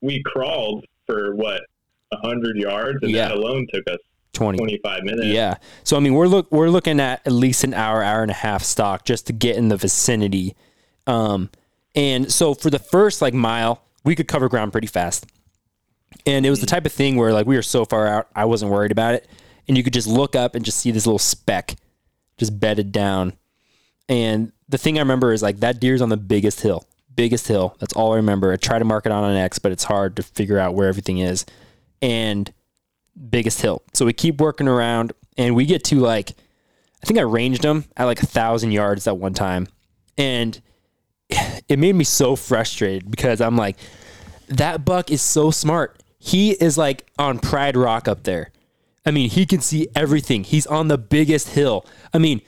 we 0.00 0.22
crawled 0.24 0.84
for 1.06 1.34
what 1.34 1.62
a 2.12 2.16
hundred 2.18 2.56
yards, 2.56 2.98
and 3.02 3.10
Yeah. 3.10 3.28
that 3.28 3.36
alone 3.36 3.66
took 3.72 3.88
us 3.88 3.98
20. 4.34 4.58
25 4.58 5.02
minutes. 5.04 5.26
Yeah. 5.26 5.56
So 5.82 5.96
I 5.96 6.00
mean, 6.00 6.14
we're 6.14 6.26
look 6.26 6.50
we're 6.50 6.68
looking 6.68 7.00
at 7.00 7.26
at 7.26 7.32
least 7.32 7.64
an 7.64 7.74
hour, 7.74 8.02
hour 8.02 8.22
and 8.22 8.30
a 8.30 8.34
half 8.34 8.62
stock 8.62 9.04
just 9.04 9.26
to 9.28 9.32
get 9.32 9.56
in 9.56 9.68
the 9.68 9.76
vicinity. 9.76 10.54
Um, 11.06 11.50
and 11.94 12.32
so 12.32 12.54
for 12.54 12.70
the 12.70 12.78
first 12.78 13.22
like 13.22 13.34
mile, 13.34 13.82
we 14.04 14.14
could 14.14 14.28
cover 14.28 14.48
ground 14.48 14.72
pretty 14.72 14.86
fast. 14.86 15.26
And 16.26 16.46
it 16.46 16.50
was 16.50 16.60
the 16.60 16.66
type 16.66 16.86
of 16.86 16.92
thing 16.92 17.16
where 17.16 17.32
like 17.32 17.46
we 17.46 17.56
were 17.56 17.62
so 17.62 17.84
far 17.84 18.06
out, 18.06 18.28
I 18.34 18.44
wasn't 18.44 18.72
worried 18.72 18.92
about 18.92 19.14
it. 19.14 19.28
And 19.66 19.76
you 19.76 19.82
could 19.82 19.92
just 19.92 20.08
look 20.08 20.36
up 20.36 20.54
and 20.54 20.64
just 20.64 20.78
see 20.78 20.90
this 20.90 21.06
little 21.06 21.18
speck 21.18 21.76
just 22.36 22.58
bedded 22.58 22.92
down. 22.92 23.34
And 24.08 24.52
the 24.68 24.78
thing 24.78 24.98
I 24.98 25.00
remember 25.02 25.32
is 25.32 25.42
like 25.42 25.60
that 25.60 25.80
deer's 25.80 26.02
on 26.02 26.08
the 26.08 26.16
biggest 26.16 26.60
hill. 26.60 26.84
Biggest 27.14 27.48
hill. 27.48 27.76
That's 27.78 27.92
all 27.94 28.12
I 28.12 28.16
remember. 28.16 28.52
I 28.52 28.56
try 28.56 28.78
to 28.78 28.84
mark 28.84 29.06
it 29.06 29.12
on 29.12 29.22
onX, 29.22 29.60
but 29.62 29.72
it's 29.72 29.84
hard 29.84 30.16
to 30.16 30.22
figure 30.22 30.58
out 30.58 30.74
where 30.74 30.88
everything 30.88 31.18
is. 31.18 31.46
And 32.02 32.52
biggest 33.30 33.60
hill. 33.60 33.82
So 33.92 34.06
we 34.06 34.12
keep 34.12 34.40
working 34.40 34.68
around 34.68 35.12
and 35.36 35.54
we 35.54 35.66
get 35.66 35.84
to 35.84 36.00
like 36.00 36.32
I 37.02 37.06
think 37.06 37.18
I 37.18 37.22
ranged 37.22 37.64
him 37.64 37.84
at 37.96 38.04
like 38.04 38.22
a 38.22 38.26
thousand 38.26 38.72
yards 38.72 39.04
that 39.04 39.14
one 39.14 39.34
time. 39.34 39.68
and 40.16 40.60
it 41.68 41.78
made 41.78 41.94
me 41.94 42.04
so 42.04 42.36
frustrated 42.36 43.10
because 43.10 43.40
I'm 43.40 43.56
like, 43.56 43.76
that 44.48 44.84
buck 44.84 45.10
is 45.10 45.22
so 45.22 45.50
smart. 45.50 46.02
He 46.18 46.52
is 46.52 46.78
like 46.78 47.06
on 47.18 47.38
Pride 47.38 47.76
Rock 47.76 48.08
up 48.08 48.24
there. 48.24 48.52
I 49.06 49.10
mean, 49.10 49.28
he 49.28 49.44
can 49.44 49.60
see 49.60 49.88
everything. 49.94 50.44
He's 50.44 50.66
on 50.66 50.88
the 50.88 50.96
biggest 50.96 51.50
hill. 51.50 51.84
I 52.12 52.18
mean, 52.18 52.40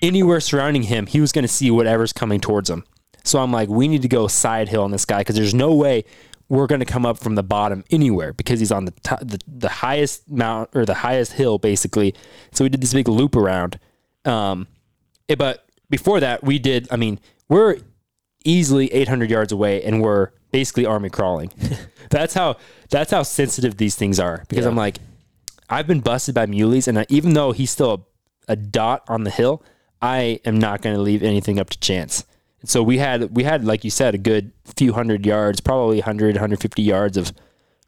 anywhere 0.00 0.40
surrounding 0.40 0.84
him, 0.84 1.06
he 1.06 1.20
was 1.20 1.30
going 1.30 1.44
to 1.44 1.48
see 1.48 1.70
whatever's 1.70 2.12
coming 2.12 2.40
towards 2.40 2.68
him. 2.68 2.84
So 3.24 3.38
I'm 3.38 3.52
like, 3.52 3.68
we 3.68 3.86
need 3.86 4.02
to 4.02 4.08
go 4.08 4.26
side 4.26 4.68
hill 4.68 4.82
on 4.82 4.90
this 4.90 5.04
guy 5.04 5.18
because 5.18 5.36
there's 5.36 5.54
no 5.54 5.72
way 5.74 6.04
we're 6.52 6.66
going 6.66 6.80
to 6.80 6.84
come 6.94 7.06
up 7.06 7.16
from 7.18 7.34
the 7.34 7.42
bottom 7.42 7.82
anywhere 7.90 8.34
because 8.34 8.60
he's 8.60 8.70
on 8.70 8.84
the, 8.84 8.90
top, 9.02 9.20
the 9.20 9.38
the 9.46 9.70
highest 9.70 10.30
mount 10.30 10.68
or 10.74 10.84
the 10.84 10.92
highest 11.06 11.32
hill 11.32 11.56
basically. 11.58 12.14
So 12.52 12.62
we 12.62 12.68
did 12.68 12.82
this 12.82 12.92
big 12.92 13.08
loop 13.08 13.34
around. 13.36 13.78
Um, 14.26 14.66
it- 15.28 15.38
but 15.38 15.64
before 15.88 16.20
that, 16.20 16.44
we 16.44 16.58
did. 16.58 16.88
I 16.90 16.96
mean, 16.96 17.18
we're 17.48 17.78
easily 18.44 18.92
800 18.92 19.30
yards 19.30 19.50
away, 19.52 19.82
and 19.82 20.02
we're 20.02 20.28
basically 20.50 20.84
army 20.84 21.08
crawling. 21.08 21.50
that's 22.10 22.34
how 22.34 22.56
that's 22.90 23.10
how 23.10 23.22
sensitive 23.22 23.78
these 23.78 23.96
things 23.96 24.20
are. 24.20 24.44
Because 24.48 24.66
I'm 24.66 24.76
like, 24.76 24.98
I've 25.70 25.86
been 25.86 26.00
busted 26.00 26.34
by 26.34 26.44
muleys, 26.46 26.86
and 26.86 26.98
I, 26.98 27.06
even 27.08 27.32
though 27.32 27.52
he's 27.52 27.70
still 27.70 28.06
a, 28.48 28.52
a 28.52 28.56
dot 28.56 29.04
on 29.08 29.24
the 29.24 29.30
hill, 29.30 29.62
I 30.02 30.38
am 30.44 30.58
not 30.58 30.82
going 30.82 30.94
to 30.96 31.00
leave 31.00 31.22
anything 31.22 31.58
up 31.58 31.70
to 31.70 31.78
chance. 31.78 32.24
And 32.62 32.70
so 32.70 32.82
we 32.82 32.98
had 32.98 33.36
we 33.36 33.42
had 33.44 33.64
like 33.64 33.84
you 33.84 33.90
said 33.90 34.14
a 34.14 34.18
good 34.18 34.52
few 34.64 34.92
hundred 34.92 35.26
yards, 35.26 35.60
probably 35.60 35.96
100 35.98 36.36
150 36.36 36.80
yards 36.82 37.16
of 37.16 37.32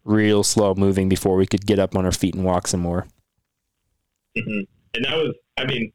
real 0.05 0.43
slow 0.45 0.75
moving 0.75 1.09
before 1.09 1.37
we 1.37 1.47
could 1.47 1.65
get 1.65 1.79
up 1.79 1.97
on 1.97 2.05
our 2.05 2.13
feet 2.13 2.35
and 2.35 2.45
walk 2.45 2.67
some 2.67 2.81
more. 2.81 3.07
hmm 4.37 4.61
And 4.95 5.05
that 5.05 5.17
was, 5.17 5.33
I 5.57 5.65
mean, 5.65 5.93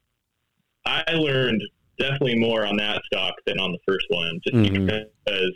I 0.86 1.12
learned 1.14 1.62
definitely 2.00 2.40
more 2.40 2.66
on 2.66 2.78
that 2.78 3.02
stalk 3.06 3.36
than 3.46 3.60
on 3.60 3.72
the 3.72 3.78
first 3.88 4.06
one, 4.10 4.40
just 4.44 4.56
Mhm. 4.56 4.86
because 4.88 5.52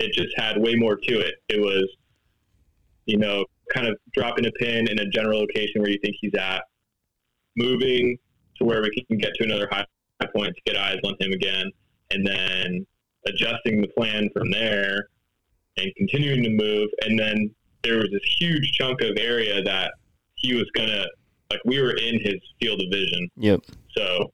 it 0.00 0.12
just 0.12 0.36
had 0.36 0.58
way 0.58 0.74
more 0.74 0.96
to 0.96 1.20
it. 1.20 1.36
It 1.48 1.60
was, 1.60 1.88
you 3.06 3.16
know, 3.16 3.44
kind 3.72 3.86
of 3.86 3.96
dropping 4.12 4.44
a 4.46 4.52
pin 4.52 4.88
in 4.88 4.98
a 4.98 5.06
general 5.08 5.38
location 5.40 5.80
where 5.80 5.90
you 5.90 5.98
think 6.02 6.16
he's 6.20 6.34
at, 6.34 6.62
moving 7.56 8.18
to 8.56 8.64
where 8.64 8.82
we 8.82 8.90
can 9.08 9.16
get 9.18 9.32
to 9.36 9.44
another 9.44 9.68
high 9.70 9.86
point 10.34 10.54
to 10.56 10.62
get 10.66 10.76
eyes 10.76 10.98
on 11.04 11.14
him 11.20 11.32
again, 11.32 11.70
and 12.10 12.26
then 12.26 12.86
adjusting 13.26 13.80
the 13.80 13.88
plan 13.88 14.28
from 14.32 14.50
there 14.50 15.08
and 15.76 15.92
continuing 15.96 16.42
to 16.42 16.50
move. 16.50 16.88
And 17.02 17.18
then 17.18 17.54
there 17.82 17.96
was 17.96 18.08
this 18.10 18.36
huge 18.38 18.72
chunk 18.72 19.00
of 19.02 19.16
area 19.18 19.62
that 19.62 19.92
he 20.34 20.54
was 20.54 20.66
gonna 20.74 21.04
like 21.50 21.60
we 21.64 21.80
were 21.80 21.96
in 21.96 22.20
his 22.20 22.36
field 22.60 22.80
of 22.80 22.86
vision. 22.90 23.28
Yep. 23.36 23.60
So 23.96 24.32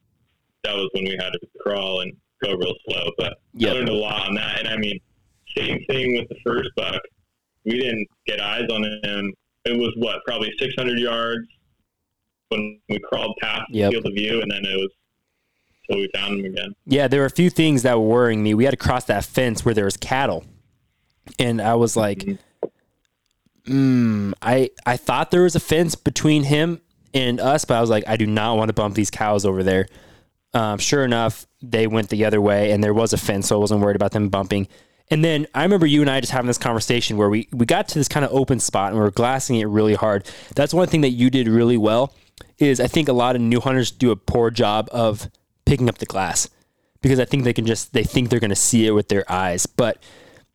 that 0.65 0.75
was 0.75 0.89
when 0.93 1.05
we 1.05 1.17
had 1.19 1.31
to 1.31 1.41
crawl 1.61 2.01
and 2.01 2.13
go 2.43 2.55
real 2.55 2.75
slow. 2.87 3.11
But 3.17 3.35
I 3.61 3.73
learned 3.73 3.89
a 3.89 3.95
lot 3.95 4.29
on 4.29 4.35
that. 4.35 4.61
And 4.61 4.69
I 4.69 4.77
mean, 4.77 4.99
same 5.57 5.83
thing 5.89 6.17
with 6.17 6.29
the 6.29 6.37
first 6.45 6.69
buck. 6.77 7.01
We 7.65 7.79
didn't 7.79 8.07
get 8.27 8.41
eyes 8.41 8.69
on 8.71 8.85
him. 8.85 9.33
It 9.65 9.77
was 9.77 9.93
what, 9.97 10.21
probably 10.27 10.53
600 10.59 10.99
yards 10.99 11.47
when 12.51 12.79
we 12.89 12.99
crawled 13.01 13.37
past 13.41 13.65
Yep. 13.71 13.91
the 13.91 13.93
field 13.93 14.07
of 14.07 14.15
view, 14.15 14.43
and 14.43 14.51
then 14.51 14.65
it 14.65 14.77
was 14.77 14.91
till 15.89 15.99
we 15.99 16.09
found 16.15 16.41
him 16.41 16.47
again. 16.47 16.75
Yeah, 16.87 17.09
there 17.09 17.21
were 17.21 17.27
a 17.27 17.31
few 17.31 17.51
things 17.51 17.83
that 17.83 17.99
were 17.99 18.07
worrying 18.07 18.43
me. 18.43 18.55
We 18.55 18.65
had 18.65 18.73
to 18.73 18.77
cross 18.77 19.05
that 19.05 19.25
fence 19.25 19.65
where 19.65 19.75
there 19.75 19.85
was 19.85 19.97
cattle, 19.97 20.45
and 21.39 21.61
I 21.61 21.75
was 21.75 21.97
like, 21.97 22.27
mm, 23.67 24.33
I 24.43 24.71
I 24.85 24.97
thought 24.97 25.31
there 25.31 25.43
was 25.43 25.57
a 25.57 25.61
fence 25.61 25.95
between 25.95 26.45
him 26.45 26.81
and 27.15 27.41
us, 27.41 27.65
but 27.65 27.77
I 27.77 27.81
was 27.81 27.91
like, 27.91 28.05
I 28.07 28.17
do 28.17 28.27
not 28.27 28.57
want 28.57 28.69
to 28.69 28.75
bump 28.75 28.95
these 28.95 29.11
cows 29.11 29.45
over 29.45 29.63
there. 29.63 29.87
Um, 30.55 30.79
sure 30.79 31.05
enough, 31.05 31.47
they 31.63 31.87
went 31.87 32.09
the 32.09 32.25
other 32.25 32.41
way, 32.41 32.73
and 32.73 32.83
there 32.83 32.95
was 32.95 33.13
a 33.13 33.19
fence, 33.19 33.49
so 33.49 33.57
I 33.57 33.59
wasn't 33.59 33.81
worried 33.81 33.97
about 33.97 34.13
them 34.13 34.29
bumping. 34.29 34.69
And 35.11 35.25
then 35.25 35.47
I 35.55 35.63
remember 35.63 35.87
you 35.87 36.01
and 36.01 36.11
I 36.11 36.21
just 36.21 36.33
having 36.33 36.49
this 36.49 36.59
conversation 36.59 37.17
where 37.17 37.29
we 37.29 37.49
we 37.53 37.65
got 37.65 37.89
to 37.89 37.99
this 37.99 38.09
kind 38.09 38.25
of 38.25 38.33
open 38.33 38.59
spot 38.59 38.89
and 38.89 38.97
we 38.97 39.05
were 39.05 39.11
glassing 39.11 39.57
it 39.57 39.67
really 39.67 39.95
hard. 39.95 40.29
That's 40.55 40.75
one 40.75 40.89
thing 40.89 41.03
that 41.03 41.11
you 41.11 41.31
did 41.31 41.49
really 41.49 41.77
well. 41.77 42.13
Is 42.59 42.81
I 42.81 42.87
think 42.87 43.09
a 43.09 43.13
lot 43.13 43.37
of 43.37 43.43
new 43.43 43.61
hunters 43.61 43.91
do 43.91 44.11
a 44.11 44.17
poor 44.17 44.51
job 44.51 44.89
of 44.91 45.29
picking 45.67 45.89
up 45.89 45.99
the 45.99 46.07
glass 46.07 46.49
because 47.03 47.21
I 47.21 47.25
think 47.25 47.45
they 47.45 47.53
can 47.53 47.67
just 47.67 47.93
they 47.93 48.05
think 48.05 48.31
they're 48.31 48.41
going 48.41 48.51
to 48.51 48.57
see 48.57 48.87
it 48.87 48.93
with 48.93 49.09
their 49.09 49.31
eyes, 49.31 49.67
but 49.67 50.03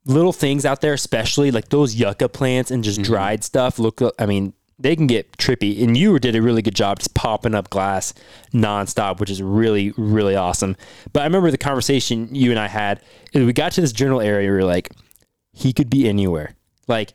little 0.06 0.34
things 0.34 0.66
out 0.66 0.82
there, 0.82 0.94
especially 0.94 1.52
like 1.52 1.70
those 1.70 1.96
yucca 1.96 2.30
plants 2.30 2.72
and 2.72 2.84
just 2.84 3.00
mm-hmm. 3.00 3.12
dried 3.12 3.44
stuff, 3.44 3.78
look. 3.78 4.02
I 4.18 4.26
mean, 4.26 4.54
they 4.80 4.96
can 4.96 5.08
get 5.08 5.32
trippy. 5.38 5.84
And 5.84 5.96
you 5.96 6.18
did 6.20 6.36
a 6.36 6.42
really 6.42 6.62
good 6.62 6.76
job 6.76 7.00
just 7.00 7.14
popping 7.14 7.54
up 7.54 7.70
glass 7.70 8.14
nonstop, 8.54 9.20
which 9.20 9.30
is 9.30 9.42
really 9.42 9.92
really 9.98 10.36
awesome. 10.36 10.76
But 11.14 11.22
I 11.22 11.26
remember 11.26 11.52
the 11.52 11.58
conversation 11.58 12.34
you 12.34 12.52
and 12.52 12.60
I 12.60 12.68
had. 12.68 13.02
We 13.34 13.54
got 13.54 13.74
to 13.74 13.82
this 13.82 13.94
general 13.94 14.22
area. 14.22 14.50
We 14.50 14.58
were 14.58 14.64
like, 14.66 14.92
he 15.54 15.74
could 15.74 15.90
be 15.90 16.08
anywhere. 16.08 16.56
Like, 16.88 17.14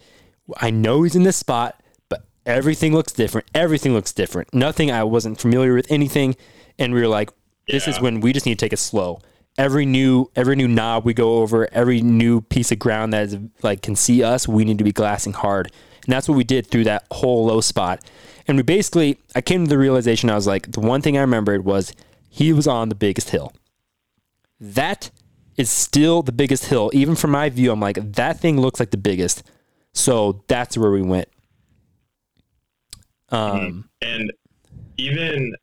I 0.58 0.70
know 0.70 1.02
he's 1.02 1.16
in 1.16 1.24
this 1.24 1.36
spot, 1.36 1.82
but 2.08 2.24
everything 2.46 2.94
looks 2.94 3.12
different. 3.12 3.48
Everything 3.54 3.92
looks 3.92 4.12
different. 4.12 4.54
Nothing. 4.54 4.90
I 4.90 5.04
wasn't 5.04 5.40
familiar 5.40 5.74
with 5.74 5.90
anything, 5.90 6.36
and 6.78 6.94
we 6.94 7.00
were 7.00 7.08
like, 7.08 7.30
this 7.68 7.88
is 7.88 8.00
when 8.00 8.20
we 8.20 8.32
just 8.32 8.46
need 8.46 8.58
to 8.58 8.64
take 8.64 8.72
it 8.72 8.78
slow. 8.78 9.20
Every 9.58 9.86
new 9.86 10.30
every 10.36 10.54
new 10.54 10.68
knob 10.68 11.04
we 11.04 11.14
go 11.14 11.38
over, 11.38 11.68
every 11.72 12.02
new 12.02 12.42
piece 12.42 12.70
of 12.72 12.78
ground 12.78 13.12
that 13.12 13.24
is 13.24 13.38
like 13.62 13.82
can 13.82 13.96
see 13.96 14.22
us, 14.22 14.46
we 14.46 14.64
need 14.64 14.78
to 14.78 14.84
be 14.84 14.92
glassing 14.92 15.32
hard. 15.32 15.72
And 16.04 16.12
that's 16.12 16.28
what 16.28 16.36
we 16.36 16.44
did 16.44 16.66
through 16.66 16.84
that 16.84 17.06
whole 17.10 17.46
low 17.46 17.60
spot. 17.60 18.04
And 18.46 18.56
we 18.56 18.62
basically 18.62 19.18
I 19.34 19.40
came 19.40 19.64
to 19.64 19.68
the 19.68 19.78
realization 19.78 20.28
I 20.30 20.34
was 20.34 20.46
like, 20.46 20.72
the 20.72 20.80
one 20.80 21.00
thing 21.00 21.16
I 21.16 21.22
remembered 21.22 21.64
was 21.64 21.92
he 22.28 22.52
was 22.52 22.66
on 22.66 22.90
the 22.90 22.94
biggest 22.94 23.30
hill. 23.30 23.52
That 24.60 25.10
is 25.56 25.70
still 25.70 26.22
the 26.22 26.32
biggest 26.32 26.66
hill. 26.66 26.90
Even 26.92 27.16
from 27.16 27.30
my 27.30 27.48
view, 27.48 27.72
I'm 27.72 27.80
like, 27.80 28.12
that 28.12 28.38
thing 28.38 28.60
looks 28.60 28.78
like 28.78 28.90
the 28.90 28.98
biggest. 28.98 29.42
So 29.94 30.44
that's 30.48 30.76
where 30.76 30.90
we 30.90 31.02
went. 31.02 31.28
Um, 33.30 33.88
And 34.02 34.32
even, 34.98 35.54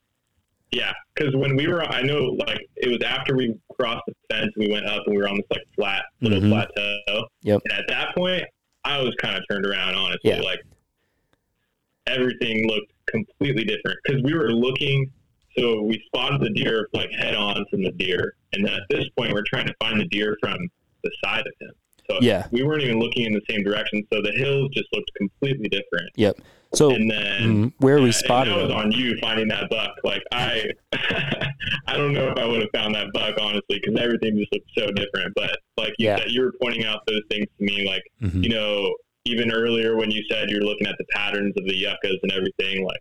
yeah, 0.73 0.91
because 1.15 1.35
when 1.35 1.55
we 1.55 1.67
were, 1.67 1.83
I 1.83 2.01
know 2.01 2.35
like 2.47 2.59
it 2.77 2.87
was 2.89 3.01
after 3.05 3.35
we 3.35 3.53
crossed 3.79 4.03
the 4.07 4.13
fence, 4.29 4.51
we 4.57 4.67
went 4.69 4.85
up 4.85 5.03
and 5.05 5.15
we 5.15 5.21
were 5.21 5.27
on 5.29 5.37
this 5.37 5.45
like 5.51 5.61
flat 5.75 6.03
little 6.21 6.39
Mhm. 6.41 6.49
plateau. 6.49 7.27
Yep. 7.43 7.61
And 7.65 7.73
at 7.79 7.87
that 7.87 8.15
point, 8.15 8.43
I 8.83 9.01
was 9.01 9.13
kind 9.21 9.37
of 9.37 9.43
turned 9.49 9.65
around, 9.65 9.95
honestly. 9.95 10.31
Yeah. 10.31 10.41
Like 10.41 10.59
everything 12.07 12.67
looked 12.67 12.91
completely 13.07 13.63
different 13.63 13.97
because 14.03 14.21
we 14.23 14.33
were 14.33 14.51
looking. 14.51 15.09
So 15.57 15.83
we 15.83 16.01
spotted 16.07 16.41
the 16.41 16.49
deer 16.49 16.89
like 16.93 17.11
head 17.11 17.35
on 17.35 17.63
from 17.69 17.83
the 17.83 17.91
deer, 17.91 18.33
and 18.53 18.65
then 18.65 18.73
at 18.73 18.81
this 18.89 19.05
point, 19.17 19.33
we're 19.33 19.43
trying 19.47 19.67
to 19.67 19.73
find 19.79 19.99
the 19.99 20.05
deer 20.07 20.35
from 20.41 20.57
the 21.03 21.11
side 21.23 21.41
of 21.45 21.53
him. 21.61 21.71
So 22.09 22.17
Yeah. 22.21 22.47
we 22.51 22.63
weren't 22.63 22.81
even 22.83 22.99
looking 22.99 23.25
in 23.25 23.33
the 23.33 23.41
same 23.49 23.63
direction. 23.63 24.03
So 24.11 24.21
the 24.21 24.31
hills 24.31 24.69
just 24.73 24.87
looked 24.93 25.11
completely 25.15 25.69
different. 25.69 26.09
yep. 26.15 26.37
So 26.75 26.89
And 26.91 27.09
then 27.09 27.41
mm, 27.41 27.73
where 27.79 28.01
we 28.01 28.11
spotted 28.11 28.51
that 28.55 28.61
was 28.63 28.71
on 28.71 28.91
you 28.91 29.15
finding 29.21 29.47
that 29.49 29.69
buck. 29.69 29.91
Like 30.03 30.23
I, 30.31 30.65
I 31.87 31.95
don't 31.97 32.13
know 32.13 32.31
if 32.31 32.37
I 32.37 32.45
would 32.45 32.61
have 32.61 32.69
found 32.73 32.95
that 32.95 33.13
buck 33.13 33.35
honestly 33.39 33.79
because 33.83 33.95
everything 33.99 34.37
just 34.37 34.51
looked 34.51 34.69
so 34.77 34.87
different. 34.87 35.33
But 35.35 35.55
like 35.77 35.93
you 35.99 36.07
Yeah. 36.07 36.17
said, 36.17 36.31
you 36.31 36.41
were 36.41 36.53
pointing 36.61 36.85
out 36.85 36.99
those 37.07 37.21
things 37.29 37.45
to 37.59 37.63
me. 37.63 37.87
Like 37.87 38.03
Mhm. 38.23 38.43
you 38.43 38.49
know, 38.49 38.93
even 39.25 39.51
earlier 39.51 39.95
when 39.95 40.09
you 40.11 40.23
said 40.29 40.49
you're 40.49 40.63
looking 40.63 40.87
at 40.87 40.95
the 40.97 41.05
patterns 41.11 41.53
of 41.57 41.65
the 41.65 41.75
yuccas 41.75 42.17
and 42.23 42.31
everything, 42.31 42.85
like 42.85 42.99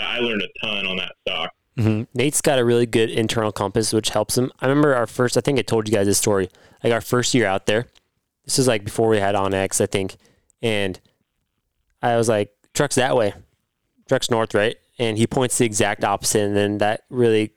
I 0.00 0.20
learned 0.20 0.42
a 0.42 0.48
ton 0.64 0.86
on 0.86 0.96
that 0.98 1.12
stalk. 1.26 1.50
Mhm. 1.76 2.06
Nate's 2.14 2.40
got 2.40 2.58
a 2.60 2.64
really 2.64 2.86
good 2.86 3.10
internal 3.10 3.50
compass, 3.52 3.92
which 3.92 4.10
helps 4.10 4.38
him. 4.38 4.52
I 4.60 4.66
remember 4.68 4.94
our 4.94 5.06
first, 5.08 5.36
I 5.36 5.40
think 5.40 5.58
I 5.58 5.62
told 5.62 5.88
you 5.88 5.94
guys 5.94 6.06
this 6.06 6.18
story, 6.18 6.48
like 6.84 6.92
our 6.92 7.00
first 7.00 7.34
year 7.34 7.46
out 7.46 7.66
there. 7.66 7.86
This 8.44 8.58
is 8.60 8.68
like 8.68 8.84
before 8.84 9.08
we 9.08 9.18
had 9.18 9.34
onX, 9.34 9.80
I 9.80 9.86
think. 9.86 10.16
And 10.62 10.98
I 12.00 12.16
was 12.16 12.28
like, 12.28 12.50
truck's 12.78 12.94
that 12.94 13.16
way. 13.16 13.34
Truck's 14.08 14.30
north, 14.30 14.54
right? 14.54 14.76
And 14.98 15.18
he 15.18 15.26
points 15.26 15.58
the 15.58 15.66
exact 15.66 16.02
opposite. 16.02 16.42
And 16.42 16.56
then 16.56 16.78
that 16.78 17.02
really, 17.10 17.50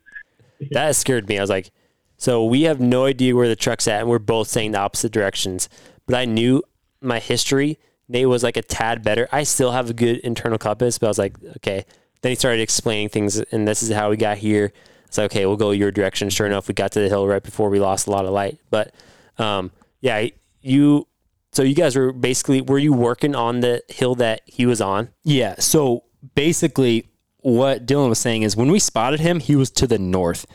that 0.71 0.95
scared 0.97 1.29
me. 1.29 1.37
I 1.37 1.41
was 1.41 1.49
like, 1.49 1.71
so 2.17 2.43
we 2.43 2.63
have 2.63 2.81
no 2.81 3.05
idea 3.05 3.35
where 3.35 3.47
the 3.47 3.55
truck's 3.55 3.87
at. 3.87 4.01
And 4.01 4.09
we're 4.09 4.19
both 4.19 4.47
saying 4.49 4.73
the 4.73 4.79
opposite 4.79 5.13
directions. 5.13 5.69
But 6.05 6.15
I 6.15 6.25
knew 6.25 6.61
my 7.01 7.19
history. 7.19 7.79
Nate 8.09 8.27
was 8.27 8.43
like 8.43 8.57
a 8.57 8.61
tad 8.61 9.03
better. 9.03 9.29
I 9.31 9.43
still 9.43 9.71
have 9.71 9.89
a 9.89 9.93
good 9.93 10.17
internal 10.19 10.57
compass, 10.57 10.97
but 10.97 11.07
I 11.07 11.09
was 11.09 11.19
like, 11.19 11.37
okay. 11.57 11.85
Then 12.21 12.31
he 12.31 12.35
started 12.35 12.61
explaining 12.61 13.09
things, 13.09 13.39
and 13.39 13.67
this 13.67 13.81
is 13.81 13.91
how 13.91 14.09
we 14.11 14.17
got 14.17 14.37
here. 14.37 14.73
It's 15.05 15.17
like, 15.17 15.31
okay, 15.31 15.45
we'll 15.45 15.57
go 15.57 15.71
your 15.71 15.91
direction. 15.91 16.29
Sure 16.29 16.45
enough, 16.45 16.67
we 16.67 16.73
got 16.73 16.91
to 16.91 16.99
the 16.99 17.09
hill 17.09 17.25
right 17.27 17.41
before 17.41 17.69
we 17.69 17.79
lost 17.79 18.05
a 18.05 18.11
lot 18.11 18.25
of 18.25 18.31
light. 18.31 18.59
But 18.69 18.93
um, 19.37 19.71
yeah, 20.01 20.27
you. 20.61 21.07
So 21.51 21.63
you 21.63 21.75
guys 21.75 21.95
were 21.95 22.11
basically 22.13 22.61
were 22.61 22.79
you 22.79 22.93
working 22.93 23.35
on 23.35 23.59
the 23.59 23.83
hill 23.89 24.15
that 24.15 24.41
he 24.45 24.65
was 24.65 24.81
on? 24.81 25.09
Yeah. 25.23 25.55
So 25.59 26.03
basically, 26.35 27.09
what 27.39 27.85
Dylan 27.85 28.09
was 28.09 28.19
saying 28.19 28.43
is 28.43 28.55
when 28.55 28.71
we 28.71 28.79
spotted 28.79 29.19
him, 29.19 29.39
he 29.39 29.55
was 29.55 29.69
to 29.71 29.87
the 29.87 29.99
north. 29.99 30.45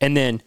And 0.00 0.16
then 0.16 0.42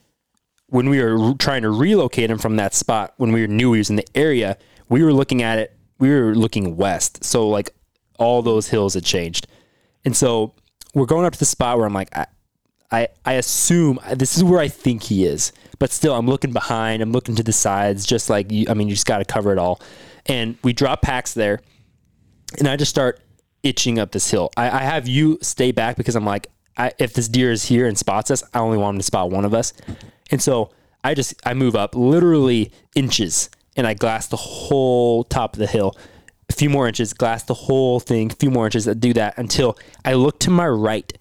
when 0.68 0.90
we 0.90 1.02
were 1.02 1.34
trying 1.36 1.62
to 1.62 1.70
relocate 1.70 2.30
him 2.30 2.38
from 2.38 2.58
that 2.58 2.74
spot, 2.74 3.14
when 3.18 3.32
we 3.32 3.48
knew 3.48 3.74
he 3.74 3.80
was 3.80 3.90
in 3.90 3.96
the 3.96 4.08
area, 4.14 4.58
we 4.90 5.04
were 5.04 5.14
looking 5.14 5.42
at 5.42 5.58
it, 5.58 5.76
we 6.00 6.10
were 6.10 6.36
looking 6.36 6.76
west. 6.76 7.24
So, 7.24 7.48
like, 7.48 7.72
all 8.20 8.42
those 8.42 8.68
hills 8.68 8.94
had 8.94 9.06
changed. 9.06 9.48
And 10.04 10.16
so 10.16 10.54
we're 10.94 11.06
going 11.06 11.26
up 11.26 11.34
to 11.34 11.40
the 11.40 11.46
spot 11.46 11.78
where 11.78 11.86
I'm 11.86 11.94
like, 11.94 12.16
I, 12.16 12.28
I 12.92 13.08
I 13.26 13.34
assume 13.34 14.00
this 14.14 14.38
is 14.38 14.44
where 14.44 14.60
I 14.60 14.68
think 14.68 15.04
he 15.04 15.26
is, 15.26 15.52
but 15.80 15.92
still 15.92 16.16
I'm 16.16 16.28
looking 16.28 16.52
behind, 16.52 17.02
I'm 17.02 17.12
looking 17.12 17.36
to 17.36 17.44
the 17.44 17.54
sides, 17.54 18.06
just 18.06 18.30
like 18.30 18.52
you, 18.52 18.66
I 18.70 18.74
mean, 18.74 18.88
you 18.88 18.96
just 18.96 19.06
got 19.06 19.20
to 19.20 19.26
cover 19.26 19.52
it 19.52 19.58
all. 19.58 19.82
And 20.26 20.58
we 20.64 20.74
drop 20.74 21.02
packs 21.02 21.34
there, 21.34 21.60
and 22.58 22.68
I 22.68 22.76
just 22.76 22.90
start 22.90 23.20
itching 23.64 24.00
up 24.00 24.12
this 24.12 24.30
hill. 24.30 24.52
I, 24.58 24.70
I 24.70 24.80
have 24.80 25.08
you 25.08 25.38
stay 25.42 25.72
back 25.72 25.98
because 25.98 26.16
I'm 26.16 26.26
like, 26.26 26.48
I, 26.78 26.92
if 27.00 27.14
this 27.14 27.28
deer 27.28 27.52
is 27.52 27.66
here 27.66 27.88
and 27.88 27.98
spots 27.98 28.32
us, 28.32 28.44
I 28.54 28.60
only 28.60 28.78
want 28.78 28.96
him 28.96 29.00
to 29.00 29.06
spot 29.06 29.32
one 29.32 29.46
of 29.46 29.54
us, 29.54 29.74
and 30.32 30.42
so 30.42 30.72
I 31.04 31.14
just 31.14 31.36
I 31.46 31.54
move 31.54 31.76
up 31.76 31.96
literally 31.96 32.72
inches, 32.96 33.50
and 33.76 33.86
I 33.86 33.94
glass 33.94 34.28
the 34.28 34.38
whole 34.38 35.24
top 35.24 35.54
of 35.54 35.60
the 35.60 35.68
hill 35.68 35.96
a 36.50 36.54
few 36.54 36.70
more 36.70 36.88
inches, 36.88 37.14
glass 37.14 37.44
the 37.44 37.54
whole 37.54 38.00
thing, 38.00 38.32
a 38.32 38.36
few 38.36 38.52
more 38.52 38.66
inches, 38.66 38.86
do 38.86 39.14
that 39.14 39.38
until 39.38 39.78
I 40.04 40.14
look 40.14 40.40
to 40.42 40.50
my 40.50 40.68
right 40.68 41.12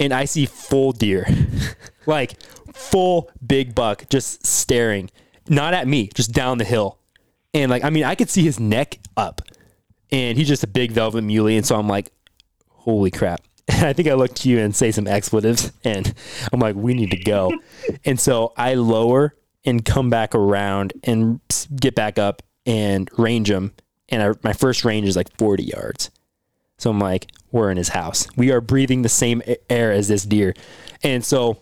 and 0.00 0.12
I 0.12 0.24
see 0.24 0.46
full 0.46 0.92
deer, 0.92 1.26
like 2.06 2.34
full 2.78 3.30
big 3.44 3.74
buck 3.74 4.08
just 4.08 4.46
staring, 4.46 5.10
not 5.48 5.74
at 5.74 5.86
me, 5.86 6.08
just 6.14 6.32
down 6.32 6.58
the 6.58 6.64
hill. 6.64 6.98
And 7.54 7.70
like, 7.70 7.84
I 7.84 7.90
mean, 7.90 8.04
I 8.04 8.14
could 8.14 8.30
see 8.30 8.42
his 8.42 8.60
neck 8.60 8.98
up 9.16 9.42
and 10.10 10.38
he's 10.38 10.48
just 10.48 10.64
a 10.64 10.68
big 10.68 10.92
velvet 10.92 11.22
muley. 11.22 11.56
And 11.56 11.66
so 11.66 11.76
I'm 11.76 11.88
like, 11.88 12.10
holy 12.68 13.10
crap. 13.10 13.42
And 13.68 13.84
I 13.86 13.92
think 13.92 14.08
I 14.08 14.14
look 14.14 14.34
to 14.36 14.48
you 14.48 14.58
and 14.58 14.74
say 14.74 14.90
some 14.90 15.06
expletives 15.06 15.72
and 15.84 16.14
I'm 16.52 16.60
like, 16.60 16.76
we 16.76 16.94
need 16.94 17.10
to 17.10 17.18
go. 17.18 17.52
and 18.04 18.18
so 18.18 18.52
I 18.56 18.74
lower 18.74 19.34
and 19.64 19.84
come 19.84 20.08
back 20.08 20.34
around 20.34 20.92
and 21.04 21.40
get 21.74 21.94
back 21.94 22.18
up 22.18 22.42
and 22.64 23.10
range 23.18 23.50
him 23.50 23.72
and 24.08 24.22
I, 24.22 24.32
my 24.42 24.52
first 24.52 24.84
range 24.84 25.06
is 25.06 25.16
like 25.16 25.36
40 25.36 25.64
yards. 25.64 26.10
So 26.78 26.90
I'm 26.90 26.98
like, 26.98 27.30
we're 27.50 27.70
in 27.70 27.76
his 27.76 27.88
house. 27.88 28.28
We 28.36 28.50
are 28.52 28.60
breathing 28.60 29.02
the 29.02 29.08
same 29.08 29.42
air 29.68 29.92
as 29.92 30.08
this 30.08 30.24
deer. 30.24 30.54
And 31.02 31.24
so 31.24 31.58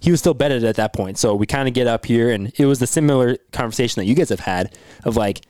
he 0.00 0.10
was 0.10 0.20
still 0.20 0.34
bedded 0.34 0.64
at 0.64 0.76
that 0.76 0.92
point. 0.92 1.18
So 1.18 1.34
we 1.34 1.46
kind 1.46 1.68
of 1.68 1.74
get 1.74 1.86
up 1.86 2.06
here, 2.06 2.30
and 2.30 2.52
it 2.58 2.66
was 2.66 2.78
the 2.78 2.86
similar 2.86 3.36
conversation 3.52 4.00
that 4.00 4.06
you 4.06 4.14
guys 4.14 4.28
have 4.28 4.40
had 4.40 4.76
of 5.04 5.16
like 5.16 5.42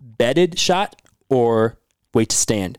bedded 0.00 0.58
shot 0.58 1.00
or 1.28 1.78
wait 2.12 2.30
to 2.30 2.36
stand. 2.36 2.78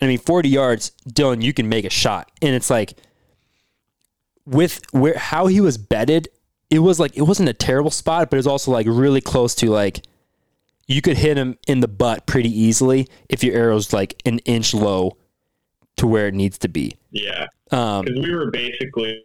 I 0.00 0.06
mean, 0.06 0.18
40 0.18 0.48
yards, 0.48 0.92
Dylan, 1.08 1.42
you 1.42 1.52
can 1.52 1.68
make 1.68 1.84
a 1.84 1.90
shot. 1.90 2.30
And 2.42 2.54
it's 2.54 2.70
like, 2.70 2.94
with 4.44 4.80
where 4.92 5.18
how 5.18 5.46
he 5.46 5.60
was 5.60 5.78
bedded, 5.78 6.28
it 6.70 6.80
was 6.80 7.00
like, 7.00 7.16
it 7.16 7.22
wasn't 7.22 7.48
a 7.48 7.54
terrible 7.54 7.90
spot, 7.90 8.30
but 8.30 8.36
it 8.36 8.38
was 8.38 8.46
also 8.46 8.70
like 8.70 8.86
really 8.88 9.20
close 9.20 9.54
to 9.56 9.70
like, 9.70 10.02
you 10.86 11.02
could 11.02 11.16
hit 11.16 11.36
him 11.36 11.58
in 11.66 11.80
the 11.80 11.88
butt 11.88 12.26
pretty 12.26 12.48
easily 12.48 13.08
if 13.28 13.42
your 13.42 13.56
arrow's 13.56 13.92
like 13.92 14.20
an 14.24 14.38
inch 14.40 14.72
low 14.72 15.16
to 15.96 16.06
where 16.06 16.28
it 16.28 16.34
needs 16.34 16.58
to 16.58 16.68
be. 16.68 16.96
Yeah. 17.10 17.46
Because 17.64 18.06
um, 18.06 18.22
we 18.22 18.32
were 18.32 18.50
basically 18.50 19.24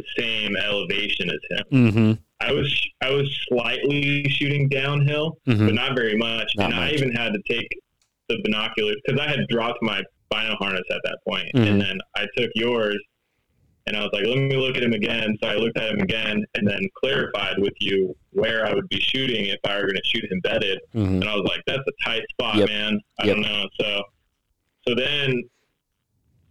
the 0.00 0.22
same 0.22 0.56
elevation 0.56 1.30
as 1.30 1.58
him. 1.58 1.64
Mm-hmm. 1.72 2.12
I 2.40 2.52
was 2.52 2.88
I 3.02 3.10
was 3.10 3.46
slightly 3.48 4.24
shooting 4.30 4.68
downhill, 4.68 5.38
mm-hmm. 5.46 5.66
but 5.66 5.74
not 5.74 5.94
very 5.94 6.16
much. 6.16 6.50
Not 6.56 6.66
and 6.66 6.76
much. 6.76 6.90
I 6.90 6.94
even 6.94 7.12
had 7.12 7.32
to 7.32 7.40
take 7.48 7.68
the 8.28 8.38
binoculars 8.42 8.96
because 9.04 9.20
I 9.20 9.28
had 9.28 9.46
dropped 9.48 9.82
my 9.82 10.02
bino 10.30 10.54
harness 10.56 10.84
at 10.90 11.00
that 11.04 11.18
point, 11.26 11.48
mm-hmm. 11.54 11.66
and 11.66 11.80
then 11.80 11.98
I 12.16 12.26
took 12.36 12.50
yours 12.54 12.98
and 13.86 13.96
I 13.96 14.02
was 14.02 14.10
like, 14.12 14.24
let 14.24 14.36
me 14.36 14.56
look 14.56 14.76
at 14.76 14.82
him 14.82 14.92
again. 14.92 15.36
So 15.42 15.48
I 15.48 15.54
looked 15.54 15.76
at 15.76 15.92
him 15.92 16.00
again 16.00 16.44
and 16.54 16.68
then 16.68 16.80
clarified 16.94 17.58
with 17.58 17.72
you 17.80 18.14
where 18.30 18.66
I 18.66 18.74
would 18.74 18.88
be 18.88 19.00
shooting 19.00 19.46
if 19.46 19.58
I 19.64 19.76
were 19.76 19.82
going 19.82 19.96
to 19.96 20.02
shoot 20.04 20.30
him 20.30 20.40
bedded. 20.40 20.78
Mm-hmm. 20.94 21.14
And 21.14 21.24
I 21.24 21.34
was 21.34 21.44
like, 21.44 21.62
that's 21.66 21.82
a 21.88 22.04
tight 22.04 22.22
spot, 22.30 22.56
yep. 22.56 22.68
man. 22.68 23.00
I 23.18 23.26
yep. 23.26 23.36
don't 23.36 23.42
know. 23.42 23.68
So, 23.80 24.02
so 24.86 24.94
then 24.94 25.42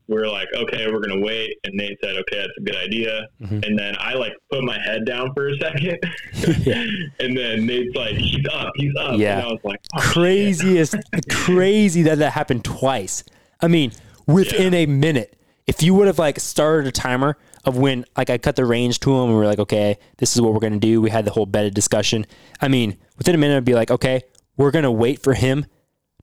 we 0.10 0.16
were 0.16 0.28
like, 0.28 0.48
okay, 0.56 0.88
we're 0.88 1.00
going 1.00 1.18
to 1.18 1.26
wait. 1.26 1.58
And 1.64 1.76
Nate 1.76 1.98
said, 2.04 2.18
okay, 2.18 2.40
that's 2.40 2.58
a 2.58 2.62
good 2.62 2.76
idea. 2.76 3.28
Mm-hmm. 3.42 3.64
And 3.64 3.80
then 3.80 3.96
I 4.00 4.16
like 4.16 4.34
put 4.52 4.64
my 4.64 4.80
head 4.80 5.06
down 5.06 5.34
for 5.34 5.48
a 5.48 5.58
second. 5.58 6.00
and 7.20 7.38
then 7.38 7.66
Nate's 7.66 7.96
like, 7.96 8.16
he's 8.16 8.46
up, 8.52 8.72
he's 8.76 8.94
up. 9.00 9.18
Yeah. 9.18 9.38
And 9.38 9.48
I 9.48 9.52
was 9.52 9.62
like, 9.64 9.80
oh, 9.96 10.02
craziest, 10.02 10.96
crazy 11.32 12.02
that 12.04 12.18
that 12.18 12.34
happened 12.34 12.66
twice. 12.66 13.24
I 13.62 13.68
mean, 13.68 13.92
within 14.28 14.74
yeah. 14.74 14.80
a 14.80 14.86
minute 14.88 15.40
if 15.70 15.84
you 15.84 15.94
would 15.94 16.08
have 16.08 16.18
like 16.18 16.40
started 16.40 16.88
a 16.88 16.92
timer 16.92 17.38
of 17.64 17.78
when 17.78 18.04
like 18.18 18.32
I 18.32 18.40
cut 18.40 18.56
the 18.56 18.66
range 18.66 19.00
to 19.02 19.16
him 19.16 19.30
and 19.30 19.38
we 19.38 19.44
are 19.44 19.48
like, 19.48 19.60
okay, 19.60 19.98
this 20.18 20.36
is 20.36 20.42
what 20.42 20.52
we're 20.52 20.60
gonna 20.60 20.80
do. 20.80 21.00
We 21.00 21.12
had 21.12 21.26
the 21.26 21.32
whole 21.32 21.46
bedded 21.46 21.76
discussion. 21.76 22.26
I 22.60 22.70
mean, 22.70 22.98
within 23.20 23.36
a 23.36 23.38
minute, 23.38 23.58
I'd 23.58 23.66
be 23.66 23.76
like, 23.76 23.92
okay, 23.92 24.24
we're 24.58 24.72
gonna 24.72 24.92
wait 24.92 25.22
for 25.22 25.36
him 25.36 25.68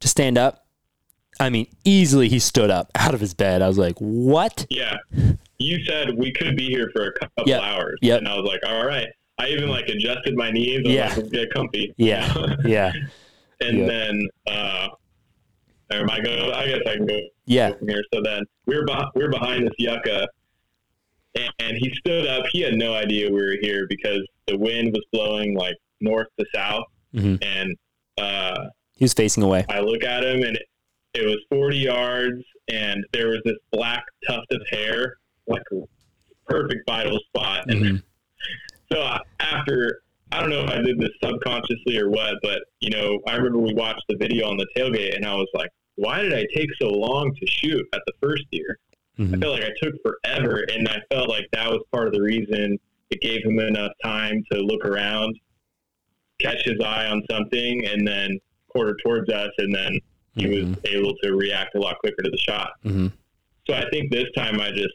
to 0.01 0.09
stand 0.09 0.37
up. 0.37 0.66
I 1.39 1.51
mean, 1.51 1.67
easily 1.85 2.29
he 2.29 2.39
stood 2.39 2.71
up 2.71 2.91
out 2.95 3.15
of 3.15 3.21
his 3.21 3.35
bed. 3.35 3.63
I 3.63 3.69
was 3.69 3.79
like, 3.79 3.97
what? 3.99 4.67
Yeah. 4.71 4.97
You 5.59 5.85
said 5.85 6.17
we 6.17 6.33
could 6.33 6.57
be 6.57 6.69
here 6.69 6.91
for 6.95 7.07
a 7.07 7.13
couple 7.13 7.45
yep. 7.47 7.63
hours. 7.63 7.99
Yeah. 8.03 8.17
And 8.17 8.29
I 8.29 8.35
was 8.35 8.45
like, 8.45 8.61
all 8.67 8.87
right. 8.87 9.09
I 9.39 9.49
even 9.49 9.69
like 9.69 9.89
adjusted 9.89 10.35
my 10.35 10.51
knees. 10.51 10.83
yeah. 10.85 11.15
Like, 11.15 11.31
get 11.31 11.53
comfy. 11.53 11.95
Yeah. 11.97 12.33
yeah. 12.65 12.93
and 13.61 13.79
yep. 13.79 13.89
then, 13.89 14.29
uh, 14.47 14.89
am 15.91 16.11
I 16.11 16.21
go? 16.21 16.53
I 16.55 16.69
guess 16.69 16.81
I 16.87 16.97
can 16.97 17.07
go. 17.07 17.19
Yeah. 17.45 17.73
From 17.73 17.89
here. 17.89 18.03
So 18.13 18.23
then 18.23 18.43
we're 18.67 18.85
behind, 18.85 19.09
we 19.15 19.23
were 19.23 19.31
behind 19.31 19.67
this 19.67 19.75
yucca, 19.79 20.27
and, 21.35 21.53
and 21.59 21.77
he 21.77 21.95
stood 21.95 22.27
up. 22.27 22.47
He 22.51 22.61
had 22.61 22.75
no 22.75 22.95
idea 22.95 23.31
we 23.31 23.41
were 23.41 23.57
here 23.61 23.87
because 23.89 24.27
the 24.47 24.57
wind 24.57 24.93
was 24.93 25.05
blowing 25.13 25.55
like 25.55 25.77
north 26.01 26.29
to 26.39 26.47
south, 26.55 26.85
mm-hmm. 27.15 27.37
and 27.43 27.77
uh, 28.19 28.69
he 28.97 29.05
was 29.05 29.15
facing 29.15 29.43
away. 29.43 29.65
I 29.69 29.81
look 29.81 30.03
at 30.03 30.25
him, 30.25 30.43
and 30.43 30.59
it, 31.17 31.27
was 31.27 31.39
forty 31.51 31.79
yards, 31.79 32.43
and 32.69 33.05
there 33.13 33.29
was 33.29 33.41
this 33.45 33.57
black 33.73 34.05
tuft 34.27 34.53
of 34.53 34.63
hair, 34.71 35.17
like 35.47 35.63
a 35.73 35.83
perfect 36.47 36.89
vital 36.89 37.19
spot, 37.29 37.71
and 37.71 37.83
mm-hmm. 37.83 37.97
so 38.93 39.19
after 39.41 40.01
I 40.33 40.41
don't 40.41 40.51
know 40.51 40.63
if 40.63 40.71
I 40.71 40.83
did 40.83 40.99
this 40.99 41.11
subconsciously 41.23 41.99
or 41.99 42.11
what, 42.11 42.35
but 42.43 42.61
you 42.81 42.91
know, 42.91 43.21
I 43.27 43.37
remember 43.37 43.59
we 43.59 43.75
watched 43.75 44.05
the 44.09 44.17
video 44.17 44.49
on 44.49 44.57
the 44.57 44.67
tailgate, 44.77 45.17
and 45.17 45.25
I 45.25 45.35
was 45.35 45.49
like, 45.55 45.71
"Why 45.95 46.23
did 46.23 46.35
I 46.35 46.47
take 46.55 46.69
so 46.81 46.89
long 46.89 47.35
to 47.35 47.47
shoot 47.47 47.87
at 47.93 48.03
the 48.07 48.13
first 48.21 48.45
deer?" 48.51 48.79
Mm-hmm. 49.19 49.35
I 49.35 49.39
felt 49.39 49.61
like 49.61 49.71
I 49.71 49.73
took 49.83 49.95
forever, 50.03 50.67
and 50.73 50.89
I 50.89 51.01
felt 51.11 51.29
like 51.29 51.47
that 51.53 51.71
was 51.71 51.83
part 51.93 52.09
of 52.09 52.13
the 52.13 52.23
reason 52.23 52.79
it 53.11 53.21
gave 53.21 53.45
him 53.45 53.59
enough 53.59 53.93
time 54.03 54.45
to 54.51 54.59
look 54.59 54.85
around, 54.85 55.39
catch 56.41 56.65
his 56.65 56.81
eye 56.85 57.07
on 57.07 57.23
something, 57.31 57.87
and 57.87 58.07
then 58.07 58.39
quarter 58.69 58.97
towards 59.03 59.31
us, 59.31 59.51
and 59.59 59.75
then 59.75 59.99
he 60.37 60.45
mm-hmm. 60.45 60.71
was 60.71 60.79
able 60.85 61.15
to 61.23 61.35
react 61.35 61.75
a 61.75 61.81
lot 61.81 61.99
quicker 61.99 62.23
to 62.23 62.31
the 62.31 62.39
shot. 62.39 62.71
Mm-hmm. 62.85 63.09
So 63.67 63.75
I 63.75 63.89
think 63.91 64.13
this 64.13 64.27
time 64.37 64.61
I 64.61 64.71
just 64.71 64.95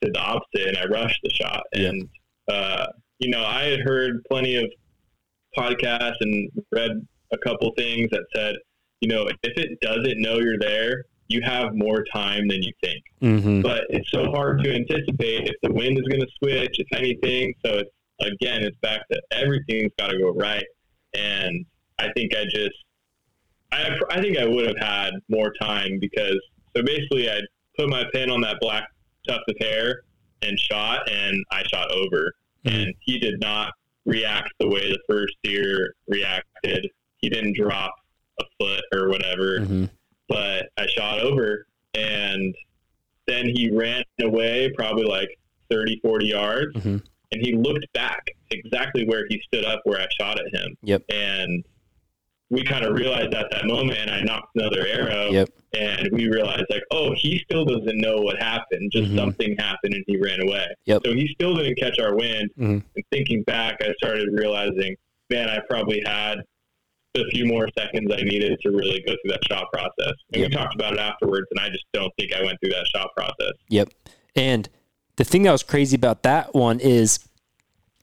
did 0.00 0.14
the 0.14 0.20
opposite, 0.20 0.68
and 0.68 0.76
I 0.78 0.84
rushed 0.86 1.20
the 1.22 1.30
shot, 1.30 1.62
and. 1.72 1.96
Yeah. 1.96 2.04
Uh, 2.48 2.86
you 3.20 3.30
know, 3.30 3.44
I 3.44 3.66
had 3.66 3.80
heard 3.80 4.24
plenty 4.28 4.56
of 4.56 4.64
podcasts 5.56 6.16
and 6.20 6.50
read 6.72 6.90
a 7.32 7.38
couple 7.38 7.72
things 7.76 8.08
that 8.10 8.24
said, 8.34 8.56
you 9.00 9.08
know, 9.08 9.28
if 9.28 9.36
it 9.42 9.80
doesn't 9.80 10.20
know 10.20 10.40
you're 10.40 10.58
there, 10.58 11.04
you 11.28 11.40
have 11.44 11.72
more 11.72 12.04
time 12.12 12.48
than 12.48 12.62
you 12.64 12.72
think. 12.82 13.02
Mm-hmm. 13.22 13.60
But 13.60 13.84
it's 13.90 14.10
so 14.10 14.30
hard 14.32 14.64
to 14.64 14.74
anticipate 14.74 15.48
if 15.48 15.54
the 15.62 15.72
wind 15.72 15.98
is 15.98 16.08
going 16.08 16.20
to 16.20 16.26
switch, 16.38 16.74
if 16.80 16.88
anything. 16.92 17.54
So 17.64 17.78
it's 17.78 17.90
again, 18.20 18.64
it's 18.64 18.76
back 18.78 19.06
to 19.12 19.22
everything's 19.30 19.92
got 19.98 20.08
to 20.08 20.18
go 20.18 20.32
right. 20.32 20.66
And 21.14 21.64
I 22.00 22.08
think 22.16 22.34
I 22.34 22.44
just, 22.44 22.74
I, 23.72 23.98
I 24.10 24.20
think 24.20 24.38
I 24.38 24.44
would 24.44 24.66
have 24.66 24.78
had 24.78 25.14
more 25.28 25.52
time 25.60 25.98
because 25.98 26.38
so 26.76 26.82
basically 26.82 27.30
I 27.30 27.40
put 27.76 27.88
my 27.88 28.04
pin 28.12 28.30
on 28.30 28.40
that 28.42 28.58
black 28.60 28.88
tuft 29.26 29.48
of 29.48 29.56
hair 29.58 30.02
and 30.42 30.58
shot, 30.58 31.10
and 31.10 31.44
I 31.50 31.62
shot 31.72 31.90
over 31.92 32.34
mm-hmm. 32.64 32.76
and 32.76 32.94
he 33.00 33.18
did 33.18 33.40
not 33.40 33.72
react 34.04 34.52
the 34.58 34.68
way 34.68 34.90
the 34.90 34.98
first 35.08 35.34
deer 35.42 35.94
reacted. 36.08 36.88
He 37.18 37.28
didn't 37.28 37.56
drop 37.56 37.94
a 38.40 38.44
foot 38.58 38.84
or 38.92 39.08
whatever, 39.08 39.60
mm-hmm. 39.60 39.84
but 40.28 40.70
I 40.76 40.86
shot 40.86 41.20
over 41.20 41.66
and 41.94 42.54
then 43.26 43.46
he 43.46 43.70
ran 43.70 44.02
away 44.20 44.72
probably 44.76 45.04
like 45.04 45.38
30, 45.70 46.00
40 46.00 46.26
yards. 46.26 46.76
Mm-hmm. 46.76 46.96
And 47.32 47.46
he 47.46 47.54
looked 47.54 47.90
back 47.94 48.26
exactly 48.50 49.06
where 49.06 49.26
he 49.28 49.40
stood 49.46 49.64
up 49.64 49.80
where 49.84 50.00
I 50.00 50.06
shot 50.20 50.38
at 50.38 50.54
him. 50.54 50.76
Yep. 50.82 51.02
And 51.10 51.64
we 52.52 52.62
kind 52.62 52.84
of 52.84 52.94
realized 52.94 53.32
at 53.32 53.50
that 53.50 53.64
moment, 53.64 53.98
and 53.98 54.10
I 54.10 54.20
nocked 54.20 54.54
another 54.54 54.86
arrow. 54.86 55.30
Yep. 55.30 55.48
And 55.72 56.10
we 56.12 56.28
realized, 56.28 56.66
like, 56.68 56.82
oh, 56.90 57.14
he 57.16 57.38
still 57.38 57.64
doesn't 57.64 57.98
know 57.98 58.20
what 58.20 58.38
happened. 58.38 58.92
Just 58.92 59.08
mm-hmm. 59.08 59.16
something 59.16 59.56
happened, 59.58 59.94
and 59.94 60.04
he 60.06 60.18
ran 60.18 60.42
away. 60.42 60.66
Yep. 60.84 61.00
So 61.06 61.14
he 61.14 61.28
still 61.28 61.56
didn't 61.56 61.78
catch 61.78 61.98
our 61.98 62.14
wind. 62.14 62.50
Mm-hmm. 62.58 62.78
And 62.94 63.04
thinking 63.10 63.42
back, 63.44 63.78
I 63.80 63.94
started 63.96 64.28
realizing, 64.32 64.94
man, 65.30 65.48
I 65.48 65.60
probably 65.66 66.02
had 66.04 66.40
a 67.14 67.24
few 67.30 67.46
more 67.46 67.68
seconds 67.76 68.12
I 68.12 68.20
needed 68.22 68.58
to 68.60 68.70
really 68.70 69.02
go 69.06 69.14
through 69.22 69.32
that 69.32 69.40
shot 69.48 69.72
process. 69.72 70.12
And 70.34 70.42
yep. 70.42 70.50
we 70.50 70.54
talked 70.54 70.74
about 70.74 70.92
it 70.92 70.98
afterwards, 70.98 71.46
and 71.52 71.58
I 71.58 71.70
just 71.70 71.86
don't 71.94 72.12
think 72.18 72.34
I 72.34 72.44
went 72.44 72.58
through 72.60 72.72
that 72.72 72.86
shot 72.94 73.08
process. 73.16 73.54
Yep. 73.70 73.88
And 74.36 74.68
the 75.16 75.24
thing 75.24 75.44
that 75.44 75.52
was 75.52 75.62
crazy 75.62 75.96
about 75.96 76.22
that 76.24 76.54
one 76.54 76.80
is 76.80 77.18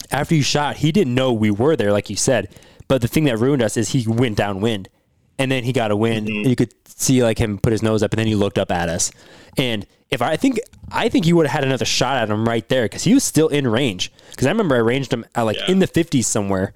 after 0.09 0.33
you 0.33 0.41
shot, 0.41 0.77
he 0.77 0.91
didn't 0.91 1.13
know 1.13 1.33
we 1.33 1.51
were 1.51 1.75
there, 1.75 1.91
like 1.91 2.09
you 2.09 2.15
said. 2.15 2.49
But 2.89 3.01
the 3.01 3.07
thing 3.07 3.23
that 3.25 3.37
ruined 3.37 3.61
us 3.61 3.77
is 3.77 3.89
he 3.89 4.05
went 4.05 4.35
downwind. 4.35 4.89
and 5.37 5.49
then 5.49 5.63
he 5.63 5.71
got 5.71 5.89
a 5.91 5.95
win. 5.95 6.25
Mm-hmm. 6.25 6.49
You 6.49 6.55
could 6.57 6.73
see 6.89 7.23
like 7.23 7.37
him 7.37 7.57
put 7.59 7.71
his 7.71 7.81
nose 7.81 8.03
up, 8.03 8.11
and 8.11 8.19
then 8.19 8.27
he 8.27 8.35
looked 8.35 8.57
up 8.57 8.69
at 8.71 8.89
us. 8.89 9.09
And 9.57 9.87
if 10.09 10.21
I, 10.21 10.31
I 10.33 10.35
think 10.37 10.59
I 10.91 11.07
think 11.07 11.25
you 11.25 11.37
would 11.37 11.47
have 11.47 11.53
had 11.55 11.63
another 11.63 11.85
shot 11.85 12.17
at 12.17 12.29
him 12.29 12.45
right 12.45 12.67
there 12.67 12.83
because 12.83 13.03
he 13.05 13.13
was 13.13 13.23
still 13.23 13.47
in 13.47 13.65
range. 13.65 14.11
Because 14.31 14.47
I 14.47 14.49
remember 14.49 14.75
I 14.75 14.79
ranged 14.79 15.13
him 15.13 15.23
at 15.35 15.43
like 15.43 15.55
Yeah. 15.55 15.71
in 15.71 15.79
the 15.79 15.87
fifties 15.87 16.27
somewhere, 16.27 16.73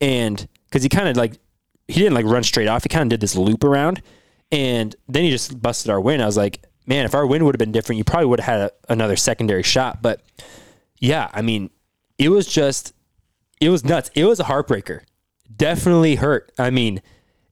and 0.00 0.46
because 0.68 0.82
he 0.82 0.88
kind 0.90 1.08
of 1.08 1.16
like 1.16 1.38
he 1.88 1.94
didn't 2.00 2.14
like 2.14 2.26
run 2.26 2.42
straight 2.42 2.68
off. 2.68 2.82
He 2.82 2.90
kind 2.90 3.04
of 3.04 3.08
did 3.08 3.20
this 3.20 3.34
loop 3.36 3.64
around, 3.64 4.02
and 4.50 4.94
then 5.08 5.22
he 5.24 5.30
just 5.30 5.62
busted 5.62 5.90
our 5.90 6.00
win. 6.00 6.20
I 6.20 6.26
was 6.26 6.36
like, 6.36 6.62
man, 6.86 7.04
if 7.06 7.14
our 7.14 7.26
win 7.26 7.44
would 7.46 7.54
have 7.54 7.58
been 7.60 7.72
different, 7.72 7.96
you 7.98 8.04
probably 8.04 8.26
would 8.26 8.40
have 8.40 8.58
had 8.58 8.70
a, 8.70 8.92
another 8.92 9.16
secondary 9.16 9.62
shot. 9.62 10.02
But 10.02 10.20
yeah, 10.98 11.30
I 11.32 11.40
mean, 11.40 11.70
it 12.18 12.28
was 12.28 12.46
just 12.46 12.92
it 13.60 13.70
was 13.70 13.84
nuts. 13.84 14.10
It 14.14 14.24
was 14.26 14.38
a 14.40 14.44
heartbreaker. 14.44 15.00
Definitely 15.56 16.16
hurt. 16.16 16.52
I 16.58 16.70
mean, 16.70 17.02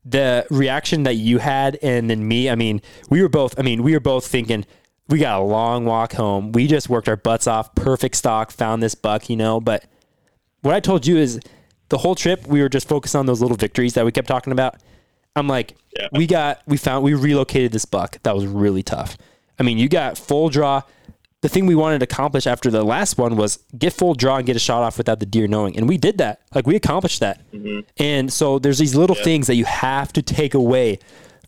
the 0.05 0.47
reaction 0.51 1.03
that 1.05 1.15
you 1.15 1.39
had 1.39 1.79
and 1.83 2.09
then 2.11 2.27
me, 2.27 2.49
I 2.51 2.55
mean, 2.55 2.81
we 3.11 3.23
were 3.23 3.29
both 3.29 3.59
I 3.59 3.63
mean, 3.63 3.83
we 3.83 3.93
were 3.93 4.01
both 4.01 4.27
thinking 4.27 4.65
we 5.09 5.19
got 5.19 5.41
a 5.41 5.45
long 5.45 5.85
walk 5.85 6.13
home. 6.13 6.53
We 6.53 6.67
just 6.67 6.89
worked 6.89 7.09
our 7.09 7.17
butts 7.17 7.47
off, 7.47 7.75
perfect 7.75 8.15
stalk, 8.17 8.51
found 8.53 8.83
this 8.83 8.95
buck, 8.95 9.29
you 9.29 9.37
know, 9.37 9.61
but 9.61 9.85
what 10.63 10.75
I 10.75 10.81
told 10.81 11.07
you 11.07 11.17
is 11.17 11.41
the 11.89 11.99
whole 11.99 12.15
trip 12.15 12.47
we 12.47 12.61
were 12.63 12.69
just 12.69 12.89
focused 12.89 13.17
on 13.17 13.27
those 13.27 13.41
little 13.41 13.57
victories 13.57 13.95
that 13.95 14.05
we 14.05 14.13
kept 14.13 14.29
talking 14.29 14.53
about. 14.53 14.77
I'm 15.35 15.49
like, 15.49 15.75
Yeah. 15.99 16.09
we 16.13 16.27
got, 16.27 16.63
we 16.67 16.77
found, 16.77 17.03
we 17.05 17.15
relocated 17.15 17.73
this 17.73 17.85
buck. 17.85 18.19
That 18.23 18.35
was 18.35 18.47
really 18.47 18.83
tough. 18.83 19.17
I 19.59 19.63
mean, 19.63 19.79
you 19.79 19.89
got 19.89 20.17
full 20.17 20.49
draw. 20.49 20.83
The 21.43 21.49
thing 21.49 21.65
we 21.67 21.75
wanted 21.75 22.01
to 22.01 22.05
accomplish 22.05 22.47
after 22.47 22.71
the 22.71 22.85
last 22.85 23.17
one 23.17 23.37
was 23.37 23.59
get 23.79 23.93
full 23.95 24.15
draw 24.15 24.37
and 24.37 24.47
get 24.47 24.57
a 24.57 24.59
shot 24.59 24.83
off 24.83 24.99
without 24.99 25.21
the 25.21 25.27
deer 25.27 25.47
knowing. 25.47 25.77
And 25.77 25.89
we 25.89 25.97
did 25.97 26.19
that. 26.19 26.43
Like 26.55 26.67
we 26.67 26.77
accomplished 26.77 27.21
that. 27.21 27.51
Mm-hmm. 27.53 27.81
And 27.99 28.31
so 28.33 28.59
there's 28.59 28.79
these 28.79 28.95
little 28.95 29.17
things 29.17 29.47
that 29.47 29.55
you 29.55 29.65
have 29.65 30.13
to 30.13 30.23
take 30.23 30.53
away 30.53 30.99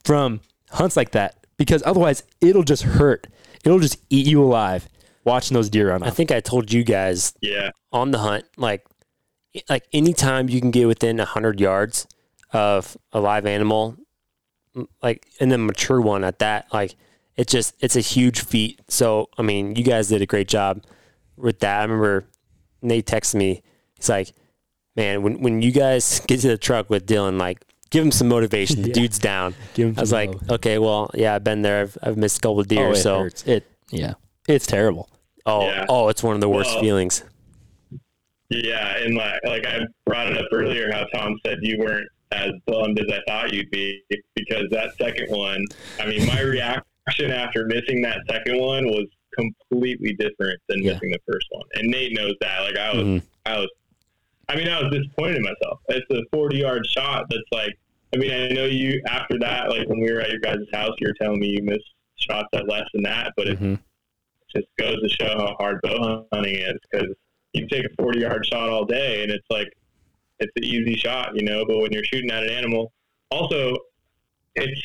from 0.05 0.41
hunts 0.71 0.97
like 0.97 1.11
that 1.13 1.47
because 1.59 1.83
otherwise 1.85 2.23
it'll 2.41 2.63
just 2.63 2.85
hurt. 2.85 3.27
It'll 3.65 3.81
just 3.81 3.99
eat 4.09 4.27
you 4.27 4.43
alive 4.43 4.89
watching 5.25 5.55
those 5.55 5.69
deer 5.71 5.91
run 5.91 6.03
I 6.03 6.11
think 6.11 6.33
I 6.33 6.41
told 6.41 6.73
you 6.73 6.83
guys 6.83 7.33
Yeah. 7.43 7.71
on 7.93 8.11
the 8.11 8.19
hunt, 8.19 8.45
like 8.57 8.85
like 9.69 9.85
anytime 9.93 10.49
you 10.49 10.61
can 10.61 10.71
get 10.71 10.87
within 10.89 11.19
hundred 11.19 11.61
yards 11.61 12.07
of 12.53 12.97
a 13.13 13.21
live 13.21 13.45
animal, 13.47 13.97
like 15.03 15.27
and 15.39 15.53
then 15.53 15.67
mature 15.67 16.01
one 16.01 16.25
at 16.25 16.39
that, 16.39 16.73
like 16.73 16.97
it 17.37 17.47
just 17.49 17.75
it's 17.81 17.97
a 17.97 18.01
huge 18.01 18.41
feat. 18.45 18.81
So 18.89 19.29
I 19.39 19.43
mean, 19.43 19.77
you 19.77 19.85
guys 19.85 20.09
did 20.09 20.23
a 20.23 20.27
great 20.27 20.49
job 20.49 20.83
with 21.37 21.61
that. 21.61 21.81
I 21.81 21.83
remember 21.83 22.27
Nate 22.83 23.07
texted 23.07 23.37
me. 23.37 23.63
He's 23.97 24.09
like, 24.09 24.33
"Man, 24.97 25.23
when 25.23 25.41
when 25.41 25.63
you 25.63 25.73
guys 25.73 26.21
get 26.27 26.41
to 26.41 26.49
the 26.49 26.59
truck 26.59 26.91
with 26.91 27.07
Dylan, 27.07 27.39
like." 27.39 27.65
Give 27.91 28.03
him 28.03 28.11
some 28.11 28.29
motivation. 28.29 28.81
The 28.81 28.89
Yeah. 28.89 28.95
dude's 28.95 29.19
down. 29.19 29.55
Give 29.75 29.89
him 29.89 29.95
I 29.99 30.01
was 30.01 30.09
some 30.09 30.17
like, 30.17 30.29
love. 30.31 30.51
okay, 30.53 30.79
well, 30.79 31.11
yeah, 31.13 31.35
I've 31.35 31.45
been 31.45 31.61
there. 31.61 31.83
I've, 31.83 31.99
I've 32.03 32.17
missed 32.17 32.39
a 32.39 32.41
couple 32.41 32.59
of 32.61 32.67
deer. 32.67 32.87
oh, 32.87 32.93
it 32.93 32.97
so, 32.97 33.19
hurts. 33.19 33.47
It 33.47 33.67
yeah, 33.91 34.15
it's 34.49 34.67
terrible. 34.67 35.11
oh, 35.45 35.67
Yeah. 35.67 35.85
oh, 35.91 36.09
it's 36.09 36.23
one 36.23 36.35
of 36.35 36.41
the 36.41 36.49
worst 36.49 36.71
Well, 36.71 36.81
feelings. 36.81 37.23
Yeah, 38.49 38.97
and 38.97 39.15
like 39.15 39.41
like 39.45 39.67
I 39.67 39.81
brought 40.07 40.29
it 40.29 40.39
up 40.39 40.47
earlier, 40.53 40.91
how 40.91 41.05
Tom 41.15 41.39
said 41.45 41.59
you 41.61 41.79
weren't 41.79 42.09
as 42.33 42.53
bummed 42.67 42.99
as 42.99 43.07
I 43.13 43.21
thought 43.29 43.53
you'd 43.53 43.71
be 43.71 44.03
because 44.37 44.65
that 44.71 44.95
second 44.99 45.29
one. 45.31 45.63
I 46.01 46.07
mean, 46.07 46.27
my 46.27 46.41
reaction 46.41 46.83
after 47.07 47.67
missing 47.67 48.03
that 48.03 48.19
second 48.31 48.59
one 48.59 48.87
was 48.87 49.07
completely 49.37 50.15
different 50.15 50.61
than 50.69 50.83
Yeah. 50.83 50.93
missing 50.95 51.11
the 51.11 51.19
first 51.31 51.47
one, 51.51 51.65
and 51.75 51.89
Nate 51.91 52.13
knows 52.17 52.35
that. 52.41 52.61
Like 52.61 52.77
I 52.77 52.93
was, 52.95 53.05
Mhm. 53.07 53.23
I 53.47 53.59
was, 53.59 53.69
I 54.49 54.57
mean, 54.57 54.69
I 54.69 54.83
was 54.83 54.93
disappointed 54.93 55.37
in 55.39 55.43
myself. 55.43 55.81
It's 55.89 56.07
a 56.11 56.23
forty-yard 56.33 56.87
shot. 56.87 57.27
That's 57.31 57.43
like, 57.51 57.79
I 58.15 58.19
mean, 58.19 58.31
I 58.31 58.49
know 58.49 58.67
you 58.67 59.03
after 59.09 59.39
that, 59.39 59.71
like 59.71 59.89
when 59.89 60.01
we 60.01 60.13
were 60.13 60.21
at 60.21 60.31
your 60.31 60.41
guys' 60.41 60.59
house, 60.73 60.95
you 60.99 61.09
were 61.09 61.15
telling 61.15 61.41
me 61.41 61.49
you 61.49 61.63
missed 61.63 61.95
shots 62.17 62.49
at 62.53 62.69
less 62.69 62.87
than 62.93 63.03
that, 63.05 63.33
but 63.37 63.49
it 63.49 63.59
Mhm. 63.59 63.79
just 64.55 64.69
goes 64.79 65.01
to 65.01 65.09
show 65.09 65.29
how 65.39 65.57
hard 65.59 65.81
bow 65.83 66.27
hunting 66.33 66.55
is 66.57 66.75
because 66.91 67.09
you 67.55 67.67
take 67.69 67.85
a 67.87 67.89
40 67.99 68.21
yard 68.21 68.47
shot 68.47 68.69
all 68.69 68.85
day 68.85 69.23
and 69.23 69.33
it's 69.33 69.47
like 69.51 69.69
it's 70.41 70.53
an 70.57 70.65
easy 70.65 70.95
shot 70.97 71.35
you 71.37 71.43
know 71.43 71.65
but 71.67 71.79
when 71.79 71.93
you're 71.93 72.05
shooting 72.05 72.31
at 72.31 72.43
an 72.43 72.49
animal 72.51 72.93
also 73.31 73.77
it's 74.57 74.81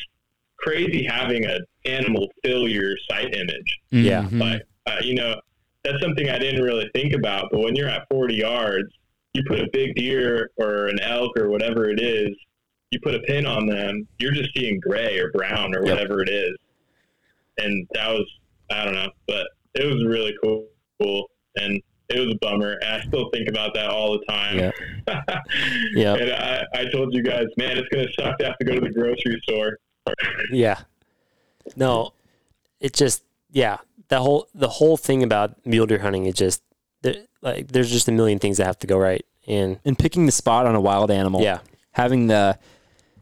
crazy 0.58 1.02
having 1.04 1.44
an 1.46 1.64
animal 1.88 2.28
fill 2.44 2.68
your 2.68 2.96
sight 3.10 3.34
image 3.34 3.78
Yeah. 3.90 4.22
Mhm. 4.24 4.40
like 4.40 4.62
uh, 4.86 5.00
you 5.02 5.14
know 5.14 5.40
that's 5.84 6.00
something 6.02 6.28
i 6.28 6.38
didn't 6.38 6.62
really 6.62 6.88
think 6.94 7.12
about 7.14 7.48
but 7.50 7.60
when 7.60 7.74
you're 7.76 7.88
at 7.88 8.06
40 8.10 8.34
yards 8.34 8.88
you 9.34 9.42
put 9.46 9.60
a 9.60 9.68
big 9.72 9.94
deer 9.94 10.50
or 10.56 10.86
an 10.88 10.98
elk 11.00 11.36
or 11.38 11.48
whatever 11.48 11.88
it 11.90 12.00
is 12.00 12.30
you 12.90 12.98
put 13.02 13.14
a 13.14 13.20
pin 13.20 13.46
on 13.46 13.66
them 13.66 14.06
you're 14.18 14.32
just 14.32 14.50
seeing 14.56 14.78
gray 14.80 15.18
or 15.18 15.30
brown 15.32 15.74
or 15.74 15.84
Yep. 15.86 15.90
whatever 15.94 16.22
it 16.22 16.28
is 16.28 16.56
and 17.58 17.86
that 17.94 18.08
was 18.08 18.26
i 18.70 18.84
don't 18.84 18.94
know 18.94 19.10
but 19.26 19.46
it 19.74 19.84
was 19.86 20.04
really 20.04 20.34
cool 20.42 20.66
cool 21.00 21.30
and 21.56 21.80
it 22.08 22.18
was 22.18 22.34
a 22.34 22.38
bummer 22.40 22.72
and 22.82 22.90
i 23.02 23.04
still 23.06 23.28
think 23.32 23.48
about 23.48 23.74
that 23.74 23.88
all 23.90 24.12
the 24.18 24.24
time 24.26 24.58
Yeah. 24.58 24.70
Yeah. 25.94 26.14
and 26.14 26.32
I, 26.32 26.64
I 26.74 26.84
told 26.90 27.14
you 27.14 27.22
guys 27.22 27.46
man 27.56 27.76
it's 27.78 27.88
gonna 27.88 28.08
suck 28.18 28.38
to 28.38 28.46
have 28.46 28.58
to 28.58 28.64
go 28.64 28.74
to 28.74 28.80
the 28.80 28.90
grocery 28.90 29.40
store 29.44 29.78
Yeah. 30.50 30.80
No, 31.76 32.12
it 32.80 32.92
just 32.94 33.22
yeah. 33.50 33.78
The 34.08 34.20
whole 34.20 34.48
the 34.54 34.68
whole 34.68 34.96
thing 34.96 35.22
about 35.22 35.66
mule 35.66 35.86
deer 35.86 35.98
hunting 35.98 36.26
is 36.26 36.34
just 36.34 36.62
there, 37.02 37.16
like 37.42 37.68
there's 37.68 37.90
just 37.90 38.08
a 38.08 38.12
million 38.12 38.38
things 38.38 38.56
that 38.56 38.66
have 38.66 38.78
to 38.80 38.86
go 38.86 38.98
right, 38.98 39.24
and 39.46 39.78
and 39.84 39.98
picking 39.98 40.26
the 40.26 40.32
spot 40.32 40.66
on 40.66 40.74
a 40.74 40.80
wild 40.80 41.10
animal. 41.10 41.42
yeah, 41.42 41.58
having 41.92 42.26
the 42.26 42.58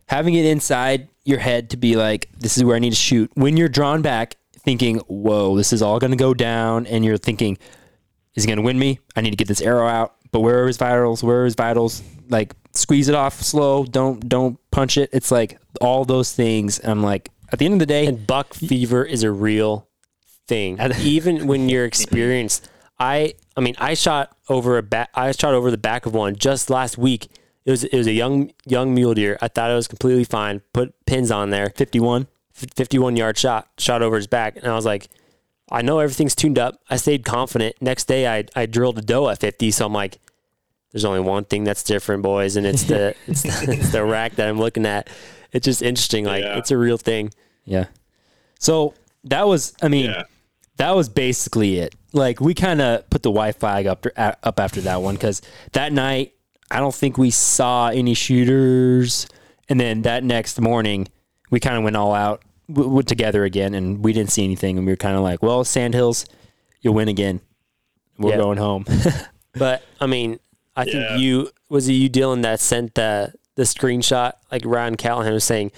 having 0.09 0.35
it 0.35 0.45
inside 0.45 1.09
your 1.25 1.39
head 1.39 1.71
to 1.71 1.77
be 1.77 1.97
like, 1.97 2.29
this 2.39 2.57
is 2.57 2.63
where 2.63 2.77
I 2.77 2.79
need 2.79 2.91
to 2.91 2.97
shoot. 2.97 3.31
When 3.35 3.57
you're 3.57 3.69
drawn 3.69 4.01
back, 4.01 4.37
thinking, 4.53 4.99
whoa, 5.09 5.57
this 5.57 5.73
is 5.73 5.83
all 5.83 5.99
going 5.99 6.13
to 6.13 6.17
go 6.17 6.35
down, 6.35 6.87
and 6.87 7.05
you're 7.05 7.19
thinking, 7.19 7.59
is 8.35 8.45
he 8.45 8.47
going 8.47 8.59
to 8.59 8.63
win 8.63 8.79
me? 8.79 9.01
I 9.17 9.23
need 9.23 9.31
to 9.31 9.37
get 9.37 9.49
this 9.49 9.61
arrow 9.61 9.89
out. 9.89 10.15
But 10.31 10.41
where 10.41 10.63
are 10.63 10.67
his 10.67 10.77
vitals? 10.77 11.25
Where 11.25 11.43
are 11.43 11.45
his 11.47 11.55
vitals? 11.55 12.03
Like 12.29 12.55
squeeze 12.75 13.09
it 13.09 13.15
off 13.15 13.41
slow. 13.43 13.85
Don't 13.85 14.29
don't 14.29 14.59
punch 14.71 14.99
it. 14.99 15.11
It's 15.13 15.31
like 15.31 15.59
all 15.81 16.05
those 16.05 16.33
things. 16.33 16.79
And 16.79 16.91
I'm 16.91 17.03
like, 17.03 17.31
at 17.53 17.59
the 17.59 17.65
end 17.65 17.75
of 17.75 17.81
the 17.81 17.87
day, 17.87 18.07
and 18.07 18.27
buck 18.27 18.55
fever 18.55 19.05
is 19.05 19.23
a 19.23 19.31
real 19.31 19.89
thing. 20.47 20.79
Even 21.01 21.47
when 21.47 21.69
you're 21.69 21.85
experienced, 21.85 22.69
I 22.99 23.35
I 23.57 23.61
mean 23.61 23.75
I 23.79 23.95
shot 23.95 24.37
over 24.49 24.79
a 24.79 24.83
back. 24.83 25.11
I 25.15 25.33
shot 25.33 25.55
over 25.55 25.71
the 25.71 25.79
back 25.79 26.07
of 26.07 26.15
one 26.15 26.37
just 26.37 26.71
last 26.71 26.99
week. 26.99 27.29
It 27.65 27.71
was 27.71 27.85
it 27.85 27.97
was 27.97 28.07
a 28.07 28.13
young 28.13 28.53
young 28.65 28.95
mule 28.95 29.15
deer. 29.15 29.39
I 29.41 29.49
thought 29.49 29.71
it 29.71 29.75
was 29.75 29.89
completely 29.89 30.25
fine. 30.25 30.63
Put 30.73 30.95
pins 31.07 31.31
on 31.31 31.51
there. 31.51 31.71
51. 31.71 32.29
51 32.57 33.17
yard 33.17 33.37
shot, 33.37 33.69
shot 33.79 34.03
over 34.03 34.17
his 34.17 34.27
back. 34.27 34.57
And 34.57 34.67
I 34.67 34.75
was 34.75 34.87
like, 34.87 35.09
I 35.71 35.83
know 35.83 35.99
everything's 35.99 36.35
tuned 36.35 36.59
up. 36.59 36.81
I 36.89 36.97
stayed 36.97 37.25
confident. 37.25 37.77
Next 37.81 38.05
day, 38.05 38.27
I, 38.27 38.45
I 38.55 38.67
drilled 38.67 38.99
a 38.99 39.03
doe 39.03 39.29
at 39.29 39.41
50. 39.41 39.71
So 39.73 39.87
I'm 39.87 39.93
like, 39.93 40.19
there's 40.97 41.05
only 41.05 41.21
one 41.21 41.45
thing 41.45 41.63
that's 41.63 41.83
different, 41.83 42.23
boys. 42.23 42.57
And 42.57 42.67
it's 42.67 42.85
the, 42.85 43.15
it's, 43.27 43.43
the 43.43 43.73
it's 43.73 43.93
the 43.93 44.03
rack 44.03 44.37
that 44.37 44.49
I'm 44.49 44.59
looking 44.59 44.87
at. 44.87 45.11
It's 45.53 45.67
just 45.67 45.83
interesting. 45.83 46.25
Like, 46.25 46.43
Yeah. 46.43 46.57
it's 46.57 46.71
a 46.71 46.79
real 46.79 46.97
thing. 46.97 47.33
Yeah. 47.67 47.85
So 48.59 48.95
that 49.25 49.47
was, 49.47 49.75
I 49.83 49.89
mean, 49.89 50.07
yeah 50.07 50.23
that 50.79 50.95
was 50.95 51.09
basically 51.09 51.79
it. 51.79 51.95
Like 52.13 52.39
we 52.39 52.53
kind 52.53 52.83
of 52.83 53.09
put 53.09 53.23
the 53.23 53.31
white 53.31 53.57
flag 53.57 53.87
up 53.87 54.07
up 54.19 54.61
after 54.61 54.83
that 54.83 55.01
one 55.01 55.15
because 55.15 55.41
that 55.73 55.91
night 55.91 56.35
I 56.71 56.81
don't 56.81 56.95
think 56.95 57.17
we 57.17 57.31
saw 57.31 57.89
any 57.89 58.13
shooters, 58.13 59.27
and 59.71 59.81
then 59.81 60.03
that 60.03 60.23
next 60.23 60.61
morning 60.61 61.09
we 61.51 61.61
kind 61.61 61.79
of 61.79 61.83
went 61.85 61.97
all 61.97 62.13
out 62.13 62.43
w- 62.69 62.89
w- 62.89 63.03
together 63.03 63.45
again, 63.45 63.73
and 63.73 64.05
we 64.05 64.13
didn't 64.13 64.33
see 64.33 64.45
anything, 64.45 64.77
and 64.77 64.87
we 64.87 64.93
were 64.93 64.97
kind 64.99 65.17
of 65.17 65.23
like, 65.23 65.43
well, 65.43 65.65
Sandhills, 65.65 66.27
you'll 66.83 66.93
win 66.93 67.09
again. 67.09 67.41
We're 68.19 68.33
Yeah. 68.33 68.37
going 68.37 68.59
home. 68.59 68.85
But 69.59 69.83
I 69.99 70.05
mean, 70.07 70.39
I 70.77 70.85
think 70.85 70.97
Yeah. 70.97 71.17
you, 71.17 71.51
was 71.69 71.89
it 71.89 71.95
you, 71.95 72.11
Dylan, 72.11 72.43
that 72.43 72.61
sent 72.61 72.95
the, 72.95 73.33
the 73.55 73.63
screenshot? 73.63 74.35
Like 74.53 74.63
Ryan 74.65 74.97
Callaghan 74.97 75.33
was 75.33 75.45
saying, 75.45 75.73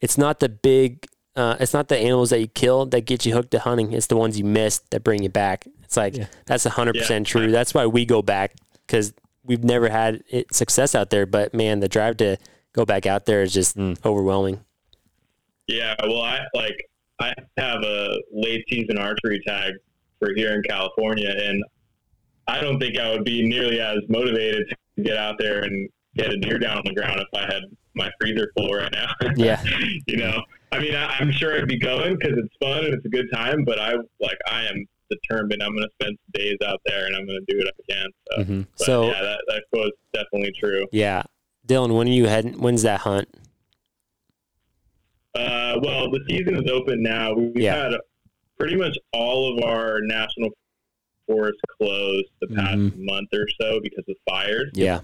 it's 0.00 0.16
not 0.16 0.40
the 0.40 0.48
big, 0.48 1.06
uh, 1.36 1.56
it's 1.60 1.74
not 1.74 1.88
the 1.88 1.98
animals 1.98 2.30
that 2.30 2.40
you 2.40 2.46
kill 2.48 2.86
that 2.86 3.02
get 3.02 3.26
you 3.26 3.34
hooked 3.34 3.50
to 3.52 3.58
hunting. 3.60 3.92
It's 3.92 4.06
the 4.06 4.16
ones 4.16 4.38
you 4.38 4.44
missed 4.44 4.90
that 4.90 5.02
bring 5.04 5.22
you 5.22 5.28
back. 5.28 5.66
It's 5.84 5.96
like, 5.96 6.16
Yeah. 6.16 6.26
that's 6.46 6.64
100% 6.66 7.26
true. 7.26 7.50
That's 7.50 7.74
why 7.74 7.86
we 7.86 8.04
go 8.04 8.22
back 8.22 8.54
because 8.86 9.12
we've 9.44 9.64
never 9.64 9.88
had 9.88 10.22
it, 10.30 10.54
success 10.54 10.94
out 10.94 11.10
there. 11.10 11.26
But 11.26 11.52
man, 11.54 11.80
the 11.80 11.88
drive 11.88 12.16
to 12.18 12.36
go 12.74 12.84
back 12.84 13.06
out 13.06 13.26
there 13.26 13.42
is 13.42 13.52
just 13.52 13.76
Mm. 13.76 13.98
overwhelming. 14.04 14.60
Yeah, 15.66 15.94
well, 16.02 16.22
I 16.22 16.40
like 16.54 16.76
I 17.20 17.34
have 17.56 17.82
a 17.82 18.16
late 18.32 18.64
season 18.70 18.96
archery 18.96 19.40
tag 19.46 19.74
for 20.18 20.32
here 20.34 20.54
in 20.54 20.62
California, 20.62 21.28
and 21.30 21.62
I 22.48 22.60
don't 22.60 22.80
think 22.80 22.98
I 22.98 23.10
would 23.12 23.24
be 23.24 23.46
nearly 23.46 23.80
as 23.80 23.98
motivated 24.08 24.74
to 24.96 25.02
get 25.02 25.16
out 25.16 25.36
there 25.38 25.62
and 25.64 25.88
get 26.16 26.32
a 26.32 26.36
deer 26.38 26.58
down 26.58 26.78
on 26.78 26.82
the 26.84 26.94
ground 26.94 27.20
if 27.20 27.28
I 27.34 27.42
had 27.42 27.62
my 27.94 28.10
freezer 28.20 28.50
full 28.56 28.72
right 28.74 28.90
now. 28.92 29.12
Yeah. 29.36 29.62
you 30.06 30.16
know, 30.16 30.42
I 30.72 30.80
mean, 30.80 30.94
I, 30.94 31.06
I'm 31.20 31.30
sure 31.30 31.56
I'd 31.56 31.68
be 31.68 31.78
going 31.78 32.16
because 32.18 32.36
it's 32.38 32.54
fun 32.60 32.84
and 32.86 32.94
it's 32.94 33.04
a 33.04 33.08
good 33.08 33.28
time, 33.32 33.64
but 33.64 33.78
I 33.78 33.92
like 34.20 34.38
I 34.50 34.64
am 34.64 34.84
determined 35.10 35.62
I'm 35.62 35.72
going 35.74 35.84
to 35.88 35.90
spend 36.02 36.18
some 36.18 36.40
days 36.42 36.56
out 36.66 36.80
there 36.86 37.06
and 37.06 37.14
I'm 37.16 37.26
going 37.26 37.42
to 37.46 37.52
do 37.52 37.58
what 37.58 37.68
I 37.68 37.92
can. 37.92 38.06
So, 38.30 38.42
Mhm. 38.44 38.66
So- 38.76 39.06
yeah, 39.10 39.22
that 39.22 39.40
that 39.48 39.62
quote's 39.72 39.96
definitely 40.12 40.52
true. 40.58 40.86
Yeah. 40.92 41.22
Dylan, 41.66 41.94
when 41.96 42.08
are 42.08 42.10
you 42.10 42.26
heading? 42.26 42.58
When's 42.60 42.82
that 42.82 43.00
hunt? 43.00 43.28
Uh, 45.34 45.78
well, 45.82 46.10
the 46.10 46.20
season 46.28 46.56
is 46.64 46.70
open 46.70 47.02
now. 47.02 47.34
We've 47.34 47.56
Yeah. 47.56 47.90
had 47.90 47.92
pretty 48.58 48.76
much 48.76 48.96
all 49.12 49.56
of 49.56 49.62
our 49.64 50.00
national 50.00 50.50
forests 51.28 51.60
closed 51.80 52.26
the 52.40 52.48
past 52.48 52.78
Mhm. 52.78 52.96
month 52.98 53.28
or 53.32 53.46
so 53.60 53.78
because 53.80 54.04
of 54.08 54.16
fires. 54.28 54.70
Yeah. 54.74 55.00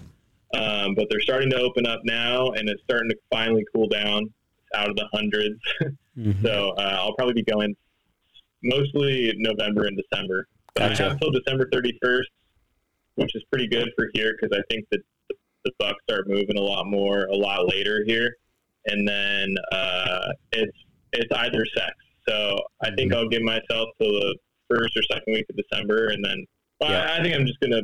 Um, 0.53 0.95
but 0.95 1.07
they're 1.09 1.21
starting 1.21 1.49
to 1.51 1.57
open 1.59 1.85
up 1.85 2.01
now, 2.03 2.49
and 2.51 2.67
it's 2.69 2.81
starting 2.83 3.09
to 3.09 3.17
finally 3.31 3.63
cool 3.73 3.87
down. 3.87 4.23
It's 4.23 4.69
out 4.79 4.89
of 4.89 4.95
the 4.97 5.07
hundreds, 5.13 5.59
Mm-hmm. 6.17 6.45
so 6.45 6.69
uh, 6.77 6.97
I'll 6.99 7.13
probably 7.15 7.33
be 7.33 7.43
going 7.43 7.75
mostly 8.63 9.33
November 9.37 9.85
and 9.85 9.97
December. 9.97 10.47
But 10.73 10.83
I 10.99 11.03
have 11.03 11.19
till 11.19 11.31
December 11.31 11.69
31st, 11.73 12.23
which 13.15 13.35
is 13.35 13.43
pretty 13.51 13.67
good 13.67 13.89
for 13.95 14.09
here 14.13 14.35
because 14.39 14.57
I 14.57 14.61
think 14.73 14.85
that 14.91 15.01
the, 15.29 15.35
the 15.65 15.71
bucks 15.79 15.97
start 16.09 16.27
moving 16.27 16.57
a 16.57 16.61
lot 16.61 16.85
more 16.85 17.25
a 17.25 17.35
lot 17.35 17.67
later 17.67 18.03
here, 18.05 18.35
and 18.85 19.07
then 19.07 19.55
uh, 19.71 20.31
it's 20.53 20.77
it's 21.13 21.31
either 21.33 21.65
sex. 21.75 21.93
So 22.27 22.59
I 22.81 22.87
think 22.95 23.11
Mm-hmm. 23.11 23.19
I'll 23.19 23.29
give 23.29 23.41
myself 23.43 23.89
till 23.99 24.11
the 24.13 24.35
first 24.69 24.95
or 24.97 25.03
second 25.03 25.33
week 25.33 25.45
of 25.49 25.55
December, 25.57 26.07
and 26.09 26.23
then 26.23 26.45
well, 26.79 26.91
Yeah. 26.91 27.11
I, 27.13 27.17
I 27.19 27.21
think 27.23 27.35
I'm 27.35 27.45
just 27.45 27.59
gonna 27.59 27.81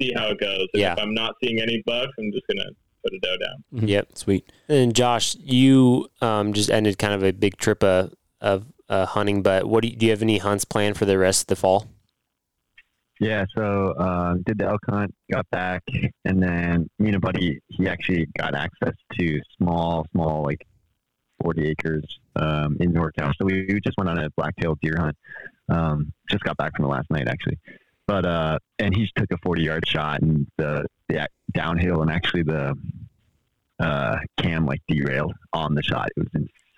see 0.00 0.12
how 0.14 0.28
it 0.28 0.40
goes. 0.40 0.66
And 0.72 0.80
Yeah. 0.80 0.92
If 0.92 0.98
I'm 0.98 1.14
not 1.14 1.34
seeing 1.42 1.60
any 1.60 1.82
bucks, 1.86 2.12
I'm 2.18 2.32
just 2.32 2.46
gonna 2.46 2.70
put 3.02 3.12
a 3.14 3.18
doe 3.20 3.36
down. 3.36 3.88
Yep. 3.88 4.18
Sweet. 4.18 4.52
And 4.68 4.94
Josh, 4.94 5.36
you 5.36 6.08
um, 6.20 6.52
just 6.52 6.70
ended 6.70 6.98
kind 6.98 7.14
of 7.14 7.22
a 7.22 7.32
big 7.32 7.56
trip 7.56 7.82
of, 7.84 8.14
of 8.40 8.66
uh, 8.88 9.06
hunting, 9.06 9.42
but 9.42 9.66
what 9.66 9.82
do 9.82 9.88
you, 9.88 9.96
do 9.96 10.06
you 10.06 10.10
have 10.12 10.22
any 10.22 10.38
hunts 10.38 10.64
planned 10.64 10.96
for 10.96 11.04
the 11.04 11.18
rest 11.18 11.42
of 11.42 11.46
the 11.48 11.56
fall? 11.56 11.86
Yeah, 13.20 13.44
so 13.56 13.98
um, 13.98 14.42
did 14.42 14.58
the 14.58 14.66
elk 14.66 14.80
hunt, 14.88 15.12
got 15.32 15.44
back, 15.50 15.82
and 16.24 16.40
then 16.40 16.88
me 17.00 17.08
and 17.08 17.16
a 17.16 17.20
buddy, 17.20 17.58
he 17.66 17.88
actually 17.88 18.26
got 18.38 18.54
access 18.54 18.94
to 19.18 19.40
small, 19.56 20.06
small, 20.12 20.44
like 20.44 20.64
40 21.42 21.66
acres 21.68 22.18
um, 22.36 22.76
in 22.80 22.92
NorCal. 22.92 23.32
So 23.36 23.44
we, 23.44 23.66
we 23.68 23.80
just 23.80 23.96
went 23.98 24.08
on 24.08 24.18
a 24.18 24.30
black-tailed 24.36 24.78
deer 24.80 24.96
hunt. 24.96 25.16
Um, 25.68 26.12
just 26.30 26.44
got 26.44 26.56
back 26.56 26.74
from 26.76 26.84
the 26.84 26.90
last 26.90 27.10
night, 27.10 27.28
actually. 27.28 27.58
But 28.06 28.24
uh, 28.24 28.58
and 28.78 28.94
he 28.96 29.10
took 29.16 29.30
a 29.30 29.36
40-yard 29.46 29.86
shot, 29.86 30.22
and 30.22 30.46
the, 30.56 30.86
the 31.08 31.28
downhill, 31.52 32.00
and 32.02 32.10
actually 32.10 32.42
the 32.42 32.74
uh, 33.80 34.16
cam 34.38 34.66
like 34.66 34.80
derailed 34.88 35.34
on 35.52 35.74
the 35.74 35.82
shot. 35.82 36.08
It 36.16 36.20
was 36.20 36.28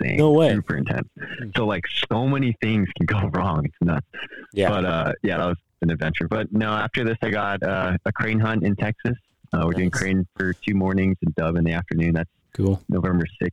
insane. 0.00 0.16
No 0.18 0.32
way. 0.32 0.52
Super 0.54 0.76
intense. 0.76 1.08
So 1.56 1.66
like 1.66 1.84
so 2.10 2.26
many 2.26 2.56
things 2.60 2.88
can 2.96 3.06
go 3.06 3.28
wrong. 3.32 3.64
It's 3.64 3.74
nuts. 3.80 4.06
Yeah. 4.52 4.70
But 4.70 4.84
uh, 4.84 5.12
yeah, 5.22 5.38
that 5.38 5.46
was 5.46 5.58
an 5.82 5.90
adventure. 5.90 6.26
But 6.28 6.52
no, 6.52 6.72
after 6.72 7.04
this, 7.04 7.16
I 7.22 7.30
got 7.30 7.62
uh, 7.62 7.96
a 8.04 8.12
crane 8.12 8.40
hunt 8.40 8.64
in 8.64 8.74
Texas. 8.76 9.16
Uh, 9.52 9.62
we're 9.64 9.72
doing 9.72 9.90
crane 9.90 10.26
for 10.36 10.52
two 10.52 10.74
mornings 10.74 11.16
and 11.22 11.34
dove 11.34 11.56
in 11.56 11.64
the 11.64 11.72
afternoon. 11.72 12.14
That's 12.14 12.30
Cool. 12.54 12.82
November 12.88 13.26
6th. 13.42 13.50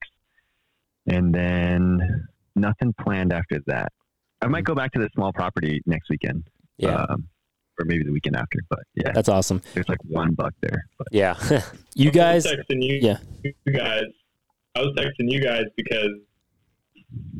And 1.07 1.34
then 1.34 2.27
nothing 2.55 2.93
planned 2.99 3.31
after 3.31 3.59
that. 3.68 3.91
I 4.41 4.47
might 4.47 4.64
go 4.64 4.76
back 4.76 4.91
to 4.93 4.99
the 4.99 5.09
small 5.15 5.34
property 5.34 5.81
next 5.85 6.09
weekend. 6.09 6.47
yeah. 6.77 7.03
Um, 7.09 7.27
or 7.80 7.85
maybe 7.85 8.03
the 8.03 8.11
weekend 8.11 8.35
after. 8.35 8.57
But 8.72 8.80
yeah, 8.95 9.11
That's 9.11 9.30
awesome. 9.30 9.61
there's 9.76 9.88
like 9.88 9.99
one 10.03 10.34
buck 10.34 10.51
there. 10.61 10.84
But 10.97 11.07
yeah. 11.11 11.35
You 11.93 12.09
guys, 12.11 12.45
I 12.47 12.55
was 12.55 12.57
texting 12.69 12.84
you, 12.84 12.95
yeah. 13.01 13.18
you 13.43 13.73
guys. 13.73 14.03
I 14.76 14.81
was 14.81 14.93
texting 14.97 15.31
you 15.31 15.39
guys 15.39 15.65
because 15.76 16.09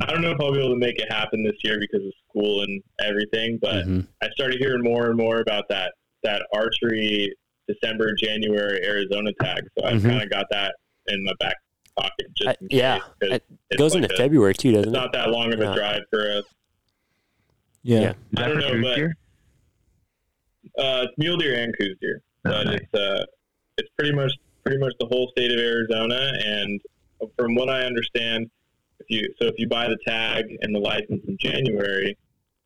I 0.02 0.06
don't 0.12 0.22
know 0.22 0.32
if 0.32 0.40
I'll 0.40 0.52
be 0.52 0.60
able 0.60 0.70
to 0.74 0.80
make 0.80 1.00
it 1.00 1.12
happen 1.12 1.44
this 1.44 1.56
year 1.64 1.80
because 1.80 2.06
of 2.06 2.14
school 2.30 2.62
and 2.62 2.82
everything. 3.00 3.58
But 3.62 3.86
Mhm. 3.88 4.08
I 4.22 4.30
started 4.30 4.60
hearing 4.60 4.84
more 4.84 5.08
and 5.08 5.18
more 5.18 5.40
about 5.40 5.66
that 5.70 5.94
that 6.24 6.46
archery 6.54 7.34
December 7.68 8.14
January 8.16 8.84
Arizona 8.84 9.32
tag. 9.42 9.64
So 9.78 9.86
I've 9.86 10.02
Mhm. 10.02 10.10
kind 10.10 10.22
of 10.24 10.30
got 10.30 10.46
that 10.52 10.76
in 11.08 11.24
my 11.24 11.34
back 11.40 11.56
pocket 11.98 12.28
just 12.36 12.48
I- 12.50 12.56
in 12.62 12.68
case. 12.70 12.78
yeah. 12.80 13.00
'cause 13.22 13.40
It 13.72 13.78
goes 13.78 13.94
like 13.96 14.04
into 14.04 14.14
a- 14.16 14.18
February 14.18 14.54
too, 14.54 14.70
It's 14.70 14.78
doesn't 14.78 14.96
it? 14.96 14.98
It's 14.98 15.04
not 15.04 15.14
that 15.14 15.30
long 15.32 15.52
of 15.54 15.60
a 15.60 15.64
Yeah. 15.64 15.76
drive 15.76 16.02
for 16.12 16.30
us. 16.32 16.44
Yeah. 17.88 18.00
Yeah. 18.02 18.10
is 18.10 18.16
I 18.36 18.42
that 18.42 18.48
don't 18.48 18.62
for 18.70 18.78
know, 18.78 18.82
but- 18.90 18.96
Deer? 18.96 19.18
Uh, 20.78 21.06
it's 21.08 21.14
mule 21.18 21.38
deer 21.38 21.56
and 21.64 21.76
Coues 21.78 21.96
deer, 22.02 22.22
Oh, 22.46 22.52
but 22.52 22.64
nice. 22.66 22.80
it's 22.82 22.94
uh, 22.94 23.26
it's 23.78 23.90
pretty 23.98 24.14
much 24.14 24.32
pretty 24.64 24.80
much 24.80 24.94
the 25.00 25.06
whole 25.08 25.30
state 25.36 25.52
of 25.52 25.58
Arizona. 25.60 26.34
And 26.46 26.82
from 27.38 27.56
what 27.56 27.70
I 27.70 27.84
understand, 27.86 28.50
if 29.00 29.06
you 29.10 29.34
so 29.42 29.48
if 29.48 29.56
you 29.58 29.68
buy 29.70 29.88
the 29.88 29.98
tag 30.06 30.46
and 30.62 30.76
the 30.76 30.80
license 30.80 31.24
in 31.28 31.38
January, 31.40 32.18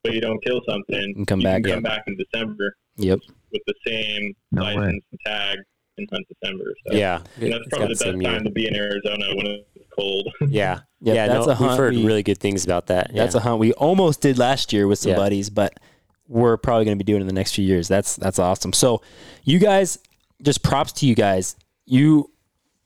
but 0.03 0.14
you 0.14 0.19
don't 0.22 0.43
kill 0.43 0.61
something, 0.68 1.14
And 1.15 1.27
come 1.27 1.39
you 1.39 1.45
back, 1.45 1.61
can 1.64 1.69
yeah. 1.69 1.76
come 1.76 1.84
back 1.84 2.03
in 2.07 2.18
December 2.18 2.76
Yep. 2.98 3.19
with 3.52 3.61
the 3.68 3.76
same 3.85 4.34
No 4.52 4.64
way. 4.64 4.76
license 4.76 5.03
and 5.11 5.19
tag 5.26 5.57
and 5.98 6.10
hunt 6.11 6.26
December. 6.27 6.73
So 6.88 6.98
Yeah. 6.98 7.22
and 7.39 7.53
that's 7.53 7.68
probably 7.69 7.88
the 7.89 7.95
same 7.95 8.14
best 8.18 8.23
year. 8.23 8.31
time 8.31 8.43
to 8.45 8.49
be 8.52 8.68
in 8.68 8.76
Arizona 8.76 9.26
when 9.35 9.45
it's 9.45 9.68
cold. 9.95 10.27
Yeah. 10.47 10.80
Yep, 11.03 11.15
yeah. 11.15 11.27
that's 11.27 11.47
no, 11.47 11.51
a 11.51 11.55
hunt 11.55 11.72
we've 11.72 11.77
heard 11.77 11.93
we- 11.95 12.05
really 12.05 12.23
good 12.23 12.38
things 12.38 12.63
about 12.63 12.88
that. 12.88 13.11
That's 13.13 13.34
yeah. 13.34 13.41
a 13.41 13.43
hunt 13.43 13.59
we 13.59 13.73
almost 13.73 14.22
did 14.22 14.38
last 14.38 14.72
year 14.72 14.88
with 14.88 14.99
some 14.99 15.11
Yeah. 15.11 15.18
buddies, 15.18 15.49
but 15.49 15.80
we're 16.27 16.57
probably 16.57 16.85
going 16.85 16.97
to 16.97 17.03
be 17.03 17.07
doing 17.11 17.22
it 17.22 17.23
in 17.23 17.27
the 17.27 17.34
next 17.34 17.53
few 17.55 17.65
years. 17.65 17.88
That's 17.88 18.15
that's 18.15 18.39
awesome. 18.39 18.72
So, 18.72 19.01
you 19.43 19.57
guys, 19.59 19.97
just 20.41 20.63
props 20.63 20.91
to 20.93 21.05
you 21.07 21.15
guys. 21.15 21.55
You 21.85 22.30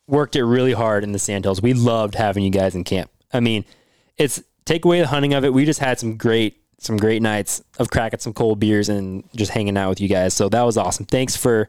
worked 0.08 0.36
it 0.36 0.46
really 0.46 0.74
hard 0.74 1.04
in 1.04 1.12
the 1.12 1.20
Sandhills. 1.20 1.62
We 1.62 1.74
loved 1.74 2.16
having 2.16 2.44
you 2.44 2.50
guys 2.50 2.74
in 2.76 2.84
camp. 2.84 3.12
I 3.34 3.40
mean, 3.42 3.66
it's 4.18 4.42
take 4.66 4.86
away 4.86 5.00
the 5.02 5.08
hunting 5.08 5.34
of 5.34 5.44
it. 5.46 5.54
We 5.54 5.66
just 5.66 5.80
had 5.80 6.00
some 6.00 6.16
great 6.18 6.58
some 6.80 6.98
great 6.98 7.22
nights 7.22 7.64
of 7.80 7.90
cracking 7.90 8.20
some 8.20 8.34
cold 8.34 8.60
beers 8.60 8.90
and 8.90 9.24
just 9.36 9.52
hanging 9.52 9.78
out 9.78 9.90
with 9.90 10.02
you 10.02 10.08
guys. 10.10 10.34
So 10.34 10.50
that 10.50 10.62
was 10.64 10.78
awesome. 10.78 11.06
Thanks 11.06 11.36
for 11.36 11.68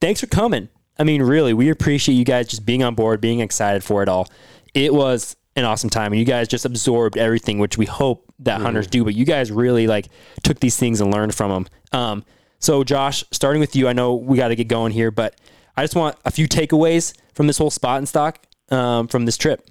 thanks 0.00 0.20
for 0.20 0.26
coming. 0.26 0.68
I 0.98 1.04
mean, 1.04 1.22
really, 1.22 1.54
we 1.54 1.70
appreciate 1.70 2.14
you 2.14 2.24
guys 2.24 2.48
just 2.48 2.64
being 2.66 2.82
on 2.82 2.94
board, 2.94 3.20
being 3.20 3.40
excited 3.40 3.82
for 3.82 4.02
it 4.02 4.08
all. 4.08 4.28
It 4.74 4.92
was 4.94 5.36
an 5.56 5.64
awesome 5.64 5.90
time, 5.90 6.12
and 6.12 6.18
you 6.18 6.24
guys 6.24 6.48
just 6.48 6.64
absorbed 6.64 7.18
everything, 7.18 7.58
which 7.58 7.76
we 7.76 7.84
hope 7.86 8.24
that 8.40 8.60
hunters 8.60 8.86
do. 8.86 9.04
But 9.04 9.14
you 9.14 9.24
guys 9.24 9.50
really 9.50 9.86
like 9.86 10.08
took 10.42 10.60
these 10.60 10.76
things 10.76 11.00
and 11.00 11.12
learned 11.12 11.34
from 11.34 11.50
them. 11.50 11.66
Um, 11.92 12.24
so, 12.58 12.84
Josh, 12.84 13.24
starting 13.32 13.60
with 13.60 13.74
you, 13.76 13.88
I 13.88 13.92
know 13.92 14.14
we 14.14 14.36
got 14.38 14.48
to 14.48 14.56
get 14.56 14.68
going 14.68 14.92
here, 14.92 15.10
but 15.10 15.34
I 15.76 15.82
just 15.82 15.96
want 15.96 16.16
a 16.24 16.30
few 16.30 16.48
takeaways 16.48 17.12
from 17.34 17.46
this 17.48 17.58
whole 17.58 17.70
spot 17.70 17.98
and 17.98 18.08
stalk 18.08 18.38
um, 18.70 19.08
from 19.08 19.24
this 19.26 19.36
trip. 19.36 19.68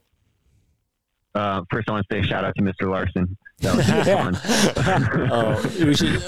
Uh, 1.33 1.61
first, 1.71 1.87
I 1.87 1.93
want 1.93 2.05
to 2.09 2.15
say 2.15 2.19
a 2.19 2.23
shout 2.23 2.43
out 2.43 2.53
to 2.55 2.61
Mr. 2.61 2.89
Larson. 2.89 3.37
That 3.59 3.75
was 3.77 3.87
Yeah. 4.07 4.31
fun. 5.11 5.29
Oh, 5.31 5.71
we 5.85 5.93
should. 5.95 6.21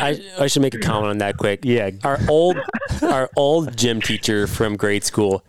I, 0.00 0.20
I 0.40 0.46
should 0.48 0.62
make 0.62 0.74
a 0.74 0.78
comment 0.78 1.10
on 1.10 1.18
that 1.18 1.36
quick. 1.36 1.60
Yeah. 1.64 1.90
our 2.02 2.18
old 2.28 2.58
our 3.02 3.30
old 3.36 3.76
gym 3.76 4.00
teacher 4.00 4.46
from 4.46 4.76
grade 4.76 5.04
school, 5.04 5.44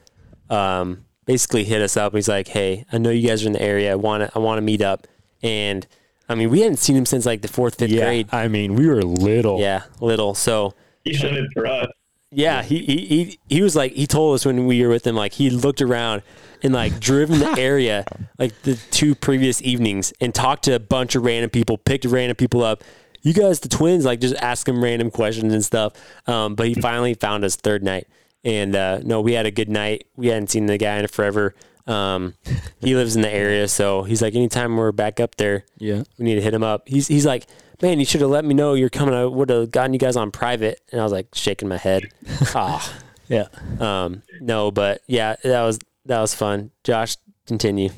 um, 0.49 1.04
basically 1.25 1.63
hit 1.63 1.81
us 1.81 1.97
up. 1.97 2.13
He's 2.13 2.27
like, 2.27 2.47
"Hey, 2.49 2.85
I 2.91 2.97
know 2.97 3.09
you 3.09 3.27
guys 3.27 3.43
are 3.43 3.47
in 3.47 3.53
the 3.53 3.61
area. 3.61 3.91
I 3.91 3.95
want 3.95 4.23
to 4.23 4.31
I 4.35 4.39
want 4.39 4.57
to 4.57 4.61
meet 4.61 4.81
up." 4.81 5.07
And 5.43 5.85
I 6.29 6.35
mean, 6.35 6.49
we 6.49 6.61
hadn't 6.61 6.77
seen 6.77 6.95
him 6.95 7.05
since 7.05 7.25
like 7.25 7.41
the 7.41 7.47
fourth, 7.47 7.75
fifth 7.75 7.91
Yeah, 7.91 8.05
grade. 8.05 8.27
I 8.31 8.47
mean, 8.47 8.75
we 8.75 8.87
were 8.87 9.01
little. 9.03 9.59
Yeah, 9.59 9.83
little. 9.99 10.33
So 10.35 10.73
he 11.03 11.15
hunted 11.15 11.51
for 11.53 11.67
us. 11.67 11.87
yeah, 12.31 12.63
he, 12.63 12.79
he 12.79 13.05
he 13.05 13.39
he 13.49 13.61
was 13.61 13.75
like 13.75 13.93
he 13.93 14.07
told 14.07 14.35
us 14.35 14.45
when 14.45 14.65
we 14.65 14.81
were 14.83 14.89
with 14.89 15.05
him 15.05 15.15
like 15.15 15.33
he 15.33 15.49
looked 15.49 15.81
around 15.81 16.23
and 16.63 16.73
like 16.73 16.99
driven 16.99 17.39
the 17.39 17.55
area 17.59 18.05
like 18.39 18.59
the 18.63 18.75
two 18.91 19.13
previous 19.13 19.61
evenings 19.61 20.13
and 20.19 20.33
talked 20.33 20.63
to 20.63 20.73
a 20.73 20.79
bunch 20.79 21.15
of 21.15 21.23
random 21.23 21.49
people, 21.49 21.77
picked 21.77 22.05
random 22.05 22.35
people 22.35 22.63
up. 22.63 22.83
You 23.21 23.33
guys, 23.33 23.59
the 23.59 23.69
twins, 23.69 24.05
like 24.05 24.19
just 24.19 24.35
ask 24.35 24.65
them 24.67 24.83
random 24.83 25.09
questions 25.11 25.51
and 25.53 25.63
stuff. 25.65 25.93
Um, 26.27 26.53
but 26.55 26.67
he 26.67 26.75
finally 26.75 27.13
found 27.15 27.43
us 27.43 27.55
third 27.55 27.83
night, 27.83 28.07
and 28.45 28.73
uh, 28.75 28.99
no, 29.03 29.19
we 29.19 29.33
had 29.33 29.45
a 29.45 29.51
good 29.51 29.67
night. 29.69 30.07
We 30.15 30.27
hadn't 30.27 30.51
seen 30.51 30.67
the 30.67 30.77
guy 30.77 30.97
in 30.99 31.07
forever. 31.07 31.53
Um, 31.87 32.33
he 32.79 32.95
lives 32.95 33.15
in 33.17 33.21
the 33.21 33.29
area, 33.31 33.67
so 33.67 34.03
he's 34.03 34.21
like, 34.21 34.33
anytime 34.35 34.77
we're 34.77 34.91
back 34.93 35.19
up 35.19 35.35
there, 35.35 35.65
Yeah. 35.77 36.03
we 36.17 36.25
need 36.25 36.35
to 36.35 36.41
hit 36.41 36.53
him 36.53 36.63
up. 36.63 36.87
He's 36.87 37.07
he's 37.07 37.25
like, 37.25 37.45
man, 37.81 37.99
you 37.99 38.05
should 38.05 38.21
have 38.21 38.29
let 38.29 38.45
me 38.45 38.53
know 38.53 38.73
you're 38.73 38.89
coming. 38.89 39.13
I 39.13 39.25
would 39.25 39.49
have 39.49 39.69
gotten 39.71 39.91
you 39.93 39.99
guys 39.99 40.15
on 40.15 40.31
private. 40.31 40.79
And 40.91 41.01
I 41.01 41.03
was 41.03 41.11
like 41.11 41.27
shaking 41.33 41.67
my 41.67 41.77
head. 41.77 42.05
ah, 42.55 42.93
Yeah. 43.27 43.47
um, 43.79 44.23
no, 44.39 44.71
but 44.71 45.01
yeah, 45.07 45.35
that 45.43 45.61
was 45.63 45.77
that 46.05 46.21
was 46.21 46.33
fun. 46.33 46.71
Josh, 46.83 47.17
continue. 47.45 47.89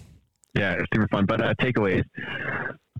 Yeah, 0.58 0.74
it's 0.74 0.88
super 0.94 1.08
fun. 1.10 1.26
But 1.26 1.40
uh, 1.42 1.54
takeaways. 1.62 2.04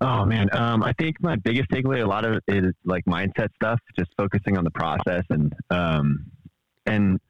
Oh 0.00 0.24
man, 0.24 0.48
um, 0.52 0.82
I 0.84 0.92
think 0.92 1.16
my 1.20 1.34
biggest 1.36 1.68
takeaway, 1.70 2.04
a 2.04 2.06
lot 2.06 2.24
of 2.24 2.34
it 2.34 2.42
is 2.46 2.72
like 2.84 3.04
mindset 3.06 3.48
stuff, 3.56 3.80
just 3.98 4.10
focusing 4.16 4.56
on 4.56 4.62
the 4.62 4.70
process 4.70 5.24
and 5.30 5.52
um, 5.70 6.24
and 6.88 7.20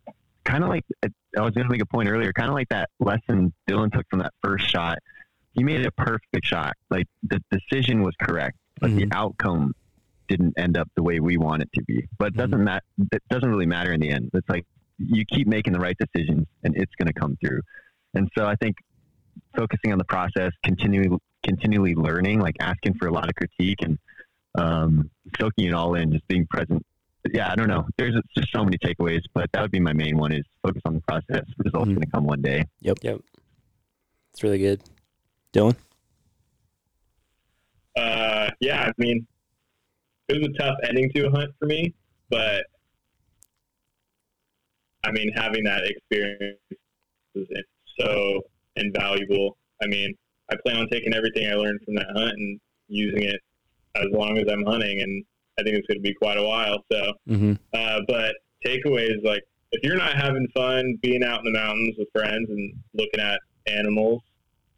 kind 0.45 0.65
of 0.65 0.71
like 0.71 0.85
I 1.03 1.41
was 1.43 1.53
going 1.53 1.67
to 1.67 1.71
make 1.71 1.83
a 1.83 1.87
point 1.87 2.09
earlier, 2.09 2.33
kind 2.33 2.49
of 2.49 2.55
like 2.55 2.69
that 2.71 2.89
lesson 3.01 3.53
Dylan 3.69 3.93
took 3.93 4.07
from 4.09 4.21
that 4.21 4.33
first 4.43 4.69
shot. 4.69 4.99
He 5.53 5.63
made 5.65 5.85
a 5.85 5.91
perfect 5.91 6.45
shot. 6.45 6.75
Like 6.91 7.07
the 7.23 7.43
decision 7.51 8.03
was 8.03 8.15
correct, 8.21 8.57
but 8.81 8.91
Mhm. 8.91 8.97
the 8.97 9.17
outcome 9.17 9.75
didn't 10.29 10.55
end 10.59 10.77
up 10.77 10.89
the 10.95 11.03
way 11.03 11.21
we 11.21 11.37
want 11.37 11.63
it 11.63 11.71
to 11.75 11.83
be. 11.85 12.07
But 12.19 12.29
it 12.29 12.37
doesn't 12.37 12.63
matter. 12.63 12.85
It 13.13 13.23
doesn't 13.31 13.49
really 13.49 13.67
matter 13.67 13.93
in 13.93 14.01
the 14.01 14.11
end. 14.11 14.31
It's 14.35 14.49
like 14.49 14.67
you 14.99 15.25
keep 15.25 15.47
making 15.47 15.73
the 15.73 15.81
right 15.81 15.97
decisions, 15.99 16.47
and 16.65 16.77
it's 16.77 16.95
going 16.97 17.07
to 17.07 17.13
come 17.13 17.37
through. 17.43 17.61
And 18.15 18.29
so 18.37 18.47
I 18.47 18.57
think 18.57 18.77
focusing 19.57 19.93
on 19.93 19.99
the 19.99 20.05
process, 20.05 20.53
continually 20.65 21.17
continually 21.45 21.95
learning, 21.95 22.41
like 22.41 22.57
asking 22.61 22.95
for 22.95 23.07
a 23.07 23.13
lot 23.13 23.29
of 23.29 23.35
critique 23.37 23.79
and 23.83 23.99
um, 24.57 25.11
soaking 25.39 25.67
it 25.67 25.73
all 25.73 25.95
in, 25.95 26.13
just 26.13 26.27
being 26.29 26.47
present. 26.47 26.85
But 27.29 27.37
yeah, 27.37 27.53
I 27.53 27.57
don't 27.57 27.69
know. 27.69 27.87
There's 27.99 28.15
just 28.37 28.51
so 28.55 28.65
many 28.65 28.79
takeaways, 28.79 29.21
but 29.35 29.51
that 29.53 29.61
would 29.61 29.71
be 29.71 29.81
my 29.81 29.93
main 29.93 30.17
one: 30.17 30.33
is 30.33 30.45
focus 30.63 30.81
on 30.87 30.95
the 30.95 31.01
process. 31.03 31.45
Results 31.59 31.91
Mhm. 31.91 31.95
going 31.95 32.01
to 32.01 32.11
come 32.11 32.25
one 32.25 32.41
day. 32.41 32.65
Yep, 32.81 32.99
yep. 33.03 33.21
It's 34.33 34.43
really 34.43 34.59
good. 34.59 34.81
Dylan? 35.53 35.77
Uh, 37.97 38.51
yeah, 38.61 38.85
I 38.87 38.93
mean, 38.97 39.27
it 40.29 40.39
was 40.39 40.49
a 40.49 40.53
tough 40.59 40.79
ending 40.89 41.11
to 41.13 41.27
a 41.27 41.31
hunt 41.31 41.51
for 41.59 41.67
me, 41.67 41.93
but 42.31 42.65
I 45.05 45.11
mean, 45.13 45.31
having 45.35 45.65
that 45.65 45.85
experience 45.85 46.59
was 47.35 47.47
so 47.99 48.43
invaluable. 48.77 49.59
I 49.83 49.87
mean, 49.87 50.17
I 50.51 50.57
plan 50.65 50.77
on 50.79 50.89
taking 50.89 51.13
everything 51.13 51.51
I 51.51 51.55
learned 51.55 51.81
from 51.85 51.95
that 51.97 52.09
hunt 52.15 52.33
and 52.39 52.61
using 52.89 53.23
it 53.25 53.41
as 53.97 54.07
long 54.13 54.39
as 54.39 54.47
I'm 54.51 54.65
hunting, 54.65 55.03
and 55.03 55.25
I 55.59 55.63
think 55.63 55.77
it's 55.77 55.87
going 55.87 55.99
to 55.99 56.03
be 56.03 56.15
quite 56.15 56.39
a 56.39 56.43
while. 56.43 56.85
So, 56.93 57.13
Mm-hmm. 57.29 57.53
uh, 57.75 58.01
but 58.07 58.35
takeaways 58.67 59.23
like 59.25 59.43
if 59.73 59.83
you're 59.85 59.97
not 59.97 60.15
having 60.15 60.47
fun 60.55 60.99
being 61.03 61.23
out 61.23 61.45
in 61.45 61.53
the 61.53 61.59
mountains 61.59 61.95
with 61.99 62.09
friends 62.15 62.49
and 62.49 62.73
looking 62.95 63.21
at 63.21 63.39
animals, 63.67 64.23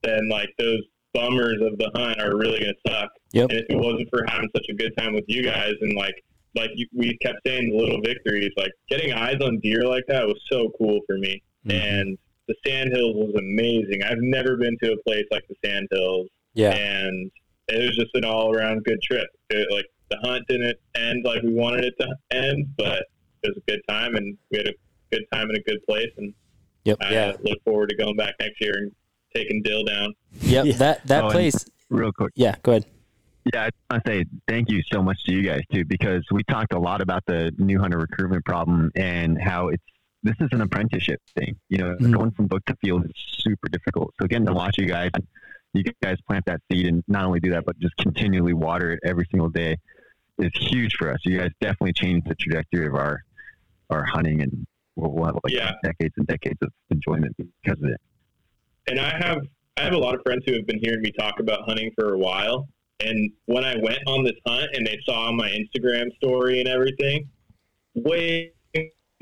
then 0.02 0.28
like 0.28 0.48
those 0.58 0.80
bummers 1.14 1.60
of 1.62 1.78
the 1.78 1.90
hunt 1.94 2.20
are 2.20 2.36
really 2.36 2.60
going 2.60 2.74
to 2.84 2.90
suck. 2.90 3.10
Yep. 3.32 3.50
And 3.50 3.58
if 3.60 3.66
it 3.68 3.76
wasn't 3.76 4.08
for 4.10 4.24
having 4.28 4.48
such 4.54 4.66
a 4.68 4.74
good 4.74 4.92
time 4.98 5.14
with 5.14 5.24
you 5.28 5.42
guys 5.42 5.74
and 5.80 5.94
like 5.96 6.14
like 6.56 6.70
you, 6.74 6.86
we 6.92 7.16
kept 7.18 7.38
saying 7.46 7.70
the 7.70 7.76
little 7.76 8.00
victories, 8.00 8.50
like 8.56 8.72
getting 8.88 9.12
eyes 9.12 9.36
on 9.40 9.60
deer 9.60 9.82
like 9.84 10.02
that 10.08 10.26
was 10.26 10.40
so 10.50 10.72
cool 10.78 10.98
for 11.06 11.16
me. 11.16 11.40
Mm-hmm. 11.66 11.80
And 11.80 12.18
the 12.48 12.54
Sandhills 12.66 13.14
was 13.14 13.32
amazing. 13.38 14.02
I've 14.02 14.18
never 14.20 14.56
been 14.56 14.76
to 14.82 14.92
a 14.94 14.96
place 15.06 15.24
like 15.30 15.44
the 15.48 15.54
Sandhills, 15.64 16.26
Yeah. 16.54 16.72
and 16.72 17.30
it 17.68 17.78
was 17.86 17.96
just 17.96 18.10
an 18.14 18.24
all 18.24 18.52
around 18.52 18.82
good 18.82 19.00
trip. 19.00 19.28
It, 19.50 19.68
like 19.70 19.86
the 20.10 20.18
hunt 20.22 20.46
didn't 20.48 20.76
end 20.96 21.24
like 21.24 21.42
we 21.42 21.52
wanted 21.54 21.84
it 21.84 21.94
to 22.00 22.08
end, 22.36 22.66
but 22.76 23.04
it 23.42 23.48
was 23.48 23.56
a 23.56 23.70
good 23.70 23.80
time, 23.88 24.16
and 24.16 24.36
we 24.50 24.58
had 24.58 24.68
a 24.68 24.74
good 25.10 25.24
time 25.32 25.48
in 25.50 25.56
a 25.56 25.60
good 25.62 25.78
place. 25.88 26.10
And 26.18 26.34
Yep. 26.84 26.98
I 27.00 27.12
Yeah. 27.12 27.36
look 27.42 27.62
forward 27.64 27.88
to 27.90 27.96
going 27.96 28.16
back 28.16 28.34
next 28.40 28.60
year 28.60 28.74
and 28.76 28.92
taking 29.34 29.62
Dill 29.62 29.84
down. 29.84 30.14
Yep. 30.42 30.66
Yeah. 30.66 30.76
That 30.76 31.06
that 31.06 31.24
Oh, 31.24 31.30
place. 31.30 31.64
Real 31.88 32.12
quick. 32.12 32.32
Yeah. 32.36 32.54
Go 32.62 32.72
ahead. 32.72 32.86
Yeah, 33.52 33.64
I 33.64 33.70
want 33.90 34.04
to 34.04 34.12
say 34.12 34.24
thank 34.46 34.70
you 34.70 34.82
so 34.92 35.02
much 35.02 35.22
to 35.24 35.32
you 35.34 35.42
guys 35.42 35.62
too, 35.72 35.84
because 35.84 36.22
we 36.30 36.42
talked 36.44 36.72
a 36.74 36.78
lot 36.78 37.00
about 37.00 37.24
the 37.26 37.52
new 37.58 37.78
hunter 37.80 37.98
recruitment 37.98 38.44
problem 38.44 38.90
and 38.96 39.40
how 39.40 39.68
it's 39.68 39.82
this 40.22 40.34
is 40.40 40.48
an 40.52 40.60
apprenticeship 40.60 41.18
thing. 41.34 41.56
You 41.70 41.78
know, 41.78 41.96
Mhm. 41.96 42.12
going 42.12 42.30
from 42.32 42.46
book 42.46 42.62
to 42.66 42.76
field 42.76 43.06
is 43.06 43.12
super 43.38 43.68
difficult. 43.70 44.12
So 44.20 44.26
getting 44.26 44.44
to 44.46 44.52
watch 44.52 44.76
you 44.76 44.84
guys, 44.86 45.10
you 45.72 45.82
guys 46.02 46.18
plant 46.26 46.44
that 46.44 46.60
seed 46.70 46.86
and 46.86 47.02
not 47.08 47.24
only 47.24 47.40
do 47.40 47.50
that, 47.52 47.64
but 47.64 47.78
just 47.78 47.96
continually 47.96 48.52
water 48.52 48.92
it 48.92 49.00
every 49.02 49.24
single 49.30 49.48
day 49.48 49.76
is 50.40 50.50
huge 50.70 50.94
for 50.96 51.12
us. 51.12 51.18
You 51.24 51.38
guys 51.38 51.50
definitely 51.60 51.92
changed 51.94 52.26
the 52.28 52.34
trajectory 52.36 52.86
of 52.86 52.94
our 52.94 53.20
our 53.90 54.04
hunting, 54.04 54.40
and 54.40 54.66
we'll, 54.96 55.10
we'll 55.12 55.24
have 55.26 55.34
like 55.42 55.52
Yeah. 55.52 55.72
decades 55.82 56.14
and 56.16 56.26
decades 56.26 56.58
of 56.62 56.70
enjoyment 56.90 57.34
because 57.36 57.82
of 57.82 57.90
it. 57.90 58.00
and 58.86 58.98
I 59.00 59.16
have 59.18 59.38
I 59.76 59.82
have 59.82 59.92
a 59.94 59.98
lot 59.98 60.14
of 60.14 60.20
friends 60.24 60.42
who 60.46 60.54
have 60.54 60.66
been 60.66 60.78
hearing 60.82 61.00
me 61.02 61.10
talk 61.18 61.40
about 61.40 61.60
hunting 61.66 61.90
for 61.98 62.14
a 62.14 62.18
while. 62.18 62.68
And 63.00 63.30
when 63.46 63.64
I 63.64 63.76
went 63.76 63.98
on 64.06 64.24
this 64.24 64.34
hunt 64.46 64.68
and 64.74 64.86
they 64.86 64.98
saw 65.04 65.32
my 65.32 65.48
Instagram 65.48 66.14
story 66.16 66.60
and 66.60 66.68
everything, 66.68 67.26
way 67.94 68.52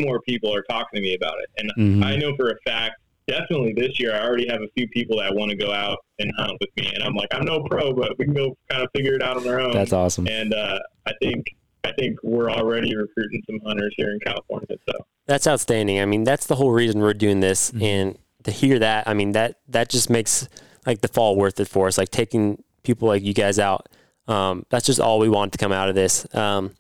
more 0.00 0.20
people 0.22 0.52
are 0.54 0.64
talking 0.68 0.96
to 0.96 1.00
me 1.00 1.14
about 1.14 1.34
it. 1.40 1.48
And 1.58 1.72
Mhm. 1.78 2.04
I 2.04 2.16
know 2.16 2.34
for 2.36 2.50
a 2.50 2.56
fact, 2.66 2.96
definitely 3.28 3.74
this 3.76 4.00
year, 4.00 4.14
I 4.14 4.20
already 4.26 4.48
have 4.48 4.60
a 4.62 4.68
few 4.76 4.88
people 4.88 5.18
that 5.18 5.32
want 5.34 5.50
to 5.50 5.56
go 5.56 5.72
out 5.72 5.98
and 6.18 6.32
hunt 6.36 6.52
with 6.60 6.70
me. 6.76 6.90
And 6.94 7.04
I'm 7.04 7.14
like, 7.14 7.28
I'm 7.32 7.44
no 7.44 7.62
pro, 7.64 7.92
but 7.92 8.18
we 8.18 8.24
can 8.24 8.34
go 8.34 8.56
kind 8.70 8.82
of 8.82 8.88
figure 8.96 9.14
it 9.14 9.22
out 9.22 9.36
on 9.36 9.48
our 9.48 9.60
own. 9.60 9.72
That's 9.72 9.92
awesome. 9.92 10.26
and 10.26 10.52
uh, 10.54 10.80
I 11.06 11.12
think 11.22 11.46
I 11.84 11.92
think 11.92 12.18
we're 12.24 12.50
already 12.50 12.96
recruiting 12.96 13.40
some 13.48 13.60
hunters 13.64 13.94
here 13.96 14.12
in 14.12 14.18
California. 14.20 14.66
So 14.88 14.94
That's 15.26 15.46
outstanding. 15.46 16.00
I 16.00 16.06
mean, 16.06 16.24
that's 16.24 16.46
the 16.46 16.56
whole 16.56 16.72
reason 16.72 17.00
we're 17.00 17.14
doing 17.14 17.38
this. 17.40 17.70
Mhm. 17.70 17.82
And 17.82 18.18
to 18.42 18.50
hear 18.50 18.78
that, 18.80 19.06
I 19.06 19.14
mean, 19.14 19.32
that 19.32 19.60
that 19.68 19.88
just 19.88 20.10
makes 20.10 20.48
like 20.86 21.00
the 21.02 21.08
fall 21.08 21.36
worth 21.36 21.60
it 21.60 21.68
for 21.68 21.86
us. 21.86 21.96
Like 21.96 22.10
taking 22.10 22.62
people 22.82 23.06
like 23.08 23.22
you 23.22 23.32
guys 23.34 23.58
out. 23.58 23.88
Um, 24.26 24.66
that's 24.70 24.86
just 24.86 25.00
all 25.00 25.18
we 25.18 25.28
want 25.28 25.52
to 25.52 25.58
come 25.58 25.72
out 25.72 25.88
of 25.88 25.94
this. 25.94 26.26
Um, 26.34 26.72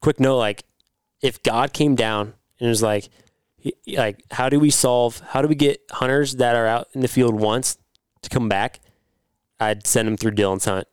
quick 0.00 0.18
note, 0.20 0.38
like 0.38 0.64
if 1.22 1.42
God 1.42 1.72
came 1.72 1.94
down 1.94 2.34
and 2.60 2.68
was 2.68 2.82
like, 2.82 3.04
he- 3.04 3.10
like, 3.86 4.22
how 4.30 4.48
do 4.48 4.58
we 4.60 4.70
solve? 4.70 5.20
How 5.28 5.42
do 5.42 5.48
we 5.48 5.54
get 5.54 5.80
hunters 5.90 6.36
that 6.36 6.54
are 6.56 6.66
out 6.66 6.88
in 6.94 7.00
the 7.00 7.08
field 7.08 7.34
once 7.34 7.76
to 8.22 8.30
come 8.30 8.48
back? 8.48 8.80
I'd 9.60 9.86
send 9.86 10.06
them 10.08 10.16
through 10.16 10.32
Dylan's 10.32 10.64
hunt. 10.64 10.86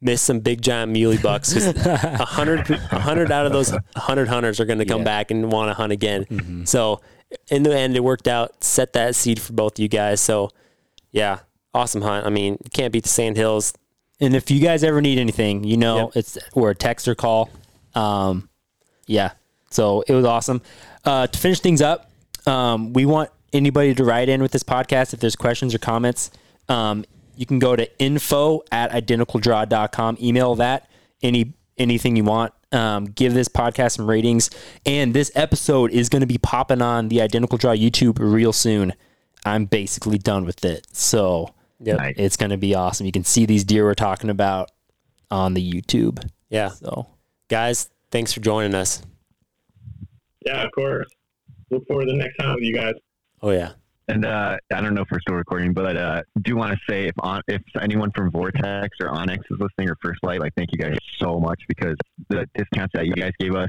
Miss 0.00 0.20
some 0.22 0.40
big 0.40 0.62
giant 0.62 0.92
muley 0.92 1.16
bucks 1.18 1.54
because 1.54 1.76
a 1.86 2.24
hundred, 2.24 2.68
a 2.70 2.98
hundred 3.00 3.30
out 3.30 3.46
of 3.46 3.52
those 3.52 3.72
hundred 3.96 4.28
hunters 4.28 4.58
are 4.60 4.64
going 4.64 4.78
to 4.80 4.84
come 4.84 5.00
Yeah. 5.00 5.04
back 5.04 5.30
and 5.30 5.50
want 5.52 5.70
to 5.70 5.74
hunt 5.74 5.92
again. 5.92 6.24
Mhm. 6.26 6.66
So 6.68 7.00
in 7.50 7.62
the 7.62 7.76
end, 7.76 7.96
it 7.96 8.02
worked 8.04 8.26
out. 8.28 8.62
Set 8.64 8.92
that 8.94 9.14
seed 9.14 9.40
for 9.40 9.52
both 9.52 9.78
you 9.78 9.88
guys. 9.88 10.20
So 10.20 10.50
yeah, 11.12 11.40
awesome 11.74 12.02
hunt. 12.02 12.26
I 12.26 12.30
mean, 12.30 12.58
can't 12.72 12.92
beat 12.92 13.04
the 13.04 13.08
Sand 13.08 13.36
Hills. 13.36 13.74
And 14.20 14.34
if 14.36 14.50
you 14.50 14.60
guys 14.60 14.82
ever 14.84 15.00
need 15.00 15.18
anything, 15.18 15.62
you 15.64 15.76
know, 15.76 15.96
Yep. 15.98 16.10
it's 16.16 16.38
or 16.52 16.70
a 16.70 16.74
text 16.74 17.06
or 17.08 17.14
call. 17.14 17.50
Um, 17.94 18.48
yeah. 19.06 19.32
So 19.70 20.02
it 20.06 20.14
was 20.14 20.24
awesome. 20.24 20.62
Uh, 21.04 21.26
to 21.26 21.38
finish 21.38 21.60
things 21.60 21.80
up, 21.82 22.10
um, 22.46 22.92
we 22.92 23.04
want 23.06 23.30
anybody 23.52 23.94
to 23.94 24.04
write 24.04 24.28
in 24.28 24.40
with 24.42 24.52
this 24.52 24.62
podcast 24.62 25.12
if 25.14 25.20
there's 25.20 25.36
questions 25.36 25.74
or 25.74 25.78
comments. 25.78 26.30
Um, 26.68 27.04
you 27.36 27.46
can 27.46 27.58
go 27.58 27.74
to 27.76 27.88
info 27.98 28.62
at 28.70 28.90
identicaldraw.com, 28.92 30.18
email 30.20 30.54
that 30.56 30.88
any 31.22 31.54
anything 31.78 32.16
you 32.16 32.24
want. 32.24 32.52
Um, 32.72 33.06
give 33.06 33.34
this 33.34 33.48
podcast 33.48 33.92
some 33.96 34.08
ratings. 34.08 34.48
And 34.86 35.12
this 35.14 35.30
episode 35.34 35.90
is 35.90 36.08
going 36.08 36.20
to 36.20 36.26
be 36.26 36.38
popping 36.38 36.80
on 36.82 37.08
the 37.08 37.20
Identical 37.20 37.58
Draw 37.58 37.72
YouTube 37.72 38.18
real 38.18 38.52
soon. 38.52 38.92
I'm 39.44 39.64
basically 39.66 40.18
done 40.18 40.44
with 40.44 40.64
it. 40.64 40.86
So 40.92 41.54
Yep. 41.80 41.98
Nice. 41.98 42.14
it's 42.16 42.36
going 42.36 42.50
to 42.50 42.56
be 42.56 42.74
awesome. 42.74 43.06
You 43.06 43.12
can 43.12 43.24
see 43.24 43.44
these 43.44 43.64
deer 43.64 43.84
we're 43.84 43.94
talking 43.94 44.30
about 44.30 44.70
on 45.30 45.54
the 45.54 45.72
YouTube. 45.72 46.24
Yeah, 46.48 46.68
So 46.68 47.06
guys, 47.48 47.90
thanks 48.10 48.32
for 48.32 48.40
joining 48.40 48.74
us. 48.74 49.02
yeah, 50.46 50.64
of 50.64 50.70
course. 50.72 51.08
Look 51.72 51.86
forward 51.88 52.04
to 52.06 52.12
the 52.12 52.18
next 52.18 52.36
time 52.36 52.54
with 52.54 52.62
you 52.64 52.74
guys. 52.74 52.94
Oh 53.42 53.50
yeah, 53.50 53.72
And 54.08 54.24
uh, 54.24 54.56
I 54.72 54.80
don't 54.80 54.94
know 54.94 55.02
if 55.02 55.08
we're 55.10 55.20
still 55.20 55.34
recording, 55.34 55.72
but 55.72 55.96
uh, 55.96 56.22
do 56.42 56.54
want 56.54 56.72
to 56.72 56.78
say 56.88 57.06
if 57.08 57.14
on, 57.18 57.40
if 57.48 57.62
anyone 57.80 58.10
from 58.14 58.30
Vortex 58.30 58.96
or 59.00 59.08
onX 59.08 59.38
is 59.50 59.58
listening 59.58 59.88
or 59.90 59.96
First 60.02 60.20
Lite, 60.22 60.38
like 60.40 60.52
thank 60.54 60.70
you 60.72 60.78
guys 60.78 60.96
so 61.18 61.40
much 61.40 61.60
because 61.66 61.96
the 62.28 62.46
discounts 62.54 62.92
that 62.94 63.06
you 63.06 63.14
guys 63.14 63.32
gave 63.40 63.54
us. 63.56 63.68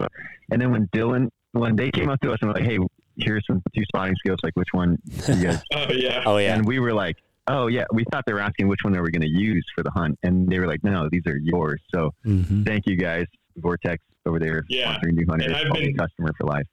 And 0.52 0.62
then 0.62 0.70
when 0.72 0.88
Dylan, 0.90 1.30
when 1.54 1.76
they 1.76 1.90
came 1.92 2.10
up 2.10 2.20
to 2.22 2.32
us 2.32 2.38
and 2.42 2.50
were 2.50 2.56
like, 2.56 2.66
"Hey, 2.66 2.78
here's 3.18 3.44
some 3.48 3.64
two 3.76 3.84
spotting 3.86 4.16
skills, 4.18 4.38
like 4.44 4.54
which 4.56 4.68
one 4.74 4.98
you 5.28 5.44
guys?" 5.44 5.64
Oh 5.74 5.92
yeah. 5.92 6.24
oh 6.26 6.38
yeah, 6.38 6.56
And 6.56 6.66
we 6.68 6.80
were 6.80 6.94
like, 6.94 7.16
"Oh 7.48 7.68
yeah," 7.68 7.86
we 7.94 8.04
thought 8.12 8.26
they 8.28 8.34
were 8.34 8.40
asking 8.42 8.68
which 8.68 8.80
one 8.84 8.92
they 8.94 9.00
were 9.00 9.10
going 9.12 9.22
to 9.22 9.28
use 9.30 9.66
for 9.74 9.82
the 9.84 9.92
hunt, 9.92 10.20
and 10.24 10.48
they 10.50 10.60
were 10.60 10.68
like, 10.68 10.84
"No, 10.84 11.08
these 11.10 11.26
are 11.26 11.38
yours." 11.38 11.80
So 11.96 12.12
thank 12.66 12.86
you 12.86 12.96
guys, 12.98 13.26
Vortex 13.58 14.04
over 14.28 14.38
there, 14.40 14.66
Yeah. 14.70 14.94
sponsoring 14.98 15.14
new 15.14 15.26
hunters, 15.28 15.54
I've 15.54 15.66
quality 15.68 15.88
been- 15.88 15.98
customer 15.98 16.32
for 16.38 16.46
life. 16.48 16.66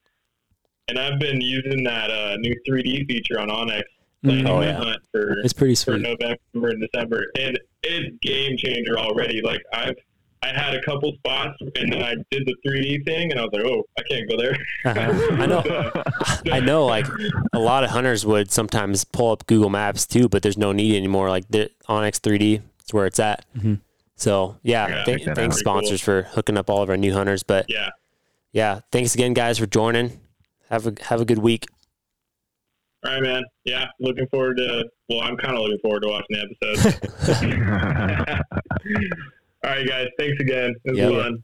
And 0.91 0.99
I've 0.99 1.19
been 1.19 1.39
using 1.39 1.83
that 1.85 2.11
uh, 2.11 2.35
new 2.37 2.53
3D 2.67 3.07
feature 3.07 3.39
on 3.39 3.47
onX 3.47 3.83
Mhm. 4.25 4.47
Oh, 4.47 4.61
yeah. 4.61 4.73
hunt 4.77 4.97
for 5.11 5.39
it's 5.39 5.53
pretty 5.53 5.73
sweet. 5.73 5.93
for 5.93 5.99
sweet. 5.99 6.19
November 6.19 6.69
and 6.69 6.81
December, 6.91 7.23
and 7.39 7.57
it's 7.81 8.15
game 8.21 8.55
changer 8.57 8.99
already. 8.99 9.41
Like 9.41 9.61
I've 9.73 9.95
I 10.43 10.47
had 10.49 10.73
a 10.75 10.81
couple 10.83 11.11
spots, 11.13 11.57
and 11.75 11.93
then 11.93 12.03
I 12.03 12.15
did 12.29 12.45
the 12.45 12.55
3D 12.67 13.05
thing, 13.05 13.31
and 13.31 13.39
I 13.39 13.43
was 13.43 13.51
like, 13.53 13.63
oh, 13.63 13.83
I 13.97 14.01
can't 14.09 14.27
go 14.29 14.35
there. 14.37 14.57
Uh-huh. 14.85 15.35
I 15.41 15.45
know. 15.45 16.03
I 16.51 16.59
know. 16.59 16.85
Like 16.85 17.05
a 17.53 17.59
lot 17.59 17.83
of 17.83 17.91
hunters 17.91 18.25
would 18.25 18.51
sometimes 18.51 19.03
pull 19.05 19.31
up 19.31 19.45
Google 19.47 19.69
Maps 19.69 20.05
too, 20.05 20.27
but 20.27 20.43
there's 20.43 20.57
no 20.57 20.71
need 20.73 20.95
anymore. 20.97 21.29
Like 21.29 21.47
the 21.49 21.69
onX 21.87 22.19
3D, 22.19 22.61
it's 22.79 22.93
where 22.93 23.05
it's 23.07 23.19
at. 23.19 23.45
Mhm. 23.57 23.79
So 24.17 24.57
yeah, 24.61 24.87
Yeah, 24.87 25.05
thank- 25.05 25.23
thanks 25.35 25.55
out. 25.55 25.59
sponsors 25.59 26.01
for 26.01 26.23
hooking 26.23 26.57
up 26.57 26.69
all 26.69 26.83
of 26.83 26.89
our 26.91 26.97
new 26.97 27.13
hunters. 27.13 27.41
But 27.43 27.67
Yeah. 27.69 27.89
yeah, 28.51 28.81
thanks 28.91 29.15
again, 29.15 29.33
guys, 29.33 29.57
for 29.57 29.65
joining. 29.67 30.19
Have 30.71 30.87
a 30.87 30.93
have 31.03 31.21
a 31.21 31.25
good 31.25 31.39
week. 31.39 31.65
All 33.05 33.11
right, 33.11 33.21
man. 33.21 33.43
Yeah, 33.65 33.87
looking 33.99 34.25
forward 34.27 34.57
to. 34.57 34.85
Well, 35.09 35.19
I'm 35.21 35.35
kind 35.37 35.53
of 35.55 35.61
looking 35.63 35.79
forward 35.79 36.01
to 36.03 36.07
watching 36.07 36.27
the 36.29 36.47
episode. 36.71 38.39
All 39.63 39.71
right, 39.71 39.87
guys. 39.87 40.07
Thanks 40.17 40.39
again. 40.39 40.73
It 40.85 40.91
was 40.91 40.97
Yeah. 40.99 41.09
fun. 41.09 41.43